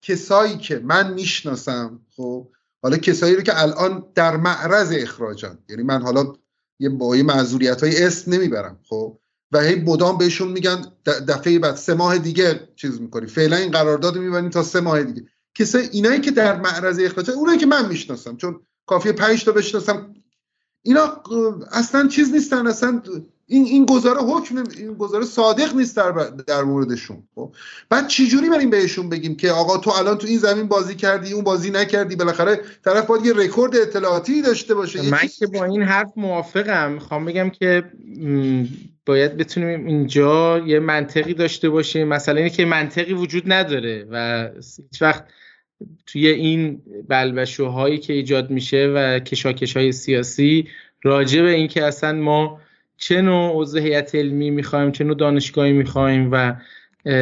کسایی 0.01 0.57
که 0.57 0.79
من 0.79 1.13
می‌شناسم 1.13 1.99
خب 2.15 2.47
حالا 2.81 2.97
کسایی 2.97 3.35
رو 3.35 3.41
که 3.41 3.61
الان 3.61 4.03
در 4.15 4.37
معرض 4.37 4.93
اخراجن 4.95 5.57
یعنی 5.69 5.83
من 5.83 6.01
حالا 6.01 6.33
یه 6.79 6.89
با 6.89 7.15
یه 7.15 7.23
معذوریت 7.23 7.83
های 7.83 8.03
اسم 8.03 8.33
نمی‌برم 8.33 8.79
خب. 8.89 9.19
و 9.51 9.59
هی 9.59 9.75
مدام 9.75 10.17
بهشون 10.17 10.47
میگن 10.47 10.85
دفعه 11.05 11.59
بعد 11.59 11.75
سه 11.75 11.93
ماه 11.93 12.17
دیگه 12.17 12.69
چیز 12.75 13.01
می‌کنی. 13.01 13.27
فعلا 13.27 13.57
این 13.57 13.71
قرارداد 13.71 14.17
می‌بریم 14.17 14.49
تا 14.49 14.63
سه 14.63 14.79
ماه 14.79 15.03
دیگه. 15.03 15.27
کسای 15.55 15.89
اینایی 15.91 16.21
که 16.21 16.31
در 16.31 16.61
معرض 16.61 16.99
اخراج 16.99 17.29
اونایی 17.29 17.59
که 17.59 17.65
من 17.65 17.89
می‌شناسم 17.89 18.37
چون 18.37 18.59
کافیه 18.85 19.11
پنج 19.11 19.45
تا 19.45 19.51
بشناسم 19.51 20.13
اینا 20.83 21.23
اصلا 21.71 22.07
چیز 22.07 22.31
نیستن 22.31 22.67
اصلا 22.67 23.01
این 23.49 23.65
این 23.65 23.85
گزاره 23.85 24.21
حکم 24.21 24.63
این 24.77 24.93
گزاره 24.93 25.25
صادق 25.25 25.75
نیست 25.75 25.97
در, 25.97 26.11
در 26.47 26.63
موردشون. 26.63 27.23
خب؟ 27.35 27.53
بعد 27.89 28.07
چجوری 28.07 28.49
بریم 28.49 28.69
بهشون 28.69 29.09
بگیم 29.09 29.35
که 29.35 29.51
آقا 29.51 29.77
تو 29.77 29.91
الان 29.91 30.17
تو 30.17 30.27
این 30.27 30.37
زمین 30.37 30.67
بازی 30.67 30.95
کردی 30.95 31.33
اون 31.33 31.43
بازی 31.43 31.71
نکردی 31.71 32.15
بالاخره 32.15 32.61
طرف 32.85 33.05
باید 33.05 33.25
یه 33.25 33.33
رکورد 33.33 33.75
اطلاعاتی 33.75 34.41
داشته 34.41 34.75
باشه. 34.75 35.01
من 35.01 35.27
که 35.39 35.47
با 35.47 35.65
این 35.65 35.81
حرف 35.81 36.11
موافقم. 36.15 36.91
می‌خوام 36.91 37.25
بگم 37.25 37.49
که 37.49 37.83
باید 39.05 39.37
بتونیم 39.37 39.85
اینجا 39.85 40.59
یه 40.59 40.79
منطقی 40.79 41.33
داشته 41.33 41.69
باشیم. 41.69 42.07
مثلا 42.07 42.35
اینه 42.35 42.49
که 42.49 42.65
منطقی 42.65 43.13
وجود 43.13 43.51
نداره 43.51 44.07
و 44.11 44.49
هیچ 44.91 45.01
وقت 45.01 45.25
توی 46.05 46.27
این 46.27 46.81
بلبشوهایی 47.07 47.97
که 47.97 48.13
ایجاد 48.13 48.49
میشه 48.49 48.93
و 48.95 49.19
کشاکش 49.19 49.77
های 49.77 49.91
سیاسی 49.91 50.67
راجع 51.03 51.41
به 51.41 51.51
اینکه 51.51 51.83
اصلا 51.83 52.13
ما 52.13 52.59
چه 52.97 53.21
نوع 53.21 53.51
عضو 53.61 53.79
هیئت 53.79 54.15
علمی 54.15 54.49
می‌خوایم 54.49 54.91
چه 54.91 55.03
نوع 55.03 55.15
دانشگاهی 55.15 55.73
می‌خوایم 55.73 56.29
و 56.31 56.55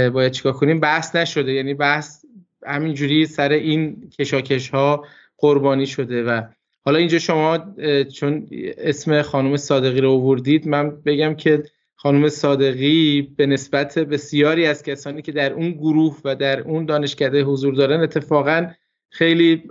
باید 0.09 0.31
چیکار 0.31 0.53
کنیم؟ 0.53 0.79
بحث 0.79 1.15
نشده. 1.15 1.51
یعنی 1.51 1.73
بحث 1.73 2.25
همینجوری 2.67 3.25
سر 3.25 3.49
این 3.49 4.09
کشاکش 4.19 4.69
ها 4.69 5.05
قربانی 5.37 5.85
شده 5.85 6.23
و 6.23 6.41
حالا 6.85 6.97
اینجا 6.97 7.19
شما 7.19 7.75
چون 8.13 8.47
اسم 8.77 9.21
خانم 9.21 9.57
صادقی 9.57 10.01
رو 10.01 10.11
آوردید 10.11 10.67
من 10.67 11.01
بگم 11.05 11.35
که 11.35 11.63
خانم 11.95 12.29
صادقی 12.29 13.21
به 13.37 13.45
نسبت 13.45 13.99
بسیاری 13.99 14.65
از 14.65 14.83
کسانی 14.83 15.21
که 15.21 15.31
در 15.31 15.53
اون 15.53 15.71
گروه 15.71 16.19
و 16.25 16.35
در 16.35 16.59
اون 16.59 16.85
دانشکده 16.85 17.43
حضور 17.43 17.73
دارن 17.73 17.99
اتفاقا 17.99 18.67
خیلی 19.09 19.63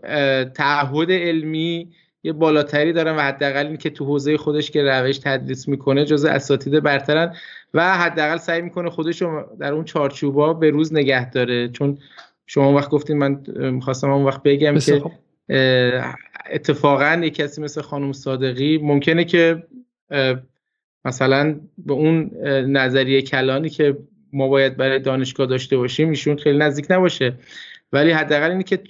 تعهد 0.55 1.13
علمی 1.13 1.93
یه 2.25 2.33
بالاتری 2.33 2.93
دارن 2.93 3.17
و 3.17 3.21
حداقل 3.21 3.67
این 3.67 3.77
که 3.77 3.91
تو 3.91 4.05
حوزه 4.05 4.37
خودش 4.37 4.71
که 4.71 4.83
روش 4.83 5.19
تدریس 5.19 5.69
می‌کنه 5.69 6.05
جز 6.05 6.25
اساتید 6.25 6.83
برترن 6.83 7.35
و 7.75 7.97
حداقل 7.99 8.37
سعی 8.37 8.63
می‌کنه 8.63 8.91
خودش 8.91 9.23
رو 9.23 9.57
در 9.59 9.73
اون 9.73 9.85
چارچوبا 9.85 10.53
به 10.53 10.71
روز 10.71 10.95
نگه 10.95 11.31
داره. 11.31 11.69
چون 11.69 11.99
شما 12.47 12.73
وقت 12.73 12.91
گفتین 12.91 13.19
من 13.19 13.43
می‌خواستم 13.57 14.11
اون 14.11 14.25
وقت 14.25 14.43
بگم 14.43 14.79
که 14.79 15.03
اتفاقا 16.51 17.21
یک 17.25 17.35
کسی 17.35 17.63
مثل 17.63 17.81
خانم 17.81 18.13
صادقی 18.13 18.79
ممکنه 18.79 19.25
که 19.25 19.63
مثلا 21.05 21.61
به 21.79 21.93
اون 21.93 22.31
نظریه 22.67 23.23
کلانی 23.23 23.71
که 23.71 23.97
ما 24.33 24.49
باید 24.49 24.77
برای 24.77 24.99
دانشگاه 24.99 25.47
داشته 25.47 25.77
باشیم 25.77 26.09
ایشون 26.09 26.37
خیلی 26.37 26.59
نزدیک 26.59 26.87
نباشه. 26.91 27.35
ولی 27.93 28.11
حداقل 28.11 28.51
اینه 28.51 28.63
که 28.63 28.81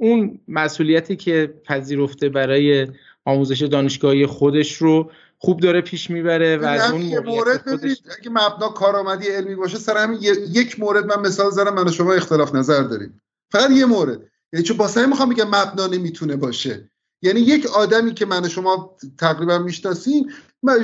اون 0.00 0.40
مسئولیتی 0.48 1.16
که 1.16 1.54
پذیرفته 1.64 2.28
برای 2.28 2.86
آموزش 3.24 3.62
دانشگاهی 3.62 4.26
خودش 4.26 4.76
رو 4.76 5.10
خوب 5.38 5.60
داره 5.60 5.80
پیش 5.80 6.10
می‌بره 6.10 6.56
و 6.56 6.64
از 6.64 6.90
اون 6.90 7.18
مورد 7.18 7.68
خودش... 7.68 7.96
اگه 8.18 8.30
مبنا 8.30 8.68
کارآمدی 8.68 9.28
علمی 9.28 9.54
باشه 9.54 9.78
سر 9.78 9.96
همین 9.96 10.18
یک 10.52 10.80
مورد 10.80 11.04
من 11.06 11.26
مثال 11.26 11.50
زدم 11.50 11.74
من 11.74 11.88
و 11.88 11.90
شما 11.90 12.12
اختلاف 12.12 12.54
نظر 12.54 12.82
داریم. 12.82 13.20
فقط 13.50 13.70
یه 13.70 13.86
مورد. 13.86 14.20
یعنی 14.52 14.66
چون 14.66 14.76
باسه 14.76 15.06
می‌خوام 15.06 15.28
بگم 15.28 15.48
مبنا 15.48 15.86
نمی‌تونه 15.86 16.36
باشه. 16.36 16.90
یعنی 17.22 17.40
یک 17.40 17.66
آدمی 17.66 18.14
که 18.14 18.26
من 18.26 18.48
شما 18.48 18.96
تقریبا 19.18 19.58
می‌شناسیم 19.58 20.26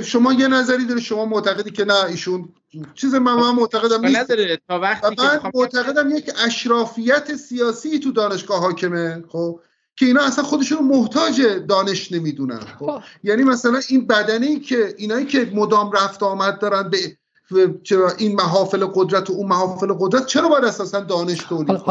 شما 0.05 0.33
یه 0.33 0.49
نظری 0.49 0.85
داره 0.85 1.01
شما 1.01 1.25
معتقدی 1.25 1.71
که 1.71 1.85
نه 1.85 2.05
ایشون 2.05 2.49
چیز 2.95 3.15
من, 3.15 3.35
من 3.35 3.51
معتقدم 3.51 4.07
نیست 4.07 4.17
نداره 4.17 4.61
تا 4.69 4.81
وقتی 4.81 5.15
من 5.19 5.51
معتقدم 5.55 6.17
یک 6.17 6.31
اشرافیت 6.47 7.37
سیاسی 7.37 7.99
تو 7.99 8.13
دانشگاه 8.13 8.61
حاکمه 8.61 9.25
خب 9.29 9.61
که 9.97 10.07
اینا 10.07 10.23
اصلا 10.23 10.45
خودشون 10.45 10.79
محتاج 10.79 11.43
دانش 11.69 12.13
نمی‌دونن 12.13 12.61
خب, 12.61 12.87
خب. 12.87 13.03
یعنی 13.23 13.45
مثلا 13.45 13.81
این 13.89 14.07
بدنی 14.07 14.61
که 14.61 14.95
اینایی 14.99 15.27
که 15.27 15.51
مدام 15.55 15.93
رفت 15.93 16.23
آمد 16.23 16.59
دارن 16.59 16.91
به 16.91 16.99
چرا 17.83 18.11
این 18.19 18.35
محافل 18.35 18.87
قدرت 18.95 19.31
و 19.31 19.33
اون 19.33 19.49
محافل 19.49 19.93
قدرت 20.01 20.27
چرا 20.27 20.49
باید 20.49 20.65
اساسا 20.65 21.01
دانش 21.01 21.39
تولید 21.39 21.85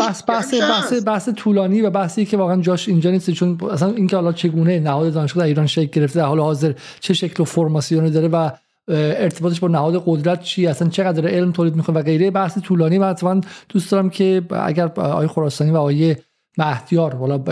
بحث 0.00 0.22
بحث 0.28 0.52
یعنی 0.52 0.66
بحث 0.66 0.92
بحث 1.06 1.28
طولانی 1.28 1.80
و 1.80 1.90
بحثی 1.90 2.24
که 2.24 2.36
واقعا 2.36 2.60
جاش 2.60 2.88
اینجا 2.88 3.10
نیست 3.10 3.30
چون 3.30 3.58
اصلا 3.70 3.88
اینکه 3.88 4.16
حالا 4.16 4.32
چگونه 4.32 4.78
نهاد 4.80 5.12
دانشگاه 5.12 5.42
در 5.42 5.48
ایران 5.48 5.66
شکل 5.66 6.00
گرفته 6.00 6.18
در 6.18 6.26
حال 6.26 6.40
حاضر 6.40 6.72
چه 7.00 7.14
شکل 7.14 7.42
و 7.42 7.46
فرماسیونی 7.46 8.10
داره 8.10 8.28
و 8.28 8.50
ارتباطش 8.88 9.60
با 9.60 9.68
نهاد 9.68 10.02
قدرت 10.06 10.42
چی 10.42 10.66
اصلا 10.66 10.88
چقدر 10.88 11.28
علم 11.28 11.52
تولید 11.52 11.76
می‌کنه 11.76 11.98
و 11.98 12.02
غیره 12.02 12.30
بحث 12.30 12.58
طولانی 12.58 12.98
و 12.98 13.04
حتما 13.04 13.40
دوست 13.68 13.90
دارم 13.90 14.10
که 14.10 14.42
اگر 14.50 14.86
آقای 14.86 15.26
خراسانی 15.26 15.70
و 15.70 15.76
آقای 15.76 16.16
مهدیار 16.58 17.14
والا 17.14 17.42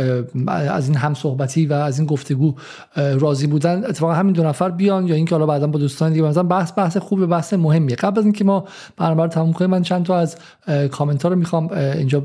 از 0.47 0.89
این 0.89 0.97
هم 0.97 1.15
صحبتی 1.15 1.66
و 1.66 1.73
از 1.73 1.99
این 1.99 2.07
گفتگو 2.07 2.55
راضی 2.97 3.47
بودن. 3.47 3.85
اتفاقا 3.85 4.12
همین 4.12 4.33
دو 4.33 4.43
نفر 4.43 4.70
بیان 4.70 5.07
یا 5.07 5.15
اینکه 5.15 5.35
حالا 5.35 5.47
بعدا 5.47 5.66
با 5.66 5.79
دوستان 5.79 6.12
دیگه 6.12 6.24
مثلا 6.24 6.43
بحث 6.43 6.73
بحث 6.77 6.97
خوب 6.97 7.27
بحث 7.27 7.55
مهمیه. 7.55 7.97
قبل 7.97 8.19
از 8.19 8.24
اینکه 8.24 8.45
ما 8.45 8.65
برنامه 8.97 9.23
رو 9.23 9.29
تموم 9.29 9.53
کنیم 9.53 9.70
من 9.70 9.83
چند 9.83 10.05
تا 10.05 10.16
از 10.16 10.37
کامنت 10.91 11.23
ها 11.23 11.29
رو 11.29 11.37
می‌خوام 11.37 11.69
اینجا 11.73 12.20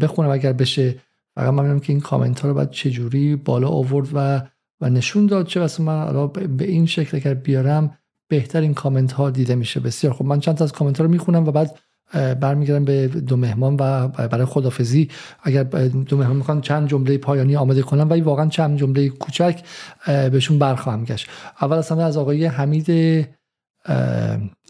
بخونم 0.00 0.30
اگر 0.30 0.52
بشه. 0.52 0.94
فقط 1.34 1.52
من 1.52 1.80
که 1.80 1.92
این 1.92 2.00
کامنت 2.00 2.40
ها 2.40 2.48
رو 2.48 2.54
بعد 2.54 2.70
چه 2.70 2.90
جوری 2.90 3.36
بالا 3.36 3.68
آورد 3.68 4.08
و 4.14 4.42
و 4.80 4.90
نشون 4.90 5.26
داد. 5.26 5.46
چه 5.46 5.60
واسه 5.60 5.82
من 5.82 6.26
به 6.56 6.64
این 6.64 6.86
شکل 6.86 7.16
اگر 7.16 7.34
بیارم 7.34 7.98
بهتر 8.28 8.60
این 8.60 8.74
کامنت 8.74 9.12
ها 9.12 9.30
دیده 9.30 9.54
میشه. 9.54 9.80
بسیار 9.80 10.12
خب 10.12 10.24
من 10.24 10.40
چند 10.40 10.54
تا 10.54 10.64
از 10.64 10.72
کامنت 10.72 10.98
ها 10.98 11.04
رو 11.04 11.10
می‌خونم 11.10 11.48
و 11.48 11.50
بعد 11.50 11.78
برمیگردم 12.12 12.84
به 12.84 13.08
دو 13.08 13.36
مهمان 13.36 13.76
و 13.80 14.08
برای 14.08 14.44
خدافزی 14.44 15.08
اگر 15.42 15.62
دو 15.62 16.16
مهمان 16.16 16.36
می‌خوان 16.36 16.60
چند 16.60 16.88
جمله 16.88 17.18
پایانی 17.18 17.56
آماده 17.56 17.82
کنم 17.82 18.10
ولی 18.10 18.20
واقعا 18.20 18.48
چند 18.48 18.78
جمله 18.78 19.08
کوچک 19.08 19.60
بهشون 20.06 20.58
برخواهم 20.58 21.04
گشت. 21.04 21.28
اول 21.62 21.76
از 21.76 21.92
از 21.92 22.16
آقای 22.16 22.46
حمید 22.46 22.90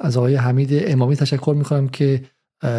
از 0.01 0.17
آقای 0.17 0.35
حمید 0.35 0.71
امامی 0.73 1.17
تشکر 1.17 1.55
می‌کنم 1.59 1.89
که 1.89 2.23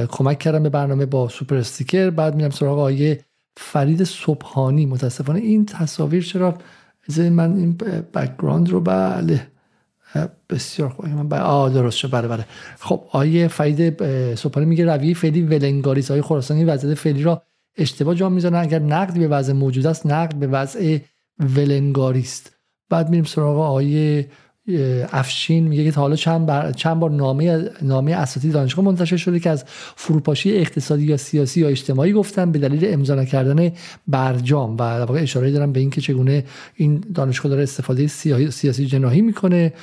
کمک 0.09 0.39
کردم 0.39 0.63
به 0.63 0.69
برنامه 0.69 1.05
با 1.05 1.29
سوپر 1.29 1.55
استیکر. 1.55 2.09
بعد 2.09 2.35
میرم 2.35 2.49
سراغ 2.49 2.77
آقای 2.79 3.17
فرید 3.57 4.03
صبحانی. 4.03 4.85
متاسفانه 4.85 5.39
این 5.39 5.65
تصاویر 5.65 6.23
چرا؟ 6.23 6.57
من 7.17 7.57
این 7.57 7.77
background 8.13 8.69
رو 8.69 8.79
بله. 8.81 9.47
بسیار 10.49 10.89
خوب. 10.89 11.05
من 11.07 11.39
آه 11.39 11.73
درست 11.73 11.97
شد. 11.97 12.11
بله 12.11 12.27
بله. 12.27 12.45
خب 12.79 13.03
آقای 13.11 13.47
فرید 13.47 14.35
صبحانی 14.35 14.65
میگه 14.65 14.85
روی 14.85 15.13
فعلی 15.13 15.41
ولنگاریس. 15.41 16.11
آیه 16.11 16.21
خراسانی 16.21 16.63
وضعیت 16.63 16.93
فعلی 16.93 17.23
را 17.23 17.41
اشتباه 17.77 18.15
جا 18.15 18.29
می‌زنن 18.29 18.59
اگر 18.59 18.79
نقد 18.79 19.19
به 19.19 19.27
وضع 19.27 19.53
موجود 19.53 19.85
است 19.85 20.05
نقد 20.05 20.35
به 20.35 20.47
وضع 20.47 20.97
ولنگاریست. 21.39 22.55
بعد 22.89 23.09
میریم 23.09 23.23
سراغ 23.23 23.59
آقای 23.59 24.27
افشین 25.11 25.67
میگه 25.67 25.83
که 25.83 25.91
تا 25.91 26.01
حالا 26.01 26.15
چند, 26.15 26.45
بر... 26.45 26.71
چند 26.71 26.99
بار 26.99 27.11
نامه 27.11 27.69
نامه 27.81 28.11
اساتید 28.11 28.51
دانشگاه 28.51 28.85
منتشر 28.85 29.17
شده 29.17 29.39
که 29.39 29.49
از 29.49 29.63
فروپاشی 29.95 30.57
اقتصادی 30.57 31.03
یا 31.03 31.17
سیاسی 31.17 31.61
یا 31.61 31.67
اجتماعی 31.67 32.13
گفتن 32.13 32.51
به 32.51 32.59
دلیل 32.59 32.93
امضا 32.93 33.15
نکردن 33.15 33.71
برجام. 34.07 34.73
و 34.73 34.77
در 34.77 35.05
واقع 35.05 35.21
اشاره 35.21 35.51
دارم 35.51 35.71
به 35.71 35.79
اینکه 35.79 36.01
چگونه 36.01 36.43
این 36.75 37.03
دانشگاه 37.13 37.49
داره 37.49 37.63
استفاده 37.63 38.07
سیاسی 38.07 38.85
جناهی 38.85 39.21
می‌کنه. 39.21 39.73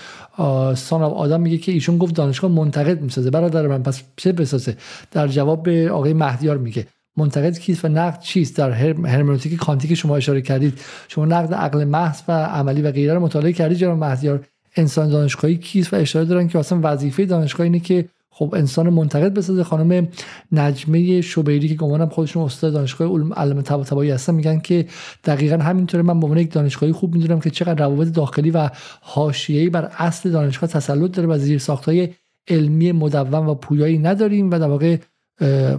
سان 0.75 1.03
آدم 1.03 1.41
میگه 1.41 1.59
که 1.59 1.73
ایشون 1.73 1.99
گفت 1.99 2.15
دانشگاه 2.15 2.51
منتقد 2.51 3.01
می‌سازه. 3.01 3.31
برادر 3.31 3.67
من 3.67 3.83
پس 3.83 4.03
چه 4.17 4.33
بسازه؟ 4.33 4.77
در 5.11 5.29
جواب 5.29 5.63
به 5.63 5.91
آقای 5.91 6.13
مهدیار 6.13 6.59
میگه 6.59 6.87
منتقد 7.17 7.59
کیست 7.59 7.85
و 7.85 7.89
نقد 7.89 8.21
چیست؟ 8.21 8.57
در 8.57 8.71
هرمنوتیک 8.71 9.57
کانتی 9.57 9.89
که 9.89 9.95
شما 9.95 10.17
اشاره 10.17 10.43
کردید. 10.43 10.81
شما 11.09 11.25
نقد 11.25 11.55
عقل 11.55 11.85
محض 11.85 12.21
و 12.29 12.33
عملی 12.33 12.83
و 12.83 12.93
غیره 12.93 13.15
رو 13.15 13.21
مطالعه 13.21 13.53
کردید 13.53 13.79
جناب 13.79 14.05
مهدیار. 14.05 14.41
انسان 14.77 15.09
دانشگاهی 15.09 15.57
کیست 15.57 15.95
و 15.95 15.97
اشاره 15.97 16.25
دارن 16.25 16.49
که 16.49 16.59
اصلا 16.59 16.81
وظیفه 16.83 17.25
دانشگاه 17.25 17.65
اینه 17.65 17.81
که 17.81 18.09
خب 18.31 18.55
انسان 18.57 18.89
منتقد 18.89 19.35
بسازه. 19.35 19.65
خانم 19.65 20.09
نجمه 20.53 21.21
شبیری 21.21 21.69
که 21.69 21.75
گمانم 21.75 22.09
خودشون 22.09 22.43
استاد 22.43 22.73
دانشگاه 22.73 23.09
علوم 23.09 23.33
علم 23.33 23.63
طباطبایی 23.63 24.11
هستن 24.11 24.35
میگن 24.35 24.59
که 24.59 24.87
دقیقا 25.25 25.57
همینطوره. 25.57 26.03
من 26.03 26.21
به 26.21 26.27
عنوان 26.27 26.39
یک 26.39 26.53
دانشگاهی 26.53 26.93
خوب 26.93 27.15
می‌دونم 27.15 27.41
که 27.41 27.51
چقدر 27.51 27.85
روابط 27.87 28.09
داخلی 28.13 28.51
و 28.51 28.71
حاشیه‌ای 29.01 29.71
بر 29.71 29.91
اصل 29.99 30.31
دانشگاه 30.31 30.71
تسلط 30.71 31.11
داره 31.11 31.29
و 31.29 31.39
زیر 31.39 31.59
ساختای 31.59 32.09
علمی 32.49 32.93
مدون 32.93 33.47
و 33.47 33.55
پویایی 33.55 33.99
نداریم 33.99 34.51
و 34.51 34.59
در 34.59 34.69
واقع 34.69 34.97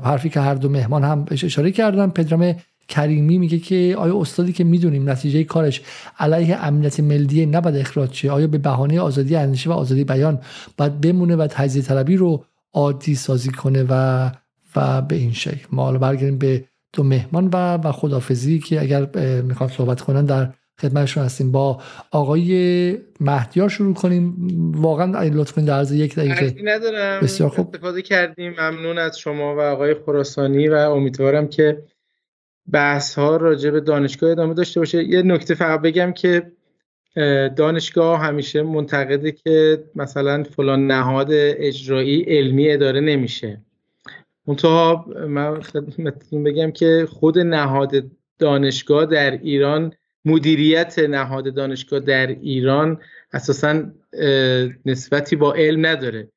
حرفی 0.04 0.30
که 0.30 0.40
هر 0.40 0.56
دو 0.56 0.70
مهمان 0.70 1.04
هم 1.04 1.26
اشاره 1.32 1.72
کردن. 1.72 2.10
پدرام 2.10 2.56
کریمی 2.92 3.38
میگه 3.38 3.60
که 3.60 3.96
آیا 3.98 4.18
استادی 4.18 4.54
که 4.54 4.64
می‌دونیم 4.64 5.10
نتیجه 5.10 5.44
کارش 5.44 5.82
علیه 6.20 6.66
امنیت 6.66 7.00
ملی 7.00 7.46
نباید 7.46 7.76
اخراج 7.76 8.14
شه؟ 8.14 8.32
آیا 8.32 8.48
به 8.48 8.58
بهانه 8.58 9.00
آزادی 9.00 9.36
اندیشه 9.36 9.70
و 9.70 9.74
آزادی 9.74 10.04
بیان 10.04 10.40
باید 10.78 11.02
بمونه 11.02 11.36
و 11.36 11.48
تجزیه 11.48 11.82
طلبی 11.82 12.18
رو 12.18 12.46
عادی 12.74 13.16
سازی 13.16 13.52
کنه 13.52 13.86
و 13.90 14.30
و 14.76 15.02
به 15.02 15.16
این 15.16 15.34
شکل؟ 15.34 15.68
ما 15.72 15.84
حالا 15.84 15.98
برگردیم 15.98 16.38
به 16.38 16.64
دو 16.94 17.04
مهمان 17.04 17.50
و 17.54 17.78
و 17.88 17.92
خدافزی 17.92 18.60
که 18.60 18.82
اگر 18.82 19.08
می‌خواد 19.42 19.70
صحبت 19.70 20.02
کنن 20.02 20.26
در 20.26 20.50
خدمتشون 20.82 21.24
هستیم. 21.24 21.52
با 21.52 21.82
آقای 22.12 22.98
مهدیار 23.20 23.70
شروع 23.70 23.94
کنیم. 23.94 24.36
واقعا 24.76 25.24
لطف 25.24 25.52
کنید 25.52 25.68
در 25.68 25.92
یک 25.92 26.16
دقیقه. 26.16 26.56
ندارم. 26.64 27.22
بسیار 27.22 27.50
خوب. 27.50 27.68
استفاده 27.74 28.02
کردیم. 28.02 28.54
ممنون 28.60 28.98
از 28.98 29.20
شما 29.20 29.56
و 29.56 29.60
آقای 29.60 29.96
خراسانی 30.06 30.68
و 30.68 30.74
امیدوارم 30.74 31.48
که 31.48 31.84
بحث 32.72 33.16
ها 33.16 33.38
راجع 33.38 33.70
به 33.70 33.80
دانشگاه 33.80 34.32
ادامه 34.32 34.54
داشته 34.54 34.80
باشه. 34.80 35.04
یه 35.04 35.22
نکته 35.22 35.56
فقط 35.56 35.82
بگم 35.82 36.12
که 36.12 36.52
دانشگاه 37.56 38.20
همیشه 38.20 38.62
منتقده 38.62 39.32
که 39.32 39.84
مثلا 39.96 40.44
فلان 40.44 40.88
نهاد 40.88 41.28
اجرایی 41.32 42.22
علمی 42.22 42.72
اداره 42.72 43.00
نمیشه. 43.00 43.62
منتها 44.48 45.06
من 45.28 45.62
خدمتتون 45.62 46.44
بگم 46.44 46.72
که 46.72 47.08
خود 47.10 47.40
نهاد 47.40 48.04
دانشگاه 48.40 49.06
در 49.06 49.32
ایران 49.32 49.94
مدیریت 50.26 51.00
نهاد 51.00 51.54
دانشگاه 51.54 52.00
در 52.00 52.28
ایران 52.28 53.00
اساسا 53.34 53.84
نسبتی 54.86 55.36
با 55.36 55.54
علم 55.54 55.86
نداره. 55.86 56.28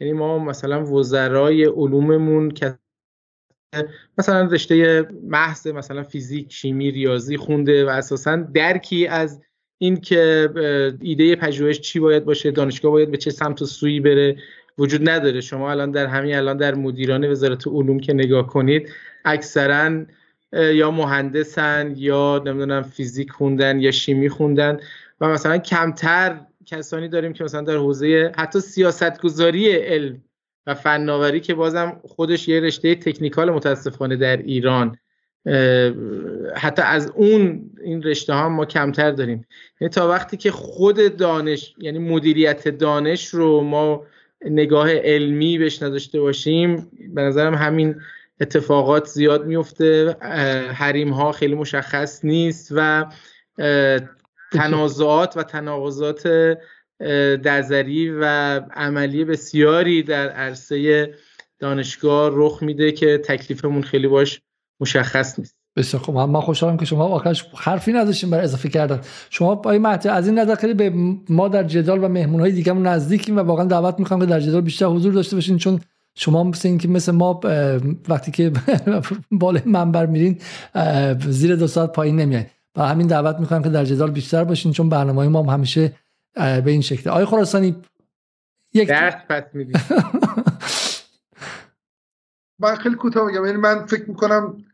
یعنی 0.00 0.12
ما 0.12 0.38
مثلا 0.38 0.84
وزرای 0.84 1.64
علوممون 1.64 2.50
مثلا 4.18 4.42
رشته 4.42 5.08
محض 5.22 5.66
مثلا 5.66 6.02
فیزیک 6.02 6.52
شیمی 6.52 6.90
ریاضی 6.90 7.36
خونده 7.36 7.86
و 7.86 7.88
اساسا 7.88 8.36
درکی 8.36 9.06
از 9.06 9.40
این 9.78 10.00
که 10.00 10.50
ایده 11.00 11.36
پژوهش 11.36 11.80
چی 11.80 12.00
باید 12.00 12.24
باشه 12.24 12.50
دانشگاه 12.50 12.92
باید 12.92 13.10
به 13.10 13.16
چه 13.16 13.30
سمت 13.30 13.62
و 13.62 13.66
سویی 13.66 14.00
بره 14.00 14.36
وجود 14.78 15.08
نداره. 15.08 15.40
شما 15.40 15.70
الان 15.70 15.90
در 15.90 16.06
همین 16.06 16.34
الان 16.34 16.56
در 16.56 16.74
مدیران 16.74 17.30
وزارت 17.30 17.66
علوم 17.66 18.00
که 18.00 18.12
نگاه 18.12 18.46
کنید 18.46 18.90
اکثرا 19.24 20.04
یا 20.52 20.90
مهندسن 20.90 21.94
یا 21.96 22.42
نمی‌دونم 22.46 22.82
فیزیک 22.82 23.30
خوندن 23.30 23.80
یا 23.80 23.90
شیمی 23.90 24.28
خوندن 24.28 24.80
و 25.20 25.28
مثلا 25.28 25.58
کمتر 25.58 26.40
کسانی 26.66 27.08
داریم 27.08 27.32
که 27.32 27.44
مثلا 27.44 27.60
در 27.60 27.76
حوزه 27.76 28.32
حتی 28.36 28.60
سیاستگذاری 28.60 29.72
علم 29.72 30.22
و 30.68 30.74
فناوری 30.74 31.40
که 31.40 31.54
بازم 31.54 32.00
خودش 32.04 32.48
یه 32.48 32.60
رشته 32.60 32.94
تکنیکال 32.94 33.50
متاسفانه 33.50 34.16
در 34.16 34.36
ایران 34.36 34.98
حتی 36.56 36.82
از 36.82 37.12
اون 37.14 37.70
این 37.84 38.02
رشته 38.02 38.32
ها 38.32 38.48
ما 38.48 38.64
کمتر 38.64 39.10
داریم. 39.10 39.46
یعنی 39.80 39.90
تا 39.90 40.08
وقتی 40.08 40.36
که 40.36 40.50
خود 40.50 41.16
دانش 41.16 41.74
یعنی 41.78 41.98
مدیریت 41.98 42.68
دانش 42.68 43.28
رو 43.28 43.60
ما 43.60 44.04
نگاه 44.44 44.94
علمی 44.94 45.58
بهش 45.58 45.82
نداشته 45.82 46.20
باشیم 46.20 46.90
به 47.14 47.22
نظرم 47.22 47.54
همین 47.54 48.00
اتفاقات 48.40 49.06
زیاد 49.06 49.46
میفته 49.46 50.16
حریم 50.72 51.10
ها 51.10 51.32
خیلی 51.32 51.54
مشخص 51.54 52.24
نیست 52.24 52.72
و 52.76 53.06
تنازعات 54.52 55.36
و 55.36 55.42
تناقضات 55.42 56.28
نظری 57.44 58.10
و 58.10 58.24
عملی 58.74 59.24
بسیاری 59.24 60.02
در 60.02 60.28
عرصه 60.28 61.08
دانشگاه 61.58 62.30
رخ 62.32 62.62
میده 62.62 62.92
که 62.92 63.18
تکلیفمون 63.18 63.82
خیلی 63.82 64.08
باش 64.08 64.40
مشخص 64.80 65.38
نیست. 65.38 65.58
بسیار 65.76 66.02
خوب. 66.02 66.18
من 66.18 66.40
خوشحالم 66.40 66.76
که 66.76 66.84
شما 66.84 67.04
آخرش 67.04 67.44
حرفی 67.56 67.92
نداشتیم 67.92 68.30
برای 68.30 68.44
اضافه 68.44 68.68
کردن. 68.68 69.00
شما 69.30 69.56
پای 69.56 69.78
مهدی 69.78 70.08
از 70.08 70.26
این 70.26 70.38
نظر 70.38 70.54
خیلی 70.54 70.74
به 70.74 70.92
ما 71.28 71.48
در 71.48 71.64
جدال 71.64 72.04
و 72.04 72.08
مهمون 72.08 72.40
های 72.40 72.52
دیگه 72.52 72.72
نزدیکیم 72.72 73.36
و 73.36 73.40
واقعا 73.40 73.64
دعوت 73.64 73.98
می‌خوام 73.98 74.20
که 74.20 74.26
در 74.26 74.40
جدال 74.40 74.60
بیشتر 74.60 74.86
حضور 74.86 75.12
داشته 75.12 75.36
باشین 75.36 75.58
چون 75.58 75.80
شما 76.14 76.44
مثل 76.44 76.68
اینکه 76.68 76.88
مثل 76.88 77.12
ما 77.12 77.40
وقتی 78.08 78.30
که 78.30 78.52
بالای 79.30 79.62
منبر 79.66 80.06
میرین 80.06 80.38
زیر 81.28 81.56
دو 81.56 81.66
ساعت 81.66 81.92
پایین 81.92 82.16
نمیاین. 82.16 82.46
برای 82.74 82.90
همین 82.90 83.06
دعوت 83.06 83.40
می‌کنم 83.40 83.62
که 83.62 83.68
در 83.68 83.84
جدال 83.84 84.10
بیشتر 84.10 84.44
باشین 84.44 84.72
چون 84.72 84.88
برنامه 84.88 85.28
ما 85.28 85.42
هم 85.42 85.48
همیشه 85.48 85.92
به 86.34 86.62
این 86.66 86.80
شکل. 86.80 87.10
آقای 87.10 87.24
خراسانی 87.24 87.82
یک 88.74 88.90
پس 89.28 89.44
من 92.60 92.74
خیلی 92.74 92.94
کوتاه 92.94 93.30
بگم 93.30 93.46
یعنی 93.46 93.56
من 93.56 93.86
فکر 93.86 94.08
می‌کنم 94.08 94.64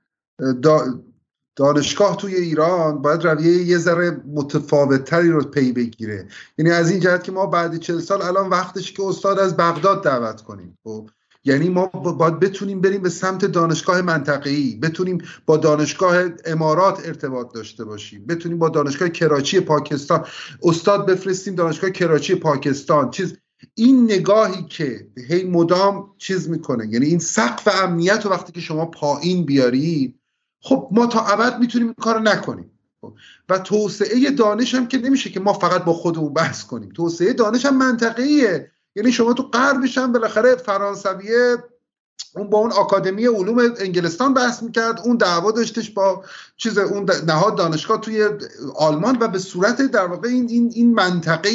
دانشگاه 1.56 2.16
توی 2.16 2.34
ایران 2.34 3.02
باید 3.02 3.26
رویه 3.26 3.62
یه 3.62 3.78
ذره 3.78 4.10
متفاوتتری 4.10 5.30
رو 5.30 5.44
پی 5.44 5.72
بگیره. 5.72 6.28
یعنی 6.58 6.70
از 6.70 6.90
این 6.90 7.00
جهت 7.00 7.24
که 7.24 7.32
ما 7.32 7.46
بعد 7.46 7.76
چل 7.76 7.98
سال 7.98 8.22
الان 8.22 8.50
وقتش 8.50 8.92
که 8.92 9.02
استاد 9.02 9.38
از 9.38 9.56
بغداد 9.56 10.04
دعوت 10.04 10.40
کنیم. 10.40 10.78
خب؟ 10.84 11.10
یعنی 11.44 11.68
ما 11.68 11.86
باید 11.86 12.40
بتونیم 12.40 12.80
بریم 12.80 13.02
به 13.02 13.08
سمت 13.08 13.44
دانشگاه 13.44 14.02
منطقه‌ای 14.02 14.76
بتونیم 14.76 15.18
با 15.46 15.56
دانشگاه 15.56 16.16
امارات 16.44 17.06
ارتباط 17.06 17.54
داشته 17.54 17.84
باشیم 17.84 18.26
بتونیم 18.26 18.58
با 18.58 18.68
دانشگاه 18.68 19.08
کراچی 19.08 19.60
پاکستان. 19.60 20.26
استاد 20.62 21.06
بفرستیم 21.06 21.54
دانشگاه 21.54 21.90
کراچی 21.90 22.34
پاکستان. 22.34 23.10
چیز 23.10 23.36
این 23.74 24.04
نگاهی 24.04 24.62
که 24.62 25.08
هی 25.28 25.44
مدام 25.44 26.10
چیز 26.18 26.48
می‌کنه. 26.48 26.88
یعنی 26.88 27.06
این 27.06 27.18
سقف 27.18 27.68
امنیت 27.82 28.26
و 28.26 28.28
وقتی 28.28 28.52
که 28.52 28.60
شما 28.60 28.86
پایین 28.86 29.46
بیارید 29.46 30.20
خب 30.62 30.88
ما 30.92 31.06
تا 31.06 31.20
ابد 31.20 31.58
می‌تونیم 31.60 31.86
این 31.86 31.96
کارو 32.00 32.20
نکنیم. 32.20 32.70
خب، 33.00 33.14
و 33.48 33.58
توسعه 33.58 34.30
دانش 34.30 34.74
هم 34.74 34.88
که 34.88 34.98
نمیشه 34.98 35.30
که 35.30 35.40
ما 35.40 35.52
فقط 35.52 35.84
با 35.84 35.92
خودمون 35.92 36.32
بحث 36.32 36.64
کنیم. 36.64 36.88
توسعه 36.88 37.32
دانش 37.32 37.66
هم 37.66 37.78
منطقیه 37.78 38.70
یعنی 38.96 39.12
شما 39.12 39.32
تو 39.32 39.42
غربش 39.42 39.98
هم 39.98 40.12
بالاخره 40.12 40.56
فرانسویه 40.56 41.56
اون 42.36 42.50
با 42.50 42.58
اون 42.58 42.72
آکادمی 42.72 43.26
علوم 43.26 43.58
انگلستان 43.58 44.34
بحث 44.34 44.62
می‌کرد 44.62 45.00
اون 45.04 45.16
دعوا 45.16 45.50
داشتش 45.50 45.90
با 45.90 46.24
چیز 46.56 46.78
اون 46.78 47.10
نهاد 47.26 47.56
دانشگاه 47.56 48.00
توی 48.00 48.28
آلمان 48.76 49.16
و 49.20 49.28
به 49.28 49.38
صورت 49.38 49.82
در 49.82 50.06
واقع 50.06 50.28
این 50.28 50.48
این, 50.48 50.72
این 50.74 50.94
منطقه 50.94 51.50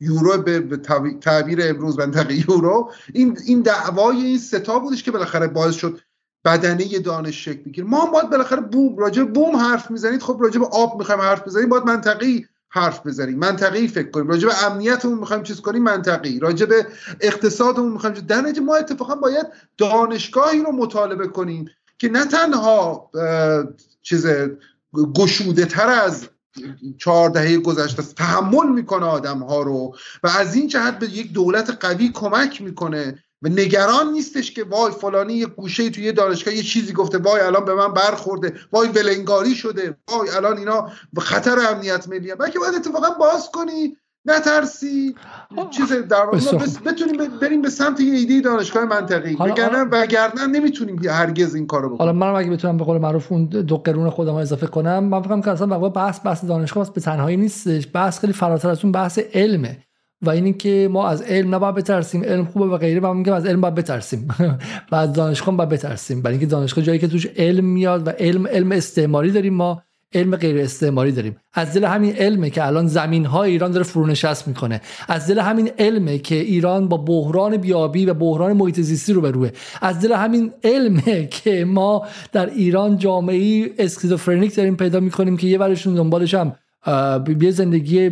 یورو 0.00 0.42
به 0.42 0.76
تعبیر 1.20 1.58
امروز 1.62 1.98
منطقه 1.98 2.34
یورو 2.34 2.92
این 3.12 3.38
این 3.46 3.60
دعوای 3.62 4.16
این 4.16 4.38
ستا 4.38 4.78
بودش 4.78 5.02
که 5.02 5.10
بالاخره 5.10 5.46
باعث 5.46 5.74
شد 5.74 6.00
بدنه 6.44 6.98
دانش 6.98 7.44
شکل 7.44 7.62
بگیره. 7.62 7.86
ما 7.86 8.04
هم 8.04 8.12
باید 8.12 8.30
بالاخره 8.30 8.60
بوم 8.60 8.96
راجع 8.96 9.22
بوم 9.22 9.56
حرف 9.56 9.90
می‌زنید 9.90 10.22
خب 10.22 10.38
راجع 10.40 10.60
به 10.60 10.66
آب 10.66 10.98
می‌خوایم 10.98 11.20
حرف 11.20 11.46
بزنیم 11.46 11.68
باید 11.68 11.84
منطقی 11.84 12.46
حرف 12.74 13.06
بزنیم. 13.06 13.38
منطقی 13.38 13.88
فکر 13.88 14.10
کنیم. 14.10 14.28
راجع 14.28 14.48
به 14.48 14.66
امنیتمون 14.66 15.18
می‌خوایم 15.18 15.42
چیز 15.42 15.60
کنیم 15.60 15.82
منطقی. 15.82 16.38
راجع 16.38 16.66
به 16.66 16.86
اقتصادمون 17.20 17.92
می‌خوایم 17.92 18.14
در 18.14 18.60
ما 18.60 18.76
اتفاقا 18.76 19.14
باید 19.14 19.46
دانشگاهی 19.78 20.62
رو 20.62 20.72
مطالبه 20.72 21.28
کنیم 21.28 21.70
که 21.98 22.08
نه 22.08 22.24
تنها 22.24 23.10
چیز 24.02 24.26
گشوده 25.14 25.64
تر 25.64 25.88
از 25.88 26.28
چهار 26.98 27.30
دهه 27.30 27.56
گذشته 27.56 28.02
تحمل 28.02 28.68
می‌کنه 28.68 29.06
آدم 29.06 29.38
ها 29.38 29.62
رو 29.62 29.96
و 30.22 30.28
از 30.28 30.54
این 30.54 30.68
جهت 30.68 30.98
به 30.98 31.06
یک 31.06 31.32
دولت 31.32 31.76
قوی 31.80 32.08
کمک 32.08 32.62
می‌کنه 32.62 33.24
و 33.42 33.48
نگران 33.48 34.12
نیستش 34.12 34.52
که 34.52 34.64
وای 34.64 34.92
فلانی 34.92 35.34
یه 35.34 35.46
گوشه 35.46 35.90
توی 35.90 36.04
یه 36.04 36.12
دانشگاه 36.12 36.54
یه 36.54 36.62
چیزی 36.62 36.92
گفته 36.92 37.18
وای 37.18 37.40
الان 37.40 37.64
به 37.64 37.74
من 37.74 37.92
برخورده 37.92 38.54
وای 38.72 38.88
ولنگاری 38.88 39.54
شده 39.54 39.96
وای 40.08 40.30
الان 40.30 40.58
اینا 40.58 40.88
خطر 41.18 41.58
امنیت 41.70 42.08
ملی 42.08 42.34
بلکه 42.34 42.58
باید 42.58 42.74
اتفاقا 42.74 43.10
باز 43.10 43.50
کنی 43.50 43.96
نترسی. 44.24 45.14
چیز 45.70 45.92
در 45.92 46.26
بتونیم 46.86 47.38
بریم 47.38 47.62
به 47.62 47.70
سمت 47.70 48.00
یه 48.00 48.14
ایده 48.14 48.40
دانشگاه 48.40 48.84
منطقی. 48.84 49.34
وگرنه 49.40 49.82
وگرنه 49.82 50.46
نمی‌تونیم 50.46 51.08
هرگز 51.08 51.54
این 51.54 51.66
کارو 51.66 51.88
بکنیم. 51.88 51.98
حالا 51.98 52.12
منم 52.12 52.34
اگه 52.34 52.50
بتونم 52.50 52.76
به 52.76 52.84
قول 52.84 52.98
معروف 52.98 53.32
اون 53.32 53.44
دو 53.44 53.76
قرون 53.76 54.10
خودم 54.10 54.34
اضافه 54.34 54.66
کنم 54.66 55.04
من 55.04 55.22
فکر 55.22 55.40
که 55.40 55.50
اصلا 55.50 55.88
بحث 55.88 56.20
بحث 56.24 56.44
دانشگاه 56.44 56.92
به 56.92 57.00
تنهایی 57.00 57.36
نیستش. 57.36 57.88
بحث 57.94 58.18
خیلی 58.18 58.32
فراتر 58.32 58.68
از 58.68 58.84
اون 58.84 58.92
بحث 58.92 59.18
علمه. 59.18 59.78
و 60.22 60.30
اینی 60.30 60.52
که 60.52 60.88
ما 60.90 61.08
از 61.08 61.22
علم 61.22 61.54
نباید 61.54 61.74
بترسیم 61.74 62.24
علم 62.24 62.44
خوبه 62.44 62.66
و 62.66 62.76
غیره 62.76 63.00
و 63.00 63.14
میگم 63.14 63.32
از 63.32 63.46
علم 63.46 63.60
باید 63.60 63.74
بترسیم. 63.74 64.28
و 64.92 64.96
از 64.96 65.12
دانشگاه 65.12 65.56
باید 65.56 65.68
بترسیم. 65.68 66.22
برای 66.22 66.34
اینکه 66.34 66.46
دانشگاه 66.46 66.84
جایی 66.84 66.98
که 66.98 67.08
توش 67.08 67.26
علم 67.36 67.64
میاد 67.64 68.06
و 68.06 68.10
علم 68.10 68.46
علم 68.46 68.72
استعماری 68.72 69.30
داریم 69.30 69.54
ما 69.54 69.82
علم 70.14 70.36
غیر 70.36 70.58
استعماری 70.58 71.12
داریم. 71.12 71.36
از 71.54 71.74
دل 71.74 71.84
همین 71.84 72.16
علمه 72.16 72.50
که 72.50 72.66
الان 72.66 72.86
زمین 72.86 73.24
های 73.24 73.50
ایران 73.50 73.70
داره 73.70 73.84
فرونشست 73.84 74.48
می‌کنه. 74.48 74.80
از 75.08 75.26
دل 75.26 75.38
همین 75.38 75.70
علمه 75.78 76.18
که 76.18 76.34
ایران 76.34 76.88
با 76.88 76.96
بحران 76.96 77.56
بیابی 77.56 78.06
و 78.06 78.14
بحران 78.14 78.52
محیط 78.52 78.80
زیستی 78.80 79.12
رو 79.12 79.20
بروه. 79.20 79.50
از 79.80 80.00
دل 80.00 80.12
همین 80.12 80.52
علمه 80.64 81.26
که 81.26 81.64
ما 81.64 82.06
در 82.32 82.46
ایران 82.46 82.96
جامعه 82.96 83.70
اسکیزوفرنیک 83.78 84.56
داریم 84.56 84.76
پیدا 84.76 85.00
می‌کنیم 85.00 85.36
که 85.36 85.46
یه 85.46 85.58
ورشون 85.58 85.94
دنبالش 85.94 86.34
هم 86.34 86.52
یه 87.40 87.50
زندگی 87.50 88.10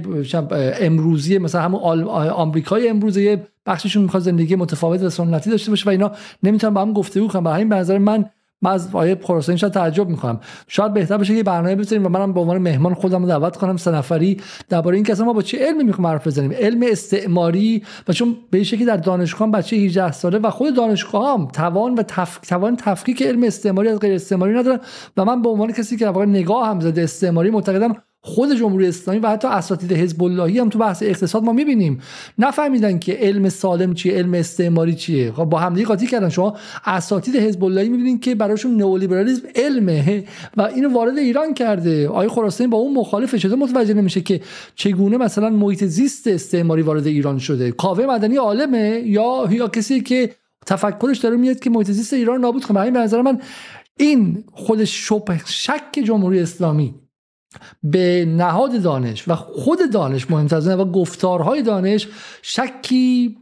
امروزی 0.81 1.39
مثلا 1.39 1.61
همون 1.61 1.81
آمریکای 2.11 2.89
امروزه 2.89 3.23
یه 3.23 3.47
بخششون 3.67 4.03
می‌خواد 4.03 4.23
زندگی 4.23 4.57
متفاوت 4.57 5.03
و 5.03 5.11
سنتی 5.11 5.51
داشته 5.51 5.71
باشه 5.71 5.87
و 5.87 5.91
اینا 5.91 6.13
نمی‌تونن 6.43 6.75
با 6.75 6.81
هم 6.81 6.93
گفتگو 6.93 7.29
کنن 7.29 7.45
برای 7.45 7.57
همین 7.57 7.69
به 7.69 7.77
نظر 7.77 7.99
من 7.99 8.25
من 8.63 8.71
از 8.71 8.89
آیه 8.93 9.19
خراسانی 9.23 9.59
شاید 9.59 9.73
تعجب 9.73 10.09
می‌کنم. 10.09 10.41
شاید 10.69 10.93
بهتر 10.93 11.19
بشه 11.19 11.35
یه 11.35 11.43
برنامه 11.43 11.75
بذاریم 11.75 12.07
و 12.07 12.09
منم 12.09 12.33
به 12.33 12.41
عنوان 12.41 12.59
مهمان 12.59 12.95
خودم 12.95 13.23
رو 13.23 13.29
دعوت 13.29 13.57
کنم 13.57 13.77
سه 13.77 13.91
نفری 13.91 14.41
درباره 14.69 14.97
این 14.97 15.05
که 15.05 15.15
ما 15.15 15.33
با 15.33 15.43
چه 15.43 15.59
علمی 15.67 15.85
می‌خوایم 15.85 16.07
حرف 16.07 16.27
بزنیم؟ 16.27 16.53
علم 16.53 16.81
استعماری 16.91 17.83
و 18.09 18.13
چون 18.13 18.37
به 18.51 18.65
شکلی 18.65 18.85
در 18.85 18.97
دانشگاه 18.97 19.51
بچه 19.51 19.77
18 19.77 20.13
ساله 20.13 20.39
و 20.39 20.51
خود 20.51 20.77
دانشگاه 20.77 21.33
هم 21.33 21.47
توان 21.47 21.95
و 21.95 22.03
تف... 22.03 22.39
توان 22.39 22.77
تفکیک 22.77 23.23
علم 23.23 23.43
استعماری 23.43 23.89
از 23.89 23.99
غیر 23.99 24.15
استعماری 24.15 24.55
ندارن 24.55 24.81
و 25.17 25.25
من 25.25 25.43
به 25.43 25.49
عنوان 25.49 25.73
کسی 25.73 25.97
که 25.97 26.07
واقعا 26.07 26.25
نگاه 26.25 26.69
هم 26.69 26.81
زده 26.81 27.03
استعماری 27.03 27.51
معتقدم 27.51 27.97
خود 28.23 28.55
جمهوری 28.55 28.89
اسلامی 28.89 29.21
و 29.21 29.29
حتی 29.29 29.49
اساتید 29.49 29.93
حزب 29.93 30.23
اللهی 30.23 30.59
هم 30.59 30.69
تو 30.69 30.79
بحث 30.79 31.03
اقتصاد 31.03 31.43
ما 31.45 31.53
می‌بینیم. 31.53 32.01
نفهمیدن 32.39 32.99
که 32.99 33.13
علم 33.13 33.49
سالم 33.49 33.95
چیه 33.95 34.13
علم 34.13 34.35
استعماری 34.35 34.95
چیه. 34.95 35.33
خب 35.33 35.45
با 35.45 35.59
همدیگه 35.59 35.87
قاطی 35.87 36.07
کردن. 36.07 36.29
شما 36.29 36.57
اساتید 36.85 37.37
حزب 37.37 37.65
اللهی 37.65 37.89
می‌بینید 37.89 38.21
که 38.21 38.35
براشون 38.35 38.77
نئولیبرالیسم 38.77 39.43
علمه 39.55 40.25
و 40.57 40.63
اینو 40.63 40.89
وارد 40.89 41.19
ایران 41.19 41.55
کرده. 41.55 42.09
آقای 42.09 42.29
خراسانی 42.29 42.71
با 42.71 42.79
اون 42.79 42.95
مخالفه 42.95 43.39
چطور 43.39 43.59
متوجه 43.59 43.95
نمیشه 43.95 44.21
که 44.21 44.41
چگونه 44.75 45.17
مثلا 45.17 45.51
محیط 45.51 45.85
زیست 45.85 46.27
استعماری 46.27 46.83
وارد 46.83 47.07
ایران 47.07 47.39
شده؟ 47.39 47.73
کاوه 47.73 48.07
مدنی 48.07 48.37
عالمه 48.37 49.03
یا 49.05 49.49
یا 49.51 49.69
کسی 49.69 50.01
که 50.01 50.35
تفکرش 50.67 51.19
داره 51.19 51.37
میاد 51.37 51.61
که 51.61 51.71
محیط 51.71 51.91
زیست 51.91 52.13
ایران 52.13 52.41
نابود؟ 52.41 52.65
کنه 52.65 52.81
این 52.81 52.93
به 52.93 53.01
نظر 53.01 53.23
من 53.23 53.41
این 53.97 54.45
خودش 54.53 55.09
شبه 55.09 55.41
شک 55.47 56.01
جمهوری 56.05 56.41
اسلامی 56.41 56.95
به 57.83 58.25
نهاد 58.25 58.83
دانش 58.83 59.29
و 59.29 59.35
خود 59.35 59.79
دانش 59.93 60.31
مهمتر 60.31 60.77
و 60.77 60.85
گفتارهای 60.85 61.63
دانش 61.63 62.09
شکی 62.43 63.37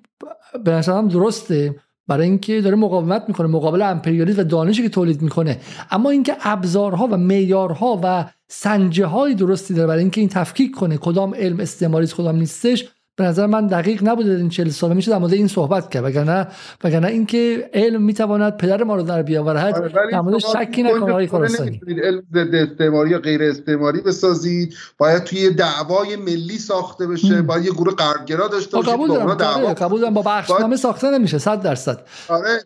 به 0.64 0.70
نظرم 0.70 1.08
درسته 1.08 1.74
برای 2.08 2.26
اینکه 2.26 2.60
داره 2.60 2.76
مقاومت 2.76 3.24
می‌کنه 3.28 3.46
مقابل 3.46 3.82
امپریالیسم 3.82 4.40
و 4.40 4.44
دانشی 4.44 4.82
که 4.82 4.88
تولید 4.88 5.22
می‌کنه. 5.22 5.60
اما 5.90 6.10
اینکه 6.10 6.36
ابزارها 6.40 7.06
و 7.06 7.16
معیارها 7.16 8.00
و 8.02 8.24
سنجه 8.48 9.06
های 9.06 9.34
درستی 9.34 9.74
داره 9.74 9.86
برای 9.86 10.00
اینکه 10.00 10.20
این 10.20 10.30
تفکیک 10.30 10.74
کنه. 10.74 10.96
کدام 10.96 11.34
علم 11.34 11.60
استعماری 11.60 12.06
کدام 12.06 12.36
نیستش 12.36 12.88
به 13.18 13.24
نظر 13.24 13.46
من 13.46 13.66
دقیق 13.66 14.08
نبوده 14.08 14.30
این 14.30 14.48
40 14.48 14.68
ساله 14.68 14.94
میشه 14.94 15.10
در 15.10 15.18
مورد 15.18 15.32
این 15.32 15.48
صحبت 15.48 15.90
کرد. 15.90 16.04
وگرنه 16.04 16.46
وگرنه 16.84 17.06
اینکه 17.06 17.70
علم 17.74 18.02
می‌تواند 18.02 18.56
پدر 18.56 18.82
ما 18.82 18.96
رو 18.96 19.02
در 19.02 19.22
بیاورد. 19.22 19.74
آره، 19.74 19.92
در 20.12 20.20
مورد 20.20 20.38
شکی 20.38 20.82
نکنه 20.82 21.10
آقای 21.10 21.26
خراسانی. 21.26 21.80
علم 22.02 22.22
ضد 22.34 22.54
استعماری 22.54 23.10
یا 23.10 23.18
غیر 23.18 23.42
استعماری 23.42 24.00
بسازید. 24.00 24.74
باید 24.98 25.24
توی 25.24 25.50
دعوای 25.50 26.16
ملی 26.16 26.58
ساخته 26.58 27.06
بشه. 27.06 27.42
باید 27.42 27.64
یه 27.64 27.70
گروه 27.70 27.94
غربگرا 27.94 28.48
داشته 28.48 28.76
باشید 28.76 28.92
قبول 28.92 29.08
دارم. 29.08 29.74
قبول 29.74 30.00
دارم. 30.00 30.14
با 30.14 30.22
بخشنامه 30.22 30.76
ساخته 30.76 31.10
نمیشه 31.10 31.38
100 31.38 31.62
درصد. 31.62 32.00
آره. 32.28 32.64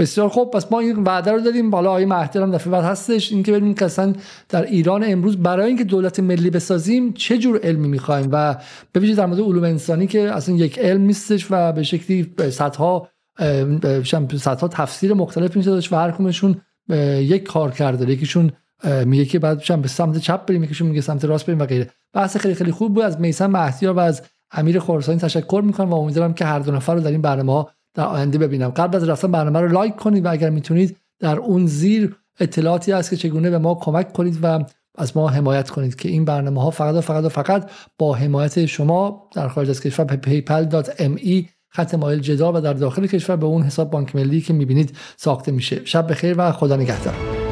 بسیار 0.00 0.28
خوب 0.28 0.50
پس 0.50 0.72
ما 0.72 0.80
این 0.80 0.96
وعده 1.04 1.32
رو 1.32 1.40
دادیم. 1.40 1.70
بالا 1.70 1.90
آقای 1.90 2.04
هم 2.04 2.50
دفعه 2.50 2.72
بعد 2.72 2.84
هستش. 2.84 3.32
اینکه 3.32 3.52
ببینیم 3.52 3.74
که 3.74 3.84
اصلا 3.84 4.14
در 4.48 4.62
ایران 4.62 5.04
امروز 5.06 5.36
برای 5.36 5.66
اینکه 5.66 5.84
دولت 5.84 6.20
ملی 6.20 6.50
بسازیم 6.50 7.12
چه 7.12 7.38
جور 7.38 7.60
علمی 7.62 7.88
می‌خوایم 7.88 8.28
و 8.32 8.56
ببینید 8.94 9.16
در 9.16 9.26
مورد 9.26 9.40
علوم 9.40 9.64
انسانی 9.64 10.06
که 10.06 10.32
اصلا 10.32 10.54
یک 10.54 10.78
علم 10.78 11.00
نیستش 11.00 11.46
و 11.50 11.72
به 11.72 11.82
شکلی 11.82 12.34
صدها 12.50 13.08
صدها 14.38 14.68
تفسیر 14.68 15.14
مختلف 15.14 15.56
میشه 15.56 15.70
و 15.70 15.96
هر 15.96 16.10
کمشون 16.10 16.60
یک 17.18 17.42
کار 17.42 17.70
کرده. 17.70 18.12
یکیشون 18.12 18.52
میگه 19.04 19.24
که 19.24 19.38
بعد 19.38 19.80
به 19.82 19.88
سمت 19.88 20.18
چپ 20.18 20.46
بریم 20.46 20.64
یکیشون 20.64 20.88
میگه 20.88 21.00
سمت 21.00 21.24
راست 21.24 21.46
بریم 21.46 21.58
و 21.58 21.66
غیره. 21.66 21.90
بحث 22.12 22.36
خیلی 22.36 22.54
خیلی 22.54 22.72
خوب 22.72 22.94
بود. 22.94 23.04
از 23.04 23.20
میسم 23.20 23.46
مهدیار 23.46 23.94
و 23.94 23.98
از 23.98 24.22
امیر 24.52 24.80
خراسانی 24.80 25.18
تشکر 25.18 25.62
می‌کنم 25.64 25.90
و 25.90 25.94
امیدوارم 25.94 26.34
که 26.34 26.44
هر 26.44 26.58
دو 26.58 26.72
نفر 26.72 26.94
رو 26.94 27.00
در 27.00 27.10
این 27.10 27.22
برنامه 27.22 27.52
ها 27.52 27.70
در 27.94 28.04
آینده 28.04 28.38
ببینم. 28.38 28.68
قبل 28.68 28.96
از 28.96 29.08
رفتن 29.08 29.32
برنامه 29.32 29.60
رو 29.60 29.68
لایک 29.68 29.96
کنید 29.96 30.24
و 30.24 30.30
اگر 30.30 30.50
می‌تونید 30.50 30.96
در 31.18 31.38
اون 31.38 31.66
زیر 31.66 32.16
اطلاعاتی 32.40 32.92
هست 32.92 33.10
که 33.10 33.16
چگونه 33.16 33.50
به 33.50 33.58
ما 33.58 33.74
کمک 33.74 34.12
کنید 34.12 34.38
و 34.42 34.64
از 34.98 35.16
ما 35.16 35.28
حمایت 35.28 35.70
کنید 35.70 35.94
که 35.94 36.08
این 36.08 36.24
برنامه 36.24 36.62
ها 36.62 36.70
فقط 36.70 36.94
و 36.94 37.00
فقط 37.00 37.24
و 37.24 37.28
فقط 37.28 37.70
با 37.98 38.14
حمایت 38.14 38.66
شما 38.66 39.28
در 39.34 39.48
خارج 39.48 39.70
از 39.70 39.80
کشور 39.80 40.06
paypal.me 40.06 41.48
خط 41.68 41.94
مایل 41.94 42.18
جدا 42.18 42.52
و 42.52 42.60
در 42.60 42.72
داخل 42.72 43.06
کشور 43.06 43.36
به 43.36 43.46
اون 43.46 43.62
حساب 43.62 43.90
بانک 43.90 44.16
ملی 44.16 44.40
که 44.40 44.52
می‌بینید 44.52 44.96
ساخته 45.16 45.52
میشه. 45.52 45.84
شب 45.84 46.10
بخیر 46.10 46.34
و 46.38 46.52
خدا 46.52 46.76
نگهدار. 46.76 47.49